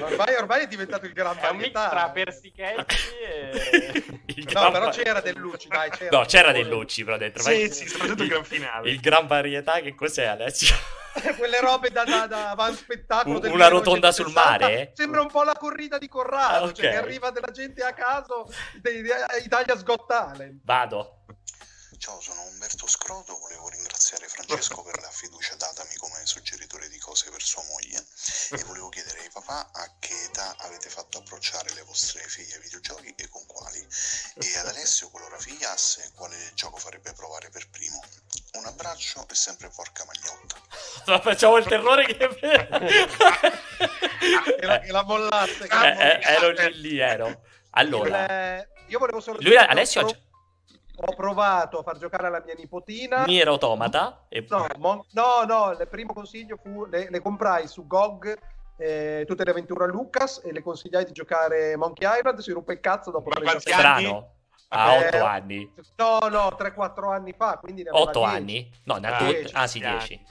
Ormai, 0.00 0.34
ormai, 0.36 0.62
è 0.62 0.66
diventato 0.68 1.06
il 1.06 1.12
gran 1.12 1.36
È 1.36 1.48
un 1.48 1.56
mix 1.56 1.72
tra 1.72 2.10
Persichetti 2.10 2.94
e... 3.20 4.04
no, 4.52 4.70
però 4.70 4.90
c'era 4.90 5.20
del 5.20 5.36
Lucci, 5.36 5.68
dai. 5.68 5.90
C'era 5.90 6.16
no, 6.16 6.24
c'era 6.24 6.52
del 6.52 6.68
Lucci, 6.68 7.04
però 7.04 7.16
dentro. 7.16 7.42
Sì, 7.42 7.68
sì, 7.70 7.86
soprattutto 7.86 8.22
il 8.22 8.28
gran 8.28 8.44
finale. 8.44 8.90
Il 8.90 9.00
gran 9.00 9.26
varietà, 9.26 9.80
che 9.80 9.94
cos'è 9.94 10.26
Alessio? 10.26 10.74
Quelle 11.36 11.60
robe 11.60 11.90
da, 11.90 12.04
da, 12.04 12.26
da 12.26 12.54
van 12.56 12.74
spettacolo. 12.74 13.40
Una 13.50 13.68
rotonda 13.68 14.12
sul 14.12 14.30
mare? 14.30 14.92
Sembra 14.94 15.20
un 15.20 15.28
po' 15.28 15.42
la 15.42 15.54
corrida 15.54 15.98
di 15.98 16.08
Corrado, 16.08 16.66
okay. 16.66 16.74
cioè 16.74 16.90
che 16.90 16.96
arriva 16.96 17.30
della 17.30 17.50
gente 17.50 17.82
a 17.82 17.92
caso, 17.92 18.48
Italia 19.42 19.76
sgottale. 19.76 20.58
Vado. 20.62 21.24
Ciao, 22.00 22.18
sono 22.18 22.40
Umberto 22.44 22.86
Scroto, 22.86 23.36
volevo 23.40 23.68
ringraziare 23.68 24.26
Francesco 24.26 24.82
per 24.82 24.98
la 25.02 25.10
fiducia 25.10 25.54
datami 25.56 25.94
come 25.96 26.24
suggeritore 26.24 26.88
di 26.88 26.96
cose 26.98 27.28
per 27.30 27.42
sua 27.42 27.62
moglie 27.68 28.02
e 28.52 28.64
volevo 28.64 28.88
chiedere 28.88 29.20
ai 29.20 29.28
papà 29.30 29.68
a 29.70 29.96
che 29.98 30.14
età 30.24 30.56
avete 30.60 30.88
fatto 30.88 31.18
approcciare 31.18 31.74
le 31.74 31.82
vostre 31.82 32.22
figlie 32.26 32.54
ai 32.54 32.62
videogiochi 32.62 33.12
e 33.14 33.28
con 33.28 33.44
quali 33.44 33.86
e 34.32 34.58
ad 34.58 34.68
Alessio, 34.68 35.10
qualora 35.10 35.38
figliasse, 35.38 36.12
quale 36.14 36.52
gioco 36.54 36.78
farebbe 36.78 37.12
provare 37.12 37.50
per 37.50 37.68
primo. 37.68 38.02
Un 38.52 38.64
abbraccio 38.64 39.26
e 39.28 39.34
sempre 39.34 39.68
porca 39.68 40.02
magnotta. 40.06 40.56
No, 41.04 41.20
facciamo 41.20 41.58
il 41.58 41.66
terrore 41.66 42.06
che... 42.06 42.16
che, 42.16 42.68
la, 44.66 44.80
che 44.80 44.90
la 44.90 45.04
eh, 45.04 45.98
eh, 45.98 46.20
ero 46.22 46.50
lì, 46.50 46.80
lì, 46.80 46.98
ero. 46.98 47.42
Allora... 47.72 48.66
Io 48.86 48.98
volevo 48.98 49.20
solo... 49.20 49.38
Lui, 49.42 49.56
Alessio... 49.56 50.06
Pro 50.06 50.28
ho 51.02 51.14
provato 51.14 51.78
a 51.78 51.82
far 51.82 51.98
giocare 51.98 52.26
alla 52.26 52.42
mia 52.44 52.54
nipotina. 52.54 53.24
Nier 53.24 53.48
Automata. 53.48 54.26
E... 54.28 54.46
No, 54.48 54.66
mon... 54.78 55.00
no, 55.12 55.44
no, 55.46 55.70
il 55.72 55.88
primo 55.88 56.12
consiglio 56.12 56.58
fu, 56.62 56.84
le, 56.86 57.08
le 57.10 57.20
comprai 57.20 57.66
su 57.66 57.86
GOG 57.86 58.38
eh, 58.80 59.24
tutte 59.26 59.44
le 59.44 59.50
avventure 59.50 59.84
a 59.84 59.86
Lucas 59.86 60.40
e 60.42 60.52
le 60.52 60.62
consigliai 60.62 61.04
di 61.04 61.12
giocare 61.12 61.76
Monkey 61.76 62.08
Island, 62.18 62.38
si 62.38 62.52
ruppe 62.52 62.72
il 62.72 62.80
cazzo 62.80 63.10
dopo 63.10 63.28
36 63.30 63.72
Strano. 63.72 64.34
A 64.68 64.94
eh, 64.94 65.06
8 65.08 65.24
anni. 65.24 65.72
No, 65.96 66.18
no, 66.30 66.56
3-4 66.56 67.12
anni 67.12 67.34
fa, 67.36 67.58
quindi 67.58 67.84
8 67.88 68.22
anni? 68.22 68.70
No, 68.84 68.96
ne 68.96 69.08
ha 69.08 69.24
10. 69.24 69.54
Ah, 69.54 69.66
sì, 69.66 69.80
10. 69.80 70.24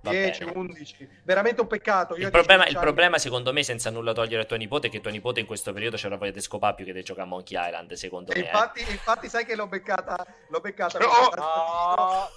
Va 0.00 0.10
10, 0.10 0.44
bene. 0.44 0.56
11. 0.58 1.08
Veramente 1.24 1.60
un 1.60 1.66
peccato. 1.66 2.16
Io 2.16 2.26
Il 2.26 2.30
problema, 2.30 2.62
10 2.64 2.76
il 2.76 2.82
problema, 2.82 3.18
secondo 3.18 3.52
me, 3.52 3.62
senza 3.62 3.90
nulla 3.90 4.12
togliere 4.12 4.42
a 4.42 4.44
tuo 4.46 4.56
nipote, 4.56 4.86
è 4.86 4.90
che 4.90 5.00
tuo 5.00 5.10
nipote 5.10 5.40
in 5.40 5.46
questo 5.46 5.72
periodo 5.72 5.96
c'era 5.96 6.16
voglia 6.16 6.30
di 6.32 6.40
scopare 6.40 6.74
più 6.74 6.84
che 6.84 6.92
di 6.92 7.02
giocare 7.02 7.26
a 7.26 7.30
Monkey 7.30 7.58
Island, 7.60 7.92
secondo 7.92 8.32
E 8.32 8.36
me. 8.36 8.40
eh. 8.42 8.44
infatti, 8.44 8.80
infatti 8.80 9.28
sai 9.28 9.44
che 9.44 9.56
l'ho 9.56 9.66
beccata, 9.66 10.24
l'ho 10.48 10.60
beccata 10.60 10.98
No! 10.98 12.28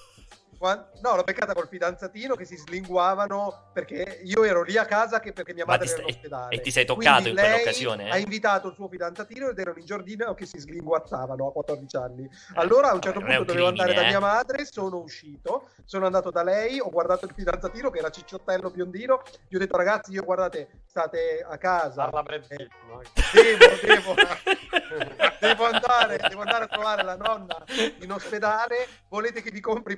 Fidanzatino. 0.62 0.99
No, 1.01 1.16
l'ho 1.16 1.24
beccata 1.24 1.53
col 1.53 1.68
fidanzatino 1.68 2.36
che 2.36 2.45
si 2.45 2.55
slinguavano 2.55 3.72
perché 3.74 4.22
io 4.24 4.43
ero 4.43 4.62
lì 4.64 4.78
a 4.78 4.86
casa 4.86 5.20
che- 5.20 5.34
perché 5.34 5.53
mia 5.53 5.66
Ma 5.66 5.74
madre 5.74 5.89
era 5.89 6.01
in 6.01 6.05
ospedale. 6.05 6.55
e 6.55 6.62
ti 6.62 6.72
sei 6.72 6.86
toccato 6.86 7.22
Quindi 7.24 7.30
in 7.41 7.47
quell'occasione? 7.47 8.09
Ha 8.12 8.18
invitato 8.18 8.68
il 8.68 8.76
suo 8.76 8.88
fidanzatino 8.88 9.49
ed 9.49 9.59
erano 9.59 9.78
in 9.80 9.86
giardino 9.86 10.34
che 10.34 10.45
si 10.45 10.59
slinguazzavano 10.59 11.47
a 11.47 11.51
14 11.51 11.95
anni. 11.97 12.30
Allora 12.55 12.89
a 12.89 12.93
un 12.93 13.01
certo 13.01 13.20
Eh, 13.20 13.24
non 13.24 13.32
è 13.32 13.36
punto 13.38 13.51
un 13.51 13.57
dovevo 13.57 13.68
andare 13.70 13.93
da 13.93 14.01
crimine, 14.01 14.20
mia 14.20 14.28
eh. 14.28 14.32
madre, 14.32 14.66
sono 14.66 14.97
uscito, 14.97 15.70
sono 15.86 16.05
andato 16.05 16.30
da 16.32 16.43
lei, 16.43 16.80
ho 16.80 16.89
guardato 16.89 17.26
il 17.26 17.34
fidanzatino 17.36 17.89
che 17.89 17.99
era 17.99 18.09
cicciottello 18.09 18.70
biondino, 18.70 19.22
gli 19.47 19.55
ho 19.55 19.59
detto 19.59 19.78
ragazzi 19.78 20.12
io 20.12 20.24
guardate 20.24 20.84
state 20.86 21.43
a 21.47 21.57
casa, 21.57 22.09
parla 22.09 22.38
no? 22.88 23.01
devo, 23.34 23.66
devo, 23.82 24.16
devo 25.39 25.66
andare, 25.66 26.18
devo 26.28 26.41
andare 26.41 26.64
a 26.66 26.68
trovare 26.68 27.03
la 27.03 27.16
nonna 27.16 27.64
in 28.01 28.12
ospedale, 28.12 28.88
volete 29.09 29.41
che 29.41 29.51
vi 29.51 29.59
compri 29.62 29.93
i 29.93 29.97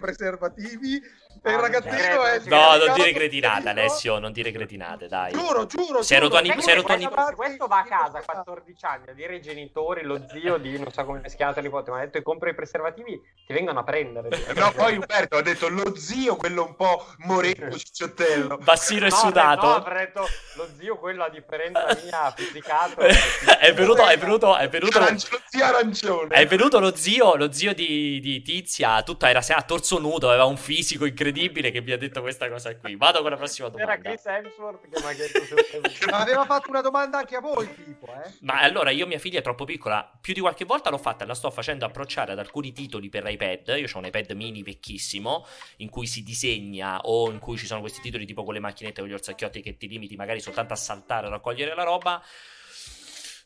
preservativi? 0.54 1.22
E 1.46 1.50
il 1.50 1.58
Ah, 1.58 1.60
ragazzino 1.60 1.96
credo, 1.98 2.24
è... 2.24 2.40
No, 2.46 2.78
non 2.86 2.94
dire 2.96 3.12
cretinate. 3.12 3.68
Alessio, 3.68 4.18
non 4.18 4.32
dire 4.32 4.52
cretinate, 4.54 5.10
dai. 5.10 5.34
Giuro, 5.34 5.66
giuro, 5.66 6.02
Se 6.02 6.16
ero 6.16 6.28
giuro. 6.30 6.40
tua 6.40 6.40
nip- 6.40 6.54
Sai 6.54 6.64
se 6.64 6.72
ero 6.72 6.84
che 6.84 6.98
tua 7.00 7.34
questo, 7.36 7.68
va 7.68 7.80
a 7.80 7.84
casa 7.84 8.20
a 8.20 8.24
14 8.24 8.86
anni 8.86 9.10
a 9.10 9.14
dire 9.14 9.34
ai 9.34 9.42
genitori, 9.42 10.04
lo 10.04 10.26
zio 10.30 10.56
di 10.58 10.78
non 10.80 10.90
so 10.94 11.04
come 11.04 11.28
si 11.28 11.36
chiama 11.36 11.54
il 11.58 11.64
nipote, 11.64 11.92
ma 11.92 11.98
ha 11.98 12.00
detto 12.02 12.18
che 12.20 12.24
compra 12.24 12.50
i 12.50 12.56
preservativi, 12.56 13.20
ti 13.46 13.52
vengono 13.52 13.80
a 13.80 13.84
prendere. 13.84 14.30
No, 14.56 14.72
poi 14.72 14.94
Umberto 14.94 15.36
ha 15.36 15.42
detto 15.42 15.68
lo 15.68 15.98
zio, 15.98 16.38
quello 16.38 16.64
un 16.66 16.76
po' 16.78 17.06
moretto, 17.26 17.78
cicciottello. 17.78 18.58
Bassino 18.60 19.08
e 19.08 19.10
No, 19.10 19.16
sudato. 19.18 19.66
No, 19.68 19.74
avrei 19.76 20.06
detto 20.06 20.26
lo 20.56 20.68
zio, 20.80 20.98
quello 20.98 21.26
a 21.26 21.30
differenza 21.30 21.86
mia, 22.06 22.22
ha 22.24 22.32
fisicato. 22.38 23.02
è 23.02 23.74
venuto, 23.74 24.08
è 24.08 24.18
venuto, 24.18 24.56
è 24.56 24.70
venuto, 24.70 24.98
Arancio- 24.98 25.28
lo 25.32 25.42
zio 25.50 25.66
arancione. 25.66 26.36
è 26.36 26.46
venuto 26.48 26.80
lo 26.80 26.96
zio, 26.96 27.36
lo 27.36 27.52
zio 27.52 27.74
di, 27.74 28.22
di 28.22 28.42
Tizia, 28.42 29.04
tutto 29.04 29.26
era 29.26 29.42
a 29.46 29.62
torso 29.64 30.00
nudo, 30.00 30.30
aveva 30.30 30.43
un 30.46 30.58
fisico 30.58 31.06
incredibile 31.06 31.72
che 31.72 31.82
mi 31.82 31.92
ha 31.92 31.98
detto 31.98 32.22
questa 32.22 32.50
cosa 32.50 32.76
qui. 32.78 32.96
Vado 32.96 33.22
con 33.22 33.30
la 33.32 33.38
prossima 33.38 33.68
Era 33.68 33.78
domanda. 33.78 34.10
Chris 34.10 34.26
Hemsworth 34.26 34.82
che 34.82 35.00
mi 35.00 35.06
ha 35.06 35.90
se- 35.90 36.06
Ma 36.10 36.20
aveva 36.20 36.46
fatto 36.46 36.70
una 36.70 36.82
domanda 36.82 37.18
anche 37.18 37.36
a 37.36 37.40
voi, 37.40 37.68
tipo, 37.84 38.08
eh? 38.08 38.32
Ma 38.42 38.60
allora 38.62 38.90
io 38.92 39.08
mia 39.08 39.20
figlia 39.20 39.40
è 39.40 39.42
troppo 39.42 39.66
piccola, 39.66 40.10
più 40.20 40.34
di 40.34 40.40
qualche 40.40 40.66
volta 40.66 40.90
l'ho 40.90 40.98
fatta 40.98 41.24
e 41.24 41.28
la 41.28 41.36
sto 41.36 41.50
facendo 41.52 41.86
approcciare 41.86 42.32
ad 42.32 42.40
alcuni 42.40 42.72
titoli 42.72 43.10
per 43.10 43.28
iPad. 43.28 43.76
Io 43.78 43.88
ho 43.92 43.98
un 43.98 44.06
iPad 44.06 44.32
mini 44.32 44.64
vecchissimo 44.64 45.46
in 45.78 45.90
cui 45.90 46.08
si 46.08 46.24
disegna 46.24 47.00
o 47.02 47.30
in 47.30 47.40
cui 47.40 47.58
ci 47.58 47.66
sono 47.66 47.80
questi 47.80 48.02
titoli 48.02 48.26
tipo 48.26 48.44
con 48.44 48.54
le 48.54 48.60
macchinette 48.60 49.02
con 49.02 49.10
gli 49.10 49.14
orsacchiotti 49.14 49.62
che 49.62 49.78
ti 49.78 49.88
limiti 49.88 50.16
magari 50.16 50.40
soltanto 50.40 50.74
a 50.74 50.78
saltare 50.78 51.28
a 51.28 51.30
raccogliere 51.30 51.76
la 51.76 51.84
roba. 51.84 52.22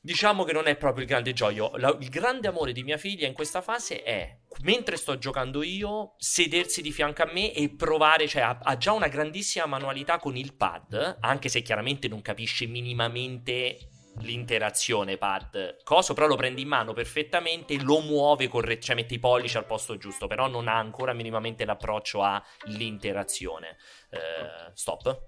Diciamo 0.02 0.44
che 0.44 0.54
non 0.54 0.68
è 0.68 0.76
proprio 0.76 1.04
il 1.04 1.10
grande 1.10 1.34
gioio. 1.34 1.72
La- 1.76 1.96
il 2.00 2.10
grande 2.10 2.48
amore 2.48 2.72
di 2.72 2.84
mia 2.84 2.98
figlia 2.98 3.28
in 3.28 3.34
questa 3.34 3.62
fase 3.62 4.04
è, 4.04 4.38
mentre 4.62 4.96
sto 4.96 5.18
giocando 5.18 5.64
io, 5.64 6.16
sedersi 6.18 6.82
di 6.82 6.92
fianco 6.92 7.24
a 7.24 7.30
me 7.32 7.54
e 7.54 7.70
provare, 7.70 8.28
cioè 8.28 8.42
ha, 8.44 8.60
ha 8.62 8.78
già 8.78 8.92
una 8.94 9.08
grandissima 9.08 9.66
manualità 9.66 10.18
con 10.18 10.36
il 10.38 10.54
pad, 10.56 11.18
anche 11.20 11.50
se 11.50 11.62
chiaramente 11.62 12.08
non 12.08 12.22
capisce 12.22 12.66
minimamente 12.68 13.90
l'interazione 14.22 15.18
pad 15.18 15.78
coso 15.84 16.16
però 16.16 16.26
lo 16.26 16.36
prende 16.36 16.60
in 16.62 16.68
mano 16.68 16.94
perfettamente 16.94 17.80
lo 17.80 18.00
muove 18.00 18.48
correttamente 18.48 18.86
cioè 18.86 18.96
mette 18.96 19.14
i 19.14 19.20
pollici 19.20 19.58
al 19.58 19.66
posto 19.68 19.96
giusto 19.98 20.26
però 20.26 20.48
non 20.48 20.68
ha 20.68 20.76
ancora 20.76 21.14
minimamente 21.14 21.66
l'approccio 21.66 22.24
all'interazione 22.24 23.78
Eh, 24.10 24.72
stop 24.74 25.22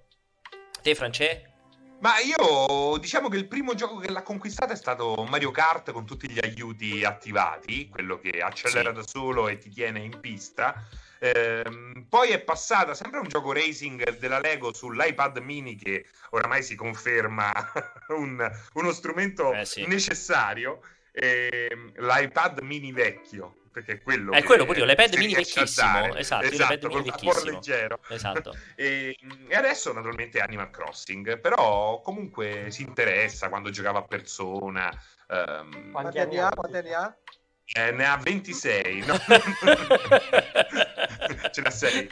te 0.81 0.95
France? 0.95 1.58
Ma 2.01 2.13
io 2.19 2.97
diciamo 2.97 3.27
che 3.27 3.35
il 3.35 3.47
primo 3.47 3.73
gioco 3.75 3.97
che 3.97 4.09
l'ha 4.09 4.21
conquistata 4.23 4.71
è 4.71 4.77
stato 4.77 5.25
Mario 5.29 5.51
Kart 5.51 5.91
con 5.91 6.05
tutti 6.05 6.29
gli 6.29 6.39
aiuti 6.41 7.03
attivati, 7.03 7.89
quello 7.89 8.17
che 8.19 8.39
accelera 8.41 8.89
Sì. 8.89 8.95
da 8.95 9.03
solo 9.05 9.49
e 9.49 9.57
ti 9.57 9.69
tiene 9.69 9.99
in 9.99 10.17
pista. 10.21 10.81
Ehm, 11.19 12.05
poi 12.07 12.29
è 12.29 12.39
passata 12.39 12.93
sempre 12.93 13.19
un 13.19 13.27
gioco 13.27 13.51
racing 13.51 14.17
della 14.17 14.39
Lego 14.39 14.73
sull'iPad 14.73 15.39
mini 15.39 15.75
che 15.75 16.05
oramai 16.29 16.63
si 16.63 16.75
conferma 16.75 17.51
un- 18.15 18.49
uno 18.73 18.91
strumento 18.93 19.51
Eh 19.51 19.65
sì. 19.65 19.85
necessario. 19.85 20.79
Ehm, 21.11 21.91
l'iPad 21.97 22.59
mini 22.61 22.91
vecchio, 22.91 23.55
perché 23.71 23.93
è 23.93 24.01
quello 24.01 24.33
È 24.33 24.43
quello 24.43 24.65
pure 24.65 24.79
io, 24.79 24.85
l'iPad 24.85 25.15
mini 25.17 25.33
vecchissimo, 25.33 26.15
esatto, 26.15 26.45
esatto 26.45 26.73
l'iPad 26.73 26.83
mini 26.85 27.09
col 27.09 27.19
cuore 27.19 27.21
vecchissimo. 27.41 27.51
leggero. 27.51 27.99
esatto 28.07 28.55
E, 28.75 29.17
e 29.47 29.55
adesso 29.55 29.91
naturalmente 29.93 30.39
Animal 30.39 30.69
Crossing, 30.69 31.39
però 31.39 32.01
comunque 32.01 32.69
si 32.71 32.83
interessa 32.83 33.49
quando 33.49 33.69
giocava 33.69 33.99
a 33.99 34.03
persona. 34.03 34.89
ehm, 35.27 35.91
Quanti 35.91 36.19
anni 36.19 36.37
ha? 36.39 36.49
Quanti 36.49 36.77
anni 36.77 36.93
ha? 36.93 37.15
eh, 37.71 37.91
ne 37.91 38.05
ha 38.07 38.17
26, 38.17 39.05
no? 39.05 39.15
Ce 41.51 41.61
n'ha 41.61 41.69
6. 41.69 42.09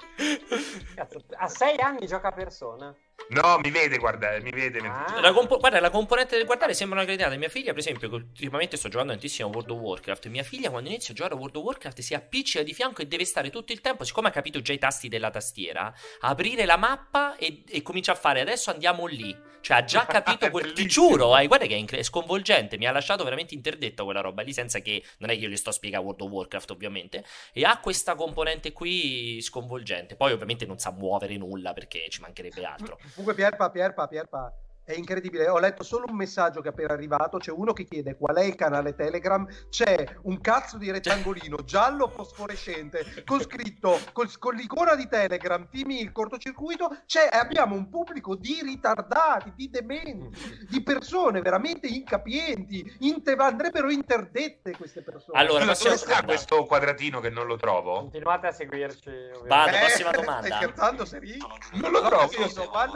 Cazzo, 0.95 1.23
a 1.37 1.47
6 1.47 1.79
anni 1.79 2.05
gioca 2.07 2.27
a 2.27 2.31
persona. 2.31 2.95
No, 3.29 3.59
mi 3.61 3.71
vede, 3.71 3.97
guarda, 3.97 4.39
mi 4.39 4.51
vede. 4.51 4.79
Ah. 4.79 5.19
La 5.19 5.33
compo- 5.33 5.57
guarda, 5.57 5.81
la 5.81 5.89
componente 5.89 6.37
del 6.37 6.45
guardare 6.45 6.73
sembra 6.73 6.99
una 6.99 7.05
cretinata. 7.05 7.35
Mia 7.35 7.49
figlia, 7.49 7.71
per 7.71 7.79
esempio, 7.79 8.07
che 8.07 8.15
ultimamente 8.15 8.77
sto 8.77 8.87
giocando 8.87 9.11
tantissimo 9.11 9.49
a 9.49 9.51
World 9.51 9.69
of 9.71 9.79
Warcraft. 9.79 10.27
Mia 10.27 10.43
figlia, 10.43 10.69
quando 10.69 10.87
inizia 10.89 11.13
a 11.13 11.17
giocare 11.17 11.35
a 11.35 11.37
World 11.37 11.55
of 11.57 11.63
Warcraft, 11.63 11.99
si 11.99 12.13
appiccica 12.13 12.63
di 12.63 12.73
fianco 12.73 13.01
e 13.01 13.05
deve 13.05 13.25
stare 13.25 13.49
tutto 13.49 13.73
il 13.73 13.81
tempo, 13.81 14.05
siccome 14.05 14.29
ha 14.29 14.31
capito 14.31 14.61
già 14.61 14.71
i 14.71 14.77
tasti 14.77 15.09
della 15.09 15.29
tastiera, 15.29 15.93
aprire 16.21 16.63
la 16.65 16.77
mappa 16.77 17.35
e, 17.35 17.63
e 17.67 17.81
comincia 17.81 18.13
a 18.13 18.15
fare 18.15 18.39
adesso 18.39 18.69
andiamo 18.71 19.05
lì. 19.07 19.35
Cioè, 19.59 19.77
ha 19.77 19.83
già 19.83 20.05
capito 20.07 20.49
quel. 20.49 20.71
Ti 20.71 20.85
giuro, 20.85 21.37
eh, 21.37 21.47
guarda 21.47 21.65
che 21.65 21.73
è, 21.73 21.77
incre- 21.77 21.97
è 21.97 22.03
sconvolgente. 22.03 22.77
Mi 22.77 22.85
ha 22.85 22.91
lasciato 22.91 23.25
veramente 23.25 23.53
interdetto 23.53 24.05
quella 24.05 24.21
roba 24.21 24.41
lì, 24.41 24.53
senza 24.53 24.79
che. 24.79 25.03
Non 25.17 25.29
è 25.29 25.33
che 25.33 25.39
io 25.41 25.49
gli 25.49 25.57
sto 25.57 25.71
a 25.71 25.73
spiegare 25.73 26.01
World 26.03 26.21
of 26.21 26.29
Warcraft, 26.29 26.71
ovviamente. 26.71 27.25
E 27.51 27.65
ha 27.65 27.77
questa 27.79 28.15
componente 28.15 28.71
qui 28.71 29.41
sconvolgente. 29.41 30.15
Poi, 30.15 30.31
ovviamente, 30.31 30.65
non 30.65 30.77
sa 30.77 30.91
muovere 30.91 31.35
nulla 31.35 31.73
perché 31.73 32.05
ci 32.07 32.21
mancherebbe 32.21 32.63
altro. 32.63 32.97
Un 33.15 33.25
papear, 33.25 33.55
papear, 33.57 33.93
papear, 33.95 34.27
pa. 34.27 34.51
È 34.87 34.93
incredibile. 34.93 35.49
Ho 35.49 35.59
letto 35.59 35.83
solo 35.83 36.05
un 36.07 36.15
messaggio 36.15 36.61
che 36.61 36.69
è 36.69 36.71
appena 36.71 36.93
arrivato. 36.93 37.37
C'è 37.39 37.51
uno 37.51 37.73
che 37.73 37.83
chiede 37.83 38.15
qual 38.15 38.37
è 38.37 38.43
il 38.45 38.55
canale 38.55 38.95
Telegram. 38.95 39.45
C'è 39.69 40.15
un 40.21 40.39
cazzo 40.39 40.77
di 40.77 40.89
rettangolino 40.89 41.57
giallo 41.65 42.07
fosforescente 42.07 43.23
con 43.25 43.41
scritto 43.41 43.99
col- 44.13 44.37
con 44.39 44.55
l'icona 44.55 44.95
di 44.95 45.09
Telegram, 45.09 45.67
Timi 45.67 45.99
il 45.99 46.13
cortocircuito. 46.13 46.99
C'è, 47.05 47.27
abbiamo 47.29 47.75
un 47.75 47.89
pubblico 47.89 48.35
di 48.35 48.61
ritardati, 48.63 49.51
di 49.57 49.69
dementi, 49.69 50.65
di 50.69 50.81
persone 50.81 51.41
veramente 51.41 51.87
incapienti. 51.87 52.95
inte- 52.99 53.35
andrebbero 53.37 53.89
interdette 53.91 54.71
queste 54.77 55.01
persone. 55.01 55.37
Allora, 55.37 55.65
Scusa, 55.65 55.65
prossima 55.65 55.89
dove 55.89 55.97
sta 55.97 56.07
domanda. 56.07 56.25
questo 56.27 56.65
quadratino 56.65 57.19
che 57.19 57.29
non 57.29 57.45
lo 57.45 57.57
trovo? 57.57 57.99
Continuate 57.99 58.47
a 58.47 58.51
seguirci. 58.53 59.09
ovviamente. 59.09 59.47
Vado, 59.47 59.77
prossima 59.77 60.09
Eh, 60.11 60.13
domanda. 60.17 60.45
Stai 60.45 60.57
scherzando, 60.61 61.05
Seri? 61.05 61.37
Non 61.73 61.91
lo 61.91 62.01
trovo, 62.01 62.31
io 62.31 62.47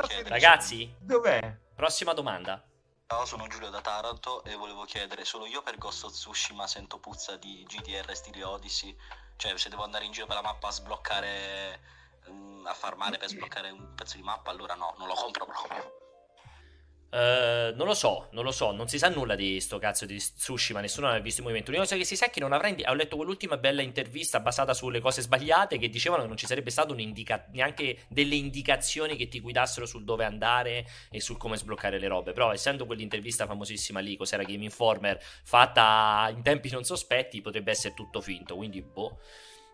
chiedere- 0.07 0.29
Ragazzi, 0.29 0.93
Dov'è? 0.99 1.57
Prossima 1.81 2.13
domanda. 2.13 2.63
Ciao, 3.07 3.25
sono 3.25 3.47
Giulio 3.47 3.71
da 3.71 3.81
Taranto 3.81 4.43
e 4.43 4.53
volevo 4.53 4.83
chiedere, 4.83 5.25
solo 5.25 5.47
io 5.47 5.63
per 5.63 5.79
Ghost 5.79 6.03
of 6.03 6.11
Tsushima 6.11 6.67
sento 6.67 6.99
puzza 6.99 7.37
di 7.37 7.65
GDR 7.67 8.15
stile 8.15 8.43
Odyssey? 8.43 8.95
Cioè, 9.35 9.57
se 9.57 9.69
devo 9.69 9.83
andare 9.83 10.05
in 10.05 10.11
giro 10.11 10.27
per 10.27 10.35
la 10.35 10.43
mappa 10.43 10.67
a 10.67 10.71
sbloccare, 10.71 11.81
mm, 12.29 12.67
a 12.67 12.73
farmare 12.75 13.17
per 13.17 13.29
sbloccare 13.29 13.71
un 13.71 13.95
pezzo 13.95 14.15
di 14.15 14.21
mappa, 14.21 14.51
allora 14.51 14.75
no, 14.75 14.93
non 14.99 15.07
lo 15.07 15.15
compro 15.15 15.45
proprio. 15.45 16.00
Eh, 17.13 17.73
non 17.75 17.87
lo 17.87 17.93
so, 17.93 18.29
non 18.31 18.45
lo 18.45 18.51
so, 18.51 18.71
non 18.71 18.87
si 18.87 18.97
sa 18.97 19.09
nulla 19.09 19.35
di 19.35 19.59
sto 19.59 19.77
cazzo 19.79 20.05
di 20.05 20.17
Tsushima, 20.17 20.79
nessuno 20.79 21.09
ha 21.09 21.19
visto 21.19 21.41
il 21.41 21.47
movimento. 21.47 21.69
L'unica 21.71 21.89
cosa 21.89 21.99
che 21.99 22.07
si 22.07 22.15
sa 22.15 22.27
è 22.27 22.29
che 22.29 22.39
non 22.39 22.53
avrà 22.53 22.69
indi- 22.69 22.85
ho 22.87 22.93
letto 22.93 23.17
quell'ultima 23.17 23.57
bella 23.57 23.81
intervista 23.81 24.39
basata 24.39 24.73
sulle 24.73 25.01
cose 25.01 25.21
sbagliate 25.21 25.77
che 25.77 25.89
dicevano 25.89 26.21
che 26.21 26.29
non 26.29 26.37
ci 26.37 26.45
sarebbe 26.45 26.69
stato 26.69 26.93
neanche 26.93 28.05
delle 28.07 28.35
indicazioni 28.35 29.17
che 29.17 29.27
ti 29.27 29.41
guidassero 29.41 29.85
sul 29.85 30.05
dove 30.05 30.23
andare 30.23 30.85
e 31.09 31.19
sul 31.19 31.35
come 31.37 31.57
sbloccare 31.57 31.99
le 31.99 32.07
robe. 32.07 32.31
Però 32.31 32.53
essendo 32.53 32.85
quell'intervista 32.85 33.45
famosissima 33.45 33.99
lì, 33.99 34.15
cos'era 34.15 34.43
Game 34.43 34.63
Informer, 34.63 35.19
fatta 35.21 36.31
in 36.33 36.41
tempi 36.43 36.69
non 36.71 36.85
sospetti, 36.85 37.41
potrebbe 37.41 37.71
essere 37.71 37.93
tutto 37.93 38.21
finto, 38.21 38.55
quindi 38.55 38.81
boh. 38.81 39.19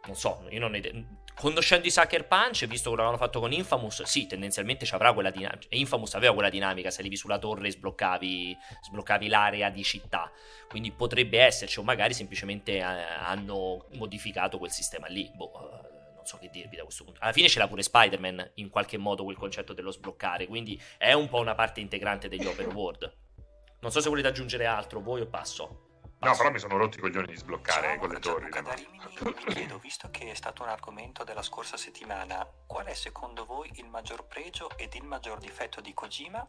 Non 0.08 0.16
so, 0.16 0.46
io 0.50 0.60
non 0.60 0.74
ho 0.74 0.78
idea. 0.78 0.92
Conoscendo 1.36 1.86
i 1.86 1.92
Sucker 1.92 2.26
Punch, 2.28 2.66
visto 2.66 2.90
che 2.90 2.96
l'avevano 2.96 3.18
fatto 3.18 3.40
con 3.40 3.52
Infamous, 3.52 4.02
sì, 4.04 4.26
tendenzialmente 4.26 4.86
ci 4.86 4.96
avrà 4.96 5.14
quella 5.14 5.30
dinamica. 5.30 5.68
Infamous 5.72 6.16
aveva 6.16 6.34
quella 6.34 6.50
dinamica, 6.50 6.90
salivi 6.90 7.16
sulla 7.16 7.38
torre 7.38 7.68
e 7.68 7.72
sbloccavi, 7.72 8.58
sbloccavi 8.88 9.28
l'area 9.28 9.70
di 9.70 9.84
città. 9.84 10.32
Quindi 10.68 10.92
potrebbe 10.92 11.40
esserci, 11.40 11.78
o 11.78 11.84
magari 11.84 12.14
semplicemente 12.14 12.78
eh, 12.78 12.82
hanno 12.82 13.86
modificato 13.94 14.58
quel 14.58 14.72
sistema 14.72 15.08
lì. 15.08 15.30
Boh, 15.36 15.52
eh, 15.52 16.16
non 16.16 16.26
so 16.26 16.38
che 16.38 16.50
dirvi 16.50 16.78
da 16.78 16.84
questo 16.84 17.04
punto. 17.04 17.20
Alla 17.22 17.34
fine 17.34 17.50
ce 17.50 17.60
l'ha 17.60 17.68
pure 17.68 17.84
Spider-Man, 17.84 18.52
in 18.56 18.70
qualche 18.70 18.98
modo, 18.98 19.24
quel 19.24 19.38
concetto 19.38 19.74
dello 19.74 19.92
sbloccare. 19.92 20.48
Quindi 20.48 20.82
è 20.98 21.14
un 21.14 21.28
po' 21.28 21.40
una 21.40 21.54
parte 21.54 21.82
integrante 21.82 22.30
degli 22.30 22.46
open 22.46 22.72
world. 22.72 23.14
Non 23.82 23.92
so 23.92 24.00
se 24.00 24.10
volete 24.10 24.30
aggiungere 24.30 24.66
altro, 24.66 25.02
voi 25.02 25.22
o 25.22 25.28
passo. 25.28 25.87
No, 26.20 26.36
però 26.36 26.50
mi 26.50 26.58
sono 26.58 26.78
rotti 26.78 26.98
i 26.98 27.02
coglioni 27.02 27.28
di 27.28 27.36
sbloccare 27.36 27.90
Ciao, 27.90 27.98
con 28.00 28.10
le 28.10 28.20
torri. 28.20 28.50
Da 28.50 28.74
Rimini, 28.74 29.00
mi 29.22 29.54
chiedo, 29.54 29.78
visto 29.78 30.10
che 30.10 30.32
è 30.32 30.34
stato 30.34 30.64
un 30.64 30.70
argomento 30.70 31.24
della 31.24 31.44
scorsa 31.44 31.78
settimana, 31.78 32.46
qual 32.66 32.88
è 32.88 32.94
secondo 32.96 33.46
voi 33.46 33.70
il 33.76 33.88
maggior 33.88 34.26
pregio 34.26 34.76
ed 34.78 34.96
il 34.96 35.04
maggior 35.04 35.38
difetto 35.38 35.80
di 35.80 35.94
Kojima? 35.94 36.46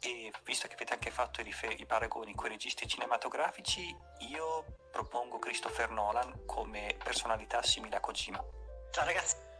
E 0.00 0.32
visto 0.42 0.66
che 0.66 0.74
avete 0.74 0.94
anche 0.94 1.10
fatto 1.10 1.40
i, 1.40 1.44
rifer- 1.44 1.78
i 1.78 1.86
paragoni 1.86 2.34
con 2.34 2.46
i 2.46 2.50
registi 2.50 2.88
cinematografici, 2.88 3.96
io 4.30 4.64
propongo 4.90 5.38
Christopher 5.38 5.90
Nolan 5.90 6.44
come 6.44 6.96
personalità 7.02 7.62
simile 7.62 7.96
a 7.96 8.00
Kojima. 8.00 8.42
Ciao 8.90 9.04
ragazzi! 9.04 9.53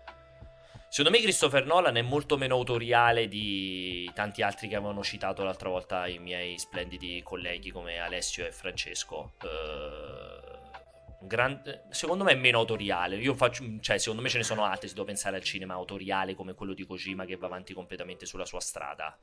Secondo 0.95 1.19
me 1.19 1.25
Christopher 1.25 1.67
Nolan 1.67 1.97
è 1.97 2.03
molto 2.03 2.37
meno 2.37 2.55
autoriale 2.55 3.27
di 3.27 4.09
tanti 4.15 4.43
altri 4.43 4.69
che 4.69 4.77
avevano 4.77 5.03
citato 5.03 5.43
l'altra 5.43 5.69
volta 5.69 6.07
i 6.07 6.21
miei 6.21 6.57
splendidi 6.57 7.21
colleghi 7.25 7.73
come 7.73 7.99
Alessio 7.99 8.47
e 8.47 8.53
Francesco. 8.53 9.33
Un 11.19 11.27
gran- 11.27 11.83
Secondo 11.91 12.23
me 12.23 12.31
è 12.31 12.37
meno 12.37 12.59
autoriale. 12.61 13.17
Io 13.17 13.35
faccio... 13.35 13.65
Cioè, 13.81 13.99
secondo 13.99 14.23
me 14.23 14.29
ce 14.29 14.39
ne 14.39 14.45
sono 14.45 14.63
altri 14.63 14.87
se 14.87 14.95
devo 14.95 15.07
pensare 15.07 15.35
al 15.35 15.43
cinema 15.43 15.75
autoriale 15.75 16.37
come 16.37 16.55
quello 16.55 16.75
di 16.75 16.87
Kojima 16.87 17.25
che 17.25 17.35
va 17.35 17.47
avanti 17.47 17.75
completamente 17.75 18.25
sulla 18.25 18.47
sua 18.47 18.61
strada. 18.61 19.19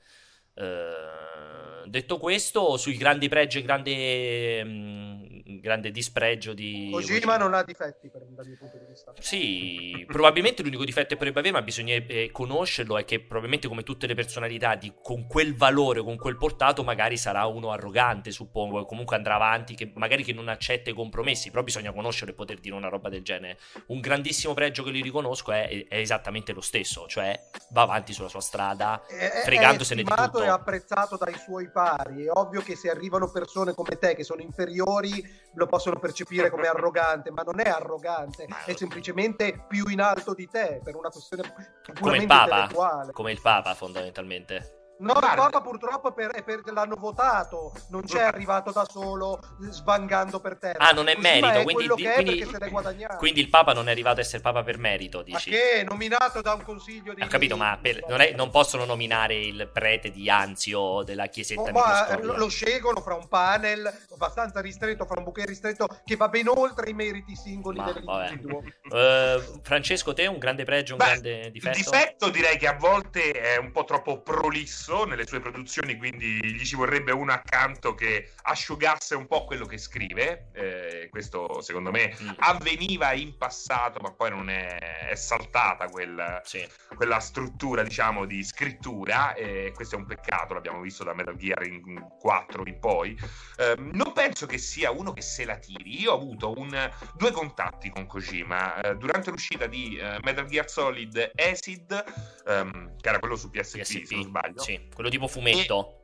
Eh, 0.54 1.88
detto 1.88 2.18
questo, 2.18 2.78
sui 2.78 2.96
grandi 2.96 3.28
pregi 3.28 3.60
e 3.60 3.62
grande, 3.62 4.64
mh, 4.64 5.60
grande 5.60 5.92
dispregio 5.92 6.54
di 6.54 6.90
Kojima 6.92 7.38
non 7.38 7.54
ha 7.54 7.64
difetti 7.64 8.10
per, 8.10 8.22
dal 8.30 8.46
mio 8.48 8.58
punto 8.58 8.78
di 8.78 8.86
vista. 8.88 9.14
sì, 9.20 10.06
probabilmente 10.08 10.64
l'unico 10.64 10.86
difetto 10.86 11.10
che 11.10 11.16
potrebbe 11.16 11.40
avere, 11.40 11.54
ma 11.56 11.62
bisogna 11.62 11.96
eh, 11.96 12.30
conoscerlo, 12.32 12.98
è 12.98 13.06
che 13.06 13.20
probabilmente 13.20 13.68
come 13.68 13.84
tutte 13.84 14.08
le 14.08 14.16
personalità 14.16 14.76
di, 14.76 14.94
con 15.02 15.28
quel 15.28 15.56
valore, 15.56 16.02
con 16.02 16.18
quel 16.18 16.38
portato, 16.38 16.84
magari 16.84 17.18
sarà 17.18 17.46
uno 17.46 17.72
arrogante, 17.72 18.32
suppongo, 18.32 18.82
e 18.82 18.86
comunque 18.86 19.16
andrà 19.16 19.36
avanti, 19.36 19.76
che 19.76 19.92
magari 19.96 20.24
che 20.24 20.34
non 20.34 20.48
accetta 20.48 20.90
i 20.90 20.94
compromessi, 20.94 21.50
però 21.50 21.64
bisogna 21.64 21.92
conoscerlo 21.92 22.34
e 22.34 22.36
poter 22.36 22.60
dire 22.60 22.76
una 22.76 22.90
roba 22.90 23.10
del 23.10 23.24
genere. 23.24 23.58
Un 23.88 24.00
grandissimo 24.00 24.54
pregio 24.54 24.84
che 24.84 24.92
gli 24.92 25.02
riconosco 25.02 25.52
è, 25.52 25.88
è 25.88 25.98
esattamente 25.98 26.54
lo 26.54 26.62
stesso, 26.62 27.06
cioè 27.08 27.40
va 27.72 27.82
avanti 27.84 28.14
sulla 28.14 28.30
sua 28.30 28.42
strada, 28.42 29.06
È- 29.06 29.42
fregandosene 29.44 30.02
è 30.02 30.04
di 30.04 30.10
tutto. 30.10 30.41
E 30.44 30.48
apprezzato 30.48 31.18
dai 31.18 31.36
suoi 31.38 31.70
pari. 31.70 32.26
È 32.26 32.30
ovvio 32.34 32.62
che 32.62 32.76
se 32.76 32.90
arrivano 32.90 33.30
persone 33.30 33.74
come 33.74 33.98
te 33.98 34.16
che 34.16 34.24
sono 34.24 34.42
inferiori 34.42 35.24
lo 35.54 35.66
possono 35.68 36.00
percepire 36.00 36.50
come 36.50 36.68
arrogante, 36.70 37.32
ma 37.32 37.44
non 37.44 37.60
è 37.60 37.70
arrogante, 37.70 38.48
è 38.66 38.74
semplicemente 38.74 39.66
più 39.68 39.88
in 39.88 40.02
alto 40.02 40.34
di 40.34 40.48
te 40.48 40.82
per 40.84 40.96
una 40.96 41.10
questione 41.10 41.44
Come 41.54 42.18
il 42.18 42.28
puramente 42.28 42.28
Papa, 42.28 43.10
come 43.12 43.32
il 43.32 43.42
Papa 43.42 43.74
fondamentalmente. 43.74 44.81
No, 45.02 45.14
Guarda. 45.14 45.30
il 45.30 45.36
Papa 45.52 45.62
purtroppo 45.62 46.10
è 46.10 46.14
per- 46.14 46.32
è 46.32 46.44
perché 46.44 46.72
l'hanno 46.72 46.96
votato, 46.96 47.74
non 47.90 48.04
c'è 48.04 48.22
arrivato 48.22 48.72
da 48.72 48.86
solo 48.90 49.40
svangando 49.60 50.40
per 50.40 50.58
terra. 50.58 50.88
Ah, 50.88 50.92
non 50.92 51.08
è 51.08 51.16
Kojima 51.16 51.30
merito, 51.40 51.48
è 51.48 51.64
quindi, 51.64 51.74
quello 51.74 51.96
che 51.96 52.10
è 52.12 52.14
quindi- 52.14 52.36
perché 52.38 52.52
se 52.54 52.60
l'è 52.64 52.70
guadagnato. 52.70 53.18
quindi 53.18 53.40
il 53.42 53.50
Papa 53.50 53.74
non 53.74 53.88
è 53.88 53.92
arrivato 53.92 54.20
a 54.20 54.22
essere 54.22 54.42
Papa 54.42 54.64
per 54.64 54.78
merito, 54.78 55.18
Ma 55.20 55.24
dici? 55.24 55.50
che? 55.50 55.84
Nominato 55.88 56.42
da 56.42 56.54
un 56.54 56.62
consiglio 56.64 57.14
di... 57.14 57.22
Ho 57.22 57.28
capito, 57.28 57.58
ma 57.58 57.78
per- 57.82 58.06
non, 58.08 58.22
è- 58.22 58.34
non 58.34 58.50
possono 58.52 58.86
nominare 58.86 59.36
il 59.36 59.70
prete 59.74 60.12
di 60.12 60.30
Anzio 60.30 61.02
della 61.04 61.26
chiesetta 61.28 61.62
Oh, 61.62 61.72
ma 61.72 62.02
microscopica. 62.02 62.38
lo 62.38 62.48
scelgono 62.50 63.02
fra 63.02 63.16
un 63.16 63.28
panel 63.28 63.92
abbastanza 64.14 64.62
ristretto, 64.62 65.06
fra 65.06 65.18
un 65.18 65.24
bouquet 65.24 65.48
ristretto 65.48 65.88
che 66.06 66.16
va 66.16 66.30
ben 66.30 66.48
oltre 66.48 66.90
i 66.90 66.94
meriti 66.94 67.36
singoli 67.36 67.80
Ma, 67.80 67.92
dell'individuo. 67.92 68.62
Eh, 68.92 69.42
Francesco, 69.64 70.14
te 70.14 70.28
un 70.28 70.38
grande 70.38 70.64
pregio, 70.64 70.94
un 70.94 71.00
Beh, 71.00 71.06
grande 71.06 71.40
Il 71.46 71.52
difetto? 71.52 71.78
difetto 71.78 72.30
direi 72.30 72.58
che 72.58 72.68
a 72.68 72.76
volte 72.78 73.32
è 73.32 73.58
un 73.58 73.72
po' 73.72 73.84
troppo 73.84 74.22
prolisso 74.22 74.90
nelle 74.92 75.26
sue 75.26 75.40
produzioni, 75.40 75.96
quindi 75.98 76.44
gli 76.44 76.64
ci 76.66 76.76
vorrebbe 76.76 77.12
uno 77.12 77.32
accanto 77.32 77.96
che 77.96 78.32
asciugasse 78.44 79.16
un 79.16 79.26
po' 79.26 79.46
quello 79.46 79.66
che 79.66 79.78
scrive. 79.78 80.50
Eh, 80.54 81.08
questo 81.10 81.62
secondo 81.62 81.92
me 81.92 82.14
Mm, 82.22 82.30
avveniva 82.40 83.14
in 83.14 83.38
passato, 83.38 84.00
ma 84.02 84.12
poi 84.12 84.30
non 84.32 84.50
è, 84.50 85.08
è 85.10 85.16
saltata 85.16 85.88
quel, 85.88 86.42
sì. 86.44 86.68
quella 86.96 87.20
struttura, 87.20 87.84
diciamo, 87.84 88.26
di 88.26 88.44
scrittura. 88.44 89.34
E 89.34 89.72
questo 89.74 89.96
è 89.96 89.98
un 89.98 90.06
peccato, 90.06 90.54
l'abbiamo 90.54 90.82
visto 90.82 91.04
da 91.04 91.14
Metal 91.14 91.36
Gear 91.38 91.64
in 91.66 92.06
4 92.20 92.64
in 92.66 92.80
poi. 92.80 93.18
Eh, 93.58 93.76
non 93.78 94.12
penso 94.14 94.46
che 94.46 94.58
sia 94.58 94.92
uno 94.92 95.14
che 95.14 95.22
se 95.22 95.46
la 95.46 95.56
tiri. 95.58 96.02
Io 96.02 96.12
ho 96.12 96.16
avuto 96.16 96.54
un- 96.58 96.92
due 97.16 97.32
contatti 97.32 97.90
con 97.90 98.06
Kojima 98.06 98.82
eh, 98.82 98.96
durante 98.98 99.32
l'uscita 99.32 99.68
di 99.68 99.98
eh, 99.98 100.18
Metal 100.24 100.46
Gear 100.46 100.70
Solid 100.70 101.32
Acid, 101.36 102.04
ehm, 102.46 102.98
che 103.00 103.10
era 103.10 103.20
quello 103.20 103.36
su 103.36 103.50
PSP, 103.50 103.80
PSP, 103.80 104.04
se 104.06 104.16
non 104.16 104.24
sbaglio. 104.24 104.62
Sì, 104.62 104.81
quello 104.94 105.10
tipo 105.10 105.28
fumetto. 105.28 105.98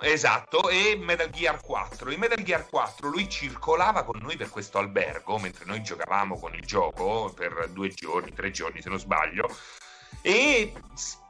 Esatto, 0.00 0.68
e 0.68 0.96
Metal 0.96 1.30
Gear 1.30 1.60
4. 1.60 2.10
In 2.10 2.18
Metal 2.18 2.42
Gear 2.42 2.68
4 2.68 3.08
lui 3.08 3.28
circolava 3.28 4.02
con 4.02 4.18
noi 4.20 4.36
per 4.36 4.50
questo 4.50 4.78
albergo, 4.78 5.38
mentre 5.38 5.64
noi 5.64 5.82
giocavamo 5.82 6.38
con 6.38 6.54
il 6.54 6.64
gioco 6.64 7.32
per 7.34 7.70
due 7.70 7.88
giorni, 7.88 8.32
tre 8.32 8.50
giorni 8.50 8.82
se 8.82 8.88
non 8.88 8.98
sbaglio, 8.98 9.48
e 10.20 10.72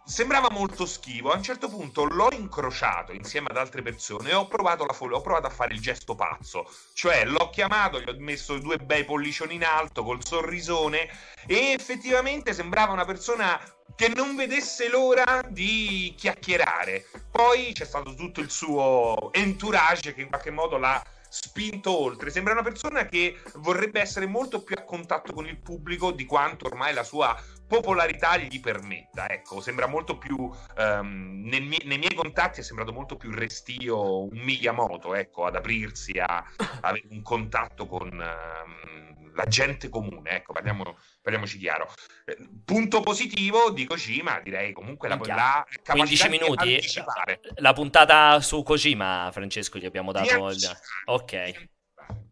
sembrava 0.04 0.50
molto 0.50 0.86
schivo. 0.86 1.30
A 1.30 1.36
un 1.36 1.42
certo 1.42 1.68
punto 1.68 2.04
l'ho 2.04 2.30
incrociato 2.32 3.12
insieme 3.12 3.48
ad 3.50 3.56
altre 3.56 3.82
persone 3.82 4.30
e 4.30 4.34
ho 4.34 4.46
provato, 4.46 4.86
fol- 4.92 5.14
ho 5.14 5.20
provato 5.20 5.46
a 5.46 5.50
fare 5.50 5.74
il 5.74 5.80
gesto 5.80 6.14
pazzo, 6.14 6.70
cioè 6.92 7.24
l'ho 7.24 7.50
chiamato, 7.50 8.00
gli 8.00 8.08
ho 8.08 8.16
messo 8.18 8.58
due 8.58 8.78
bei 8.78 9.04
pollicioni 9.04 9.54
in 9.54 9.64
alto 9.64 10.04
col 10.04 10.24
sorrisone 10.24 11.08
e 11.46 11.72
effettivamente 11.72 12.52
sembrava 12.52 12.92
una 12.92 13.04
persona 13.04 13.60
che 13.96 14.08
non 14.08 14.34
vedesse 14.34 14.88
l'ora 14.88 15.42
di 15.48 16.14
chiacchierare. 16.16 17.06
Poi 17.30 17.72
c'è 17.72 17.84
stato 17.84 18.14
tutto 18.14 18.40
il 18.40 18.50
suo 18.50 19.32
entourage 19.32 20.14
che 20.14 20.22
in 20.22 20.28
qualche 20.28 20.50
modo 20.50 20.78
l'ha 20.78 21.02
spinto 21.34 21.96
oltre. 21.98 22.30
Sembra 22.30 22.52
una 22.52 22.62
persona 22.62 23.06
che 23.06 23.40
vorrebbe 23.56 24.00
essere 24.00 24.26
molto 24.26 24.62
più 24.62 24.76
a 24.78 24.84
contatto 24.84 25.32
con 25.32 25.46
il 25.46 25.58
pubblico 25.58 26.12
di 26.12 26.24
quanto 26.26 26.66
ormai 26.66 26.94
la 26.94 27.02
sua 27.02 27.36
popolarità 27.66 28.36
gli 28.36 28.60
permetta. 28.60 29.28
Ecco, 29.28 29.60
sembra 29.60 29.86
molto 29.86 30.18
più 30.18 30.50
ehm, 30.76 31.42
nel 31.44 31.62
mie- 31.62 31.82
nei 31.84 31.98
miei 31.98 32.14
contatti 32.14 32.60
è 32.60 32.62
sembrato 32.62 32.92
molto 32.92 33.16
più 33.16 33.30
restio 33.30 34.24
un 34.24 34.38
Miyamoto, 34.38 35.14
ecco, 35.14 35.46
ad 35.46 35.56
aprirsi 35.56 36.18
a, 36.18 36.44
avere 36.80 37.06
un 37.10 37.22
contatto 37.22 37.86
con 37.86 38.08
ehm, 38.08 39.32
la 39.34 39.44
gente 39.44 39.88
comune, 39.88 40.30
ecco, 40.30 40.52
parliamo, 40.52 40.96
parliamoci 41.20 41.58
chiaro. 41.58 41.92
Eh, 42.24 42.36
punto 42.64 43.00
positivo 43.00 43.70
di 43.70 43.84
Kojima, 43.84 44.40
direi 44.40 44.72
comunque 44.72 45.08
la, 45.08 45.18
la 45.24 45.66
15 45.66 45.82
capacità 45.82 46.28
di 46.28 46.38
minuti. 46.38 46.80
La 47.56 47.72
puntata 47.72 48.40
su 48.40 48.62
Kojima, 48.62 49.30
Francesco, 49.32 49.78
gli 49.78 49.86
abbiamo 49.86 50.12
dato 50.12 50.48
il... 50.50 50.78
Ok. 51.06 51.72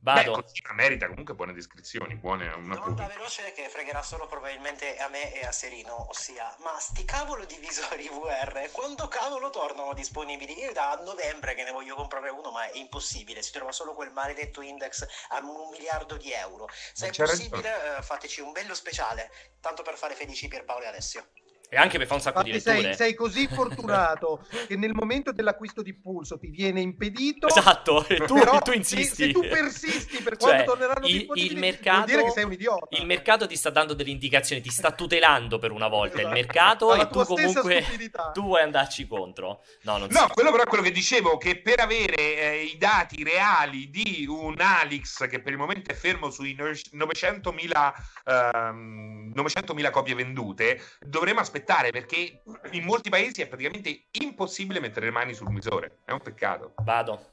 Beh, 0.03 0.15
Vado. 0.15 0.43
Kojima 0.43 0.73
merita 0.73 1.07
comunque 1.07 1.33
buone 1.35 1.53
descrizioni, 1.53 2.17
buone 2.17 2.49
una 2.49 2.75
Domanda 2.75 3.07
veloce 3.07 3.53
che 3.53 3.69
fregherà 3.69 4.03
solo 4.03 4.27
probabilmente 4.27 4.97
a 4.99 5.07
me 5.07 5.33
e 5.33 5.47
a 5.47 5.53
Serino, 5.53 6.09
ossia, 6.09 6.53
ma 6.59 6.77
sti 6.77 7.05
cavolo 7.05 7.45
di 7.45 7.57
visori 7.61 8.09
VR, 8.09 8.69
quando 8.73 9.07
cavolo 9.07 9.51
tornano 9.51 9.95
disponibili? 9.95 10.59
Io 10.59 10.73
da 10.73 11.01
novembre 11.05 11.55
che 11.55 11.63
ne 11.63 11.71
voglio 11.71 11.95
comprare 11.95 12.31
uno, 12.31 12.51
ma 12.51 12.69
è 12.69 12.77
impossibile, 12.79 13.43
si 13.43 13.53
trova 13.53 13.71
solo 13.71 13.95
quel 13.95 14.11
maledetto 14.11 14.61
index 14.61 15.07
a 15.29 15.39
un 15.39 15.69
miliardo 15.71 16.17
di 16.17 16.33
euro. 16.33 16.69
Se 16.93 17.07
Ma 17.07 17.13
è 17.13 17.17
possibile, 17.17 17.99
eh, 17.99 18.03
fateci 18.03 18.41
un 18.41 18.51
bello 18.51 18.75
speciale, 18.75 19.31
tanto 19.61 19.85
per 19.85 19.97
fare 19.97 20.17
felici 20.17 20.49
Pierpaolo 20.49 20.83
e 20.83 20.89
Alessio. 20.89 21.29
E 21.75 21.77
anche 21.79 21.97
per 21.97 22.07
fare 22.07 22.19
un 22.19 22.25
sacco 22.27 22.43
di 22.43 22.51
Infatti 22.51 22.69
letture. 22.83 22.95
sei, 22.95 23.07
sei 23.07 23.15
così 23.15 23.49
fortunato 23.51 24.47
che 24.69 24.77
nel 24.77 24.93
momento 24.93 25.33
dell'acquisto 25.33 25.81
di 25.81 25.95
Pulso 25.95 26.37
ti 26.39 26.49
viene 26.49 26.83
impedito. 26.83 27.47
Esatto, 27.49 28.07
e 28.09 28.17
tu, 28.27 28.35
però 28.35 28.59
tu 28.59 28.73
se- 28.73 28.77
insisti. 28.77 29.25
Se, 29.25 29.33
tu 29.33 29.41
persisti 29.41 30.23
per 30.23 30.37
Cioè, 30.43 30.51
quando 30.51 30.65
torneranno 30.65 31.07
il- 31.07 31.31
il 31.33 31.57
mercato- 31.57 31.97
vuol 31.97 32.07
dire 32.11 32.25
che 32.25 32.31
sei 32.33 32.45
un 32.45 32.53
idiota. 32.53 32.87
Il 32.91 33.07
mercato 33.07 33.47
ti 33.47 33.57
sta 33.57 33.71
dando 33.71 33.95
delle 33.95 34.11
indicazioni, 34.11 34.61
ti 34.61 34.69
sta 34.69 34.91
tutelando 34.93 35.59
per 35.59 35.71
una 35.71 35.89
volta 35.89 36.17
il 36.17 36.27
Esatto. 36.27 36.35
mercato 36.35 36.91
Alla 36.91 37.03
e 37.05 37.09
tu 37.09 37.25
comunque 37.25 37.81
stupidità. 37.81 38.31
tu 38.35 38.43
vuoi 38.43 38.61
andarci 38.61 39.07
contro. 39.07 39.63
No, 39.85 39.97
non 39.97 40.09
No, 40.11 40.27
si- 40.27 40.33
quello 40.35 40.51
però 40.51 40.65
è 40.65 40.67
quello 40.67 40.83
che 40.85 40.91
dicevo, 40.93 41.39
che 41.39 41.59
per 41.59 41.81
avere 41.81 42.15
eh, 42.17 42.65
i 42.65 42.77
dati 42.77 43.25
reali 43.25 43.89
di 43.89 44.27
un 44.29 44.57
Alix 44.61 45.27
che 45.27 45.41
per 45.41 45.53
il 45.53 45.59
momento 45.59 45.91
è 45.91 45.95
fermo 45.95 46.29
sui 46.31 46.53
no- 46.55 46.67
900.000 46.67 47.93
ehm, 48.27 49.33
900.000 49.35 49.91
copie 49.91 50.15
vendute, 50.15 50.79
dovremo 51.01 51.41
aspettare 51.41 51.61
perché 51.65 52.43
in 52.71 52.85
molti 52.85 53.11
paesi 53.11 53.43
è 53.43 53.47
praticamente 53.49 54.07
impossibile 54.13 54.81
mettere 54.81 55.07
le 55.07 55.13
mani 55.13 55.35
sul 55.35 55.53
visore. 55.53 55.99
È 56.05 56.13
un 56.13 56.21
peccato. 56.21 56.75
Vado. 56.83 57.31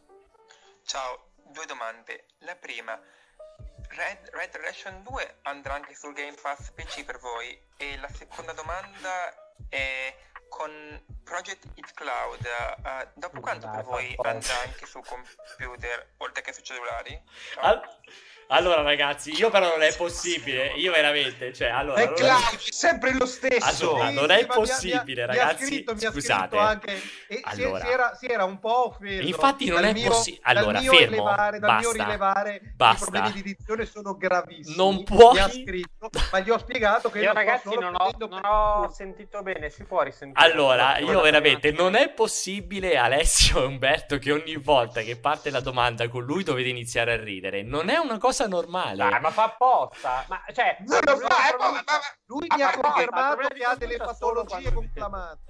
Ciao, 0.84 1.32
due 1.52 1.66
domande. 1.66 2.26
La 2.40 2.56
prima, 2.56 3.00
Red, 3.90 4.30
Red 4.32 4.56
Redemption 4.56 5.04
2 5.04 5.40
andrà 5.44 5.74
anche 5.74 5.96
sul 5.96 6.14
Game 6.14 6.36
Pass 6.42 6.72
PC 6.72 7.04
per 7.06 7.20
voi? 7.20 7.60
E 7.78 7.98
la 7.98 8.10
seconda 8.10 8.54
domanda 8.54 9.54
è 9.68 10.16
con 10.48 10.72
Project 11.30 11.66
It 11.76 11.94
Cloud, 11.94 12.44
eh, 12.44 13.08
dopo 13.14 13.40
quanto 13.40 13.70
per 13.70 13.84
voi 13.84 14.16
andrà 14.24 14.54
anche 14.66 14.86
su 14.88 15.00
computer 15.06 16.14
oltre 16.18 16.42
che 16.42 16.52
su 16.54 16.62
cellulari? 16.62 17.22
Ciao. 17.54 17.64
Al- 17.66 17.82
Allora, 18.52 18.82
ragazzi, 18.82 19.32
io 19.38 19.52
però 19.52 19.68
non 19.70 19.84
è 19.84 19.96
possibile. 19.96 20.70
Io 20.78 20.92
veramente, 20.92 21.54
cioè, 21.54 21.68
allora. 21.70 22.02
È 22.02 22.12
Claudio, 22.14 22.58
è 22.58 22.72
sempre 22.72 23.14
lo 23.14 23.28
stesso. 23.28 23.92
Allora, 23.94 24.08
Sì, 24.10 24.14
non 24.16 24.32
è 24.32 24.40
mi 24.42 24.46
possibile, 24.48 25.04
mi 25.04 25.22
ha- 25.22 25.34
mi 25.34 25.38
ha 25.38 25.44
ragazzi. 25.46 25.66
scritto- 25.68 25.94
mi 25.94 26.04
ha 26.06 26.12
scusate. 26.12 26.58
anche, 26.58 26.94
e 27.28 27.36
si- 27.36 27.42
Allora. 27.44 27.86
si, 27.86 27.92
era, 27.92 28.16
si 28.16 28.26
era 28.26 28.44
un 28.46 28.60
po' 28.60 28.88
offeso. 28.88 29.28
Infatti 29.28 29.68
non 29.68 29.84
è 29.86 29.94
mio- 29.94 30.10
possi- 30.10 30.40
dal 30.44 30.58
allora, 30.58 30.80
mio 30.80 30.92
fermo, 30.94 31.10
rilevare, 31.12 31.60
dal 31.60 31.78
mio 31.78 31.90
basta, 31.90 32.04
rilevare 32.06 32.62
basta. 32.76 32.96
i 32.96 32.98
problemi 33.12 33.32
di 33.34 33.40
edizione 33.52 33.86
sono 33.86 34.18
gravissimi. 34.18 34.76
Non 34.76 35.04
puoi- 35.04 35.34
Mi 35.34 35.40
ha 35.42 35.50
scritto, 35.50 36.10
ma 36.32 36.40
gli 36.40 36.50
ho 36.50 36.58
spiegato 36.58 37.12
che 37.12 37.20
Io 37.20 37.34
ragazzi 37.34 37.76
non 37.78 37.94
ho, 37.96 38.12
non 38.18 38.42
ho 38.44 38.90
sentito 38.90 39.44
bene, 39.44 39.70
si 39.70 39.84
può 39.84 40.02
risentire. 40.02 40.44
Allora, 40.44 40.98
Non 40.98 41.19
io 41.20 41.24
veramente 41.32 41.72
non 41.72 41.96
è 41.96 42.10
possibile, 42.10 42.98
Alessio 42.98 43.62
e 43.62 43.66
Umberto, 43.66 44.18
che 44.18 44.32
ogni 44.32 44.56
volta 44.56 45.02
che 45.02 45.18
parte 45.18 45.50
la 45.50 45.60
domanda 45.60 46.08
con 46.10 46.24
lui 46.24 46.44
dovete 46.44 46.70
iniziare 46.70 47.14
a 47.14 47.22
ridere. 47.22 47.62
Non 47.64 47.90
è 47.90 47.98
una 47.98 48.18
cosa 48.18 48.48
normale. 48.48 48.98
Dai, 49.10 49.20
ma 49.20 49.30
fa 49.32 49.44
apposta. 49.46 50.26
Ma 50.28 50.42
cioè, 50.54 50.78
Non 50.88 51.00
lo 51.04 51.18
fa, 51.18 51.50
eh, 51.50 51.58
ma- 51.58 51.72
ma- 51.72 51.84
ma- 51.86 52.00
Lui 52.26 52.46
A 52.48 52.56
mi 52.56 52.62
ha 52.62 52.72
confermato 52.78 53.48
che 53.48 53.64
ha 53.64 53.76
delle 53.76 53.98
patologie 53.98 54.48
quando- 54.62 54.74
conclamanti. 54.74 55.44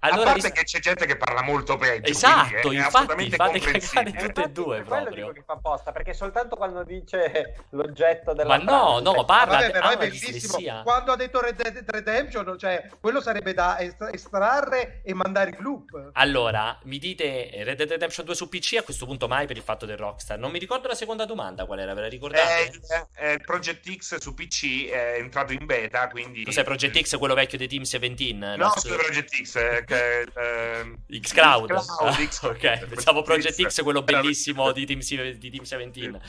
Eh, 0.00 0.06
a 0.06 0.12
allora 0.12 0.30
parte 0.32 0.46
ris- 0.48 0.52
che 0.56 0.62
c'è 0.64 0.78
gente 0.78 1.06
che 1.06 1.16
parla 1.16 1.42
molto 1.42 1.76
peggio. 1.76 2.08
Esatto, 2.10 2.70
infatti, 2.70 2.78
assolutamente 2.78 3.36
fate 3.36 3.58
comprensibile. 3.58 4.04
cagare 4.12 4.26
tutte 4.32 4.42
e 4.42 4.48
due 4.50 4.64
quello 4.82 4.84
proprio. 5.02 5.14
dico 5.24 5.32
che 5.32 5.42
fa 5.44 5.52
apposta, 5.54 5.90
perché 5.92 6.14
soltanto 6.14 6.54
quando 6.56 6.84
dice 6.84 7.64
l'oggetto 7.70 8.32
della 8.32 8.56
Ma 8.58 8.62
no, 8.62 9.00
frase, 9.00 9.02
no, 9.02 9.12
cioè, 9.14 9.24
parla, 9.24 9.54
Vabbè, 9.58 9.70
però 9.72 9.88
è 9.90 9.96
bellissimo. 9.96 10.82
Quando 10.84 11.12
ha 11.12 11.16
detto 11.16 11.40
Red 11.40 11.60
Dead 11.60 11.84
Redemption, 11.90 12.56
cioè, 12.58 12.88
quello 13.00 13.20
sarebbe 13.20 13.54
da 13.54 13.78
est- 13.80 14.08
estrarre 14.12 15.00
e 15.04 15.14
mandare 15.14 15.50
in 15.50 15.56
loop. 15.62 16.10
Allora, 16.12 16.78
mi 16.84 16.98
dite 16.98 17.50
Red 17.64 17.76
Dead 17.78 17.90
Redemption 17.90 18.24
2 18.24 18.34
su 18.36 18.48
PC 18.48 18.76
a 18.78 18.82
questo 18.82 19.04
punto 19.04 19.26
mai 19.26 19.46
per 19.48 19.56
il 19.56 19.62
fatto 19.64 19.84
del 19.84 19.96
Rockstar. 19.96 20.38
Non 20.38 20.52
mi 20.52 20.60
ricordo 20.60 20.86
la 20.86 20.94
seconda 20.94 21.24
domanda 21.24 21.66
qual 21.66 21.80
era, 21.80 21.92
ve 21.94 22.02
la 22.02 22.08
ricordate? 22.08 22.58
Eh, 22.60 22.70
il- 22.72 23.06
eh, 23.16 23.32
il 23.32 23.40
Project 23.40 23.92
X 23.96 24.16
su 24.18 24.32
PC 24.34 24.88
è 24.90 25.14
entrato 25.18 25.52
in 25.52 25.66
beta, 25.66 26.06
quindi... 26.08 26.44
Cos'è 26.44 26.62
Project 26.62 27.00
X, 27.02 27.18
quello 27.18 27.34
vecchio 27.34 27.58
di 27.58 27.66
Team 27.66 27.82
17? 27.82 28.32
No, 28.34 28.56
No, 28.56 28.72
su 28.76 28.88
Project 28.88 29.34
X, 29.42 29.84
che, 29.88 30.20
eh, 30.20 31.20
Xcloud. 31.20 31.72
Xcloud, 31.72 32.28
Xcloud. 32.28 32.54
ok, 32.56 32.86
pensavo 32.86 33.22
Project 33.22 33.66
X, 33.66 33.82
quello 33.82 34.02
bellissimo 34.02 34.70
di 34.72 34.84
Team, 34.84 35.00
di 35.00 35.50
Team 35.50 35.62
17. 35.62 36.20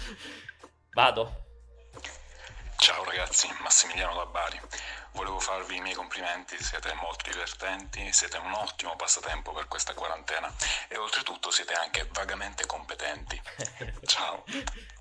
Vado. 0.94 1.46
Ciao 2.78 3.04
ragazzi, 3.04 3.48
Massimiliano 3.62 4.16
da 4.16 4.26
Bari. 4.26 4.60
Volevo 5.14 5.40
farvi 5.40 5.78
i 5.78 5.82
miei 5.82 5.96
complimenti, 5.96 6.56
siete 6.62 6.94
molto 6.94 7.30
divertenti, 7.30 8.12
siete 8.14 8.38
un 8.38 8.54
ottimo 8.54 8.96
passatempo 8.96 9.52
per 9.52 9.68
questa 9.68 9.94
quarantena 9.94 10.54
e 10.88 10.98
oltretutto 10.98 11.50
siete 11.52 11.74
anche 11.74 12.08
vagamente 12.14 12.66
competenti. 12.66 13.42
Ciao. 14.06 14.44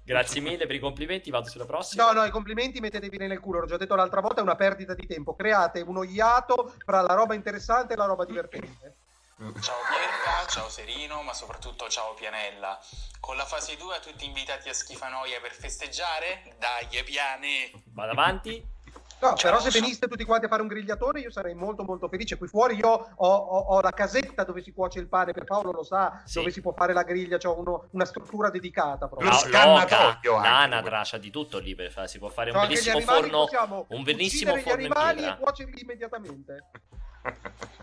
Grazie 0.03 0.41
mille 0.41 0.67
per 0.67 0.75
i 0.75 0.81
complimenti, 0.81 1.31
vado 1.31 1.49
sulla 1.49 1.67
prossima. 1.67 2.05
No, 2.05 2.21
no, 2.21 2.25
i 2.25 2.31
complimenti 2.31 2.81
mettetevi 2.81 3.19
nel 3.19 3.41
culo, 3.41 3.61
l'ho 3.61 3.67
già 3.67 3.77
detto 3.77 3.95
l'altra 3.95 4.21
volta, 4.21 4.41
è 4.41 4.43
una 4.43 4.57
perdita 4.57 4.95
di 4.95 5.07
tempo. 5.07 5.35
Create 5.35 5.83
uno 5.83 6.03
iato 6.03 6.75
fra 6.85 7.03
la 7.03 7.15
roba 7.15 7.35
interessante 7.35 7.93
e 7.93 7.97
la 7.97 8.07
roba 8.07 8.25
divertente. 8.25 8.97
Ciao 9.39 9.77
Pierca, 9.89 10.47
ciao 10.49 10.69
Serino, 10.69 11.23
ma 11.23 11.33
soprattutto 11.33 11.89
ciao 11.89 12.15
Pianella. 12.15 12.77
Con 13.21 13.37
la 13.37 13.45
fase 13.45 13.77
2 13.77 14.01
tutti 14.01 14.25
invitati 14.25 14.69
a 14.69 14.75
Schifanoia 14.75 15.41
per 15.41 15.53
festeggiare? 15.53 16.57
Dai, 16.59 17.05
piane! 17.05 17.71
Vado 17.93 18.11
avanti. 18.11 18.77
No, 19.21 19.35
Ciao, 19.35 19.51
però 19.51 19.61
se 19.61 19.71
so- 19.71 19.81
veniste 19.81 20.07
tutti 20.07 20.25
quanti 20.25 20.47
a 20.47 20.49
fare 20.49 20.63
un 20.63 20.69
grigliatore 20.69 21.19
io 21.21 21.31
sarei 21.31 21.55
molto 21.55 21.83
molto 21.83 22.09
felice. 22.09 22.37
Qui 22.39 22.47
fuori 22.47 22.77
io 22.77 22.89
ho, 22.89 23.29
ho- 23.29 23.59
ho 23.75 23.81
la 23.81 23.91
casetta 23.91 24.45
dove 24.45 24.63
si 24.63 24.73
cuoce 24.73 25.01
il 25.01 25.09
pane, 25.09 25.33
per 25.33 25.43
Paolo 25.45 25.73
lo 25.73 25.83
sa, 25.83 26.23
Sì. 26.25 26.39
dove 26.39 26.51
si 26.53 26.61
può 26.61 26.73
fare 26.73 26.93
la 26.93 27.03
griglia, 27.03 27.37
c'ho 27.37 27.59
uno- 27.59 27.89
una 27.91 28.05
struttura 28.05 28.49
dedicata 28.51 29.09
proprio. 29.09 29.29
Lo 29.29 29.35
No, 29.35 29.41
scannatoio 29.41 29.81
loca, 29.81 29.99
anche. 29.99 30.29
l'anatra, 30.31 31.03
c'ha 31.05 31.19
di 31.19 31.31
tutto 31.31 31.59
lì 31.59 31.75
per 31.75 31.91
fare. 31.91 32.07
Si 32.07 32.19
può 32.19 32.29
fare 32.29 32.51
C'ho 32.53 32.57
un 32.59 32.63
anche 32.63 32.75
gli 32.75 32.85
bellissimo 32.85 33.13
animali, 33.17 33.49
forno. 33.51 33.87
Un 33.89 34.03
bellissimo 34.05 34.57
forno 34.57 34.71
in 34.71 34.79
animali 34.93 35.17
pietra. 35.17 35.35
e 35.35 35.39
cuocerli 35.41 35.81
immediatamente. 35.83 36.65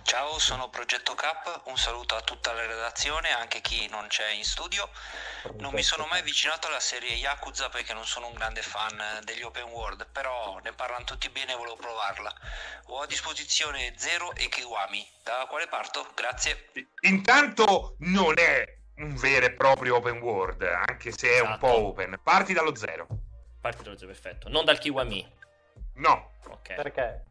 Ciao, 0.03 0.39
sono 0.39 0.69
Progetto 0.69 1.13
Cap, 1.15 1.63
un 1.65 1.77
saluto 1.77 2.15
a 2.15 2.21
tutta 2.21 2.53
la 2.53 2.65
redazione, 2.65 3.31
anche 3.31 3.59
chi 3.61 3.87
non 3.89 4.07
c'è 4.07 4.29
in 4.31 4.43
studio. 4.43 4.89
Non 5.57 5.73
mi 5.73 5.83
sono 5.83 6.05
mai 6.05 6.19
avvicinato 6.19 6.67
alla 6.67 6.79
serie 6.79 7.15
Yakuza 7.15 7.69
perché 7.69 7.93
non 7.93 8.05
sono 8.05 8.27
un 8.27 8.33
grande 8.33 8.61
fan 8.61 8.97
degli 9.23 9.41
open 9.41 9.63
world, 9.65 10.07
però 10.11 10.59
ne 10.63 10.71
parlano 10.73 11.03
tutti 11.05 11.29
bene 11.29 11.53
e 11.53 11.55
volevo 11.55 11.75
provarla. 11.75 12.33
Ho 12.87 13.01
a 13.01 13.05
disposizione 13.07 13.93
Zero 13.97 14.33
e 14.35 14.47
Kiwami. 14.47 15.05
Da 15.23 15.45
quale 15.49 15.67
parto? 15.67 16.07
Grazie. 16.15 16.69
Intanto 17.01 17.95
non 17.99 18.35
è 18.37 18.63
un 18.97 19.15
vero 19.15 19.45
e 19.47 19.51
proprio 19.53 19.97
open 19.97 20.21
world, 20.21 20.61
anche 20.61 21.11
se 21.11 21.29
è 21.29 21.39
un 21.39 21.47
Esatto. 21.47 21.65
po' 21.67 21.87
open. 21.87 22.19
Parti 22.23 22.53
dallo 22.53 22.75
zero. 22.75 23.07
Parti 23.59 23.83
dallo 23.83 23.97
zero, 23.97 24.11
perfetto. 24.11 24.49
Non 24.49 24.63
dal 24.65 24.77
Kiwami. 24.79 25.33
No, 25.95 26.31
Ok. 26.47 26.73
Perché? 26.75 27.23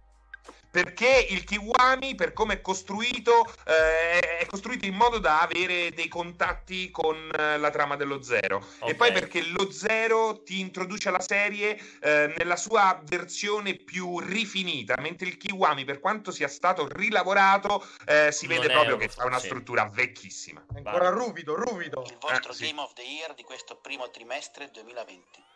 Perché 0.75 1.29
il 1.31 1.45
Kiwami, 1.45 2.17
per 2.17 2.33
come 2.33 2.55
è 2.55 2.61
costruito, 2.61 3.47
eh, 3.65 4.19
è 4.41 4.47
costruito 4.47 4.87
in 4.87 4.95
modo 4.97 5.19
da 5.19 5.39
avere 5.43 5.91
dei 5.93 6.09
contatti 6.09 6.91
con 6.91 7.31
eh, 7.33 7.59
la 7.59 7.71
trama 7.71 7.95
dello 7.95 8.21
zero. 8.25 8.57
Ok. 8.81 8.91
E 8.91 8.95
poi 8.97 9.13
perché 9.13 9.41
lo 9.47 9.71
zero 9.71 10.43
ti 10.43 10.59
introduce 10.59 11.11
alla 11.11 11.21
serie 11.21 11.79
eh, 12.01 12.35
nella 12.37 12.57
sua 12.57 13.01
versione 13.05 13.75
più 13.77 14.19
rifinita, 14.19 14.97
mentre 14.99 15.29
il 15.29 15.37
Kiwami, 15.37 15.85
per 15.85 16.01
quanto 16.01 16.33
sia 16.33 16.49
stato 16.49 16.89
rilavorato, 16.91 17.87
eh, 18.07 18.33
si 18.33 18.49
Non 18.49 18.57
vede 18.57 18.73
proprio 18.73 18.95
un- 18.95 19.01
che 19.01 19.11
ha 19.17 19.27
una 19.27 19.39
sì. 19.39 19.47
struttura 19.47 19.89
vecchissima. 19.93 20.67
Ancora 20.75 21.11
ruvido, 21.11 21.55
ruvido. 21.55 22.03
Il 22.09 22.19
vostro 22.21 22.51
Eh, 22.51 22.55
sì. 22.57 22.67
Game 22.67 22.81
of 22.81 22.93
the 22.95 23.03
Year 23.03 23.33
di 23.35 23.45
questo 23.45 23.77
primo 23.81 24.11
trimestre 24.11 24.71
2020. 24.73 25.53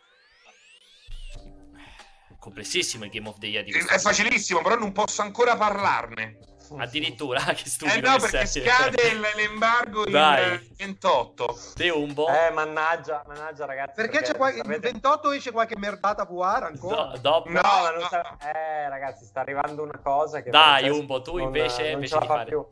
Complessissimo 2.39 3.03
il 3.03 3.11
Game 3.11 3.27
of 3.27 3.37
the 3.37 3.47
Year 3.47 3.63
di 3.65 3.71
È 3.71 3.99
facilissimo, 3.99 4.61
però 4.61 4.75
non 4.75 4.91
posso 4.93 5.21
ancora 5.21 5.55
parlarne. 5.57 6.37
Addirittura, 6.77 7.41
che 7.53 7.67
stupido. 7.67 7.97
Eh 7.97 8.01
no, 8.11 8.15
che 8.17 8.21
perché 8.29 8.45
sei. 8.45 8.63
scade 8.63 9.13
l'embargo 9.35 10.05
il 10.05 10.11
Dai. 10.11 10.53
eh, 10.53 10.69
28. 10.77 11.57
Te 11.75 11.89
Umbo. 11.89 12.27
Eh, 12.29 12.51
mannaggia, 12.51 13.23
mannaggia 13.27 13.65
ragazzi. 13.65 13.93
Perché 13.95 14.21
c'è 14.21 14.35
qualche, 14.37 14.59
il 14.59 14.65
sapete- 14.65 14.91
28 14.91 15.31
esce 15.31 15.51
qualche 15.51 15.75
merdata 15.77 16.25
VR 16.25 16.63
ancora? 16.63 17.05
Do- 17.05 17.17
dopo. 17.17 17.49
No, 17.49 17.59
No, 17.61 17.99
no. 17.99 18.07
sa- 18.07 18.37
Eh, 18.53 18.87
ragazzi, 18.87 19.25
sta 19.25 19.39
arrivando 19.41 19.81
una 19.81 19.99
cosa 20.01 20.41
che... 20.41 20.51
Dai, 20.51 20.87
Umbo, 20.89 21.21
tu 21.23 21.37
non- 21.37 21.47
invece- 21.47 21.81
non 21.81 21.91
invece 21.93 22.07
ce 22.13 22.15
la 22.15 22.21
di 22.21 22.27
fa 22.27 22.33
fare- 22.35 22.49
più. 22.49 22.65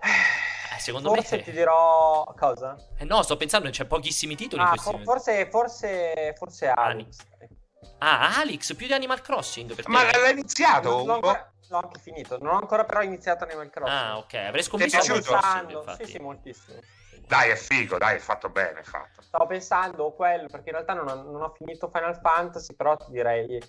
Eh, 0.00 0.78
secondo 0.80 1.14
Forse 1.14 1.36
me. 1.36 1.42
ti 1.42 1.50
dirò... 1.52 2.24
Cosa? 2.38 2.76
Eh 2.98 3.04
no, 3.04 3.22
sto 3.22 3.36
pensando 3.36 3.70
c'è 3.70 3.86
pochissimi 3.86 4.36
titoli 4.36 4.60
in 4.60 4.68
Ah, 4.68 4.70
questi 4.72 4.90
for- 4.90 5.02
forse, 5.02 5.48
forse, 5.50 6.34
forse 6.36 6.68
Alex. 6.68 7.16
Ah, 7.98 8.38
Alex, 8.38 8.74
più 8.74 8.86
di 8.86 8.92
Animal 8.92 9.20
Crossing 9.20 9.74
per 9.74 9.84
te. 9.84 9.90
Ma 9.90 10.04
l'ha 10.04 10.28
iniziato? 10.28 11.04
Non- 11.04 11.20
po'? 11.20 11.28
ancora, 11.28 11.52
l'ho 11.68 11.78
anche 11.78 11.98
finito. 12.00 12.38
Non 12.38 12.54
ho 12.54 12.58
ancora 12.58 12.84
però 12.84 13.02
iniziato 13.02 13.44
Animal 13.44 13.70
Crossing. 13.70 13.98
Ah, 13.98 14.18
ok, 14.18 14.34
avrei 14.34 14.62
Ti 14.62 14.62
scommesso 14.62 14.96
è 14.96 15.00
Animal 15.00 15.22
piaciuto? 15.22 15.38
Crossing, 15.38 15.70
infatti. 15.70 16.04
sì, 16.04 16.10
sì, 16.12 16.18
moltissimo. 16.18 16.78
Dai, 17.26 17.50
è 17.50 17.56
figo, 17.56 17.96
dai, 17.98 18.16
è 18.16 18.18
fatto 18.18 18.50
bene, 18.50 18.80
è 18.80 18.82
fatto. 18.82 19.22
Stavo 19.22 19.46
pensando 19.46 20.12
quello, 20.12 20.48
perché 20.48 20.70
in 20.70 20.74
realtà 20.74 20.92
non 20.92 21.08
ho, 21.08 21.14
non 21.30 21.42
ho 21.42 21.54
finito 21.56 21.88
Final 21.88 22.18
Fantasy, 22.20 22.74
però 22.74 22.96
ti 22.96 23.10
direi, 23.10 23.62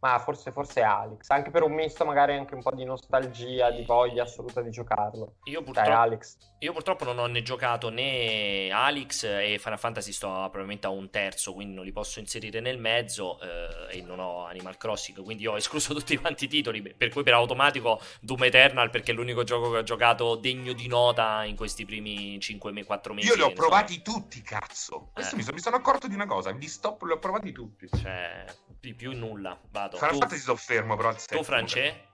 ma 0.00 0.18
forse, 0.18 0.52
forse 0.52 0.82
Alex, 0.82 1.28
anche 1.30 1.50
per 1.50 1.62
un 1.62 1.72
misto 1.72 2.04
magari 2.04 2.34
anche 2.34 2.54
un 2.54 2.62
po' 2.62 2.74
di 2.74 2.84
nostalgia, 2.84 3.70
di 3.70 3.82
voglia 3.84 4.24
assoluta 4.24 4.60
di 4.60 4.70
giocarlo. 4.70 5.36
Io 5.44 5.60
Dai, 5.60 5.64
purtroppo, 5.64 5.90
Alex. 5.90 6.36
io 6.58 6.72
purtroppo 6.72 7.04
non 7.04 7.18
ho 7.18 7.26
né 7.26 7.42
giocato 7.42 7.88
né 7.88 8.70
Alex 8.70 9.24
e 9.24 9.58
Final 9.60 9.78
Fantasy 9.78 10.12
sto 10.12 10.28
probabilmente 10.28 10.86
a 10.86 10.90
un 10.90 11.10
terzo, 11.10 11.54
quindi 11.54 11.74
non 11.74 11.84
li 11.84 11.92
posso 11.92 12.18
inserire 12.20 12.60
nel 12.60 12.78
mezzo 12.78 13.38
eh, 13.40 13.98
e 13.98 14.02
non 14.02 14.18
ho 14.20 14.44
Animal 14.46 14.76
Crossing, 14.76 15.22
quindi 15.22 15.46
ho 15.46 15.56
escluso 15.56 15.94
tutti 15.94 16.16
quanti 16.16 16.44
i 16.44 16.48
titoli, 16.48 16.82
per 16.82 17.08
cui 17.10 17.22
per 17.22 17.34
automatico 17.34 18.00
Doom 18.20 18.44
Eternal 18.44 18.90
perché 18.90 19.12
è 19.12 19.14
l'unico 19.14 19.44
gioco 19.44 19.70
che 19.70 19.78
ho 19.78 19.82
giocato 19.82 20.36
degno 20.36 20.72
di 20.72 20.86
nota 20.88 21.44
in 21.44 21.56
questi 21.56 21.84
primi 21.84 22.36
5-4 22.38 23.12
mesi. 23.12 23.28
Io 23.28 23.34
li 23.34 23.42
ho 23.42 23.52
provati 23.52 24.02
tutti, 24.02 24.40
cazzo. 24.42 25.10
Questo 25.12 25.34
Eh. 25.34 25.38
mi, 25.38 25.42
so- 25.44 25.52
mi 25.52 25.60
sono 25.60 25.76
accorto 25.76 26.06
di 26.06 26.14
una 26.14 26.26
cosa, 26.26 26.50
gli 26.52 26.66
stop 26.68 27.02
li 27.02 27.12
ho 27.12 27.18
provati 27.18 27.50
tutti. 27.52 27.88
so. 27.88 27.96
Cioè, 27.96 28.44
di 28.80 28.94
più 28.94 29.12
nulla, 29.16 29.58
vado. 29.70 29.96
Final 29.96 30.12
Tu, 30.14 30.18
Fantasy 30.18 30.40
sto 30.40 30.56
fermo, 30.56 30.96
però 30.96 31.08
al 31.10 31.24
tu. 31.24 31.42
France? 31.42 32.04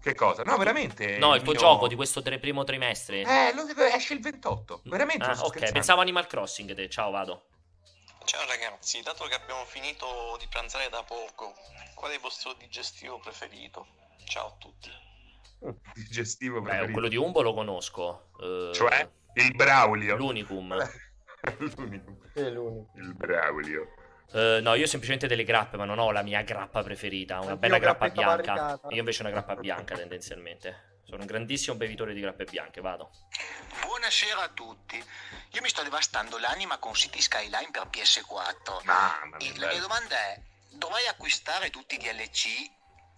Che 0.00 0.14
cosa? 0.14 0.42
No, 0.42 0.56
veramente. 0.56 1.16
No, 1.18 1.34
il 1.36 1.42
tuo 1.42 1.52
mio- 1.52 1.60
gioco 1.60 1.86
di 1.88 1.94
questo 1.94 2.22
tre- 2.22 2.38
primo 2.40 2.64
trimestre. 2.64 3.20
Eh, 3.20 3.52
lo- 3.54 3.66
esce 3.94 4.14
il 4.14 4.20
28. 4.20 4.80
Veramente, 4.84 5.24
Ah, 5.24 5.30
ok, 5.32 5.36
scherzando. 5.46 5.72
pensavo 5.72 6.00
Animal 6.00 6.26
Crossing 6.26 6.74
te. 6.74 6.88
Ciao, 6.88 7.10
vado. 7.10 7.46
Ciao 8.24 8.46
ragazzi, 8.46 9.00
dato 9.02 9.24
che 9.26 9.34
abbiamo 9.34 9.64
finito 9.64 10.36
di 10.38 10.46
pranzare 10.48 10.88
da 10.88 11.02
poco, 11.02 11.54
qual 11.94 12.10
è 12.12 12.14
il 12.14 12.20
vostro 12.20 12.52
digestivo 12.54 13.18
preferito? 13.18 13.86
Ciao 14.24 14.46
a 14.48 14.54
tutti. 14.58 14.90
Digestivo 15.94 16.60
Beh, 16.60 16.68
preferito. 16.68 16.92
quello 16.92 17.08
di 17.08 17.16
Umbo 17.16 17.42
lo 17.42 17.54
conosco. 17.54 18.30
eh, 18.40 18.70
Cioè? 18.74 19.08
Il 19.34 19.54
Braulio. 19.54 20.16
L'Unicum. 20.16 20.72
È 21.42 21.54
l'unico. 21.58 22.90
Il 22.96 23.14
Braulio. 23.14 23.88
Eh, 24.34 24.60
no, 24.62 24.74
io 24.74 24.84
ho 24.84 24.88
semplicemente 24.88 25.26
delle 25.26 25.44
grappe, 25.44 25.76
ma 25.76 25.84
non 25.84 25.98
ho 25.98 26.10
la 26.10 26.22
mia 26.22 26.42
grappa 26.42 26.82
preferita. 26.82 27.40
Una 27.40 27.56
bella 27.56 27.78
grappa 27.78 28.08
bianca. 28.08 28.52
variegata. 28.52 28.88
Io 28.90 28.98
invece 28.98 29.22
una 29.22 29.30
grappa 29.30 29.56
bianca 29.56 29.94
tendenzialmente. 29.94 30.90
Sono 31.04 31.20
un 31.20 31.26
grandissimo 31.26 31.76
bevitore 31.76 32.14
di 32.14 32.20
grappe 32.20 32.44
bianche, 32.44 32.80
vado. 32.80 33.10
Buon 33.80 34.00
Buonasera 34.02 34.42
a 34.42 34.48
tutti. 34.48 34.96
Io 35.52 35.60
mi 35.60 35.68
sto 35.68 35.82
devastando 35.82 36.38
l'anima 36.38 36.78
con 36.78 36.94
City 36.94 37.20
Skyline 37.20 37.70
per 37.70 37.88
PS4. 37.88 38.84
Mamma 38.84 39.36
mia, 39.36 39.52
E 39.52 39.58
la 39.58 39.68
mia 39.68 39.80
domanda 39.80 40.16
è: 40.16 40.40
dovrei 40.70 41.06
acquistare 41.06 41.70
tutti 41.70 41.94
i 41.94 41.98
DLC 41.98 42.48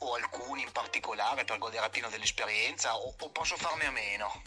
o 0.00 0.14
alcuni 0.14 0.62
in 0.62 0.72
particolare 0.72 1.44
per 1.44 1.58
godere 1.58 1.86
appieno 1.86 2.08
dell'esperienza 2.10 2.96
o, 2.96 3.14
o 3.18 3.30
posso 3.30 3.56
farne 3.56 3.86
a 3.86 3.90
meno? 3.90 4.42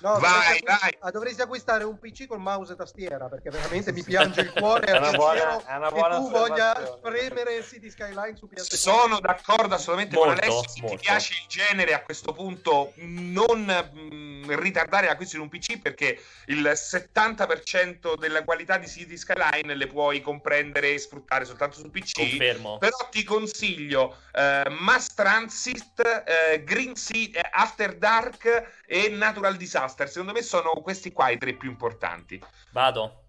No, 0.00 0.18
Vai, 0.18 0.60
dovresti, 0.60 0.64
vai. 0.64 0.96
ah, 1.00 1.10
dovresti 1.10 1.40
acquistare 1.42 1.84
un 1.84 1.98
PC 1.98 2.26
con 2.26 2.42
mouse 2.42 2.74
e 2.74 2.76
tastiera 2.76 3.28
perché 3.28 3.50
veramente 3.50 3.92
mi 3.92 4.02
piange 4.02 4.42
il 4.42 4.52
cuore 4.52 4.86
È 4.92 4.96
una 4.96 5.10
buona- 5.12 5.64
è 5.64 5.76
una 5.76 5.88
che 5.88 5.94
buona 5.94 6.16
tu 6.16 6.30
voglia 6.30 6.86
spremere 6.86 7.62
City 7.64 7.90
Skyline 7.90 8.36
su 8.36 8.46
PS4. 8.52 8.74
Sono 8.76 9.20
d'accordo 9.20 9.74
assolutamente 9.74 10.14
Molto, 10.16 10.34
con 10.34 10.42
Alessio. 10.42 10.68
Se 10.68 10.80
molto. 10.82 10.96
ti 10.96 11.02
piace 11.02 11.32
il 11.34 11.46
genere 11.48 11.94
a 11.94 12.02
questo 12.02 12.32
punto, 12.32 12.92
non 12.96 13.64
mh, 13.64 14.58
ritardare 14.60 15.06
l'acquisto 15.06 15.36
di 15.36 15.42
un 15.42 15.48
PC 15.48 15.80
perché 15.80 16.22
il 16.46 16.62
70% 16.74 18.16
della 18.18 18.44
qualità 18.44 18.78
di 18.78 18.86
City 18.88 19.16
Skyline 19.16 19.74
le 19.74 19.86
puoi 19.86 20.20
comprendere 20.20 20.92
e 20.92 20.98
sfruttare 20.98 21.44
soltanto 21.44 21.78
su 21.78 21.90
PC. 21.90 22.12
Confermo. 22.16 22.78
Però 22.78 22.96
ti 23.10 23.24
consiglio 23.24 24.16
eh, 24.32 24.64
Mass 24.78 25.14
Transit, 25.14 26.24
eh, 26.26 26.62
Green 26.64 26.94
Sea, 26.96 27.28
eh, 27.32 27.48
After 27.52 27.94
Dark 27.96 28.84
e 28.86 29.08
Natural 29.08 29.56
Disaster. 29.56 30.08
Secondo 30.08 30.32
me 30.32 30.42
sono 30.42 30.70
questi 30.82 31.12
qua 31.12 31.30
i 31.30 31.38
tre 31.38 31.54
più 31.54 31.68
importanti. 31.68 32.42
Vado. 32.70 33.24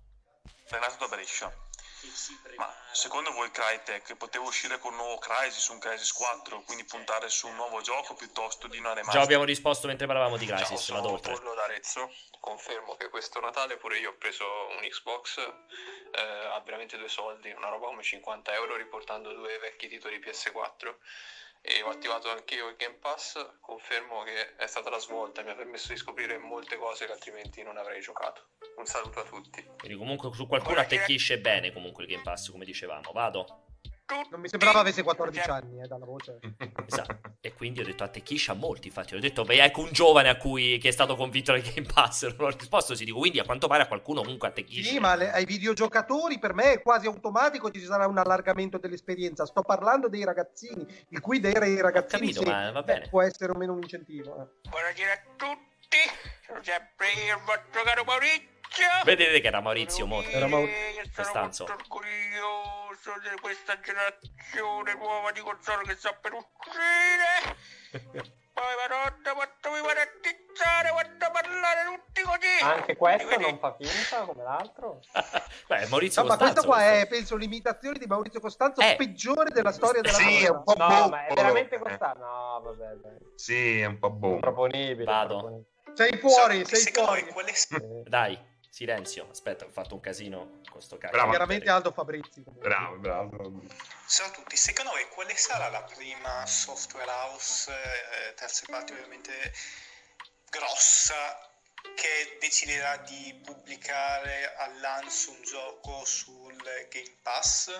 Renato 0.69 0.95
da 0.99 1.07
Brescia. 1.07 1.65
Ma 2.57 2.73
secondo 2.91 3.31
voi 3.31 3.49
Crytek 3.51 4.15
poteva 4.15 4.45
uscire 4.45 4.79
con 4.79 4.91
un 4.91 4.97
nuovo 4.97 5.17
Crysis, 5.17 5.67
un 5.67 5.79
Crysis 5.79 6.11
4, 6.11 6.61
quindi 6.61 6.83
puntare 6.83 7.29
su 7.29 7.47
un 7.47 7.55
nuovo 7.55 7.81
gioco 7.81 8.13
piuttosto 8.15 8.67
di 8.67 8.77
una 8.77 8.89
remaster? 8.89 9.13
Già 9.13 9.21
abbiamo 9.21 9.43
risposto 9.43 9.87
mentre 9.87 10.07
parlavamo 10.07 10.37
di 10.37 10.47
Ciao, 10.47 10.57
Crisis, 10.57 10.79
sono 10.79 11.01
vado 11.01 11.13
oltre. 11.13 11.33
Pollo 11.33 11.53
da 11.53 11.63
Arezzo. 11.63 12.11
Confermo 12.39 12.95
che 12.95 13.09
questo 13.09 13.39
Natale 13.39 13.77
pure 13.77 13.97
io 13.99 14.11
ho 14.11 14.15
preso 14.17 14.45
un 14.45 14.87
Xbox 14.87 15.37
eh, 15.37 16.21
a 16.53 16.59
veramente 16.61 16.97
due 16.97 17.09
soldi, 17.09 17.51
una 17.51 17.69
roba 17.69 17.87
come 17.87 18.03
50 18.03 18.53
euro 18.53 18.75
riportando 18.75 19.33
due 19.33 19.57
vecchi 19.59 19.87
titoli 19.87 20.17
PS4 20.19 20.95
e 21.61 21.81
ho 21.83 21.89
attivato 21.89 22.29
anch'io 22.29 22.69
il 22.69 22.75
Game 22.77 22.95
Pass, 22.95 23.59
confermo 23.59 24.23
che 24.23 24.55
è 24.55 24.67
stata 24.67 24.89
la 24.89 24.99
svolta, 24.99 25.41
mi 25.43 25.49
ha 25.49 25.55
permesso 25.55 25.91
di 25.91 25.97
scoprire 25.97 26.37
molte 26.37 26.77
cose 26.77 27.05
che 27.05 27.11
altrimenti 27.11 27.63
non 27.63 27.77
avrei 27.77 28.01
giocato. 28.01 28.49
Un 28.77 28.85
saluto 28.85 29.19
a 29.19 29.23
tutti. 29.23 29.63
Quindi 29.77 29.97
comunque 29.97 30.31
su 30.33 30.47
qualcuno 30.47 30.79
attecchisce 30.79 31.39
bene 31.39 31.73
comunque 31.73 32.03
il 32.03 32.09
Game 32.09 32.23
Pass, 32.23 32.51
come 32.51 32.65
dicevamo. 32.65 33.11
Vado. 33.11 33.66
Non 34.31 34.39
mi 34.39 34.47
sembrava 34.47 34.79
avesse 34.79 35.03
14 35.03 35.49
anni 35.49 35.81
eh, 35.81 35.87
dalla 35.87 36.05
voce. 36.05 36.39
Esatto. 36.85 37.19
E 37.41 37.53
quindi 37.53 37.81
ho 37.81 37.83
detto 37.83 38.05
attecchisce 38.05 38.51
a 38.51 38.53
molti, 38.53 38.87
infatti 38.87 39.15
ho 39.15 39.19
detto, 39.19 39.43
beh, 39.43 39.61
ecco 39.63 39.81
un 39.81 39.91
giovane 39.91 40.29
a 40.29 40.37
cui 40.37 40.77
che 40.77 40.87
è 40.87 40.91
stato 40.91 41.15
convinto 41.17 41.51
dal 41.51 41.61
Game 41.61 41.85
Pass, 41.93 42.23
non 42.37 42.47
ho 42.47 42.49
risposto, 42.49 42.95
si 42.95 43.03
dico, 43.03 43.19
quindi 43.19 43.39
a 43.39 43.43
quanto 43.43 43.67
pare 43.67 43.83
a 43.83 43.87
qualcuno 43.87 44.21
comunque 44.21 44.47
attecchisce. 44.47 44.91
Sì, 44.91 44.99
ma 44.99 45.15
le- 45.15 45.31
ai 45.31 45.43
videogiocatori 45.43 46.39
per 46.39 46.53
me 46.53 46.71
è 46.73 46.81
quasi 46.81 47.05
automatico 47.07 47.69
ci 47.69 47.81
sarà 47.81 48.07
un 48.07 48.17
allargamento 48.17 48.77
dell'esperienza. 48.77 49.45
Sto 49.45 49.61
parlando 49.61 50.07
dei 50.07 50.23
ragazzini, 50.23 50.85
il 51.09 51.19
cui 51.19 51.39
dare 51.41 51.67
i 51.67 51.81
ragazzini 51.81 52.31
capito, 52.31 52.43
sì, 52.43 52.49
ma 52.49 52.71
va 52.71 52.79
eh, 52.79 52.83
bene. 52.83 53.07
può 53.09 53.21
essere 53.21 53.51
o 53.51 53.57
meno 53.57 53.73
un 53.73 53.81
incentivo. 53.81 54.41
eh. 54.41 54.69
Buonasera 54.69 55.11
a 55.11 55.21
tutti, 55.35 55.97
sono 56.45 56.59
sempre 56.63 57.07
io, 57.27 57.35
il 57.35 57.43
vostro 57.43 57.83
caro 57.83 58.03
Maurizio. 58.05 58.55
Vedete 59.03 59.39
che 59.41 59.47
era 59.47 59.61
Maurizio 59.61 60.05
molto. 60.05 60.29
Era 60.29 60.47
Mau- 60.47 60.65
Sono 60.67 61.09
Costanzo. 61.15 61.65
molto 61.65 61.83
orgoglioso 61.83 63.13
di 63.21 63.39
questa 63.41 63.79
generazione 63.79 64.93
nuova 64.95 65.31
di 65.31 65.39
console 65.41 65.83
che 65.83 65.95
sta 65.95 66.13
per 66.13 66.33
uscire. 66.33 67.55
Poi 68.57 68.73
madonna 68.89 69.33
quanto 69.35 69.69
mi 69.69 69.77
tizzare 70.19 70.89
quando 70.89 71.29
parlare 71.31 71.83
tutti 71.85 72.21
così. 72.23 72.57
Anche 72.63 72.95
questo 72.95 73.39
non 73.39 73.59
fa 73.59 73.75
finta 73.79 74.21
come 74.25 74.41
l'altro. 74.41 74.99
Beh, 75.67 75.85
Maurizio 75.89 76.23
No, 76.23 76.27
ma 76.29 76.37
Costanzo. 76.37 76.61
questa 76.61 76.61
qua 76.65 76.75
questo. 76.77 77.05
è, 77.05 77.07
penso, 77.07 77.35
l'imitazione 77.35 77.99
di 77.99 78.07
Maurizio 78.07 78.39
Costanzo 78.39 78.81
Eh. 78.81 78.95
peggiore 78.97 79.51
della 79.51 79.71
storia 79.71 80.01
della 80.01 80.17
Sì, 80.17 80.43
è 80.43 80.49
un 80.49 80.63
po' 80.63 80.73
No, 80.75 80.87
boh, 80.87 81.09
ma 81.09 81.25
è 81.27 81.33
veramente 81.35 81.77
costante. 81.77 82.17
No, 82.19 82.61
vabbè, 82.63 82.93
dai. 82.95 83.17
Sì, 83.35 83.79
è 83.81 83.85
un 83.85 83.99
po' 83.99 84.09
boh. 84.09 84.33
Improponibile. 84.33 85.03
Vado. 85.03 85.33
improponibile. 85.35 85.75
Sei 85.93 86.17
fuori, 86.17 86.65
Ciao, 86.65 86.75
sei 86.75 86.93
fuori. 86.93 87.21
Eh, 87.21 88.03
Dai, 88.09 88.39
silenzio. 88.69 89.27
Aspetta, 89.29 89.65
ho 89.65 89.69
fatto 89.69 89.95
un 89.95 89.99
casino 90.01 90.61
con 90.69 90.81
sto 90.81 90.97
cazzo. 90.97 91.13
Bravo. 91.13 91.29
Chiaramente 91.29 91.69
Aldo 91.69 91.91
Fabrizi. 91.91 92.43
Bravo, 92.45 92.97
bravo. 92.97 93.61
Ciao 94.07 94.27
a 94.27 94.31
tutti, 94.31 94.55
secondo 94.55 94.91
voi 94.91 95.05
quale 95.09 95.35
sarà 95.35 95.69
la 95.69 95.83
prima 95.83 96.45
software 96.45 97.09
house, 97.09 97.71
eh, 97.71 98.33
terze 98.35 98.65
parti 98.69 98.93
ovviamente 98.93 99.53
grossa, 100.49 101.49
che 101.95 102.37
deciderà 102.39 102.97
di 102.97 103.39
pubblicare 103.43 104.53
al 104.57 104.79
lancio 104.79 105.31
un 105.31 105.41
gioco 105.43 106.05
sul 106.05 106.55
Game 106.89 107.17
Pass? 107.21 107.71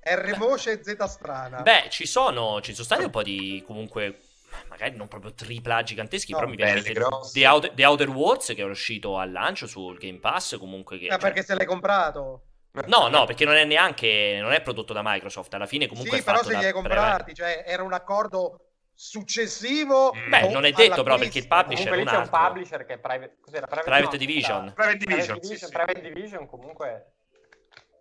R 0.00 0.36
Moshe 0.38 0.70
e 0.72 0.82
Z 0.82 1.04
Strana. 1.04 1.60
Beh, 1.62 1.88
ci 1.90 2.06
sono, 2.06 2.60
ci 2.60 2.72
sono 2.72 2.84
stati 2.84 3.04
un 3.04 3.10
po' 3.10 3.22
di 3.22 3.62
comunque 3.66 4.27
magari 4.68 4.96
non 4.96 5.08
proprio 5.08 5.32
tripla 5.34 5.82
giganteschi, 5.82 6.32
No, 6.32 6.38
però 6.38 6.50
mi 6.50 6.56
viene 6.56 6.78
in. 6.80 6.84
The 7.32 7.46
Outer, 7.46 7.72
The 7.72 7.84
Outer 7.84 8.08
Worlds 8.08 8.46
che 8.48 8.62
è 8.62 8.64
uscito 8.64 9.18
al 9.18 9.30
lancio 9.32 9.66
sul 9.66 9.98
Game 9.98 10.18
Pass, 10.18 10.58
comunque 10.58 10.98
che 10.98 11.06
Eh, 11.06 11.10
cioè- 11.10 11.18
perché 11.18 11.42
se 11.42 11.54
l'hai 11.54 11.66
comprato. 11.66 12.42
No, 12.86 13.08
no, 13.08 13.24
perché 13.24 13.44
non 13.44 13.56
è 13.56 13.64
neanche 13.64 14.38
non 14.40 14.52
è 14.52 14.60
prodotto 14.62 14.92
da 14.92 15.00
Microsoft, 15.02 15.52
alla 15.54 15.66
fine 15.66 15.86
comunque 15.88 16.16
sì, 16.16 16.22
è 16.22 16.24
però 16.24 16.36
fatto 16.36 16.48
se 16.48 16.54
da 16.54 16.60
li 16.60 16.66
hai 16.66 16.72
comprati, 16.72 17.34
cioè 17.34 17.64
era 17.66 17.82
un 17.82 17.92
accordo 17.92 18.66
successivo. 18.94 20.12
Beh, 20.28 20.48
non 20.50 20.64
è 20.64 20.70
detto 20.72 21.02
però 21.02 21.16
perché 21.18 21.38
il 21.38 21.48
publisher 21.48 21.92
è 21.92 21.96
un 21.98 22.04
c'è 22.04 22.12
un 22.12 22.18
altro. 22.18 22.38
publisher 22.46 22.84
che 22.84 22.94
è 22.94 22.98
Private, 22.98 23.38
cos'era? 23.40 23.66
Private, 23.66 23.90
Private 23.90 24.16
no, 24.16 24.24
Division. 24.24 24.72
Private 24.74 24.74
Private 24.74 24.98
Division, 24.98 25.34
Division, 25.38 25.58
sì, 25.58 25.64
sì. 25.66 25.72
Private 25.72 26.00
Division 26.00 26.46
comunque 26.46 27.12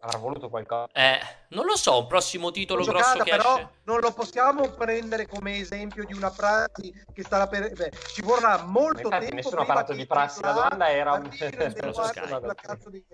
avrà 0.01 0.17
voluto 0.17 0.49
qualcosa. 0.49 0.89
Eh, 0.93 1.19
non 1.49 1.65
lo 1.65 1.75
so, 1.75 1.99
un 1.99 2.07
prossimo 2.07 2.51
titolo 2.51 2.83
L'ho 2.83 2.91
grosso 2.91 3.13
giocata, 3.17 3.23
che 3.23 3.29
però 3.37 3.55
esce. 3.55 3.69
non 3.83 3.99
lo 3.99 4.11
possiamo 4.13 4.69
prendere 4.69 5.27
come 5.27 5.57
esempio 5.57 6.05
di 6.05 6.13
una 6.13 6.31
prassi 6.31 6.93
che 7.13 7.23
starà 7.23 7.47
per 7.47 7.71
beh, 7.71 7.91
ci 8.13 8.21
vorrà 8.21 8.61
molto 8.63 9.01
Infatti 9.01 9.25
tempo 9.25 9.35
nessuno 9.35 9.61
ha 9.61 9.65
parlato 9.65 9.93
di 9.93 10.05
prassi, 10.05 10.41
la 10.41 10.51
domanda 10.51 10.89
era 10.89 11.13
un- 11.13 11.29
di 12.89 13.05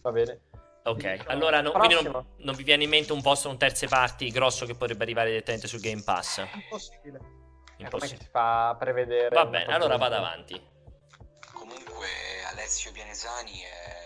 Va 0.00 0.12
bene. 0.12 0.40
Ok, 0.84 1.24
allora 1.26 1.60
no- 1.60 1.72
non, 1.72 2.26
non 2.38 2.56
vi 2.56 2.64
viene 2.64 2.82
in 2.84 2.90
mente 2.90 3.12
un 3.12 3.20
vostro 3.20 3.50
un 3.50 3.58
terze 3.58 3.86
parti 3.86 4.30
grosso 4.30 4.66
che 4.66 4.74
potrebbe 4.74 5.04
arrivare 5.04 5.28
direttamente 5.30 5.68
sul 5.68 5.78
Game 5.80 6.02
Pass? 6.02 6.44
impossibile. 6.54 7.20
Impossibile. 7.76 8.20
si 8.22 8.28
fa 8.30 8.70
a 8.70 8.74
prevedere? 8.76 9.28
Va 9.34 9.46
bene, 9.46 9.72
allora 9.72 9.96
vado 9.96 10.16
avanti. 10.16 10.60
Comunque 11.52 12.06
Alessio 12.50 12.90
Pianesani 12.90 13.60
è 13.60 14.01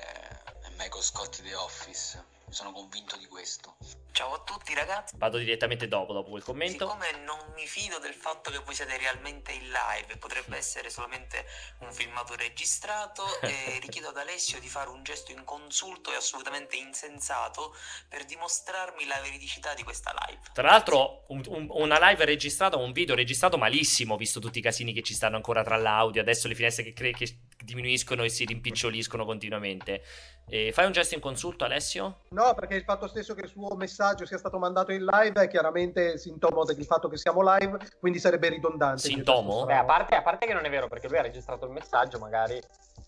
Michael 0.78 1.02
Scott 1.02 1.42
The 1.42 1.54
Office, 1.54 2.24
sono 2.50 2.70
convinto 2.72 3.16
di 3.16 3.26
questo. 3.26 3.76
Ciao 4.12 4.32
a 4.34 4.40
tutti 4.44 4.72
ragazzi. 4.74 5.14
Vado 5.18 5.36
direttamente 5.36 5.88
dopo, 5.88 6.12
dopo 6.14 6.30
quel 6.30 6.42
commento. 6.42 6.86
Siccome 6.86 7.10
non 7.24 7.52
mi 7.54 7.66
fido 7.66 7.98
del 7.98 8.14
fatto 8.14 8.50
che 8.50 8.58
voi 8.58 8.74
siete 8.74 8.96
realmente 8.96 9.52
in 9.52 9.68
live, 9.70 10.16
potrebbe 10.16 10.56
essere 10.56 10.88
solamente 10.88 11.44
un 11.80 11.92
filmato 11.92 12.34
registrato, 12.34 13.24
eh, 13.42 13.78
richiedo 13.80 14.08
ad 14.08 14.16
Alessio 14.16 14.58
di 14.60 14.68
fare 14.68 14.88
un 14.88 15.02
gesto 15.02 15.32
inconsulto 15.32 16.12
e 16.12 16.16
assolutamente 16.16 16.76
insensato 16.76 17.74
per 18.08 18.24
dimostrarmi 18.24 19.04
la 19.06 19.20
veridicità 19.20 19.74
di 19.74 19.82
questa 19.82 20.14
live. 20.26 20.40
Tra 20.54 20.68
l'altro, 20.68 21.24
un- 21.28 21.42
un- 21.48 21.66
una 21.70 21.98
live 22.08 22.24
registrata, 22.24 22.76
un 22.76 22.92
video 22.92 23.14
registrato 23.14 23.58
malissimo, 23.58 24.16
visto 24.16 24.40
tutti 24.40 24.58
i 24.58 24.62
casini 24.62 24.92
che 24.94 25.02
ci 25.02 25.12
stanno 25.14 25.36
ancora 25.36 25.62
tra 25.62 25.76
l'audio, 25.76 26.20
adesso 26.22 26.48
le 26.48 26.54
finestre 26.54 26.84
che, 26.84 26.92
cre- 26.94 27.12
che 27.12 27.38
diminuiscono 27.62 28.22
e 28.24 28.28
si 28.30 28.44
rimpiccioliscono 28.46 29.24
continuamente. 29.26 30.02
E 30.48 30.70
fai 30.72 30.86
un 30.86 30.92
gesto 30.92 31.14
in 31.16 31.20
consulto, 31.20 31.64
Alessio? 31.64 32.18
No, 32.28 32.54
perché 32.54 32.74
il 32.76 32.84
fatto 32.84 33.08
stesso 33.08 33.34
che 33.34 33.40
il 33.42 33.48
suo 33.48 33.74
messaggio 33.74 34.24
sia 34.24 34.38
stato 34.38 34.58
mandato 34.58 34.92
in 34.92 35.04
live 35.04 35.42
è 35.42 35.48
chiaramente 35.48 36.18
sintomo 36.18 36.62
del 36.64 36.84
fatto 36.84 37.08
che 37.08 37.16
siamo 37.16 37.40
live, 37.56 37.76
quindi 37.98 38.20
sarebbe 38.20 38.48
ridondante. 38.50 39.02
Sintomo? 39.08 39.64
Beh, 39.64 39.74
a 39.78 39.84
parte, 39.84 40.14
a 40.14 40.22
parte 40.22 40.46
che 40.46 40.52
non 40.54 40.64
è 40.64 40.70
vero, 40.70 40.86
perché 40.86 41.08
lui 41.08 41.18
ha 41.18 41.22
registrato 41.22 41.66
il 41.66 41.72
messaggio, 41.72 42.20
magari 42.20 42.62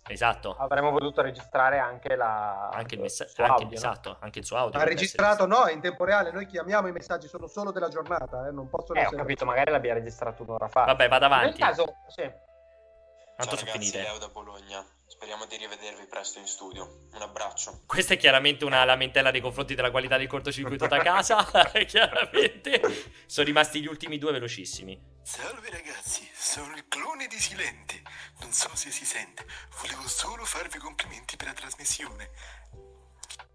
Esatto. 0.09 0.57
avremmo 0.59 0.91
voluto 0.91 1.23
registrare 1.23 1.79
anche 1.79 2.17
la 2.17 2.71
Anche 2.71 2.97
il, 2.97 3.03
messa- 3.03 3.29
suo 3.29 3.45
anche- 3.45 3.63
audio, 3.63 3.69
no? 3.69 3.75
esatto, 3.75 4.17
anche 4.19 4.39
il 4.41 4.45
suo 4.45 4.57
audio. 4.57 4.81
Ha 4.81 4.85
registrato, 4.85 5.47
no, 5.47 5.65
è 5.67 5.73
in 5.73 5.81
tempo 5.81 6.05
reale. 6.05 6.33
Noi 6.33 6.47
chiamiamo 6.47 6.89
i 6.89 6.93
messaggi, 6.93 7.29
sono 7.29 7.47
solo 7.47 7.71
della 7.71 7.89
giornata, 7.89 8.49
eh, 8.49 8.51
non 8.51 8.69
possono 8.69 8.99
Eh, 8.99 9.03
ho 9.03 9.07
essere. 9.07 9.21
capito, 9.21 9.45
magari 9.45 9.71
l'abbia 9.71 9.95
registrato 9.95 10.43
un'ora 10.43 10.67
fa. 10.67 10.81
essere- 10.81 10.97
Vabbè, 10.97 11.09
vado 11.09 11.29
Nel 11.29 11.39
avanti. 11.39 11.61
caso, 11.61 11.85
sì. 12.09 12.23
Tanto 12.23 13.55
Ciao 13.57 13.65
ragazzi, 13.67 13.79
finite. 13.79 14.01
Leo 14.03 14.19
da 14.19 14.27
Bologna. 14.29 14.85
Speriamo 15.19 15.47
di 15.47 15.57
rivedervi 15.57 16.07
presto 16.07 16.39
in 16.39 16.47
studio. 16.47 17.09
Un 17.13 17.21
abbraccio. 17.23 17.83
Questa 17.87 18.15
è 18.15 18.17
chiaramente 18.17 18.65
una 18.65 18.85
lamentela 18.85 19.33
nei 19.33 19.41
confronti 19.41 19.75
della 19.75 19.91
qualità 19.91 20.17
del 20.17 20.29
cortocircuito 20.29 20.87
da 20.87 20.99
casa. 20.99 21.45
chiaramente. 21.89 22.81
Sono 23.27 23.45
rimasti 23.45 23.81
gli 23.81 23.89
ultimi 23.89 24.17
due 24.19 24.31
velocissimi. 24.31 24.97
Salve 25.25 25.71
ragazzi, 25.71 26.25
sono 26.33 26.77
il 26.77 26.87
clone 26.87 27.27
di 27.27 27.37
Silente. 27.37 28.01
Non 28.43 28.53
so 28.53 28.71
se 28.75 28.93
si 28.93 29.05
sente, 29.05 29.45
volevo 29.81 30.07
solo 30.07 30.45
farvi 30.45 30.79
complimenti 30.79 31.35
per 31.37 31.49
la 31.49 31.53
trasmissione. 31.53 32.31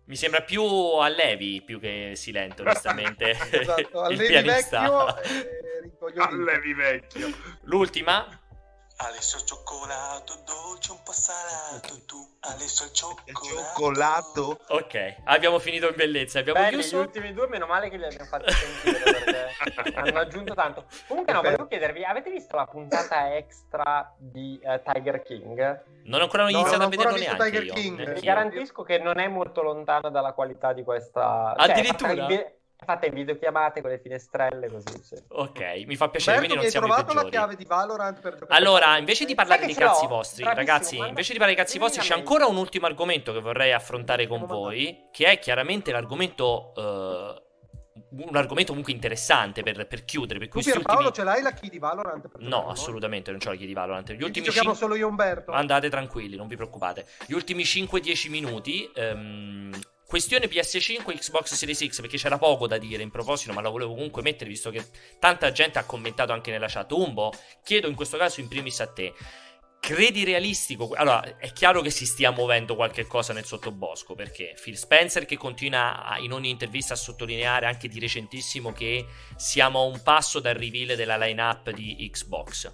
Mi 0.07 0.17
sembra 0.17 0.41
più 0.41 0.65
a 0.65 1.07
Levi 1.07 1.61
più 1.61 1.79
che 1.79 2.11
Silente, 2.17 2.61
onestamente. 2.61 3.37
Esatto, 3.51 3.79
il 4.11 4.19
allevi 4.19 4.27
pianista. 4.27 4.81
vecchio, 4.81 5.21
eh, 5.21 6.19
Allevi 6.19 6.73
vecchio. 6.73 7.33
L'ultima? 7.61 8.42
Alessio 8.97 9.39
cioccolato, 9.39 10.35
dolce 10.45 10.91
un 10.91 10.99
po' 11.03 11.11
salato, 11.11 12.05
tu 12.05 12.15
Alessio 12.41 12.89
cioccolato. 12.91 13.43
Cioccolato. 13.43 14.59
Ok, 14.69 15.15
abbiamo 15.25 15.59
finito 15.59 15.87
in 15.89 15.95
bellezza. 15.95 16.39
Abbiamo 16.39 16.59
Belli, 16.59 16.77
chiuso. 16.77 16.97
gli 16.97 16.99
ultimi 17.01 17.33
due, 17.33 17.47
meno 17.47 17.65
male 17.65 17.89
che 17.89 17.97
li 17.97 18.05
abbiamo 18.05 18.25
fatti 18.25 18.51
sentire 18.53 19.03
perché 19.03 19.93
hanno 19.97 20.19
aggiunto 20.19 20.53
tanto. 20.53 20.85
Comunque, 21.07 21.33
no, 21.33 21.41
volevo 21.41 21.67
chiedervi: 21.67 22.03
avete 22.03 22.29
visto 22.29 22.55
la 22.55 22.65
puntata 22.65 23.35
extra 23.35 24.13
di 24.17 24.59
eh, 24.63 24.81
Tiger 24.83 25.21
King? 25.23 25.83
Non 26.03 26.19
ho 26.21 26.23
ancora 26.23 26.43
No, 26.43 26.49
iniziato 26.49 26.77
non 26.77 26.85
a 26.85 26.89
vederlo 26.89 27.17
neanche 27.17 27.43
Tiger 27.43 27.63
io. 27.63 27.73
King. 27.73 28.13
Vi 28.13 28.21
garantisco 28.21 28.83
che 28.83 28.99
non 28.99 29.17
è 29.19 29.27
molto 29.27 29.61
lontana 29.63 30.09
dalla 30.09 30.33
qualità 30.33 30.71
di 30.71 30.83
questa. 30.83 31.53
cioè, 31.57 31.69
Addirittura? 31.71 32.09
fatta 32.09 32.51
in 33.07 33.13
videochiamate 33.13 33.81
con 33.81 33.91
le 33.91 33.99
finestrelle, 33.99 34.69
così. 34.69 35.01
Sì. 35.03 35.15
Ok, 35.29 35.83
mi 35.85 35.95
fa 35.95 36.09
piacere, 36.09 36.37
quindi 36.39 36.55
Alberto, 36.57 36.61
non 36.61 36.69
siamo 36.69 36.85
i 36.87 36.89
trovato 36.89 37.13
la 37.13 37.21
peggiori. 37.23 37.29
chiave 37.31 37.55
di 37.55 37.65
Valorant 37.65 38.19
per 38.19 38.33
giocare 38.37 38.59
Allora, 38.59 38.97
invece 38.97 39.25
di 39.25 39.35
parlare 39.35 39.65
dei 39.65 39.73
ce 39.73 39.79
cazzi 39.79 40.07
vostri, 40.07 40.43
ragazzi, 40.43 40.97
invece 40.97 41.31
di 41.33 41.37
parlare 41.39 41.55
dei 41.55 41.63
cazzi 41.65 41.79
vostri, 41.79 42.01
c'è 42.01 42.13
ancora 42.13 42.45
un 42.45 42.57
ultimo 42.57 42.85
argomento 42.85 43.31
che 43.31 43.39
vorrei 43.39 43.71
affrontare 43.71 44.27
con 44.27 44.45
voi, 44.45 45.07
che 45.11 45.27
è 45.27 45.39
chiaramente 45.39 45.91
l'argomento. 45.91 46.73
eh, 46.75 47.41
un 48.15 48.35
argomento 48.35 48.69
comunque 48.71 48.91
interessante 48.93 49.63
per, 49.63 49.87
per 49.87 50.03
chiudere. 50.05 50.37
Per 50.39 50.47
Tu 50.47 50.53
questi 50.53 50.71
Pierpaolo 50.71 51.07
ultimi... 51.07 51.27
ce 51.27 51.31
l'hai 51.33 51.41
la 51.43 51.51
key 51.53 51.69
di 51.69 51.79
Valorant? 51.79 52.27
Per 52.27 52.41
No, 52.41 52.67
assolutamente 52.69 53.31
non 53.31 53.39
c'ho 53.39 53.49
la 53.51 53.55
chiedi 53.55 53.73
Valorant. 53.73 54.03
Gli 54.03 54.07
Quindi 54.17 54.23
ultimi 54.25 54.45
giochiamo 54.45 54.69
cin- 54.69 54.77
solo 54.79 54.95
io 54.95 55.07
Umberto? 55.07 55.51
Andate 55.51 55.89
tranquilli, 55.89 56.35
non 56.35 56.47
vi 56.47 56.55
preoccupate. 56.55 57.05
Gli 57.25 57.33
ultimi 57.33 57.63
5-10 57.63 58.29
minuti. 58.29 58.91
ehm, 58.93 59.71
questione 60.05 60.47
PS5 60.47 61.17
Xbox 61.17 61.53
Series 61.53 61.85
X, 61.87 62.01
perché 62.01 62.17
c'era 62.17 62.37
poco 62.37 62.67
da 62.67 62.77
dire 62.77 63.03
in 63.03 63.11
proposito, 63.11 63.53
ma 63.53 63.61
la 63.61 63.69
volevo 63.69 63.93
comunque 63.93 64.21
mettere 64.21 64.49
visto 64.49 64.69
che 64.69 64.85
tanta 65.19 65.51
gente 65.51 65.79
ha 65.79 65.85
commentato 65.85 66.31
anche 66.33 66.51
nella 66.51 66.67
chat. 66.67 66.91
Umbo, 66.91 67.33
chiedo 67.63 67.87
in 67.87 67.95
questo 67.95 68.17
caso 68.17 68.39
in 68.39 68.47
primis 68.47 68.79
a 68.79 68.87
te. 68.87 69.13
Credi 69.79 70.23
realistico? 70.23 70.91
Allora, 70.93 71.37
è 71.37 71.51
chiaro 71.51 71.81
che 71.81 71.89
si 71.89 72.05
stia 72.05 72.31
muovendo 72.31 72.73
qualche 72.73 73.05
cosa 73.05 73.33
nel 73.33 73.43
sottobosco, 73.43 74.15
perché 74.15 74.55
Phil 74.61 74.77
Spencer 74.77 75.25
che 75.25 75.35
continua 75.35 76.15
in 76.19 76.31
ogni 76.31 76.49
intervista 76.49 76.93
a 76.93 76.95
sottolineare 76.95 77.65
anche 77.65 77.89
di 77.89 77.99
recentissimo 77.99 78.71
che 78.71 79.05
siamo 79.35 79.81
a 79.81 79.83
un 79.83 80.01
passo 80.01 80.39
dal 80.39 80.53
reveal 80.53 80.95
della 80.95 81.17
lineup 81.17 81.71
di 81.71 82.09
Xbox. 82.09 82.71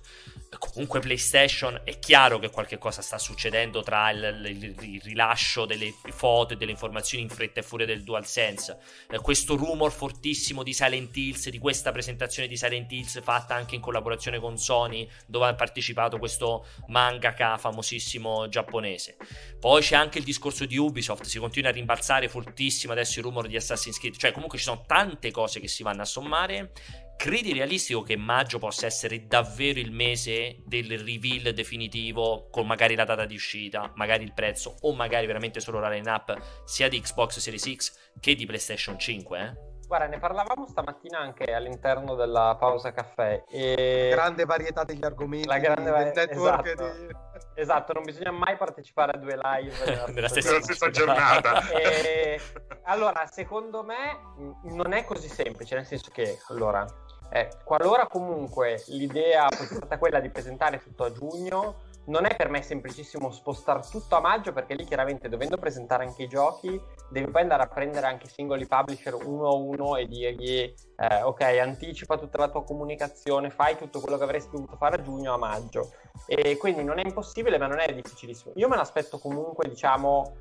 Comunque 0.58 1.00
PlayStation 1.00 1.82
è 1.84 2.00
chiaro 2.00 2.40
che 2.40 2.50
qualche 2.50 2.78
cosa 2.80 3.02
sta 3.02 3.20
succedendo 3.20 3.84
tra 3.84 4.10
il, 4.10 4.46
il- 4.46 4.76
il 4.94 5.02
rilascio 5.02 5.66
delle 5.66 5.94
foto 6.10 6.54
e 6.54 6.58
delle 6.58 6.72
informazioni 6.72 7.24
in 7.24 7.30
fretta 7.30 7.60
e 7.60 7.64
furia 7.64 7.86
del 7.86 8.04
DualSense. 8.04 8.78
Eh, 9.12 9.20
questo 9.20 9.56
rumor 9.56 9.92
fortissimo 9.92 10.64
di 10.64 10.74
Silent 10.74 11.16
Hills, 11.16 11.50
di 11.50 11.60
questa 11.60 11.92
presentazione 11.92 12.48
di 12.48 12.58
Silent 12.58 12.92
Hills 12.92 13.22
fatta 13.22 13.54
anche 13.54 13.76
in 13.76 13.82
collaborazione 13.82 14.40
con 14.40 14.58
Sony, 14.58 15.08
dove 15.28 15.48
ha 15.48 15.54
partecipato 15.54 16.18
questo 16.18 16.66
mangaka 16.88 17.58
famosissimo 17.58 18.50
giapponese. 18.50 19.18
Poi 19.60 19.82
c'è 19.82 19.96
anche 19.96 20.18
il 20.18 20.24
discorso 20.24 20.66
di 20.66 20.78
Ubisoft, 20.78 21.26
si 21.26 21.38
continua 21.38 21.70
a 21.70 21.74
rimbalzare 21.74 22.28
fortissimo 22.28 22.94
adesso 22.94 23.20
il 23.20 23.26
rumor 23.26 23.48
di 23.48 23.56
Assassin's 23.56 24.00
Creed, 24.00 24.18
cioè 24.18 24.32
comunque 24.32 24.58
ci 24.58 24.64
sono 24.64 24.84
tante 24.88 25.30
cose 25.32 25.60
che 25.60 25.68
si 25.68 25.84
vanno 25.84 26.02
a 26.02 26.06
sommare. 26.06 26.72
Credi 27.20 27.52
realistico 27.52 28.02
che 28.02 28.16
maggio 28.16 28.60
possa 28.60 28.86
essere 28.86 29.28
davvero 29.28 29.78
il 29.78 29.92
mese 29.92 30.62
del 30.66 30.98
reveal 30.98 31.54
definitivo 31.54 32.48
con 32.50 32.66
magari 32.66 32.96
la 32.96 33.04
data 33.04 33.26
di 33.26 33.36
uscita, 33.36 33.92
magari 33.96 34.24
il 34.24 34.32
prezzo 34.34 34.78
o 34.80 34.96
magari 34.96 35.26
veramente 35.26 35.60
solo 35.60 35.82
la 35.82 35.90
line-up 35.90 36.38
sia 36.64 36.88
di 36.88 36.98
Xbox 37.02 37.40
Series 37.40 37.76
X 37.76 38.12
che 38.22 38.36
di 38.36 38.46
PlayStation 38.46 38.98
5? 38.98 39.38
Eh? 39.38 39.68
Guarda, 39.86 40.08
ne 40.08 40.18
parlavamo 40.18 40.66
stamattina 40.66 41.20
anche 41.20 41.52
all'interno 41.54 42.16
della 42.16 42.56
pausa 42.58 42.94
caffè. 42.94 43.44
E... 43.50 44.10
Grande 44.12 44.46
varietà 44.46 44.86
degli 44.86 45.04
argomenti 45.04 45.46
La 45.48 45.58
grande 45.58 45.90
varietà- 45.90 46.24
network 46.24 46.68
esatto. 46.68 47.06
di... 47.06 47.08
Esatto, 47.56 47.94
non 47.94 48.04
bisogna 48.04 48.32
mai 48.32 48.56
partecipare 48.56 49.12
a 49.12 49.18
due 49.18 49.36
live 49.36 49.76
nella 49.86 50.06
Nella 50.08 50.28
stessa, 50.30 50.62
stessa 50.62 50.90
giornata. 50.90 51.68
E, 51.76 52.40
allora, 52.84 53.26
secondo 53.26 53.84
me 53.84 54.20
non 54.64 54.94
è 54.94 55.04
così 55.04 55.28
semplice, 55.28 55.76
nel 55.76 55.86
senso 55.86 56.12
che, 56.14 56.38
allora, 56.50 56.86
eh, 57.30 57.50
qualora 57.64 58.08
comunque 58.08 58.84
l'idea 58.88 59.48
fosse 59.50 59.76
stata 59.76 59.98
quella 59.98 60.20
di 60.20 60.30
presentare 60.30 60.82
tutto 60.82 61.04
a 61.04 61.12
giugno, 61.12 61.88
non 62.06 62.26
è 62.26 62.36
per 62.36 62.50
me 62.50 62.64
semplicissimo 62.64 63.32
spostare 63.32 63.82
tutto 63.90 64.16
a 64.16 64.20
maggio, 64.20 64.52
perché 64.52 64.74
lì 64.74 64.84
chiaramente 64.84 65.30
dovendo 65.30 65.58
presentare 65.58 66.06
anche 66.06 66.24
i 66.24 66.28
giochi, 66.28 66.82
devi 67.10 67.30
poi 67.30 67.44
andare 67.44 67.64
a 67.64 67.68
prendere 67.68 68.08
anche 68.08 68.26
i 68.26 68.30
singoli 68.30 68.66
publisher 68.66 69.14
uno 69.14 69.48
a 69.48 69.54
uno 69.54 69.96
e 69.96 70.08
dirgli, 70.08 70.74
eh, 70.98 71.22
ok, 71.22 71.42
anticipa 71.42 72.18
tutta 72.18 72.40
la 72.40 72.50
tua 72.50 72.64
comunicazione, 72.64 73.52
fai 73.52 73.78
tutto 73.78 74.00
quello 74.00 74.18
che 74.18 74.24
avresti 74.24 74.50
dovuto 74.52 74.76
fare 74.76 74.96
a 74.96 75.02
giugno 75.02 75.34
a 75.34 75.38
maggio. 75.38 75.92
E 76.26 76.58
quindi 76.58 76.84
non 76.84 76.98
è 77.00 77.04
impossibile, 77.06 77.58
ma 77.60 77.68
non 77.68 77.80
è 77.80 77.94
difficilissimo. 77.94 78.54
Io 78.56 78.68
me 78.68 78.76
l'aspetto 78.76 79.20
comunque, 79.20 79.70
diciamo, 79.70 80.34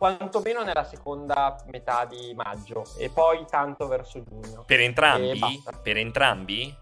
quantomeno 0.00 0.62
nella 0.62 0.84
seconda 0.84 1.62
metà 1.66 2.06
di 2.06 2.32
maggio 2.34 2.84
e 2.96 3.10
poi 3.10 3.44
tanto 3.44 3.86
verso 3.86 4.22
giugno. 4.22 4.64
Per 4.64 4.80
entrambi? 4.80 5.62
Per 5.82 5.96
entrambi? 5.98 6.74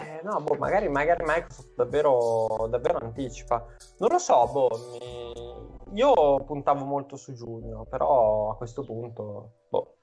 Eh, 0.00 0.20
no, 0.24 0.40
boh, 0.40 0.56
magari, 0.56 0.88
magari 0.88 1.22
Microsoft 1.24 1.76
davvero, 1.76 2.66
davvero 2.68 2.98
anticipa. 2.98 3.64
Non 3.98 4.10
lo 4.10 4.18
so, 4.18 4.48
boh, 4.48 4.68
mi- 4.90 5.96
io 5.96 6.42
puntavo 6.44 6.84
molto 6.84 7.16
su 7.16 7.32
giugno, 7.32 7.86
però 7.88 8.50
a 8.50 8.56
questo 8.56 8.82
punto, 8.82 9.52
boh. 9.68 9.98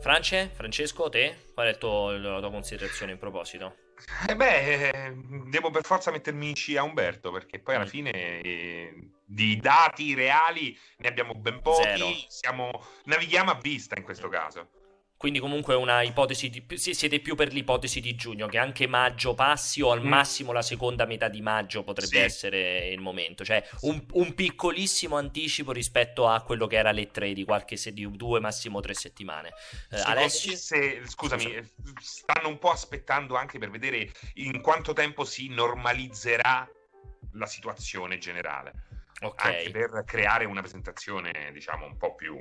France? 0.00 0.50
Francesco, 0.52 1.08
te? 1.08 1.36
Qual 1.54 1.68
è 1.68 1.78
tuo- 1.78 2.10
la 2.10 2.40
tua 2.40 2.50
considerazione 2.50 3.12
in 3.12 3.18
proposito? 3.18 3.74
Eh 4.28 4.36
beh, 4.36 4.88
eh, 4.88 5.14
devo 5.46 5.70
per 5.70 5.84
forza 5.84 6.10
mettermi 6.10 6.48
in 6.50 6.54
scia 6.56 6.80
a 6.80 6.84
Umberto 6.84 7.30
perché 7.32 7.58
poi 7.58 7.74
alla 7.74 7.84
Mm. 7.84 7.88
fine 7.88 8.10
eh, 8.40 9.10
di 9.24 9.56
dati 9.58 10.14
reali 10.14 10.78
ne 10.98 11.08
abbiamo 11.08 11.34
ben 11.34 11.60
pochi, 11.60 12.24
siamo, 12.28 12.70
navighiamo 13.04 13.50
a 13.50 13.58
vista 13.60 13.96
in 13.96 14.04
questo 14.04 14.28
caso. 14.28 14.70
Quindi 15.18 15.40
comunque 15.40 15.74
una 15.74 16.02
ipotesi 16.02 16.48
di... 16.48 16.64
siete 16.76 17.18
più 17.18 17.34
per 17.34 17.52
l'ipotesi 17.52 18.00
di 18.00 18.14
giugno, 18.14 18.46
che 18.46 18.56
anche 18.56 18.86
maggio 18.86 19.34
passi 19.34 19.82
o 19.82 19.90
al 19.90 20.00
Mm. 20.00 20.06
massimo 20.06 20.52
la 20.52 20.62
seconda 20.62 21.06
metà 21.06 21.28
di 21.28 21.40
maggio 21.40 21.82
potrebbe 21.82 22.18
Sì. 22.18 22.22
essere 22.22 22.88
il 22.90 23.00
momento. 23.00 23.44
Cioè 23.44 23.62
un, 23.80 24.00
un 24.12 24.32
piccolissimo 24.34 25.16
anticipo 25.16 25.72
rispetto 25.72 26.28
a 26.28 26.40
quello 26.42 26.68
che 26.68 26.76
era 26.76 26.92
le 26.92 27.10
tre 27.10 27.32
di 27.32 27.44
qualche 27.44 27.76
se- 27.76 27.92
di 27.92 28.08
due, 28.12 28.38
massimo 28.38 28.78
tre 28.78 28.94
settimane. 28.94 29.48
Eh, 29.90 29.96
Si 29.98 30.06
Alessio? 30.06 30.56
se- 30.56 31.02
scusami, 31.04 31.52
eh, 31.52 31.64
stanno 32.00 32.46
un 32.48 32.58
po' 32.58 32.70
aspettando 32.70 33.34
anche 33.34 33.58
per 33.58 33.70
vedere 33.70 34.12
in 34.34 34.60
quanto 34.60 34.92
tempo 34.92 35.24
si 35.24 35.48
normalizzerà 35.48 36.70
la 37.32 37.46
situazione 37.46 38.18
generale, 38.18 38.72
Ok. 39.22 39.44
anche 39.44 39.70
per 39.72 40.04
creare 40.06 40.44
una 40.44 40.60
presentazione, 40.60 41.50
diciamo, 41.52 41.86
un 41.86 41.96
po' 41.96 42.14
più... 42.14 42.40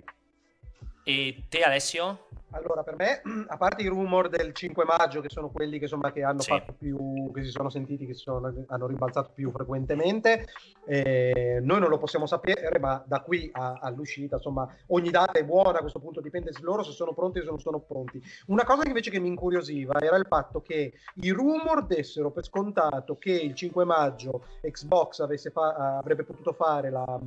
E 1.10 1.46
te 1.48 1.62
Alessio? 1.62 2.26
Allora, 2.52 2.84
per 2.84 2.98
me, 2.98 3.22
a 3.48 3.56
parte 3.56 3.82
i 3.82 3.88
rumor 3.88 4.28
del 4.28 4.52
5 4.54 4.84
maggio, 4.84 5.22
che 5.22 5.30
sono 5.30 5.50
quelli 5.50 5.78
che, 5.78 5.86
insomma, 5.86 6.12
che 6.12 6.22
hanno 6.22 6.42
Sì. 6.42 6.50
fatto 6.50 6.74
più, 6.78 7.32
che 7.34 7.46
si 7.46 7.50
sono 7.50 7.70
sentiti, 7.70 8.06
che 8.06 8.14
sono- 8.14 8.54
hanno 8.68 8.88
rimbalzato 8.88 9.32
più 9.34 9.50
frequentemente, 9.52 10.48
eh, 10.86 11.60
noi 11.64 11.80
non 11.80 11.88
lo 11.88 11.98
possiamo 11.98 12.26
sapere, 12.26 12.78
ma 12.80 13.02
da 13.08 13.22
qui 13.22 13.50
a- 13.54 13.80
all'uscita, 13.82 14.36
insomma, 14.36 14.68
ogni 14.88 15.10
data 15.10 15.32
è 15.40 15.46
buona, 15.46 15.78
a 15.78 15.82
questo 15.82 16.00
punto 16.00 16.20
dipende 16.20 16.52
se 16.52 16.60
loro 16.62 16.84
se 16.84 16.92
sono 16.92 17.14
pronti 17.14 17.40
o 17.40 17.44
se 17.44 17.50
non 17.50 17.60
sono 17.62 17.80
pronti. 17.80 18.22
Una 18.48 18.66
cosa 18.66 18.82
che 18.82 18.90
invece 18.90 19.10
che 19.10 19.20
mi 19.22 19.30
incuriosiva 19.30 19.98
era 20.02 20.18
il 20.18 20.26
fatto 20.28 20.62
che 20.62 20.92
i 21.22 21.30
rumor 21.30 21.86
dessero 21.86 22.32
per 22.32 22.44
scontato 22.44 23.18
che 23.18 23.32
il 23.32 23.56
5 23.56 23.86
maggio 23.86 24.44
Xbox 24.62 25.20
avesse 25.20 25.52
fa- 25.52 25.98
avrebbe 26.00 26.26
potuto 26.26 26.52
fare 26.52 26.90
la... 26.90 27.18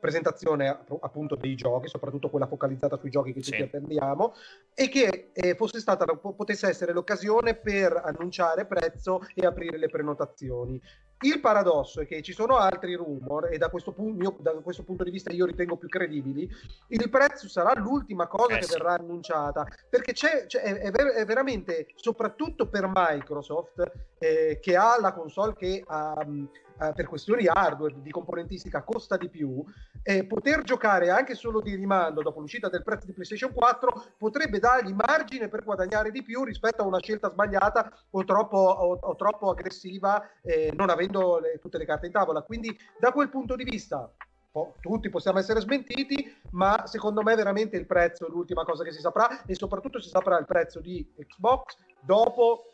presentazione 0.00 0.68
app- 0.68 0.90
appunto 1.04 1.36
dei 1.36 1.54
giochi, 1.54 1.86
soprattutto 1.88 2.30
quella 2.30 2.46
focalizzata 2.46 2.96
sui 2.96 3.10
giochi 3.10 3.32
che 3.32 3.40
tutti 3.40 3.56
Sì. 3.56 3.62
attendiamo, 3.62 4.34
e 4.80 4.88
che 4.88 5.28
eh, 5.34 5.54
fosse 5.56 5.78
stata, 5.78 6.06
po- 6.06 6.32
potesse 6.32 6.66
essere 6.66 6.94
l'occasione 6.94 7.54
per 7.54 8.00
annunciare 8.02 8.64
prezzo 8.64 9.20
e 9.34 9.44
aprire 9.44 9.76
le 9.76 9.90
prenotazioni. 9.90 10.80
Il 11.22 11.38
paradosso 11.40 12.00
è 12.00 12.06
che 12.06 12.22
ci 12.22 12.32
sono 12.32 12.56
altri 12.56 12.94
rumor, 12.94 13.52
e 13.52 13.58
da 13.58 13.68
questo, 13.68 13.92
pu- 13.92 14.08
mio- 14.08 14.38
da 14.40 14.52
questo 14.52 14.82
punto 14.82 15.04
di 15.04 15.10
vista 15.10 15.30
io 15.32 15.44
ritengo 15.44 15.76
più 15.76 15.88
credibili, 15.90 16.48
il 16.88 17.10
prezzo 17.10 17.46
sarà 17.46 17.78
l'ultima 17.78 18.26
cosa 18.26 18.54
Eh 18.56 18.60
che 18.60 18.64
sì. 18.64 18.72
verrà 18.72 18.94
annunciata, 18.94 19.66
perché 19.90 20.14
c'è, 20.14 20.46
c'è- 20.46 20.62
è, 20.62 20.90
è 20.90 20.90
è 20.90 21.24
veramente, 21.26 21.88
soprattutto 21.96 22.66
per 22.70 22.90
Microsoft, 22.90 23.82
eh, 24.18 24.60
che 24.62 24.76
ha 24.76 24.98
la 24.98 25.12
console 25.12 25.54
che 25.56 25.84
mh, 25.86 26.44
eh, 26.80 26.92
per 26.94 27.06
questioni 27.06 27.46
hardware, 27.46 28.00
di 28.00 28.10
componentistica, 28.10 28.82
costa 28.82 29.18
di 29.18 29.28
più, 29.28 29.62
eh, 30.02 30.24
poter 30.24 30.62
giocare 30.62 31.10
anche 31.10 31.34
solo 31.34 31.60
di 31.60 31.74
rimando 31.74 32.22
dopo 32.22 32.40
l'uscita 32.40 32.70
del 32.70 32.82
prezzo 32.82 33.04
di 33.04 33.12
PlayStation 33.12 33.52
4 33.52 34.12
potrebbe 34.16 34.58
dargli 34.70 34.92
margine 34.92 35.48
per 35.48 35.64
guadagnare 35.64 36.10
di 36.10 36.22
più 36.22 36.44
rispetto 36.44 36.82
a 36.82 36.86
una 36.86 37.00
scelta 37.00 37.30
sbagliata 37.30 37.92
o 38.10 38.24
troppo, 38.24 38.56
o- 38.58 38.98
o 39.00 39.16
troppo 39.16 39.50
aggressiva, 39.50 40.22
eh, 40.42 40.72
non 40.74 40.90
avendo 40.90 41.38
le- 41.38 41.58
tutte 41.58 41.78
le 41.78 41.84
carte 41.84 42.06
in 42.06 42.12
tavola. 42.12 42.42
Quindi, 42.42 42.76
da 42.98 43.12
quel 43.12 43.28
punto 43.28 43.56
di 43.56 43.64
vista, 43.64 44.10
po- 44.50 44.74
tutti 44.80 45.08
possiamo 45.10 45.38
essere 45.38 45.60
smentiti, 45.60 46.36
ma 46.50 46.86
secondo 46.86 47.22
me 47.22 47.34
veramente 47.34 47.76
il 47.76 47.86
prezzo 47.86 48.26
è 48.26 48.30
l'ultima 48.30 48.64
cosa 48.64 48.84
che 48.84 48.92
si 48.92 49.00
saprà 49.00 49.44
e 49.44 49.54
soprattutto 49.54 50.00
si 50.00 50.08
saprà 50.08 50.38
il 50.38 50.46
prezzo 50.46 50.80
di 50.80 51.06
Xbox 51.16 51.76
dopo 52.00 52.72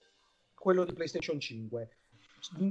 quello 0.55 0.85
di 0.85 0.93
PlayStation 0.93 1.39
5 1.41 1.89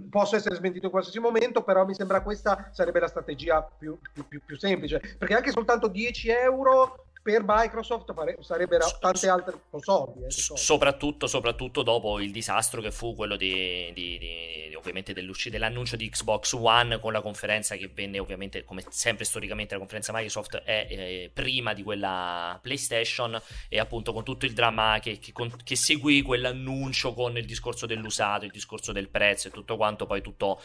posso 0.10 0.38
essere 0.38 0.56
smentito 0.56 0.86
in 0.86 0.92
qualsiasi 0.92 1.20
momento, 1.20 1.62
però 1.62 1.84
mi 1.86 1.94
sembra 1.94 2.22
questa 2.22 2.70
sarebbe 2.72 3.02
la 3.02 3.08
strategia 3.10 3.62
più, 3.62 3.98
più, 4.30 4.42
più 4.46 4.58
semplice, 4.58 5.02
perché 5.18 5.34
anche 5.34 5.52
soltanto 5.52 5.90
10 5.90 6.30
euro 6.30 7.08
per 7.26 7.42
Microsoft 7.44 8.14
fare, 8.14 8.38
sarebbero 8.42 8.86
tante 9.00 9.28
altre 9.28 9.60
soldi. 9.80 10.26
Eh, 10.26 10.30
soprattutto, 10.30 11.26
soprattutto, 11.26 11.82
dopo 11.82 12.20
il 12.20 12.32
disastro 12.32 12.82
che 12.82 12.92
fu 12.92 13.16
quello 13.16 13.36
di, 13.36 13.92
di, 13.96 14.20
di, 14.20 14.76
ovviamente 14.76 15.12
dell'annuncio 15.12 15.96
di 15.96 16.08
Xbox 16.08 16.54
One 16.54 17.00
con 17.00 17.12
la 17.12 17.24
conferenza 17.24 17.78
che 17.78 17.88
venne 17.92 18.20
ovviamente 18.20 18.64
come 18.64 18.84
sempre 18.90 19.26
storicamente 19.26 19.74
la 19.74 19.80
conferenza 19.80 20.14
Microsoft 20.14 20.58
è 20.58 20.86
eh, 20.88 21.32
prima 21.34 21.74
di 21.74 21.82
quella 21.82 22.60
PlayStation 22.62 23.42
e 23.70 23.80
appunto 23.80 24.14
con 24.14 24.24
tutto 24.24 24.46
il 24.46 24.54
dramma 24.54 25.00
che, 25.02 25.18
che, 25.18 25.32
con, 25.32 25.52
che 25.64 25.76
seguì 25.76 26.22
quell'annuncio 26.22 27.16
con 27.16 27.36
il 27.38 27.46
discorso 27.46 27.88
dell'usato, 27.88 28.46
il 28.46 28.52
discorso 28.52 28.92
del 28.92 29.10
prezzo 29.10 29.48
e 29.48 29.52
tutto 29.52 29.78
quanto 29.78 30.06
poi 30.06 30.22
tutto 30.22 30.62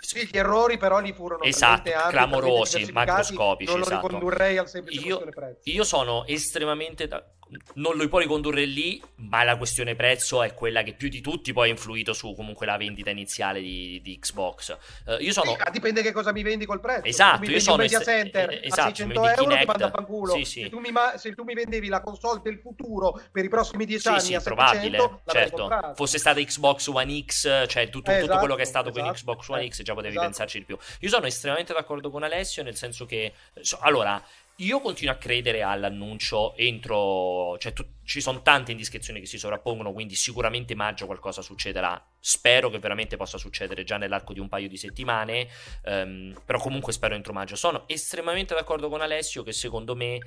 sì, 0.00 0.28
gli 0.30 0.38
errori 0.38 0.78
però 0.78 1.00
li 1.00 1.12
furono 1.12 1.42
esatto, 1.42 1.90
clamorosi, 2.08 2.90
macroscopici. 2.92 3.70
Non 3.70 3.80
lo 3.80 3.86
esatto. 3.86 4.06
ricondurrei 4.06 4.56
al 4.56 4.68
semplice 4.68 5.06
io, 5.06 5.18
prezzo. 5.18 5.70
Io 5.70 5.84
sono 5.84 6.24
estremamente 6.26 7.08
da, 7.08 7.24
non 7.74 7.96
lo 7.96 8.08
puoi 8.08 8.22
ricondurre 8.22 8.64
lì, 8.64 9.00
ma 9.16 9.44
la 9.44 9.56
questione 9.56 9.94
prezzo 9.94 10.42
è 10.42 10.54
quella 10.54 10.82
che 10.82 10.94
più 10.94 11.08
di 11.08 11.20
tutti 11.20 11.52
poi 11.52 11.68
ha 11.68 11.70
influito 11.72 12.12
su 12.12 12.34
comunque 12.34 12.66
la 12.66 12.76
vendita 12.76 13.10
iniziale 13.10 13.60
di, 13.60 14.00
di 14.02 14.18
Xbox. 14.18 14.76
Uh, 15.06 15.16
io 15.20 15.32
sono... 15.32 15.52
Sì, 15.52 15.70
dipende 15.70 16.02
che 16.02 16.12
cosa 16.12 16.32
mi 16.32 16.42
vendi 16.42 16.66
col 16.66 16.80
prezzo. 16.80 17.04
Esatto, 17.04 17.50
io 17.50 17.60
sono... 17.60 17.78
media 17.78 18.00
center 18.00 18.50
est- 18.50 18.64
esatto, 18.64 18.80
a 18.80 18.94
600 18.94 19.28
euro 19.28 19.42
Kinect. 19.42 19.60
ti 19.60 19.66
manda 19.66 19.86
a 19.86 19.90
fanculo. 19.90 20.32
Sì, 20.34 20.44
sì. 20.44 20.62
Se, 20.62 20.68
tu 20.68 20.78
mi 20.78 20.90
ma- 20.90 21.16
se, 21.16 21.34
tu 21.34 21.44
mi 21.44 21.54
vendevi 21.54 21.88
la 21.88 22.00
console 22.00 22.40
del 22.42 22.58
futuro 22.58 23.20
per 23.32 23.44
i 23.44 23.48
prossimi 23.48 23.86
10 23.86 24.00
sì, 24.00 24.08
anni 24.08 24.20
sì, 24.20 24.34
a 24.34 24.40
700, 24.40 24.54
probabile, 24.54 25.20
certo. 25.26 25.92
Fosse 25.94 26.18
stata 26.18 26.40
Xbox 26.40 26.86
One 26.88 27.24
X, 27.24 27.66
cioè 27.66 27.88
tutto, 27.88 28.10
eh, 28.10 28.14
tutto 28.14 28.24
esatto, 28.24 28.38
quello 28.38 28.54
che 28.54 28.62
è 28.62 28.66
stato 28.66 28.88
esatto, 28.90 29.04
con 29.04 29.14
Xbox 29.14 29.48
One 29.48 29.64
eh, 29.64 29.70
X, 29.70 29.82
già 29.82 29.94
potevi 29.94 30.14
esatto. 30.14 30.26
pensarci 30.26 30.58
di 30.58 30.64
più. 30.64 30.76
Io 31.00 31.08
sono 31.08 31.26
estremamente 31.26 31.72
d'accordo 31.72 32.10
con 32.10 32.22
Alessio, 32.22 32.62
nel 32.62 32.76
senso 32.76 33.06
che... 33.06 33.32
Allora, 33.80 34.22
io 34.60 34.80
continuo 34.80 35.14
a 35.14 35.16
credere 35.16 35.62
all'annuncio 35.62 36.56
entro... 36.56 37.56
Cioè, 37.58 37.72
tu, 37.72 37.84
ci 38.08 38.20
sono 38.20 38.40
tante 38.40 38.72
indiscrezioni 38.72 39.20
che 39.20 39.26
si 39.26 39.38
sovrappongono, 39.38 39.92
quindi 39.92 40.14
sicuramente 40.14 40.74
maggio 40.74 41.04
qualcosa 41.06 41.42
succederà. 41.42 42.02
Spero 42.18 42.70
che 42.70 42.78
veramente 42.78 43.16
possa 43.16 43.36
succedere 43.36 43.84
già 43.84 43.98
nell'arco 43.98 44.32
di 44.32 44.40
un 44.40 44.48
paio 44.48 44.66
di 44.66 44.78
settimane, 44.78 45.46
um, 45.84 46.34
però 46.44 46.58
comunque 46.58 46.92
spero 46.92 47.14
entro 47.14 47.34
maggio. 47.34 47.54
Sono 47.54 47.86
estremamente 47.86 48.54
d'accordo 48.54 48.88
con 48.88 49.02
Alessio 49.02 49.42
che 49.42 49.52
secondo 49.52 49.94
me, 49.94 50.18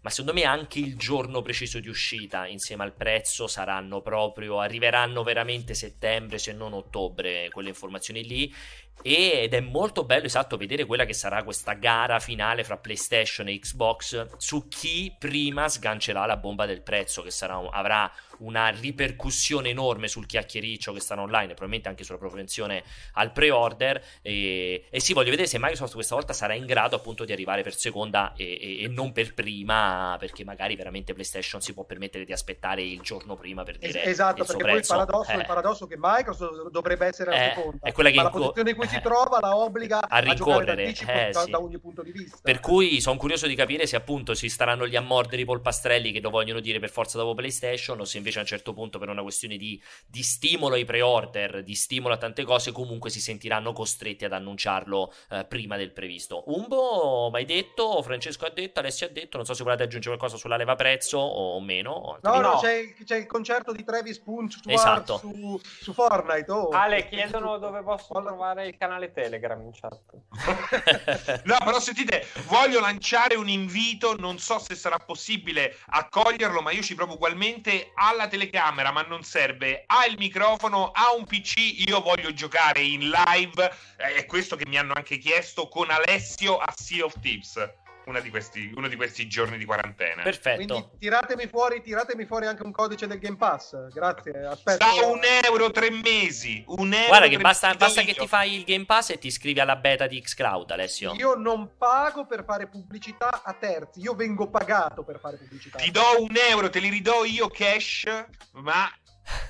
ma 0.00 0.10
secondo 0.10 0.32
me 0.32 0.44
anche 0.44 0.78
il 0.78 0.96
giorno 0.96 1.42
preciso 1.42 1.80
di 1.80 1.88
uscita 1.88 2.46
insieme 2.46 2.84
al 2.84 2.94
prezzo 2.94 3.46
saranno 3.46 4.00
proprio, 4.00 4.60
arriveranno 4.60 5.22
veramente 5.22 5.74
settembre 5.74 6.38
se 6.38 6.52
non 6.52 6.72
ottobre 6.72 7.48
quelle 7.50 7.70
informazioni 7.70 8.24
lì. 8.24 8.54
Ed 9.00 9.54
è 9.54 9.60
molto 9.60 10.04
bello 10.04 10.26
esatto 10.26 10.56
vedere 10.56 10.84
quella 10.84 11.04
che 11.04 11.12
sarà 11.12 11.44
questa 11.44 11.74
gara 11.74 12.18
finale 12.18 12.64
fra 12.64 12.78
PlayStation 12.78 13.46
e 13.48 13.58
Xbox 13.58 14.36
su 14.38 14.66
chi 14.66 15.14
prima 15.16 15.68
sgancerà 15.68 16.26
la 16.26 16.36
bomba 16.36 16.66
del 16.66 16.82
prezzo 16.82 17.22
che 17.22 17.30
sarà, 17.30 17.60
avrà 17.70 18.12
una 18.38 18.68
ripercussione 18.68 19.70
enorme 19.70 20.08
sul 20.08 20.26
chiacchiericcio 20.26 20.92
che 20.92 21.00
stanno 21.00 21.22
online 21.22 21.48
probabilmente 21.48 21.88
anche 21.88 22.04
sulla 22.04 22.18
propensione 22.18 22.82
al 23.14 23.32
pre-order 23.32 24.02
e, 24.22 24.84
e 24.90 25.00
sì 25.00 25.12
voglio 25.12 25.30
vedere 25.30 25.48
se 25.48 25.58
Microsoft 25.58 25.94
questa 25.94 26.14
volta 26.14 26.32
sarà 26.32 26.54
in 26.54 26.66
grado 26.66 26.96
appunto 26.96 27.24
di 27.24 27.32
arrivare 27.32 27.62
per 27.62 27.74
seconda 27.74 28.32
e, 28.36 28.58
e, 28.60 28.82
e, 28.84 28.88
non 28.88 29.12
per 29.12 29.34
prima 29.34 30.16
perché 30.18 30.44
magari 30.44 30.76
veramente 30.76 31.12
PlayStation 31.12 31.60
si 31.60 31.72
può 31.74 31.84
permettere 31.84 32.24
di 32.24 32.32
aspettare 32.32 32.82
il 32.82 33.00
giorno 33.00 33.36
prima 33.36 33.62
per 33.62 33.78
dire 33.78 34.04
esatto 34.04 34.44
perché 34.44 34.64
poi 34.64 34.78
il 34.78 34.86
paradosso, 34.86 35.30
eh. 35.30 35.36
il 35.36 35.46
paradosso 35.46 35.86
che 35.86 35.96
Microsoft 35.98 36.70
dovrebbe 36.70 37.06
essere 37.06 37.30
la 37.30 37.36
eh, 37.36 37.54
seconda 37.54 37.86
è 37.86 37.92
quella 37.92 38.10
che 38.10 38.16
ma 38.16 38.22
la 38.24 38.30
posizione 38.30 38.70
in 38.70 38.76
cui 38.76 38.86
eh, 38.86 38.88
si 38.88 39.00
trova 39.00 39.40
la 39.40 39.56
obbliga 39.56 40.00
a 40.08 40.18
rincorrere 40.18 40.84
eh, 40.84 41.30
da, 41.32 41.42
sì. 41.42 41.50
da, 41.50 41.60
ogni 41.60 41.78
punto 41.78 42.02
di 42.02 42.12
vista 42.12 42.38
per 42.42 42.60
cui 42.60 43.00
sono 43.00 43.16
curioso 43.16 43.46
di 43.46 43.54
capire 43.54 43.86
se 43.86 43.96
appunto 43.96 44.34
si 44.34 44.48
staranno 44.48 44.84
lì 44.84 44.96
a 44.96 45.00
mordere 45.00 45.42
i 45.42 45.44
polpastrelli 45.44 46.12
che 46.12 46.20
lo 46.20 46.30
vogliono 46.30 46.60
dire 46.60 46.78
per 46.78 46.90
forza 46.90 47.18
dopo 47.18 47.34
PlayStation 47.34 48.00
o 48.00 48.04
se 48.04 48.16
invece 48.16 48.27
a 48.36 48.40
un 48.40 48.46
certo 48.46 48.74
punto 48.74 48.98
per 48.98 49.08
una 49.08 49.22
questione 49.22 49.56
di, 49.56 49.82
di 50.06 50.22
stimolo 50.22 50.74
ai 50.74 50.84
pre-order, 50.84 51.62
di 51.62 51.74
stimolo 51.74 52.14
a 52.14 52.18
tante 52.18 52.44
cose, 52.44 52.72
comunque 52.72 53.08
si 53.08 53.20
sentiranno 53.20 53.72
costretti 53.72 54.24
ad 54.24 54.32
annunciarlo 54.32 55.12
eh, 55.30 55.44
prima 55.44 55.76
del 55.76 55.92
previsto. 55.92 56.44
Umbo, 56.46 57.30
mai 57.30 57.44
detto, 57.44 58.02
Francesco 58.02 58.44
ha 58.44 58.50
detto, 58.50 58.80
Alessio 58.80 59.06
ha 59.06 59.10
detto, 59.10 59.36
non 59.36 59.46
so 59.46 59.54
se 59.54 59.62
volete 59.62 59.84
aggiungere 59.84 60.16
qualcosa 60.16 60.38
sulla 60.38 60.56
leva 60.56 60.74
prezzo 60.74 61.18
o 61.18 61.60
meno. 61.60 62.18
No, 62.22 62.40
no, 62.40 62.58
c'è, 62.60 62.74
il, 62.74 63.04
c'è 63.04 63.16
il 63.16 63.26
concerto 63.26 63.72
di 63.72 63.84
Travis 63.84 64.18
Punch 64.18 64.60
esatto. 64.66 65.18
su, 65.18 65.60
su 65.62 65.92
Fortnite. 65.92 66.50
Oh. 66.50 66.68
Ale, 66.68 67.06
chiedono 67.08 67.58
dove 67.58 67.82
posso 67.82 68.20
trovare 68.20 68.66
il 68.66 68.76
canale 68.76 69.12
Telegram 69.12 69.60
in 69.60 69.72
chat. 69.72 70.00
no, 71.44 71.56
però 71.64 71.80
sentite, 71.80 72.26
voglio 72.46 72.80
lanciare 72.80 73.36
un 73.36 73.48
invito, 73.48 74.16
non 74.16 74.38
so 74.38 74.58
se 74.58 74.74
sarà 74.74 74.98
possibile 74.98 75.76
accoglierlo, 75.86 76.60
ma 76.60 76.70
io 76.70 76.82
ci 76.82 76.94
provo 76.94 77.14
ugualmente 77.14 77.92
alla 78.18 78.28
telecamera, 78.28 78.90
ma 78.90 79.02
non 79.02 79.22
serve. 79.22 79.84
Ha 79.86 80.04
il 80.06 80.16
microfono, 80.18 80.90
ha 80.90 81.12
un 81.16 81.24
PC, 81.24 81.88
io 81.88 82.00
voglio 82.00 82.32
giocare 82.34 82.82
in 82.82 83.08
live, 83.08 83.72
eh, 83.96 84.14
è 84.14 84.26
questo 84.26 84.56
che 84.56 84.66
mi 84.66 84.76
hanno 84.76 84.92
anche 84.94 85.18
chiesto 85.18 85.68
con 85.68 85.90
Alessio 85.90 86.58
a 86.58 86.72
Sea 86.76 87.04
of 87.04 87.14
Tips. 87.20 87.86
Di 88.08 88.30
questi, 88.30 88.72
uno 88.74 88.88
di 88.88 88.96
questi 88.96 89.28
giorni 89.28 89.58
di 89.58 89.64
quarantena. 89.64 90.22
Perfetto. 90.22 90.56
Quindi 90.56 90.88
tiratemi 90.98 91.46
fuori, 91.46 91.82
tiratemi 91.82 92.24
fuori 92.24 92.46
anche 92.46 92.62
un 92.62 92.72
codice 92.72 93.06
del 93.06 93.18
Game 93.18 93.36
Pass. 93.36 93.92
Grazie. 93.92 94.46
Aspetta. 94.46 94.86
Da 94.86 95.06
un 95.06 95.20
euro 95.44 95.70
tre 95.70 95.90
mesi. 95.90 96.64
Un 96.66 96.92
euro 96.94 97.08
Guarda 97.08 97.28
che 97.28 97.38
basta, 97.38 97.74
basta 97.74 98.02
che 98.02 98.14
ti 98.14 98.26
fai 98.26 98.54
il 98.54 98.64
Game 98.64 98.86
Pass 98.86 99.10
e 99.10 99.18
ti 99.18 99.26
iscrivi 99.28 99.60
alla 99.60 99.76
beta 99.76 100.06
di 100.06 100.20
Xcloud, 100.20 100.70
Alessio. 100.70 101.12
Io 101.14 101.34
non 101.34 101.76
pago 101.76 102.26
per 102.26 102.44
fare 102.44 102.66
pubblicità 102.66 103.42
a 103.44 103.52
terzi, 103.52 104.00
io 104.00 104.14
vengo 104.14 104.48
pagato 104.48 105.04
per 105.04 105.18
fare 105.20 105.36
pubblicità. 105.36 105.78
Ti 105.78 105.90
do 105.90 106.02
un 106.18 106.34
euro, 106.50 106.70
te 106.70 106.80
li 106.80 106.88
ridò 106.88 107.24
io 107.24 107.48
cash, 107.48 108.04
ma 108.52 108.90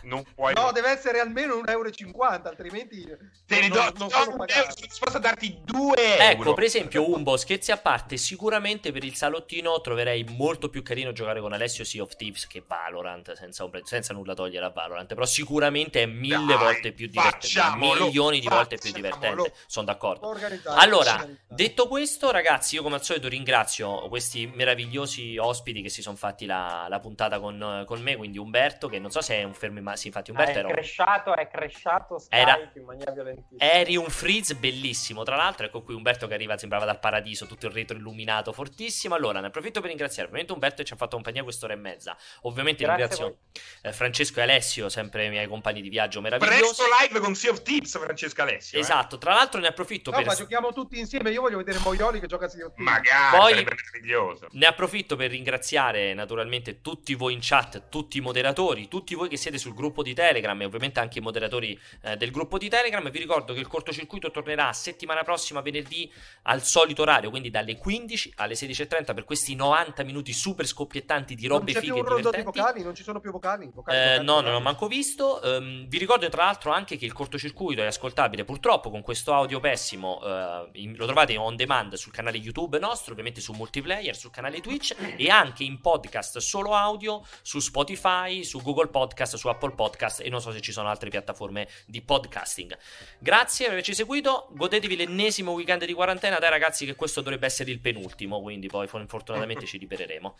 non 0.03 0.25
puoi. 0.35 0.55
No, 0.55 0.73
deve 0.73 0.91
essere 0.91 1.21
almeno 1.21 1.57
un 1.57 1.69
euro 1.69 1.89
e 1.89 1.93
cinquanta, 1.93 2.49
altrimenti 2.49 3.05
te 3.47 3.61
ne 3.61 3.69
do, 3.69 3.81
non, 3.81 3.93
non 3.97 4.11
sono 4.11 4.45
disposto 4.81 5.17
a 5.17 5.21
darti 5.21 5.61
due 5.65 5.97
euro. 5.97 6.23
Ecco, 6.23 6.55
per 6.55 6.65
esempio, 6.65 7.11
Umbo, 7.11 7.37
scherzi 7.37 7.73
a 7.73 7.77
parte, 7.77 8.17
sicuramente 8.17 8.93
per 8.93 9.05
il 9.05 9.15
salottino 9.15 9.81
troverei 9.81 10.25
molto 10.25 10.69
più 10.69 10.83
carino 10.83 11.13
giocare 11.13 11.41
con 11.41 11.53
Alessio 11.53 11.85
Sea 11.85 12.03
of 12.03 12.17
Thieves 12.17 12.47
che 12.47 12.63
Valorant, 12.67 13.33
senza, 13.33 13.69
senza 13.85 14.13
nulla 14.13 14.35
togliere 14.35 14.67
a 14.67 14.71
Valorant, 14.71 15.13
però 15.13 15.27
sicuramente 15.27 16.03
è 16.03 16.07
mille 16.07 16.55
Dai, 16.55 16.57
volte 16.57 16.93
più 16.93 17.09
divertente, 17.09 17.77
milioni 17.77 18.41
di 18.41 18.49
volte 18.49 18.77
più 18.77 18.93
divertente, 18.93 19.53
sono 19.67 19.87
d'accordo. 19.87 20.37
Allora, 20.75 21.27
detto 21.47 21.89
questo, 21.89 22.31
ragazzi, 22.31 22.77
io 22.77 22.83
come 22.83 22.97
al 22.97 23.03
solito 23.03 23.29
ringrazio 23.29 24.09
questi 24.09 24.47
meravigliosi 24.47 25.37
ospiti 25.39 25.83
che 25.83 25.89
si 25.89 26.03
sono 26.03 26.17
fatti 26.17 26.47
la, 26.47 26.87
la 26.89 27.01
puntata 27.01 27.39
con, 27.39 27.85
con 27.87 28.01
me, 28.01 28.17
quindi 28.17 28.39
Umberto, 28.39 28.89
che 28.89 28.99
non 28.99 29.11
so 29.11 29.21
se 29.21 29.37
è 29.37 29.43
un 29.43 29.55
fermo 29.69 29.81
ma 29.81 29.97
sì, 29.97 30.07
infatti 30.09 30.31
Umberto 30.31 30.57
è 30.57 30.59
era 30.59 30.69
cresciato, 30.69 31.37
è 31.37 31.49
cresciato 31.49 32.19
Skype 32.19 32.37
era... 32.37 32.71
in 32.75 32.85
maniera 32.85 33.13
violentissima. 33.13 33.73
Eri 33.73 33.97
un 33.97 34.09
freeze 34.09 34.55
bellissimo, 34.55 35.23
tra 35.23 35.37
l'altro, 35.37 35.67
ecco 35.67 35.83
qui 35.83 35.95
Umberto 35.95 36.27
che 36.27 36.35
arriva, 36.35 36.57
sembrava 36.57 36.85
dal 36.85 36.99
paradiso, 36.99 37.47
tutto 37.47 37.67
il 37.67 37.73
retro 37.73 37.97
illuminato, 37.97 38.53
fortissimo. 38.53 39.15
Allora, 39.15 39.41
ne 39.41 39.49
approfitto 39.49 39.81
per 39.81 39.91
ringraziare 39.91 40.29
ovviamente 40.29 40.53
Umberto 40.53 40.77
che 40.77 40.85
ci 40.85 40.93
ha 40.95 40.97
fatto 40.97 41.17
compagnia 41.17 41.43
quest'ora 41.43 41.75
e 41.75 41.77
mezza. 41.77 42.17
Ovviamente 42.43 42.85
Grazie 42.85 43.07
ringrazio 43.07 43.39
eh, 43.83 43.93
Francesco 43.93 44.41
e 44.41 44.43
Alessio, 44.43 44.89
sempre 44.89 45.27
i 45.27 45.31
miei 45.31 45.47
compagni 45.47 45.81
di 45.81 45.89
viaggio 45.89 46.21
meravigliosi. 46.21 46.59
Presto 46.59 46.85
live 47.01 47.21
con 47.21 47.35
Sea 47.35 47.51
of 47.51 47.63
Tips, 47.63 47.99
Francesco 47.99 48.41
e 48.41 48.43
Alessio. 48.43 48.79
Esatto, 48.79 49.17
eh. 49.17 49.19
tra 49.19 49.35
l'altro 49.35 49.61
ne 49.61 49.69
approfitto 49.69 50.11
no, 50.11 50.17
per... 50.17 50.27
ma 50.27 50.35
giochiamo 50.35 50.73
tutti 50.73 50.99
insieme, 50.99 51.31
io 51.31 51.41
voglio 51.41 51.59
vedere 51.59 51.79
Moioli 51.79 52.21
che 52.21 52.27
gioca 52.27 52.47
a 52.47 52.49
Sea 52.49 52.67
of 52.67 52.75
Tips. 52.75 52.89
Magari, 52.89 53.37
Poi 53.37 53.55
meraviglioso. 53.65 54.47
Ne 54.53 54.67
approfitto 54.67 55.17
per 55.17 55.31
ringraziare 55.31 56.15
naturalmente 56.15 56.81
tutti 56.81 57.15
voi 57.15 57.33
in 57.33 57.41
chat, 57.43 57.89
tutti 57.89 58.19
i 58.19 58.21
moderatori, 58.21 58.89
tutti 58.89 59.15
voi 59.15 59.29
che 59.29 59.37
siete 59.37 59.48
sul 59.57 59.73
gruppo 59.73 60.03
di 60.03 60.13
Telegram 60.13 60.61
e 60.61 60.65
ovviamente 60.67 61.01
anche 61.01 61.21
i 61.21 61.23
moderatori 61.23 61.79
eh, 62.03 62.17
del 62.17 62.31
gruppo 62.31 62.59
di 62.59 62.69
Telegram. 62.69 63.09
Vi 63.09 63.19
ricordo 63.19 63.55
che 63.55 63.61
il 63.61 63.67
cortocircuito 63.67 64.31
tornerà 64.31 64.73
settimana 64.75 65.23
prossima, 65.23 65.61
venerdì, 65.63 66.13
al 66.43 66.63
solito 66.63 67.03
orario, 67.03 67.31
quindi 67.31 67.49
dalle 67.51 67.77
15 67.79 68.33
alle 68.37 68.55
16.30 68.55 69.15
per 69.15 69.25
questi 69.25 69.55
90 69.55 70.03
minuti 70.05 70.33
super 70.33 70.67
scoppiettanti 70.67 71.35
di 71.35 71.47
robe 71.47 71.73
non 71.73 71.81
c'è 71.81 71.87
fighe 71.89 71.99
e 71.99 72.03
divertenti. 72.03 72.37
di 72.39 72.43
vocali, 72.45 72.83
non 72.83 72.95
ci 72.95 73.03
sono 73.05 73.21
più 73.21 73.31
vocali. 73.31 73.71
vocali, 73.73 73.97
Eh, 73.97 74.01
vocali 74.03 74.25
no, 74.27 74.33
vocali. 74.35 74.47
non 74.51 74.55
ho 74.57 74.61
manco 74.61 74.87
visto. 74.89 75.41
Ehm, 75.43 75.87
vi 75.89 75.99
ricordo 75.99 76.29
tra 76.29 76.45
l'altro 76.45 76.73
anche 76.73 76.97
che 76.97 77.05
il 77.05 77.13
cortocircuito 77.13 77.81
è 77.83 77.87
ascoltabile 77.87 78.45
purtroppo 78.45 78.91
con 78.91 79.01
questo 79.03 79.33
audio 79.33 79.61
pessimo. 79.61 80.21
eh, 80.25 80.69
in- 80.81 80.97
lo 80.97 81.07
trovate 81.07 81.37
on 81.37 81.55
demand 81.57 81.95
sul 81.95 82.11
canale 82.13 82.37
YouTube 82.39 82.79
nostro, 82.81 83.13
ovviamente 83.13 83.41
su 83.41 83.53
multiplayer, 83.53 84.17
sul 84.17 84.31
canale 84.31 84.61
Twitch 84.61 84.95
e 85.17 85.29
anche 85.31 85.63
in 85.65 85.81
podcast 85.81 86.39
solo 86.39 86.75
audio 86.75 87.23
su 87.43 87.61
Spotify, 87.61 88.43
su 88.45 88.61
Google 88.63 88.89
Podcast, 88.89 89.37
su 89.39 89.49
Apple 89.49 89.73
Podcast 89.73 90.21
e 90.21 90.29
non 90.29 90.41
so 90.43 90.53
se 90.53 90.61
ci 90.61 90.73
sono 90.73 90.89
altre 90.89 91.09
piattaforme 91.09 91.67
di 91.87 92.03
podcasting. 92.03 92.77
Grazie 93.19 93.65
per 93.65 93.75
averci 93.75 93.95
seguito. 93.95 94.49
Godetevi 94.51 94.97
l'ennesimo 94.97 95.53
weekend 95.53 95.85
di 95.87 95.95
quarantena. 95.95 96.39
Dai 96.39 96.51
ragazzi, 96.51 96.85
che 96.85 96.95
questo 96.95 97.23
dovrebbe 97.23 97.47
essere 97.47 97.71
il 97.71 97.81
penultimo, 97.81 98.43
quindi 98.43 98.67
poi 98.67 98.87
fortunatamente 98.87 99.65
ci 99.65 99.79
libereremo. 99.79 100.37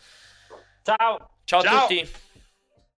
Ciao. 0.83 1.29
Ciao, 1.43 1.61
Ciao. 1.61 1.77
a 1.77 1.81
tutti. 1.81 2.28